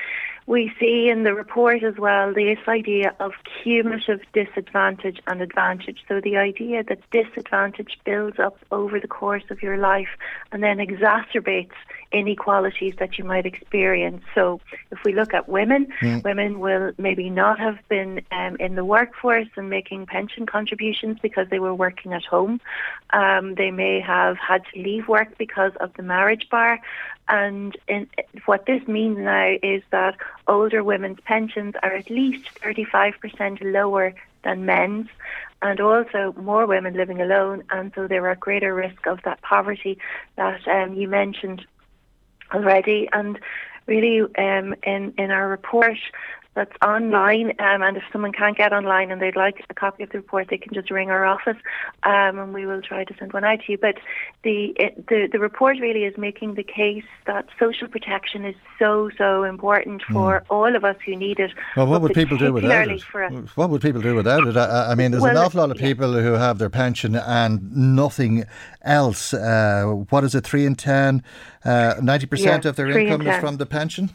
we 0.47 0.73
see 0.81 1.09
in 1.09 1.23
the 1.23 1.35
report 1.35 1.83
as 1.83 1.97
well 1.97 2.35
this 2.35 2.59
idea 2.67 3.15
of 3.21 3.33
cumulative 3.63 4.21
disadvantage 4.33 5.21
and 5.27 5.41
advantage. 5.41 6.05
So 6.09 6.21
the 6.21 6.37
idea 6.37 6.83
that 6.85 6.99
disadvantage 7.11 7.99
builds 8.05 8.39
up 8.39 8.59
over 8.71 8.99
the 8.99 9.09
course 9.09 9.45
of 9.51 9.63
your 9.63 9.77
life 9.77 10.09
and 10.51 10.63
then 10.63 10.79
exacerbates 10.79 11.73
inequalities 12.13 12.95
that 12.99 13.19
you 13.19 13.25
might 13.25 13.47
experience. 13.47 14.23
So 14.35 14.61
if 14.91 14.99
we 15.05 15.15
look 15.15 15.33
at 15.33 15.49
women, 15.49 15.89
mm. 16.01 16.23
women 16.23 16.61
will 16.61 16.93
maybe 16.99 17.31
not 17.31 17.59
have 17.59 17.79
been 17.89 18.21
um, 18.31 18.57
in 18.61 18.75
the 18.75 18.85
workforce 18.85 19.49
and 19.57 19.71
making 19.71 20.07
pension 20.07 20.45
contributions 20.47 21.19
because 21.23 21.49
they 21.51 21.59
were 21.59 21.75
working 21.75 22.13
at 22.13 22.25
home. 22.25 22.61
Um, 23.11 23.55
they 23.55 23.71
may 23.71 24.01
have 24.01 24.37
had 24.39 24.63
to 24.75 24.83
leave 24.83 25.09
work 25.09 25.39
because 25.39 25.73
of 25.81 25.95
the 25.95 26.03
marriage 26.03 26.49
bar. 26.51 26.81
And 27.29 27.77
in, 27.89 28.09
what 28.47 28.67
this 28.67 28.87
means 28.87 29.19
now 29.19 29.55
is 29.63 29.83
that 29.91 30.17
older 30.49 30.83
women's 30.83 31.21
pensions 31.21 31.75
are 31.83 31.93
at 31.93 32.11
least 32.11 32.49
35% 32.63 33.73
lower 33.73 34.15
than 34.45 34.67
men's. 34.67 35.09
And 35.63 35.81
also 35.81 36.35
more 36.37 36.67
women 36.67 36.95
living 36.95 37.21
alone 37.21 37.63
and 37.71 37.93
so 37.95 38.09
there 38.09 38.27
are 38.29 38.35
greater 38.35 38.75
risk 38.75 39.07
of 39.07 39.21
that 39.23 39.41
poverty 39.43 39.99
that 40.35 40.67
um, 40.67 40.95
you 40.95 41.07
mentioned 41.07 41.65
already. 42.53 43.09
And 43.13 43.39
really 43.87 44.21
um, 44.37 44.75
in, 44.83 45.15
in 45.17 45.31
our 45.31 45.49
report 45.49 45.99
that's 46.55 46.73
online. 46.85 47.51
Um, 47.59 47.83
and 47.83 47.97
if 47.97 48.03
someone 48.13 48.33
can't 48.33 48.57
get 48.57 48.73
online 48.73 49.11
and 49.11 49.23
they'd 49.23 49.37
like 49.37 49.65
a 49.71 49.75
copy 49.75 50.03
of 50.03 50.11
the 50.11 50.19
report, 50.19 50.49
they 50.51 50.59
can 50.59 50.75
just 50.75 50.91
ring 50.91 51.11
our 51.11 51.25
office, 51.25 51.57
um, 52.03 52.39
and 52.39 52.53
we 52.53 52.67
will 52.67 52.83
try 52.83 53.05
to 53.05 53.15
send 53.19 53.33
one 53.33 53.45
out 53.45 53.61
to 53.65 53.73
you. 53.73 53.79
But 53.79 53.97
the 54.45 54.75
it, 54.77 55.07
the 55.07 55.29
the 55.33 55.39
report 55.39 55.79
really 55.81 56.05
is 56.05 56.17
making 56.19 56.55
the 56.55 56.63
case 56.63 57.05
that 57.27 57.47
social 57.59 57.89
protection 57.89 58.45
is 58.45 58.55
so 58.79 59.11
so 59.17 59.45
important 59.45 60.03
for 60.11 60.41
mm. 60.41 60.45
all 60.51 60.77
of 60.77 60.85
us 60.85 60.97
who 61.07 61.17
need 61.17 61.39
it. 61.39 61.53
Well, 61.77 61.87
what 61.87 62.03
would 62.03 62.13
people 62.13 62.37
do 62.37 62.53
without 62.53 62.89
it? 62.89 63.03
What 63.55 63.71
would 63.71 63.81
people 63.81 64.03
do 64.03 64.15
without 64.15 64.47
it? 64.47 64.57
I, 64.57 64.93
I 64.93 64.95
mean, 64.95 65.13
there's 65.13 65.23
well, 65.23 65.33
an 65.33 65.39
awful 65.39 65.61
lot 65.61 65.71
of 65.71 65.79
people 65.79 66.15
yeah. 66.15 66.23
who 66.23 66.33
have 66.33 66.59
their 66.59 66.71
pension 66.71 67.17
and 67.17 67.75
nothing 67.75 68.45
else. 68.83 69.33
Uh, 69.33 69.85
what 70.11 70.25
is 70.25 70.35
it? 70.35 70.45
Three 70.45 70.67
in 70.67 70.75
ten, 70.75 71.23
uh, 71.65 71.95
ninety 72.03 72.27
uh, 72.27 72.29
percent 72.29 72.67
of 72.67 72.77
their 72.77 72.91
income 72.91 73.27
is 73.27 73.41
from 73.41 73.57
the 73.57 73.67
pension. 73.67 74.11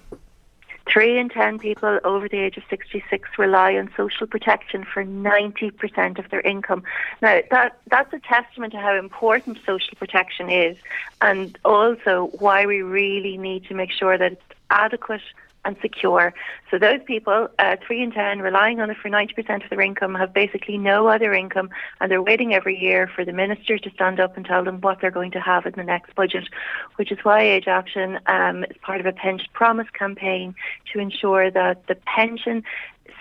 Three 0.92 1.20
in 1.20 1.30
ten 1.30 1.60
people 1.60 2.00
over 2.04 2.30
the 2.30 2.38
age 2.38 2.58
of 2.58 2.64
66 2.70 3.30
rely 3.38 3.76
on 3.76 3.90
social 3.98 4.26
protection 4.26 4.86
for 4.86 5.04
90% 5.04 6.18
of 6.18 6.30
their 6.30 6.42
income. 6.42 6.84
Now, 7.22 7.42
that, 7.52 7.80
that's 7.90 8.14
a 8.14 8.20
testament 8.20 8.74
to 8.74 8.80
how 8.80 8.96
important 8.96 9.60
social 9.66 9.96
protection 9.98 10.50
is 10.50 10.78
and 11.22 11.58
also 11.66 12.32
why 12.40 12.66
we 12.66 12.82
really 12.82 13.38
need 13.38 13.66
to 13.66 13.74
make 13.74 13.92
sure 13.92 14.18
that 14.18 14.34
it's 14.34 14.42
adequate 14.70 15.22
and 15.68 15.76
secure. 15.82 16.34
So 16.72 16.80
those 16.80 17.02
people, 17.06 17.50
uh, 17.60 17.76
three 17.86 18.02
in 18.02 18.12
ten, 18.12 18.40
relying 18.40 18.80
on 18.80 18.90
it 18.90 18.98
for 18.98 19.10
90% 19.10 19.64
of 19.64 19.70
their 19.70 19.82
income, 19.82 20.16
have 20.16 20.34
basically 20.34 20.78
no 20.78 21.08
other 21.08 21.34
income, 21.34 21.70
and 22.00 22.10
they're 22.10 22.24
waiting 22.24 22.54
every 22.56 22.80
year 22.80 23.12
for 23.14 23.26
the 23.26 23.34
minister 23.34 23.78
to 23.78 23.90
stand 23.92 24.20
up 24.20 24.38
and 24.38 24.46
tell 24.46 24.64
them 24.64 24.80
what 24.82 25.02
they're 25.02 25.12
going 25.12 25.32
to 25.32 25.42
have 25.42 25.66
in 25.66 25.74
the 25.76 25.84
next 25.84 26.16
budget, 26.16 26.48
which 26.96 27.12
is 27.12 27.20
why 27.24 27.42
Age 27.42 27.68
Action 27.68 28.18
um, 28.28 28.64
is 28.64 28.78
part 28.82 29.02
of 29.02 29.06
a 29.06 29.12
pension 29.12 29.50
promise 29.54 29.90
campaign 29.92 30.56
to 30.94 31.00
ensure 31.00 31.52
that 31.52 31.86
the 31.88 31.96
pension 31.96 32.64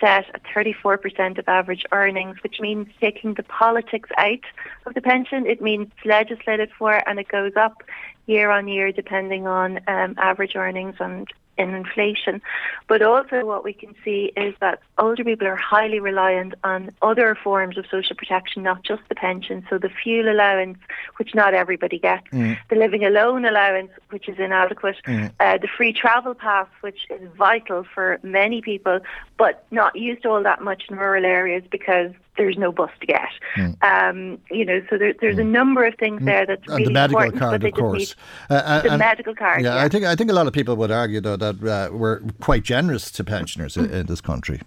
set 0.01 0.27
at 0.35 0.43
34% 0.45 1.39
of 1.39 1.49
average 1.49 1.85
earnings, 1.91 2.37
which 2.43 2.61
means 2.61 2.87
taking 3.01 3.35
the 3.35 3.43
politics 3.43 4.11
out 4.19 4.45
of 4.85 4.95
the 4.95 5.01
pension. 5.01 5.47
It 5.47 5.61
means 5.61 5.89
legislated 6.05 6.71
for 6.79 7.03
and 7.09 7.19
it 7.19 7.29
goes 7.29 7.53
up 7.57 7.83
year 8.27 8.51
on 8.51 8.69
year 8.69 8.93
depending 8.93 9.47
on 9.47 9.81
um, 9.87 10.15
average 10.19 10.55
earnings 10.55 10.97
and 11.01 11.27
in 11.59 11.75
inflation. 11.75 12.43
But 12.89 13.03
also, 13.03 13.45
what 13.45 13.65
we 13.65 13.73
can 13.73 13.95
see 14.05 14.33
is 14.37 14.55
that 14.61 14.81
older 14.99 15.25
people 15.25 15.47
are 15.47 15.57
highly 15.57 16.01
reliant 16.01 16.55
on 16.65 16.91
other 17.03 17.35
forms 17.35 17.79
of 17.79 17.87
social 17.91 18.17
protection, 18.17 18.63
not 18.63 18.83
just 18.83 19.03
the 19.09 19.15
pension. 19.15 19.67
So, 19.69 19.79
the 19.79 19.89
fuel 19.89 20.31
allowance, 20.31 20.79
which 21.17 21.35
not 21.35 21.55
everybody 21.55 21.99
gets, 21.99 22.29
mm. 22.29 22.57
the 22.69 22.77
living 22.77 23.05
alone 23.05 23.45
allowance, 23.45 23.91
which 24.11 24.29
is 24.29 24.39
inadequate, 24.39 24.97
mm. 25.07 25.31
uh, 25.41 25.59
the 25.59 25.69
free 25.69 25.93
travel 25.93 26.35
pass, 26.35 26.69
which 26.81 27.07
is 27.11 27.29
vital 27.37 27.85
for 27.95 28.19
many 28.23 28.61
people, 28.61 29.01
but 29.39 29.65
not 29.71 29.97
used 29.97 30.27
all 30.27 30.43
that 30.43 30.63
much 30.63 30.85
in 30.89 30.97
rural 30.97 31.25
areas 31.25 31.63
because 31.71 32.13
there's 32.37 32.57
no 32.57 32.73
bus 32.73 32.91
to 33.01 33.07
get. 33.07 33.29
Mm. 33.57 33.83
Um, 33.83 34.39
you 34.51 34.65
know, 34.65 34.81
so 34.91 34.99
there, 34.99 35.15
there's 35.21 35.37
mm. 35.37 35.43
a 35.43 35.45
number 35.45 35.85
of 35.85 35.95
things 35.97 36.21
hmm. 36.21 36.27
there 36.27 36.47
that's 36.47 36.63
and 36.63 36.71
really 36.71 36.85
the 36.85 36.91
medical 36.91 37.23
important, 37.23 37.41
card, 37.41 37.65
of 37.65 37.75
course. 37.75 38.15
Uh, 38.51 38.83
the 38.83 38.99
medical 38.99 39.35
card. 39.35 39.63
Yeah, 39.63 39.77
yeah, 39.77 39.85
I 39.85 39.89
think 39.89 40.05
I 40.05 40.15
think 40.15 40.31
a 40.31 40.35
lot 40.35 40.47
of 40.47 40.53
people 40.53 40.77
would 40.77 40.91
argue 40.91 41.21
though 41.21 41.37
that 41.37 41.63
uh, 41.65 41.95
we're 41.95 42.21
quite 42.41 42.63
generous 42.63 43.11
to 43.13 43.25
pensioners 43.25 43.77
in, 43.77 43.91
in 43.91 44.07
this 44.07 44.21
country. 44.21 44.61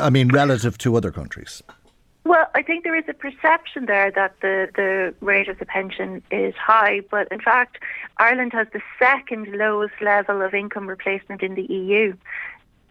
I 0.00 0.10
mean, 0.10 0.28
relative 0.28 0.78
to 0.78 0.96
other 0.96 1.10
countries. 1.10 1.62
Well, 2.26 2.46
I 2.56 2.62
think 2.62 2.82
there 2.82 2.96
is 2.96 3.04
a 3.08 3.14
perception 3.14 3.86
there 3.86 4.10
that 4.10 4.34
the, 4.42 4.68
the 4.74 5.14
rate 5.24 5.48
of 5.48 5.60
the 5.60 5.66
pension 5.66 6.22
is 6.32 6.54
high, 6.56 7.02
but 7.08 7.28
in 7.30 7.40
fact, 7.40 7.78
Ireland 8.18 8.52
has 8.52 8.66
the 8.72 8.82
second 8.98 9.46
lowest 9.52 9.94
level 10.00 10.42
of 10.42 10.52
income 10.52 10.88
replacement 10.88 11.42
in 11.42 11.54
the 11.54 11.62
EU. 11.72 12.14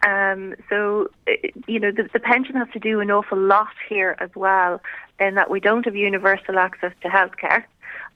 Um, 0.04 0.54
so, 0.68 1.08
uh, 1.28 1.32
you 1.66 1.80
know, 1.80 1.90
the, 1.90 2.08
the, 2.12 2.20
pension 2.20 2.54
has 2.56 2.68
to 2.72 2.78
do 2.78 3.00
an 3.00 3.10
awful 3.10 3.38
lot 3.38 3.74
here 3.88 4.16
as 4.20 4.30
well, 4.34 4.80
in 5.18 5.34
that 5.34 5.50
we 5.50 5.58
don't 5.58 5.84
have 5.84 5.96
universal 5.96 6.58
access 6.58 6.92
to 7.02 7.08
healthcare. 7.08 7.64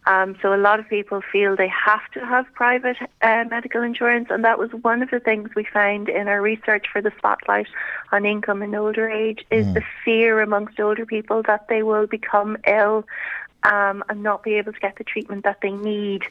Um, 0.06 0.36
so 0.40 0.54
a 0.54 0.56
lot 0.56 0.80
of 0.80 0.88
people 0.88 1.20
feel 1.20 1.56
they 1.56 1.68
have 1.68 2.10
to 2.12 2.24
have 2.24 2.46
private 2.54 2.96
uh, 3.22 3.44
medical 3.50 3.82
insurance, 3.82 4.28
and 4.30 4.44
that 4.44 4.58
was 4.58 4.70
one 4.82 5.02
of 5.02 5.10
the 5.10 5.20
things 5.20 5.50
we 5.54 5.64
found 5.64 6.08
in 6.08 6.26
our 6.26 6.40
research 6.40 6.86
for 6.90 7.02
the 7.02 7.12
spotlight 7.18 7.68
on 8.12 8.24
income 8.24 8.62
in 8.62 8.74
older 8.74 9.08
age 9.08 9.44
is 9.50 9.66
mm. 9.66 9.74
the 9.74 9.82
fear 10.04 10.40
amongst 10.40 10.80
older 10.80 11.04
people 11.04 11.42
that 11.46 11.68
they 11.68 11.82
will 11.82 12.06
become 12.06 12.56
ill 12.66 13.04
um, 13.62 14.02
and 14.08 14.22
not 14.22 14.42
be 14.42 14.54
able 14.54 14.72
to 14.72 14.80
get 14.80 14.96
the 14.96 15.04
treatment 15.04 15.44
that 15.44 15.60
they 15.60 15.72
need. 15.72 16.22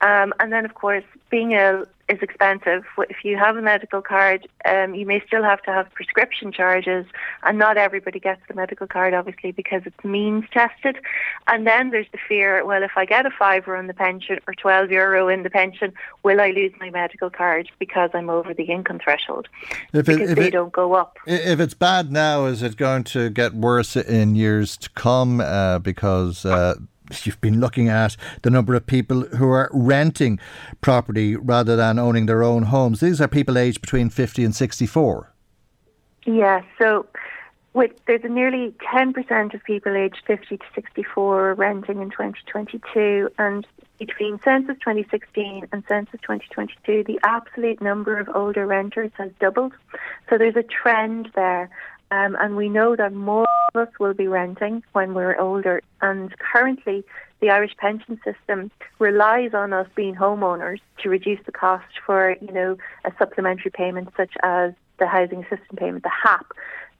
Um, 0.00 0.32
and 0.40 0.50
then, 0.50 0.64
of 0.64 0.74
course, 0.74 1.04
being 1.28 1.52
ill 1.52 1.84
is 2.10 2.18
expensive. 2.20 2.84
If 2.98 3.24
you 3.24 3.36
have 3.36 3.56
a 3.56 3.62
medical 3.62 4.02
card, 4.02 4.48
um, 4.64 4.94
you 4.94 5.06
may 5.06 5.22
still 5.26 5.44
have 5.44 5.62
to 5.62 5.72
have 5.72 5.90
prescription 5.94 6.50
charges, 6.52 7.06
and 7.44 7.58
not 7.58 7.76
everybody 7.76 8.18
gets 8.18 8.42
the 8.48 8.54
medical 8.54 8.86
card, 8.86 9.14
obviously, 9.14 9.52
because 9.52 9.82
it's 9.86 10.04
means 10.04 10.44
tested. 10.52 10.96
And 11.46 11.66
then 11.66 11.90
there's 11.90 12.10
the 12.12 12.18
fear: 12.28 12.64
well, 12.64 12.82
if 12.82 12.92
I 12.96 13.04
get 13.04 13.26
a 13.26 13.30
fiver 13.30 13.76
on 13.76 13.86
the 13.86 13.94
pension 13.94 14.38
or 14.46 14.54
twelve 14.54 14.90
euro 14.90 15.28
in 15.28 15.42
the 15.44 15.50
pension, 15.50 15.92
will 16.22 16.40
I 16.40 16.50
lose 16.50 16.72
my 16.80 16.90
medical 16.90 17.30
card 17.30 17.70
because 17.78 18.10
I'm 18.12 18.28
over 18.28 18.52
the 18.52 18.64
income 18.64 18.98
threshold? 19.02 19.48
If 19.92 20.08
it, 20.08 20.18
because 20.18 20.30
if 20.30 20.36
they 20.36 20.48
it, 20.48 20.52
don't 20.52 20.72
go 20.72 20.94
up. 20.94 21.18
If 21.26 21.60
it's 21.60 21.74
bad 21.74 22.10
now, 22.10 22.46
is 22.46 22.62
it 22.62 22.76
going 22.76 23.04
to 23.04 23.30
get 23.30 23.54
worse 23.54 23.96
in 23.96 24.34
years 24.34 24.76
to 24.78 24.90
come? 24.90 25.40
Uh, 25.40 25.78
because 25.78 26.44
uh, 26.44 26.74
you've 27.24 27.40
been 27.40 27.60
looking 27.60 27.88
at 27.88 28.16
the 28.42 28.50
number 28.50 28.74
of 28.74 28.86
people 28.86 29.22
who 29.22 29.48
are 29.48 29.70
renting 29.72 30.38
property 30.80 31.36
rather 31.36 31.76
than 31.76 31.98
owning 31.98 32.26
their 32.26 32.42
own 32.42 32.64
homes. 32.64 33.00
These 33.00 33.20
are 33.20 33.28
people 33.28 33.58
aged 33.58 33.80
between 33.80 34.10
50 34.10 34.44
and 34.44 34.54
64. 34.54 35.32
Yeah, 36.26 36.62
so 36.78 37.06
with, 37.72 37.92
there's 38.06 38.24
a 38.24 38.28
nearly 38.28 38.74
10% 38.92 39.54
of 39.54 39.64
people 39.64 39.96
aged 39.96 40.22
50 40.26 40.56
to 40.56 40.64
64 40.74 41.54
renting 41.54 42.02
in 42.02 42.10
2022, 42.10 43.30
and 43.38 43.66
between 43.98 44.40
Census 44.40 44.76
2016 44.78 45.68
and 45.72 45.84
Census 45.86 46.20
2022, 46.22 47.04
the 47.04 47.20
absolute 47.22 47.80
number 47.80 48.18
of 48.18 48.28
older 48.34 48.66
renters 48.66 49.12
has 49.18 49.30
doubled. 49.38 49.72
So 50.28 50.38
there's 50.38 50.56
a 50.56 50.64
trend 50.64 51.30
there. 51.34 51.70
Um, 52.10 52.36
and 52.40 52.56
we 52.56 52.68
know 52.68 52.96
that 52.96 53.12
more 53.12 53.46
of 53.74 53.88
us 53.88 53.94
will 54.00 54.14
be 54.14 54.26
renting 54.26 54.82
when 54.92 55.14
we're 55.14 55.38
older. 55.38 55.80
And 56.02 56.34
currently, 56.38 57.04
the 57.40 57.50
Irish 57.50 57.76
pension 57.76 58.20
system 58.24 58.70
relies 58.98 59.54
on 59.54 59.72
us 59.72 59.88
being 59.94 60.14
homeowners 60.14 60.80
to 61.02 61.08
reduce 61.08 61.38
the 61.46 61.52
cost 61.52 61.86
for, 62.04 62.36
you 62.40 62.52
know, 62.52 62.76
a 63.04 63.12
supplementary 63.18 63.70
payment 63.70 64.08
such 64.16 64.32
as 64.42 64.72
the 64.98 65.06
housing 65.06 65.40
assistance 65.44 65.78
payment, 65.78 66.02
the 66.02 66.10
HAP. 66.10 66.52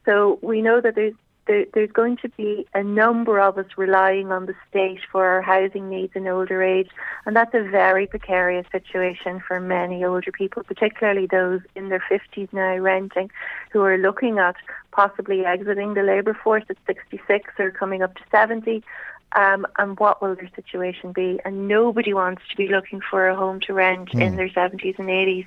So 0.07 0.39
we 0.43 0.62
know 0.62 0.81
that 0.81 0.95
there's 0.95 1.15
there, 1.47 1.65
there's 1.75 1.91
going 1.91 2.17
to 2.19 2.29
be 2.31 2.67
a 2.75 2.83
number 2.83 3.41
of 3.41 3.59
us 3.59 3.67
relying 3.77 4.31
on 4.31 4.47
the 4.47 4.55
state 4.69 5.01
for 5.11 5.27
our 5.27 5.43
housing 5.43 5.89
needs 5.89 6.12
in 6.15 6.27
older 6.27 6.62
age, 6.62 6.89
and 7.27 7.35
that's 7.35 7.55
a 7.55 7.62
very 7.62 8.07
precarious 8.07 8.67
situation 8.71 9.43
for 9.47 9.61
many 9.61 10.05
older 10.05 10.33
people, 10.33 10.62
particularly 10.62 11.27
those 11.27 11.61
in 11.75 11.89
their 11.89 12.03
50s 12.11 12.53
now 12.53 12.77
renting, 12.77 13.31
who 13.73 13.81
are 13.83 13.99
looking 13.99 14.39
at 14.39 14.57
possibly 14.93 15.45
exiting 15.45 15.95
the 15.95 16.03
labour 16.03 16.35
force 16.35 16.65
at 16.69 16.77
66 16.87 17.53
or 17.59 17.71
coming 17.71 18.03
up 18.03 18.15
to 18.17 18.23
70 18.31 18.83
um, 19.32 19.66
and 19.78 19.98
what 19.98 20.20
will 20.20 20.35
their 20.35 20.51
situation 20.55 21.12
be? 21.12 21.40
And 21.44 21.69
nobody 21.69 22.12
wants 22.12 22.43
to 22.51 22.57
be 22.57 22.69
looking 22.69 23.01
for 23.01 23.28
a 23.28 23.36
home 23.36 23.61
to 23.61 23.73
rent 23.73 24.11
mm. 24.11 24.20
in 24.20 24.36
their 24.36 24.48
70s 24.48 24.98
and 24.98 25.09
80s. 25.09 25.47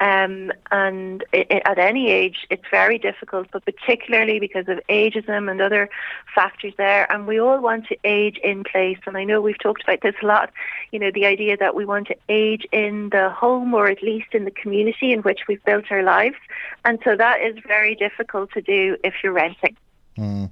Um, 0.00 0.52
and 0.70 1.24
it, 1.32 1.48
it, 1.50 1.62
at 1.64 1.78
any 1.78 2.10
age, 2.10 2.46
it's 2.50 2.64
very 2.70 2.98
difficult, 2.98 3.48
but 3.52 3.64
particularly 3.64 4.38
because 4.38 4.68
of 4.68 4.80
ageism 4.88 5.50
and 5.50 5.60
other 5.60 5.90
factors 6.34 6.72
there. 6.78 7.10
And 7.12 7.26
we 7.26 7.40
all 7.40 7.60
want 7.60 7.86
to 7.88 7.96
age 8.04 8.38
in 8.44 8.64
place. 8.64 8.98
And 9.06 9.16
I 9.16 9.24
know 9.24 9.40
we've 9.40 9.58
talked 9.58 9.82
about 9.82 10.00
this 10.02 10.14
a 10.22 10.26
lot. 10.26 10.50
You 10.92 11.00
know, 11.00 11.10
the 11.12 11.26
idea 11.26 11.56
that 11.56 11.74
we 11.74 11.84
want 11.84 12.06
to 12.08 12.16
age 12.28 12.66
in 12.72 13.10
the 13.10 13.30
home 13.30 13.74
or 13.74 13.88
at 13.88 14.02
least 14.02 14.28
in 14.32 14.44
the 14.44 14.50
community 14.52 15.12
in 15.12 15.20
which 15.20 15.40
we've 15.48 15.64
built 15.64 15.86
our 15.90 16.02
lives. 16.02 16.36
And 16.84 16.98
so 17.04 17.16
that 17.16 17.40
is 17.42 17.56
very 17.66 17.94
difficult 17.94 18.52
to 18.52 18.62
do 18.62 18.96
if 19.02 19.14
you're 19.22 19.32
renting. 19.32 19.76
Mm. 20.18 20.50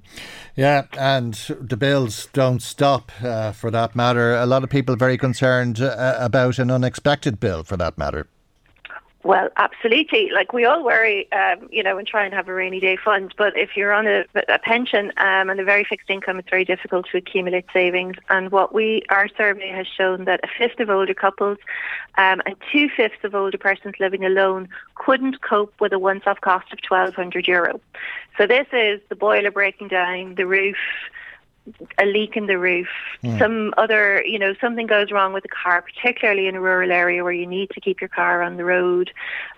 Yeah, 0.54 0.86
and 0.96 1.34
the 1.60 1.76
bills 1.76 2.28
don't 2.32 2.62
stop 2.62 3.10
uh, 3.22 3.50
for 3.50 3.72
that 3.72 3.96
matter. 3.96 4.34
A 4.34 4.46
lot 4.46 4.62
of 4.62 4.70
people 4.70 4.94
very 4.94 5.18
concerned 5.18 5.80
uh, 5.80 6.16
about 6.20 6.60
an 6.60 6.70
unexpected 6.70 7.40
bill 7.40 7.64
for 7.64 7.76
that 7.76 7.98
matter. 7.98 8.28
Well, 9.24 9.48
absolutely. 9.56 10.30
Like 10.32 10.52
we 10.52 10.64
all 10.64 10.84
worry, 10.84 11.30
um, 11.32 11.68
you 11.72 11.82
know, 11.82 11.98
and 11.98 12.06
try 12.06 12.24
and 12.24 12.32
have 12.32 12.48
a 12.48 12.54
rainy 12.54 12.78
day 12.78 12.96
fund. 12.96 13.34
But 13.36 13.56
if 13.56 13.76
you're 13.76 13.92
on 13.92 14.06
a, 14.06 14.24
a 14.48 14.58
pension 14.60 15.12
um, 15.16 15.50
and 15.50 15.58
a 15.58 15.64
very 15.64 15.82
fixed 15.82 16.08
income, 16.08 16.38
it's 16.38 16.48
very 16.48 16.64
difficult 16.64 17.06
to 17.10 17.18
accumulate 17.18 17.64
savings. 17.72 18.16
And 18.30 18.52
what 18.52 18.72
we, 18.72 19.02
our 19.08 19.26
survey 19.36 19.68
has 19.70 19.86
shown 19.88 20.26
that 20.26 20.40
a 20.44 20.48
fifth 20.56 20.78
of 20.78 20.90
older 20.90 21.14
couples 21.14 21.58
um, 22.18 22.40
and 22.46 22.54
two 22.70 22.88
fifths 22.88 23.24
of 23.24 23.34
older 23.34 23.58
persons 23.58 23.94
living 23.98 24.24
alone 24.24 24.68
couldn't 24.94 25.42
cope 25.42 25.74
with 25.80 25.92
a 25.92 25.98
once-off 25.98 26.40
cost 26.40 26.72
of 26.72 26.78
1,200 26.88 27.48
euro. 27.48 27.80
So 28.38 28.46
this 28.46 28.68
is 28.72 29.00
the 29.08 29.16
boiler 29.16 29.50
breaking 29.50 29.88
down, 29.88 30.36
the 30.36 30.46
roof, 30.46 30.76
a 31.98 32.04
leak 32.04 32.36
in 32.36 32.46
the 32.46 32.58
roof, 32.58 32.88
mm. 33.22 33.38
some 33.38 33.74
other, 33.76 34.22
you 34.24 34.38
know, 34.38 34.54
something 34.60 34.86
goes 34.86 35.10
wrong 35.10 35.32
with 35.32 35.42
the 35.42 35.48
car, 35.48 35.82
particularly 35.82 36.46
in 36.46 36.54
a 36.54 36.60
rural 36.60 36.92
area 36.92 37.24
where 37.24 37.32
you 37.32 37.46
need 37.46 37.70
to 37.70 37.80
keep 37.80 38.00
your 38.00 38.08
car 38.08 38.42
on 38.42 38.56
the 38.56 38.64
road, 38.64 39.10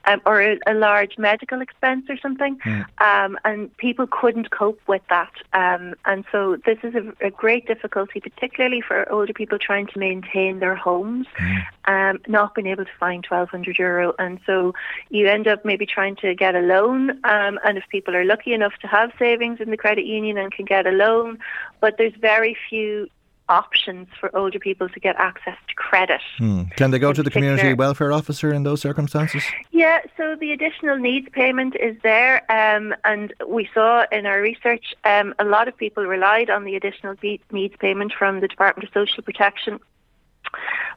um, 0.05 0.23
or 0.25 0.41
a, 0.41 0.59
a, 0.67 0.75
large 0.75 1.19
medical 1.19 1.61
expense 1.61 2.07
or 2.09 2.17
something, 2.17 2.59
mm. 2.65 2.85
um, 2.99 3.39
and 3.45 3.77
people 3.77 4.07
couldn't 4.07 4.51
cope 4.51 4.81
with 4.87 5.03
that. 5.11 5.33
Um, 5.53 5.95
and 6.07 6.25
so 6.33 6.57
this 6.65 6.79
is 6.83 6.95
a, 6.95 7.27
a, 7.27 7.31
great 7.31 7.67
difficulty, 7.67 8.21
particularly 8.21 8.81
for 8.81 9.11
older 9.13 9.33
people 9.33 9.59
trying 9.59 9.87
to 9.89 9.99
maintain 9.99 10.61
their 10.61 10.75
homes, 10.75 11.27
mm. 11.39 12.29
not 12.29 12.55
being 12.55 12.69
able 12.69 12.85
to 12.85 12.91
find 12.99 13.27
1,200 13.29 13.79
euro. 13.79 14.15
And 14.19 14.41
so 14.47 14.73
you 15.11 15.29
end 15.29 15.47
up 15.47 15.65
maybe 15.65 15.85
trying 15.85 16.17
to 16.17 16.35
get 16.35 16.55
a 16.55 16.61
loan, 16.61 17.11
um, 17.25 17.59
and 17.65 17.77
if 17.77 17.85
people 17.91 18.17
are 18.17 18.25
lucky 18.25 18.55
enough 18.55 18.73
to 18.81 18.87
have 18.87 19.13
savings 19.19 19.61
in 19.61 19.71
the 19.71 19.77
credit 19.77 20.07
union 20.07 20.39
and 20.39 20.53
can 20.53 20.65
get 20.65 20.87
a 20.87 20.91
loan, 20.91 21.39
but 21.81 21.98
there's 21.99 22.15
very 22.21 22.57
few 22.69 23.09
options 23.49 24.09
for 24.21 24.35
older 24.37 24.59
people 24.59 24.89
to 24.89 25.01
get 25.01 25.17
access 25.17 25.57
to 25.69 25.75
credit. 25.75 26.21
Hmm. 26.37 26.65
Can 26.77 26.91
they 26.91 26.99
go 26.99 27.13
to 27.13 27.23
the 27.23 27.31
community 27.31 27.73
welfare 27.73 28.13
officer 28.13 28.53
in 28.53 28.63
those 28.63 28.81
circumstances? 28.81 29.43
Yeah, 29.71 30.01
so 30.17 30.37
the 30.37 30.53
additional 30.53 30.99
needs 30.99 31.29
payment 31.33 31.75
is 31.77 31.97
there, 32.03 32.41
um, 32.51 32.95
and 33.05 33.33
we 33.47 33.69
saw 33.73 34.05
in 34.13 34.27
our 34.27 34.41
research 34.41 34.95
um, 35.05 35.35
a 35.39 35.45
lot 35.45 35.69
of 35.69 35.77
people 35.77 36.05
relied 36.05 36.51
on 36.51 36.65
the 36.65 36.77
additional 36.77 37.15
needs 37.23 37.77
payment 37.79 38.13
from 38.13 38.41
the 38.41 38.49
Department 38.49 38.89
of 38.89 38.93
Social 38.93 39.23
Protection 39.23 39.79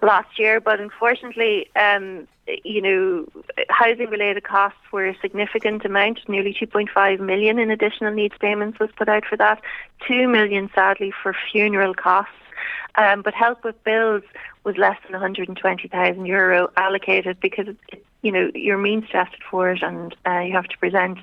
last 0.02 0.40
year, 0.40 0.60
but 0.60 0.80
unfortunately, 0.80 1.70
um, 1.76 2.28
you 2.64 2.82
know, 2.82 3.28
housing 3.70 4.10
related 4.10 4.44
costs 4.44 4.80
were 4.92 5.08
a 5.08 5.18
significant 5.22 5.86
amount. 5.86 6.20
Nearly 6.28 6.54
2.5 6.54 7.20
million 7.20 7.60
in 7.60 7.72
additional 7.72 8.14
needs 8.14 8.36
payments 8.40 8.80
was 8.80 8.90
put 8.98 9.10
out 9.10 9.26
for 9.26 9.38
that. 9.38 9.62
2 10.08 10.28
million, 10.28 10.70
sadly, 10.74 11.14
for 11.22 11.36
funeral 11.52 11.94
costs. 11.94 12.34
Um, 12.96 13.22
but 13.22 13.34
help 13.34 13.64
with 13.64 13.82
bills 13.84 14.24
was 14.64 14.78
less 14.78 14.98
than 15.04 15.14
120,000 15.14 16.26
euro 16.26 16.70
allocated 16.78 17.40
because 17.40 17.68
you 18.22 18.32
know 18.32 18.52
you're 18.54 18.78
means 18.78 19.06
tested 19.12 19.40
for 19.50 19.72
it 19.72 19.82
and 19.82 20.16
uh, 20.28 20.40
you 20.40 20.54
have 20.54 20.68
to 20.68 20.78
present 20.78 21.18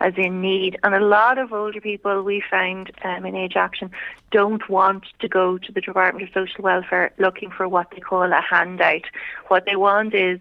as 0.00 0.14
in 0.16 0.40
need. 0.40 0.78
And 0.82 0.94
a 0.94 1.00
lot 1.00 1.38
of 1.38 1.52
older 1.52 1.80
people 1.80 2.22
we 2.22 2.42
found 2.48 2.92
um, 3.02 3.26
in 3.26 3.34
Age 3.34 3.56
Action 3.56 3.90
don't 4.30 4.68
want 4.68 5.04
to 5.18 5.28
go 5.28 5.58
to 5.58 5.72
the 5.72 5.80
Department 5.80 6.28
of 6.28 6.32
Social 6.32 6.62
Welfare 6.62 7.12
looking 7.18 7.50
for 7.50 7.68
what 7.68 7.90
they 7.90 8.00
call 8.00 8.32
a 8.32 8.40
handout. 8.40 9.04
What 9.48 9.64
they 9.66 9.76
want 9.76 10.14
is 10.14 10.38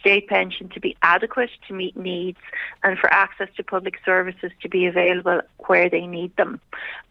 state 0.00 0.28
pension 0.28 0.68
to 0.68 0.80
be 0.80 0.96
adequate 1.02 1.50
to 1.66 1.72
meet 1.72 1.96
needs 1.96 2.38
and 2.82 2.98
for 2.98 3.10
access 3.12 3.48
to 3.56 3.62
public 3.62 3.94
services 4.04 4.52
to 4.60 4.68
be 4.68 4.84
available 4.84 5.40
where 5.66 5.88
they 5.88 6.06
need 6.06 6.36
them. 6.36 6.60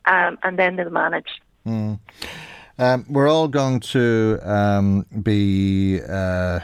Um, 0.06 0.38
and 0.44 0.60
then 0.60 0.76
they'll 0.76 0.92
manage. 0.92 1.42
Mm. 1.66 1.98
Um, 2.80 3.06
we're 3.08 3.30
all 3.30 3.48
going 3.48 3.82
to 3.82 4.40
um, 4.42 5.06
be 5.22 6.02
uh, 6.02 6.60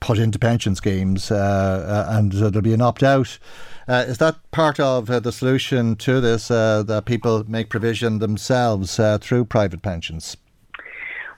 put 0.00 0.18
into 0.18 0.38
pension 0.38 0.74
schemes 0.74 1.30
uh, 1.30 1.36
uh 1.36 2.16
and 2.16 2.32
there'll 2.32 2.62
be 2.62 2.72
an 2.72 2.80
opt 2.80 3.02
out. 3.02 3.38
Uh, 3.86 4.04
is 4.06 4.18
that 4.18 4.36
part 4.52 4.80
of 4.80 5.10
uh, 5.10 5.20
the 5.20 5.32
solution 5.32 5.96
to 5.96 6.20
this 6.20 6.50
uh, 6.50 6.82
that 6.84 7.04
people 7.04 7.44
make 7.48 7.68
provision 7.68 8.20
themselves 8.20 8.98
through 9.20 9.44
private 9.44 9.82
pensions? 9.82 10.36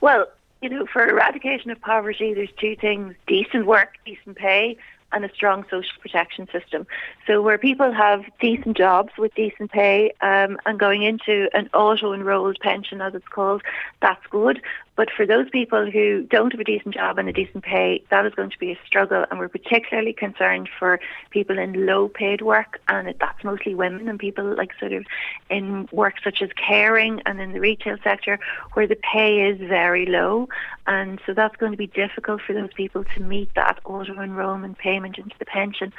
Well, 0.00 0.26
you 0.60 0.68
know, 0.68 0.86
for 0.92 1.08
eradication 1.08 1.70
of 1.70 1.80
poverty, 1.80 2.34
there's 2.34 2.52
two 2.60 2.76
things 2.76 3.14
decent 3.26 3.66
work, 3.66 3.94
decent 4.04 4.36
pay, 4.36 4.76
and 5.12 5.24
a 5.24 5.32
strong 5.34 5.64
social 5.70 5.94
protection 6.00 6.48
system. 6.50 6.86
So 7.26 7.42
where 7.42 7.58
people 7.58 7.92
have 7.92 8.24
decent 8.40 8.76
jobs 8.76 9.12
with 9.18 9.34
decent 9.34 9.70
pay 9.70 10.12
um, 10.20 10.58
and 10.66 10.78
going 10.78 11.02
into 11.02 11.48
an 11.54 11.68
auto-enrolled 11.74 12.58
pension, 12.60 13.00
as 13.00 13.14
it's 13.14 13.28
called, 13.28 13.62
that's 14.00 14.26
good. 14.30 14.60
But 14.94 15.08
for 15.10 15.24
those 15.24 15.48
people 15.48 15.90
who 15.90 16.24
don't 16.24 16.52
have 16.52 16.60
a 16.60 16.64
decent 16.64 16.94
job 16.94 17.18
and 17.18 17.28
a 17.28 17.32
decent 17.32 17.64
pay, 17.64 18.04
that 18.10 18.26
is 18.26 18.34
going 18.34 18.50
to 18.50 18.58
be 18.58 18.72
a 18.72 18.78
struggle. 18.86 19.24
And 19.30 19.38
we're 19.38 19.48
particularly 19.48 20.12
concerned 20.12 20.68
for 20.78 21.00
people 21.30 21.58
in 21.58 21.86
low 21.86 22.08
paid 22.08 22.42
work. 22.42 22.80
And 22.88 23.14
that's 23.18 23.42
mostly 23.42 23.74
women 23.74 24.08
and 24.08 24.18
people 24.18 24.54
like 24.54 24.72
sort 24.78 24.92
of 24.92 25.06
in 25.48 25.88
work 25.92 26.16
such 26.22 26.42
as 26.42 26.50
caring 26.56 27.22
and 27.24 27.40
in 27.40 27.52
the 27.52 27.60
retail 27.60 27.96
sector 28.04 28.38
where 28.74 28.86
the 28.86 28.96
pay 28.96 29.48
is 29.48 29.58
very 29.58 30.04
low. 30.04 30.48
And 30.86 31.20
so 31.24 31.32
that's 31.32 31.56
going 31.56 31.72
to 31.72 31.78
be 31.78 31.86
difficult 31.86 32.42
for 32.42 32.52
those 32.52 32.72
people 32.74 33.04
to 33.04 33.22
meet 33.22 33.50
that 33.54 33.80
auto 33.84 34.20
enrollment 34.20 34.76
payment 34.76 35.16
into 35.16 35.36
the 35.38 35.46
pension. 35.46 35.92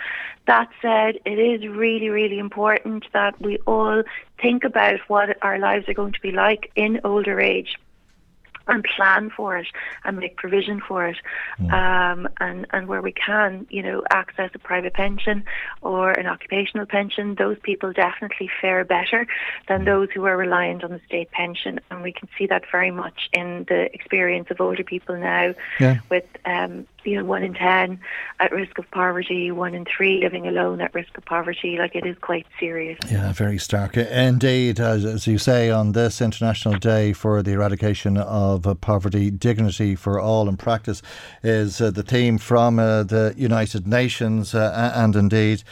That 0.45 0.69
said, 0.83 1.19
it 1.25 1.39
is 1.39 1.67
really, 1.67 2.09
really 2.09 2.37
important 2.37 3.05
that 3.13 3.41
we 3.41 3.57
all 3.65 4.03
think 4.39 4.63
about 4.63 4.99
what 5.07 5.37
our 5.41 5.57
lives 5.57 5.89
are 5.89 5.93
going 5.93 6.13
to 6.13 6.21
be 6.21 6.31
like 6.31 6.71
in 6.75 7.01
older 7.03 7.39
age 7.39 7.77
and 8.67 8.83
plan 8.83 9.29
for 9.29 9.57
it 9.57 9.67
and 10.03 10.17
make 10.17 10.37
provision 10.37 10.81
for 10.81 11.07
it. 11.07 11.17
Mm. 11.59 11.73
Um, 11.73 12.29
and, 12.39 12.67
and 12.71 12.87
where 12.87 13.01
we 13.01 13.11
can, 13.11 13.67
you 13.69 13.83
know, 13.83 14.03
access 14.09 14.51
a 14.53 14.59
private 14.59 14.93
pension 14.93 15.43
or 15.81 16.11
an 16.11 16.27
occupational 16.27 16.85
pension, 16.85 17.35
those 17.35 17.57
people 17.61 17.91
definitely 17.93 18.49
fare 18.61 18.85
better 18.85 19.27
than 19.67 19.81
mm. 19.81 19.85
those 19.85 20.09
who 20.13 20.25
are 20.25 20.37
reliant 20.37 20.83
on 20.83 20.91
the 20.91 21.01
state 21.05 21.31
pension. 21.31 21.79
And 21.91 22.01
we 22.01 22.11
can 22.11 22.29
see 22.37 22.47
that 22.47 22.63
very 22.71 22.91
much 22.91 23.29
in 23.33 23.65
the 23.67 23.93
experience 23.93 24.49
of 24.49 24.61
older 24.61 24.83
people 24.83 25.17
now 25.17 25.53
yeah. 25.79 25.99
with 26.09 26.25
um, 26.45 26.87
you 27.03 27.17
know, 27.17 27.25
one 27.25 27.43
in 27.43 27.53
ten 27.53 27.99
at 28.39 28.51
risk 28.51 28.77
of 28.77 28.89
poverty, 28.91 29.51
one 29.51 29.73
in 29.73 29.85
three 29.85 30.21
living 30.21 30.47
alone 30.47 30.81
at 30.81 30.93
risk 30.93 31.17
of 31.17 31.25
poverty. 31.25 31.77
Like 31.77 31.95
it 31.95 32.05
is 32.05 32.17
quite 32.21 32.45
serious. 32.59 32.97
Yeah, 33.11 33.31
very 33.33 33.57
stark. 33.57 33.97
Indeed, 33.97 34.79
as, 34.79 35.27
you 35.27 35.37
say, 35.37 35.69
on 35.69 35.91
this 35.91 36.21
International 36.21 36.75
Day 36.75 37.13
for 37.13 37.41
the 37.43 37.51
Eradication 37.51 38.17
of 38.17 38.65
Poverty, 38.81 39.31
Dignity 39.31 39.95
for 39.95 40.19
All 40.19 40.47
in 40.49 40.57
Practice 40.57 41.01
is 41.43 41.81
uh, 41.81 41.91
the 41.91 42.03
theme 42.03 42.37
from 42.37 42.79
uh, 42.79 43.03
the 43.03 43.33
United 43.37 43.87
Nations, 43.87 44.55
uh, 44.55 44.91
and 44.95 45.15
indeed. 45.15 45.63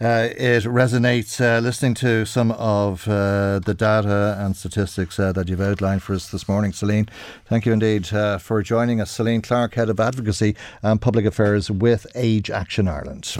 Uh, 0.00 0.28
it 0.36 0.62
resonates 0.62 1.40
uh, 1.40 1.58
listening 1.58 1.92
to 1.92 2.24
some 2.24 2.52
of 2.52 3.08
uh, 3.08 3.58
the 3.58 3.74
data 3.76 4.36
and 4.38 4.56
statistics 4.56 5.18
uh, 5.18 5.32
that 5.32 5.48
you've 5.48 5.60
outlined 5.60 6.00
for 6.00 6.14
us 6.14 6.30
this 6.30 6.48
morning. 6.48 6.72
Celine, 6.72 7.08
thank 7.46 7.66
you 7.66 7.72
indeed 7.72 8.12
uh, 8.12 8.38
for 8.38 8.62
joining 8.62 9.00
us. 9.00 9.10
Celine 9.10 9.42
Clarke, 9.42 9.74
Head 9.74 9.88
of 9.88 9.98
Advocacy 9.98 10.54
and 10.84 11.00
Public 11.00 11.24
Affairs 11.24 11.68
with 11.68 12.06
Age 12.14 12.48
Action 12.48 12.86
Ireland. 12.86 13.34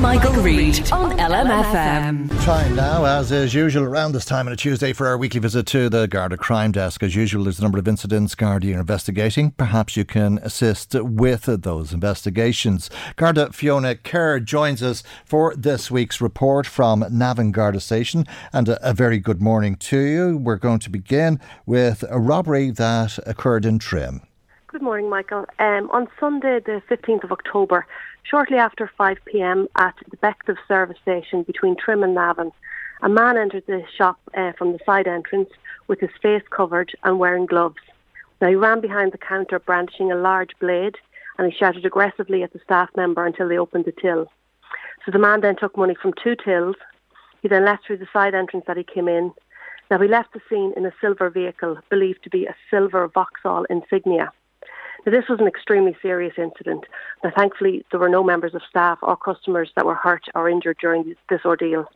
Michael, 0.00 0.32
Reade 0.42 0.90
on 0.90 1.16
LMFM. 1.16 2.44
Time 2.44 2.74
now, 2.74 3.04
as 3.04 3.30
is 3.30 3.54
usual, 3.54 3.84
around 3.84 4.10
this 4.10 4.24
time 4.24 4.48
on 4.48 4.52
a 4.52 4.56
Tuesday 4.56 4.92
for 4.92 5.06
our 5.06 5.16
weekly 5.16 5.38
visit 5.38 5.66
to 5.66 5.88
the 5.88 6.08
Garda 6.08 6.36
Crime 6.36 6.72
Desk. 6.72 7.04
As 7.04 7.14
usual, 7.14 7.44
there's 7.44 7.60
a 7.60 7.62
number 7.62 7.78
of 7.78 7.86
incidents 7.86 8.34
Garda 8.34 8.74
are 8.74 8.80
investigating. 8.80 9.52
Perhaps 9.52 9.96
you 9.96 10.04
can 10.04 10.38
assist 10.38 10.94
with 10.94 11.44
those 11.44 11.92
investigations. 11.92 12.90
Garda 13.14 13.52
Fiona 13.52 13.94
Kerr 13.94 14.40
joins 14.40 14.82
us 14.82 15.04
for 15.24 15.54
this 15.54 15.88
week 15.88 15.99
week's 16.00 16.22
report 16.22 16.66
from 16.66 17.04
Navan 17.10 17.52
Garda 17.52 17.78
Station. 17.78 18.24
And 18.54 18.70
a, 18.70 18.88
a 18.88 18.94
very 18.94 19.18
good 19.18 19.42
morning 19.42 19.74
to 19.90 19.98
you. 19.98 20.38
We're 20.38 20.56
going 20.56 20.78
to 20.78 20.88
begin 20.88 21.38
with 21.66 22.04
a 22.08 22.18
robbery 22.18 22.70
that 22.70 23.18
occurred 23.26 23.66
in 23.66 23.78
Trim. 23.78 24.22
Good 24.68 24.80
morning, 24.80 25.10
Michael. 25.10 25.44
Um, 25.58 25.90
on 25.90 26.08
Sunday, 26.18 26.60
the 26.60 26.80
15th 26.88 27.24
of 27.24 27.32
October, 27.32 27.86
shortly 28.22 28.56
after 28.56 28.90
5 28.96 29.18
pm 29.26 29.68
at 29.76 29.94
the 30.10 30.16
Bective 30.16 30.56
service 30.66 30.96
station 31.02 31.42
between 31.42 31.76
Trim 31.76 32.02
and 32.02 32.14
Navan, 32.14 32.50
a 33.02 33.10
man 33.10 33.36
entered 33.36 33.64
the 33.66 33.82
shop 33.94 34.18
uh, 34.34 34.52
from 34.56 34.72
the 34.72 34.78
side 34.86 35.06
entrance 35.06 35.50
with 35.86 36.00
his 36.00 36.16
face 36.22 36.44
covered 36.48 36.92
and 37.04 37.18
wearing 37.18 37.44
gloves. 37.44 37.84
Now, 38.40 38.48
he 38.48 38.54
ran 38.54 38.80
behind 38.80 39.12
the 39.12 39.18
counter 39.18 39.58
brandishing 39.58 40.10
a 40.10 40.16
large 40.16 40.58
blade 40.60 40.96
and 41.36 41.52
he 41.52 41.58
shouted 41.58 41.84
aggressively 41.84 42.42
at 42.42 42.54
the 42.54 42.60
staff 42.64 42.88
member 42.96 43.26
until 43.26 43.48
they 43.48 43.58
opened 43.58 43.84
the 43.84 43.92
till. 43.92 44.30
So 45.04 45.10
the 45.12 45.18
man 45.18 45.40
then 45.40 45.56
took 45.56 45.76
money 45.76 45.94
from 46.00 46.12
two 46.22 46.36
tills. 46.36 46.76
He 47.42 47.48
then 47.48 47.64
left 47.64 47.86
through 47.86 47.98
the 47.98 48.08
side 48.12 48.34
entrance 48.34 48.64
that 48.66 48.76
he 48.76 48.84
came 48.84 49.08
in. 49.08 49.32
Now 49.90 49.98
he 49.98 50.08
left 50.08 50.32
the 50.32 50.40
scene 50.48 50.72
in 50.76 50.86
a 50.86 50.92
silver 51.00 51.30
vehicle 51.30 51.78
believed 51.88 52.22
to 52.24 52.30
be 52.30 52.46
a 52.46 52.54
silver 52.70 53.08
Vauxhall 53.08 53.64
insignia. 53.70 54.30
Now 55.04 55.12
this 55.12 55.28
was 55.28 55.40
an 55.40 55.48
extremely 55.48 55.96
serious 56.02 56.34
incident. 56.36 56.84
Now 57.24 57.32
thankfully 57.36 57.84
there 57.90 57.98
were 57.98 58.08
no 58.08 58.22
members 58.22 58.54
of 58.54 58.62
staff 58.68 58.98
or 59.02 59.16
customers 59.16 59.70
that 59.74 59.86
were 59.86 59.94
hurt 59.94 60.24
or 60.34 60.48
injured 60.48 60.76
during 60.80 61.16
this 61.28 61.40
ordeal. 61.44 61.86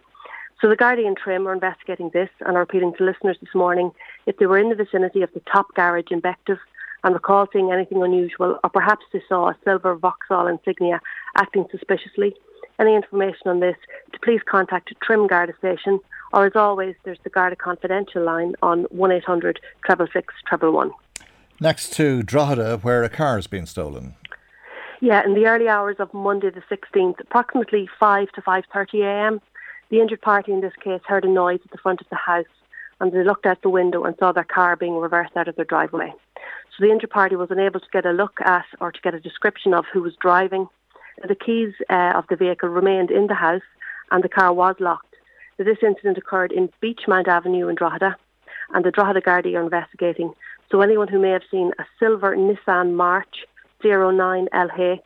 So 0.61 0.69
the 0.69 0.77
Guardian 0.77 1.15
Trim 1.15 1.47
are 1.47 1.53
investigating 1.53 2.11
this 2.15 2.31
and 2.41 2.57
are 2.57 2.63
appealing 2.63 2.95
to 2.97 3.05
listeners 3.05 3.37
this 3.41 3.55
morning 3.55 3.91
if 4.27 4.39
they 4.39 4.47
were 4.47 4.59
in 4.59 4.71
the 4.71 4.75
vicinity 4.75 5.23
of 5.23 5.33
the 5.35 5.43
top 5.53 5.67
garage 5.75 6.11
in 6.11 6.23
Bective 6.23 6.59
and 7.03 7.13
recall 7.15 7.47
seeing 7.53 7.71
anything 7.71 8.03
unusual 8.03 8.59
or 8.65 8.71
perhaps 8.71 9.05
they 9.13 9.23
saw 9.29 9.51
a 9.51 9.57
silver 9.63 9.95
Vauxhall 9.95 10.47
insignia 10.47 11.01
acting 11.37 11.67
suspiciously 11.71 12.35
any 12.79 12.95
information 12.95 13.49
on 13.49 13.61
this, 13.61 13.77
to 14.13 14.19
please 14.21 14.41
contact 14.45 14.93
Trim 15.03 15.27
Garda 15.27 15.55
Station, 15.59 16.01
or 16.33 16.47
as 16.47 16.57
always, 16.57 16.95
there's 17.05 17.19
the 17.25 17.31
Garda 17.31 17.57
Confidential 17.57 18.25
line 18.25 18.55
on 18.63 18.85
1800 18.91 19.61
666 19.87 20.35
111. 20.51 20.93
Next 21.61 21.93
to 21.95 22.23
Drogheda, 22.23 22.79
where 22.83 23.05
a 23.05 23.09
car 23.09 23.37
has 23.37 23.47
been 23.47 23.67
stolen. 23.67 24.17
Yeah, 25.01 25.25
in 25.25 25.35
the 25.35 25.47
early 25.47 25.69
hours 25.69 25.97
of 25.99 26.13
Monday 26.13 26.51
the 26.51 26.63
16th, 26.63 27.21
approximately 27.21 27.89
5 28.01 28.33
to 28.33 28.43
5.30am, 28.43 29.41
the 29.91 30.01
injured 30.01 30.23
party 30.23 30.53
in 30.53 30.61
this 30.61 30.73
case 30.83 31.01
heard 31.07 31.25
a 31.25 31.29
noise 31.29 31.61
at 31.65 31.71
the 31.71 31.79
front 31.79 32.01
of 32.01 32.09
the 32.09 32.17
house 32.17 32.47
and 33.01 33.13
they 33.13 33.25
looked 33.25 33.47
out 33.47 33.63
the 33.63 33.69
window 33.69 34.05
and 34.05 34.15
saw 34.19 34.33
their 34.33 34.45
car 34.45 34.77
being 34.77 34.97
reversed 34.97 35.37
out 35.37 35.49
of 35.49 35.57
their 35.57 35.65
driveway. 35.65 36.13
So 36.37 36.85
the 36.85 36.91
injured 36.91 37.11
party 37.11 37.37
was 37.37 37.51
unable 37.51 37.81
to 37.81 37.87
get 37.93 38.07
a 38.07 38.13
look 38.13 38.41
at 38.45 38.65
or 38.81 38.93
to 38.93 39.01
get 39.03 39.15
a 39.15 39.21
description 39.21 39.75
of 39.75 39.85
who 39.93 40.03
was 40.03 40.15
driving. 40.21 40.69
The 41.23 41.35
keys 41.35 41.74
uh, 41.89 42.12
of 42.15 42.27
the 42.28 42.36
vehicle 42.36 42.69
remained 42.69 43.11
in 43.11 43.27
the 43.27 43.35
house 43.35 43.62
and 44.11 44.23
the 44.23 44.28
car 44.28 44.53
was 44.53 44.77
locked. 44.81 45.15
This 45.57 45.78
incident 45.82 46.19
occurred 46.19 46.53
in 46.53 46.70
Beachmount 46.82 47.28
Avenue 47.28 47.69
in 47.69 47.77
Drogheda 47.77 48.16
and 48.74 48.85
the 48.85 48.91
Drogheda 48.91 49.20
Gardaí 49.20 49.57
are 49.57 49.62
investigating. 49.62 50.32
So 50.70 50.81
anyone 50.81 51.09
who 51.09 51.20
may 51.20 51.31
have 51.31 51.43
seen 51.51 51.73
a 51.78 51.85
silver 51.99 52.36
Nissan 52.36 52.95
March 52.95 53.47
09LH 53.82 54.99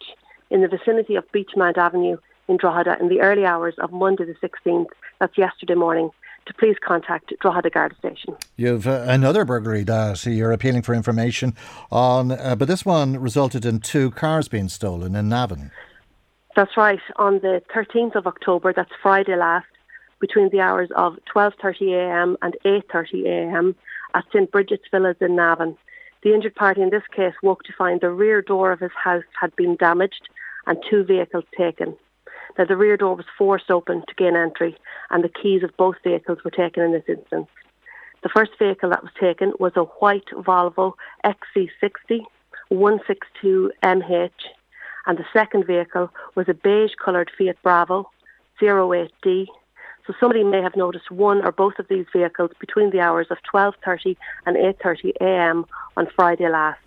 in 0.51 0.63
the 0.63 0.69
vicinity 0.69 1.17
of 1.17 1.31
Beachmount 1.33 1.77
Avenue 1.77 2.17
in 2.49 2.57
Drogheda 2.57 2.97
in 3.01 3.09
the 3.09 3.21
early 3.21 3.45
hours 3.45 3.75
of 3.79 3.93
Monday 3.93 4.25
the 4.25 4.35
16th, 4.35 4.87
that's 5.21 5.37
yesterday 5.37 5.75
morning, 5.75 6.11
to 6.47 6.55
please 6.55 6.77
contact 6.83 7.33
Drogheda 7.41 7.71
Garda 7.71 7.95
Station. 7.97 8.35
You've 8.57 8.87
uh, 8.87 9.05
another 9.07 9.45
burglary 9.45 9.85
that 9.85 10.25
you're 10.25 10.53
appealing 10.53 10.83
for 10.83 10.95
information 10.95 11.55
on, 11.91 12.33
uh, 12.33 12.57
but 12.57 12.69
this 12.69 12.87
one 12.87 13.19
resulted 13.19 13.67
in 13.67 13.81
two 13.81 14.11
cars 14.13 14.49
being 14.49 14.69
stolen 14.69 15.15
in 15.15 15.29
Navan. 15.29 15.71
That's 16.57 16.77
right. 16.77 17.01
On 17.17 17.35
the 17.41 17.63
13th 17.75 18.17
of 18.17 18.27
October, 18.27 18.73
that's 18.73 18.91
Friday 19.03 19.37
last, 19.37 19.67
between 20.21 20.51
the 20.51 20.61
hours 20.61 20.91
of 20.97 21.17
12.30am 21.35 22.37
and 22.43 22.57
8.30am 22.65 23.75
at 24.15 24.25
St 24.33 24.51
Bridget's 24.51 24.89
Villas 24.91 25.17
in 25.21 25.37
Navan. 25.37 25.77
The 26.23 26.35
injured 26.35 26.57
party 26.57 26.83
in 26.83 26.91
this 26.91 27.07
case 27.15 27.35
woke 27.43 27.63
to 27.65 27.73
find 27.73 28.01
the 28.01 28.11
rear 28.11 28.43
door 28.43 28.73
of 28.73 28.81
his 28.81 28.91
house 28.93 29.23
had 29.41 29.55
been 29.55 29.77
damaged 29.77 30.29
and 30.67 30.83
two 30.91 31.05
vehicles 31.05 31.45
taken. 31.57 31.97
Now, 32.59 32.65
the 32.65 32.77
rear 32.77 32.97
door 32.97 33.15
was 33.15 33.27
forced 33.37 33.71
open 33.71 34.03
to 34.09 34.15
gain 34.17 34.35
entry, 34.35 34.77
and 35.11 35.23
the 35.23 35.29
keys 35.29 35.63
of 35.63 35.77
both 35.77 35.97
vehicles 36.03 36.39
were 36.45 36.51
taken 36.51 36.83
in 36.83 36.93
this 36.93 37.05
instance. 37.09 37.49
The 38.25 38.31
first 38.31 38.53
vehicle 38.59 38.91
that 38.91 39.05
was 39.05 39.13
taken 39.21 39.53
was 39.61 39.73
a 39.77 39.85
white 39.85 40.27
Volvo 40.33 40.95
XC60 41.25 42.25
162MH, 42.73 44.31
and 45.09 45.19
the 45.19 45.25
second 45.33 45.67
vehicle 45.67 46.11
was 46.37 46.49
a 46.49 46.55
beige 46.55 46.93
coloured 47.03 47.31
Fiat 47.37 47.57
Bravo 47.63 48.09
08D. 48.61 49.47
So 50.07 50.15
somebody 50.21 50.45
may 50.45 50.63
have 50.63 50.77
noticed 50.77 51.11
one 51.11 51.45
or 51.45 51.51
both 51.51 51.79
of 51.79 51.89
these 51.89 52.07
vehicles 52.13 52.51
between 52.61 52.91
the 52.91 53.01
hours 53.01 53.27
of 53.31 53.39
12.30 53.53 54.17
and 54.47 54.57
8.30 54.57 55.13
a.m. 55.21 55.67
on 55.97 56.09
Friday 56.15 56.49
last. 56.49 56.81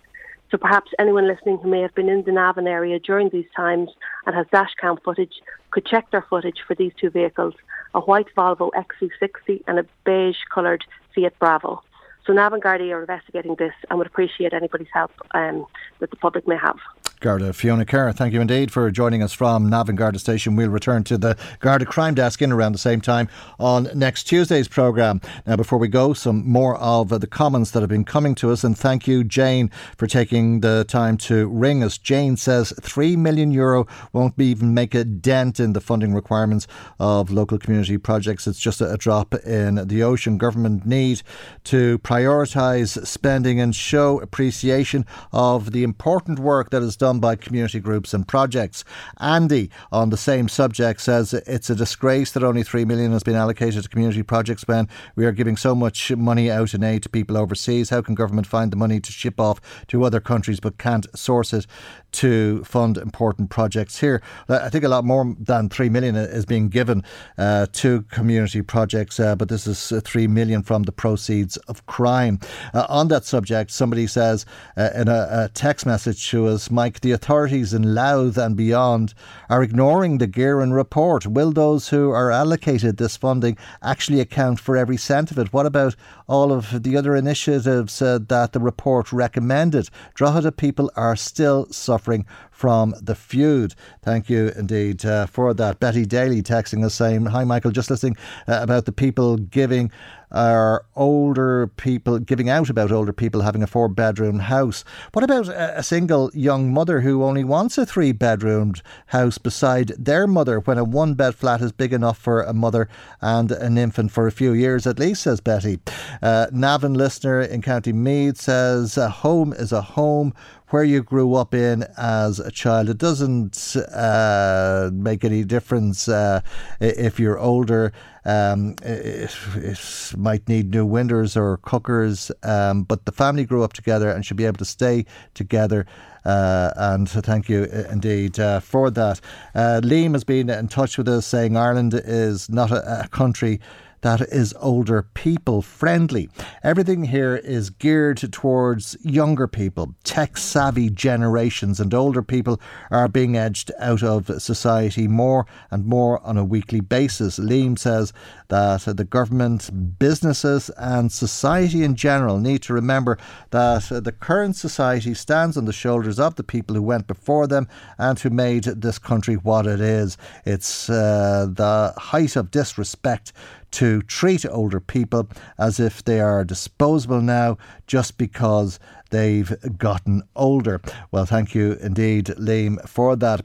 So 0.50 0.58
perhaps 0.58 0.92
anyone 0.98 1.26
listening 1.26 1.58
who 1.58 1.68
may 1.68 1.80
have 1.80 1.94
been 1.94 2.08
in 2.08 2.22
the 2.22 2.32
Navan 2.32 2.66
area 2.66 3.00
during 3.00 3.30
these 3.30 3.46
times 3.56 3.90
and 4.26 4.36
has 4.36 4.46
dashcam 4.48 5.02
footage 5.02 5.40
could 5.70 5.86
check 5.86 6.10
their 6.10 6.22
footage 6.28 6.58
for 6.66 6.74
these 6.74 6.92
two 7.00 7.10
vehicles, 7.10 7.54
a 7.94 8.00
white 8.00 8.28
Volvo 8.36 8.70
XC60 8.72 9.62
and 9.66 9.78
a 9.78 9.86
beige 10.04 10.36
coloured 10.52 10.84
Fiat 11.14 11.36
Bravo. 11.38 11.82
So 12.26 12.32
Navan 12.32 12.60
Gardaí 12.60 12.92
are 12.92 13.00
investigating 13.00 13.56
this 13.58 13.72
and 13.88 13.98
would 13.98 14.06
appreciate 14.06 14.52
anybody's 14.52 14.92
help 14.92 15.10
um, 15.32 15.66
that 15.98 16.10
the 16.10 16.16
public 16.16 16.46
may 16.46 16.56
have. 16.56 16.78
Garda 17.22 17.52
Fiona 17.52 17.84
Kerr, 17.84 18.10
thank 18.10 18.34
you 18.34 18.40
indeed 18.40 18.72
for 18.72 18.90
joining 18.90 19.22
us 19.22 19.32
from 19.32 19.70
Navan 19.70 19.94
Garda 19.94 20.18
Station. 20.18 20.56
We'll 20.56 20.70
return 20.70 21.04
to 21.04 21.16
the 21.16 21.38
Garda 21.60 21.86
Crime 21.86 22.14
Desk 22.14 22.42
in 22.42 22.50
around 22.50 22.72
the 22.72 22.78
same 22.78 23.00
time 23.00 23.28
on 23.60 23.88
next 23.94 24.24
Tuesday's 24.24 24.66
programme. 24.66 25.20
Now, 25.46 25.54
before 25.54 25.78
we 25.78 25.86
go, 25.86 26.14
some 26.14 26.44
more 26.44 26.76
of 26.78 27.10
the 27.20 27.28
comments 27.28 27.70
that 27.70 27.80
have 27.80 27.88
been 27.88 28.04
coming 28.04 28.34
to 28.34 28.50
us, 28.50 28.64
and 28.64 28.76
thank 28.76 29.06
you, 29.06 29.22
Jane, 29.22 29.70
for 29.96 30.08
taking 30.08 30.62
the 30.62 30.84
time 30.88 31.16
to 31.18 31.46
ring 31.46 31.84
us. 31.84 31.96
Jane 31.96 32.36
says 32.36 32.72
three 32.80 33.14
million 33.14 33.52
euro 33.52 33.86
won't 34.12 34.34
even 34.40 34.74
make 34.74 34.92
a 34.92 35.04
dent 35.04 35.60
in 35.60 35.74
the 35.74 35.80
funding 35.80 36.14
requirements 36.14 36.66
of 36.98 37.30
local 37.30 37.56
community 37.56 37.98
projects. 37.98 38.48
It's 38.48 38.58
just 38.58 38.80
a 38.80 38.96
drop 38.96 39.32
in 39.44 39.86
the 39.86 40.02
ocean. 40.02 40.38
Government 40.38 40.84
need 40.84 41.22
to 41.64 42.00
prioritise 42.00 43.06
spending 43.06 43.60
and 43.60 43.76
show 43.76 44.20
appreciation 44.20 45.06
of 45.32 45.70
the 45.70 45.84
important 45.84 46.40
work 46.40 46.70
that 46.70 46.82
is 46.82 46.96
done 46.96 47.11
by 47.20 47.36
community 47.36 47.80
groups 47.80 48.14
and 48.14 48.26
projects. 48.26 48.84
Andy, 49.20 49.70
on 49.90 50.10
the 50.10 50.16
same 50.16 50.48
subject, 50.48 51.00
says 51.00 51.34
it's 51.34 51.70
a 51.70 51.74
disgrace 51.74 52.32
that 52.32 52.42
only 52.42 52.62
3 52.62 52.84
million 52.84 53.12
has 53.12 53.22
been 53.22 53.34
allocated 53.34 53.82
to 53.82 53.88
community 53.88 54.22
projects 54.22 54.66
when 54.66 54.88
we 55.16 55.26
are 55.26 55.32
giving 55.32 55.56
so 55.56 55.74
much 55.74 56.10
money 56.16 56.50
out 56.50 56.74
in 56.74 56.82
aid 56.82 57.02
to 57.02 57.08
people 57.08 57.36
overseas. 57.36 57.90
How 57.90 58.02
can 58.02 58.14
government 58.14 58.46
find 58.46 58.70
the 58.70 58.76
money 58.76 59.00
to 59.00 59.12
ship 59.12 59.38
off 59.40 59.60
to 59.88 60.04
other 60.04 60.20
countries 60.20 60.60
but 60.60 60.78
can't 60.78 61.06
source 61.16 61.52
it 61.52 61.66
to 62.12 62.62
fund 62.64 62.96
important 62.96 63.50
projects 63.50 64.00
here? 64.00 64.22
I 64.48 64.68
think 64.68 64.84
a 64.84 64.88
lot 64.88 65.04
more 65.04 65.34
than 65.38 65.68
3 65.68 65.88
million 65.88 66.16
is 66.16 66.46
being 66.46 66.68
given 66.68 67.04
uh, 67.38 67.66
to 67.72 68.02
community 68.10 68.62
projects, 68.62 69.20
uh, 69.20 69.36
but 69.36 69.48
this 69.48 69.66
is 69.66 69.92
3 70.04 70.26
million 70.26 70.62
from 70.62 70.84
the 70.84 70.92
proceeds 70.92 71.56
of 71.68 71.84
crime. 71.86 72.38
Uh, 72.74 72.86
on 72.88 73.08
that 73.08 73.24
subject, 73.24 73.70
somebody 73.70 74.06
says 74.06 74.46
uh, 74.76 74.90
in 74.94 75.08
a, 75.08 75.28
a 75.30 75.50
text 75.54 75.86
message 75.86 76.30
to 76.30 76.46
us, 76.46 76.70
Mike, 76.70 77.00
the 77.02 77.12
authorities 77.12 77.74
in 77.74 77.94
Louth 77.94 78.38
and 78.38 78.56
beyond 78.56 79.14
are 79.50 79.62
ignoring 79.62 80.18
the 80.18 80.26
Geiran 80.26 80.74
report. 80.74 81.26
Will 81.26 81.52
those 81.52 81.88
who 81.88 82.10
are 82.10 82.30
allocated 82.30 82.96
this 82.96 83.16
funding 83.16 83.58
actually 83.82 84.20
account 84.20 84.60
for 84.60 84.76
every 84.76 84.96
cent 84.96 85.30
of 85.30 85.38
it? 85.38 85.52
What 85.52 85.66
about 85.66 85.94
all 86.26 86.52
of 86.52 86.82
the 86.82 86.96
other 86.96 87.14
initiatives 87.14 88.00
uh, 88.00 88.18
that 88.28 88.52
the 88.52 88.60
report 88.60 89.12
recommended? 89.12 89.90
Drogheda 90.14 90.52
people 90.52 90.90
are 90.96 91.16
still 91.16 91.66
suffering 91.70 92.24
from 92.62 92.94
the 93.02 93.16
feud. 93.16 93.74
Thank 94.02 94.30
you 94.30 94.52
indeed 94.54 95.04
uh, 95.04 95.26
for 95.26 95.52
that. 95.52 95.80
Betty 95.80 96.06
Daly 96.06 96.44
texting 96.44 96.84
us 96.84 96.94
saying, 96.94 97.26
Hi 97.26 97.42
Michael, 97.42 97.72
just 97.72 97.90
listening 97.90 98.16
uh, 98.46 98.60
about 98.62 98.84
the 98.84 98.92
people 98.92 99.36
giving 99.36 99.90
are 100.32 100.86
older 100.96 101.66
people 101.66 102.18
giving 102.18 102.48
out 102.48 102.70
about 102.70 102.90
older 102.90 103.12
people 103.12 103.42
having 103.42 103.62
a 103.62 103.66
four 103.66 103.88
bedroom 103.88 104.38
house. 104.38 104.84
What 105.12 105.24
about 105.24 105.48
a 105.48 105.82
single 105.82 106.30
young 106.32 106.72
mother 106.72 107.02
who 107.02 107.22
only 107.22 107.44
wants 107.44 107.76
a 107.78 107.84
three 107.84 108.12
bedroomed 108.12 108.82
house 109.06 109.38
beside 109.38 109.88
their 109.98 110.26
mother 110.26 110.60
when 110.60 110.78
a 110.78 110.84
one 110.84 111.14
bed 111.14 111.34
flat 111.34 111.60
is 111.60 111.72
big 111.72 111.92
enough 111.92 112.18
for 112.18 112.42
a 112.42 112.54
mother 112.54 112.88
and 113.20 113.52
an 113.52 113.76
infant 113.76 114.10
for 114.10 114.26
a 114.26 114.32
few 114.32 114.52
years 114.52 114.86
at 114.86 114.98
least, 114.98 115.22
says 115.22 115.40
Betty. 115.40 115.78
Uh, 116.22 116.46
Navan 116.50 116.94
listener 116.94 117.40
in 117.40 117.60
County 117.60 117.92
Meath 117.92 118.40
says 118.40 118.96
a 118.96 119.10
home 119.10 119.52
is 119.52 119.72
a 119.72 119.82
home 119.82 120.32
where 120.72 120.84
you 120.84 121.02
grew 121.02 121.34
up 121.34 121.52
in 121.52 121.84
as 121.98 122.40
a 122.40 122.50
child. 122.50 122.88
It 122.88 122.96
doesn't 122.96 123.76
uh, 123.76 124.88
make 124.90 125.22
any 125.22 125.44
difference 125.44 126.08
uh, 126.08 126.40
if 126.80 127.20
you're 127.20 127.38
older. 127.38 127.92
Um, 128.24 128.76
it, 128.82 129.36
it, 129.56 130.14
might 130.16 130.48
need 130.48 130.70
new 130.70 130.86
windows 130.86 131.36
or 131.36 131.58
cookers, 131.58 132.30
um, 132.42 132.84
but 132.84 133.04
the 133.04 133.12
family 133.12 133.44
grew 133.44 133.62
up 133.62 133.74
together 133.74 134.10
and 134.10 134.24
should 134.24 134.38
be 134.38 134.46
able 134.46 134.58
to 134.58 134.64
stay 134.64 135.04
together. 135.34 135.84
Uh, 136.24 136.70
and 136.76 137.10
thank 137.10 137.50
you 137.50 137.64
indeed 137.90 138.40
uh, 138.40 138.60
for 138.60 138.90
that. 138.90 139.20
Uh, 139.54 139.80
Liam 139.82 140.12
has 140.12 140.24
been 140.24 140.48
in 140.48 140.68
touch 140.68 140.96
with 140.96 141.08
us 141.08 141.26
saying 141.26 141.56
Ireland 141.56 141.92
is 141.94 142.48
not 142.48 142.70
a, 142.70 143.02
a 143.04 143.08
country 143.08 143.60
that 144.02 144.20
is 144.20 144.54
older 144.60 145.02
people 145.14 145.62
friendly. 145.62 146.28
Everything 146.62 147.04
here 147.04 147.36
is 147.36 147.70
geared 147.70 148.18
towards 148.32 148.96
younger 149.02 149.48
people, 149.48 149.94
tech 150.04 150.36
savvy 150.36 150.90
generations, 150.90 151.80
and 151.80 151.92
older 151.94 152.22
people 152.22 152.60
are 152.90 153.08
being 153.08 153.36
edged 153.36 153.72
out 153.78 154.02
of 154.02 154.42
society 154.42 155.08
more 155.08 155.46
and 155.70 155.86
more 155.86 156.24
on 156.24 156.36
a 156.36 156.44
weekly 156.44 156.80
basis. 156.80 157.38
Liam 157.38 157.78
says 157.78 158.12
that 158.48 158.82
the 158.84 159.04
government, 159.04 159.98
businesses, 159.98 160.70
and 160.76 161.10
society 161.10 161.82
in 161.82 161.94
general 161.94 162.38
need 162.38 162.62
to 162.62 162.74
remember 162.74 163.18
that 163.50 163.84
the 163.88 164.12
current 164.12 164.56
society 164.56 165.14
stands 165.14 165.56
on 165.56 165.64
the 165.64 165.72
shoulders 165.72 166.18
of 166.18 166.34
the 166.34 166.44
people 166.44 166.76
who 166.76 166.82
went 166.82 167.06
before 167.06 167.46
them 167.46 167.66
and 167.98 168.18
who 168.18 168.30
made 168.30 168.64
this 168.64 168.98
country 168.98 169.34
what 169.36 169.66
it 169.66 169.80
is. 169.80 170.18
It's 170.44 170.90
uh, 170.90 171.46
the 171.50 171.94
height 171.96 172.36
of 172.36 172.50
disrespect 172.50 173.32
to 173.72 174.02
treat 174.02 174.46
older 174.46 174.80
people 174.80 175.28
as 175.58 175.80
if 175.80 176.04
they 176.04 176.20
are 176.20 176.44
disposable 176.44 177.20
now 177.20 177.58
just 177.86 178.16
because 178.18 178.78
they've 179.10 179.54
gotten 179.78 180.22
older. 180.36 180.80
Well, 181.10 181.26
thank 181.26 181.54
you 181.54 181.72
indeed, 181.80 182.26
Liam, 182.38 182.86
for 182.88 183.16
that. 183.16 183.44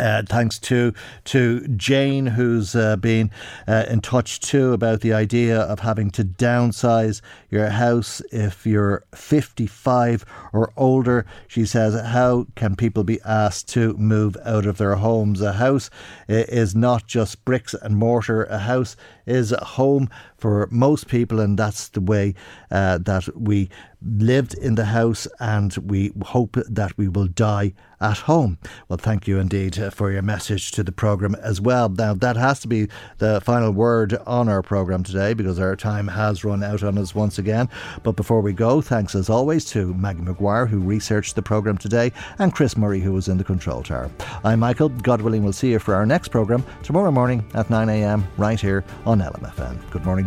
Uh, 0.00 0.22
thanks 0.26 0.58
to 0.58 0.94
to 1.24 1.68
Jane, 1.68 2.24
who's 2.24 2.74
uh, 2.74 2.96
been 2.96 3.30
uh, 3.68 3.84
in 3.90 4.00
touch 4.00 4.40
too 4.40 4.72
about 4.72 5.02
the 5.02 5.12
idea 5.12 5.60
of 5.60 5.80
having 5.80 6.10
to 6.12 6.24
downsize 6.24 7.20
your 7.50 7.68
house 7.68 8.22
if 8.32 8.64
you're 8.64 9.04
55 9.14 10.24
or 10.54 10.72
older. 10.78 11.26
She 11.46 11.66
says, 11.66 11.94
"How 12.06 12.46
can 12.56 12.74
people 12.74 13.04
be 13.04 13.20
asked 13.20 13.68
to 13.70 13.92
move 13.98 14.34
out 14.46 14.64
of 14.64 14.78
their 14.78 14.94
homes? 14.94 15.42
A 15.42 15.52
house 15.52 15.90
is 16.26 16.74
not 16.74 17.06
just 17.06 17.44
bricks 17.44 17.74
and 17.74 17.98
mortar. 17.98 18.44
A 18.44 18.60
house 18.60 18.96
is 19.26 19.52
a 19.52 19.62
home 19.62 20.08
for 20.42 20.68
most 20.72 21.06
people, 21.06 21.38
and 21.38 21.56
that's 21.56 21.88
the 21.90 22.00
way 22.00 22.34
uh, 22.72 22.98
that 22.98 23.28
we 23.36 23.70
lived 24.04 24.54
in 24.54 24.74
the 24.74 24.86
house 24.86 25.28
and 25.38 25.76
we 25.76 26.12
hope 26.24 26.56
that 26.68 26.96
we 26.98 27.08
will 27.08 27.28
die 27.28 27.72
at 28.00 28.18
home. 28.18 28.58
Well, 28.88 28.96
thank 28.96 29.28
you 29.28 29.38
indeed 29.38 29.78
uh, 29.78 29.90
for 29.90 30.10
your 30.10 30.22
message 30.22 30.72
to 30.72 30.82
the 30.82 30.90
programme 30.90 31.36
as 31.36 31.60
well. 31.60 31.88
Now, 31.88 32.14
that 32.14 32.36
has 32.36 32.58
to 32.60 32.68
be 32.68 32.88
the 33.18 33.40
final 33.40 33.70
word 33.70 34.14
on 34.26 34.48
our 34.48 34.62
programme 34.62 35.04
today 35.04 35.34
because 35.34 35.60
our 35.60 35.76
time 35.76 36.08
has 36.08 36.44
run 36.44 36.64
out 36.64 36.82
on 36.82 36.98
us 36.98 37.14
once 37.14 37.38
again. 37.38 37.68
But 38.02 38.16
before 38.16 38.40
we 38.40 38.52
go, 38.52 38.80
thanks 38.80 39.14
as 39.14 39.30
always 39.30 39.64
to 39.66 39.94
Maggie 39.94 40.22
McGuire, 40.22 40.68
who 40.68 40.80
researched 40.80 41.36
the 41.36 41.42
programme 41.42 41.78
today, 41.78 42.10
and 42.40 42.52
Chris 42.52 42.76
Murray, 42.76 43.00
who 43.00 43.12
was 43.12 43.28
in 43.28 43.38
the 43.38 43.44
control 43.44 43.84
tower. 43.84 44.10
I'm 44.42 44.58
Michael. 44.58 44.88
God 44.88 45.20
willing, 45.20 45.44
we'll 45.44 45.52
see 45.52 45.70
you 45.70 45.78
for 45.78 45.94
our 45.94 46.04
next 46.04 46.28
programme 46.28 46.64
tomorrow 46.82 47.12
morning 47.12 47.44
at 47.54 47.68
9am 47.68 48.24
right 48.36 48.60
here 48.60 48.84
on 49.06 49.20
LMFM. 49.20 49.78
Good 49.90 50.04
morning. 50.04 50.26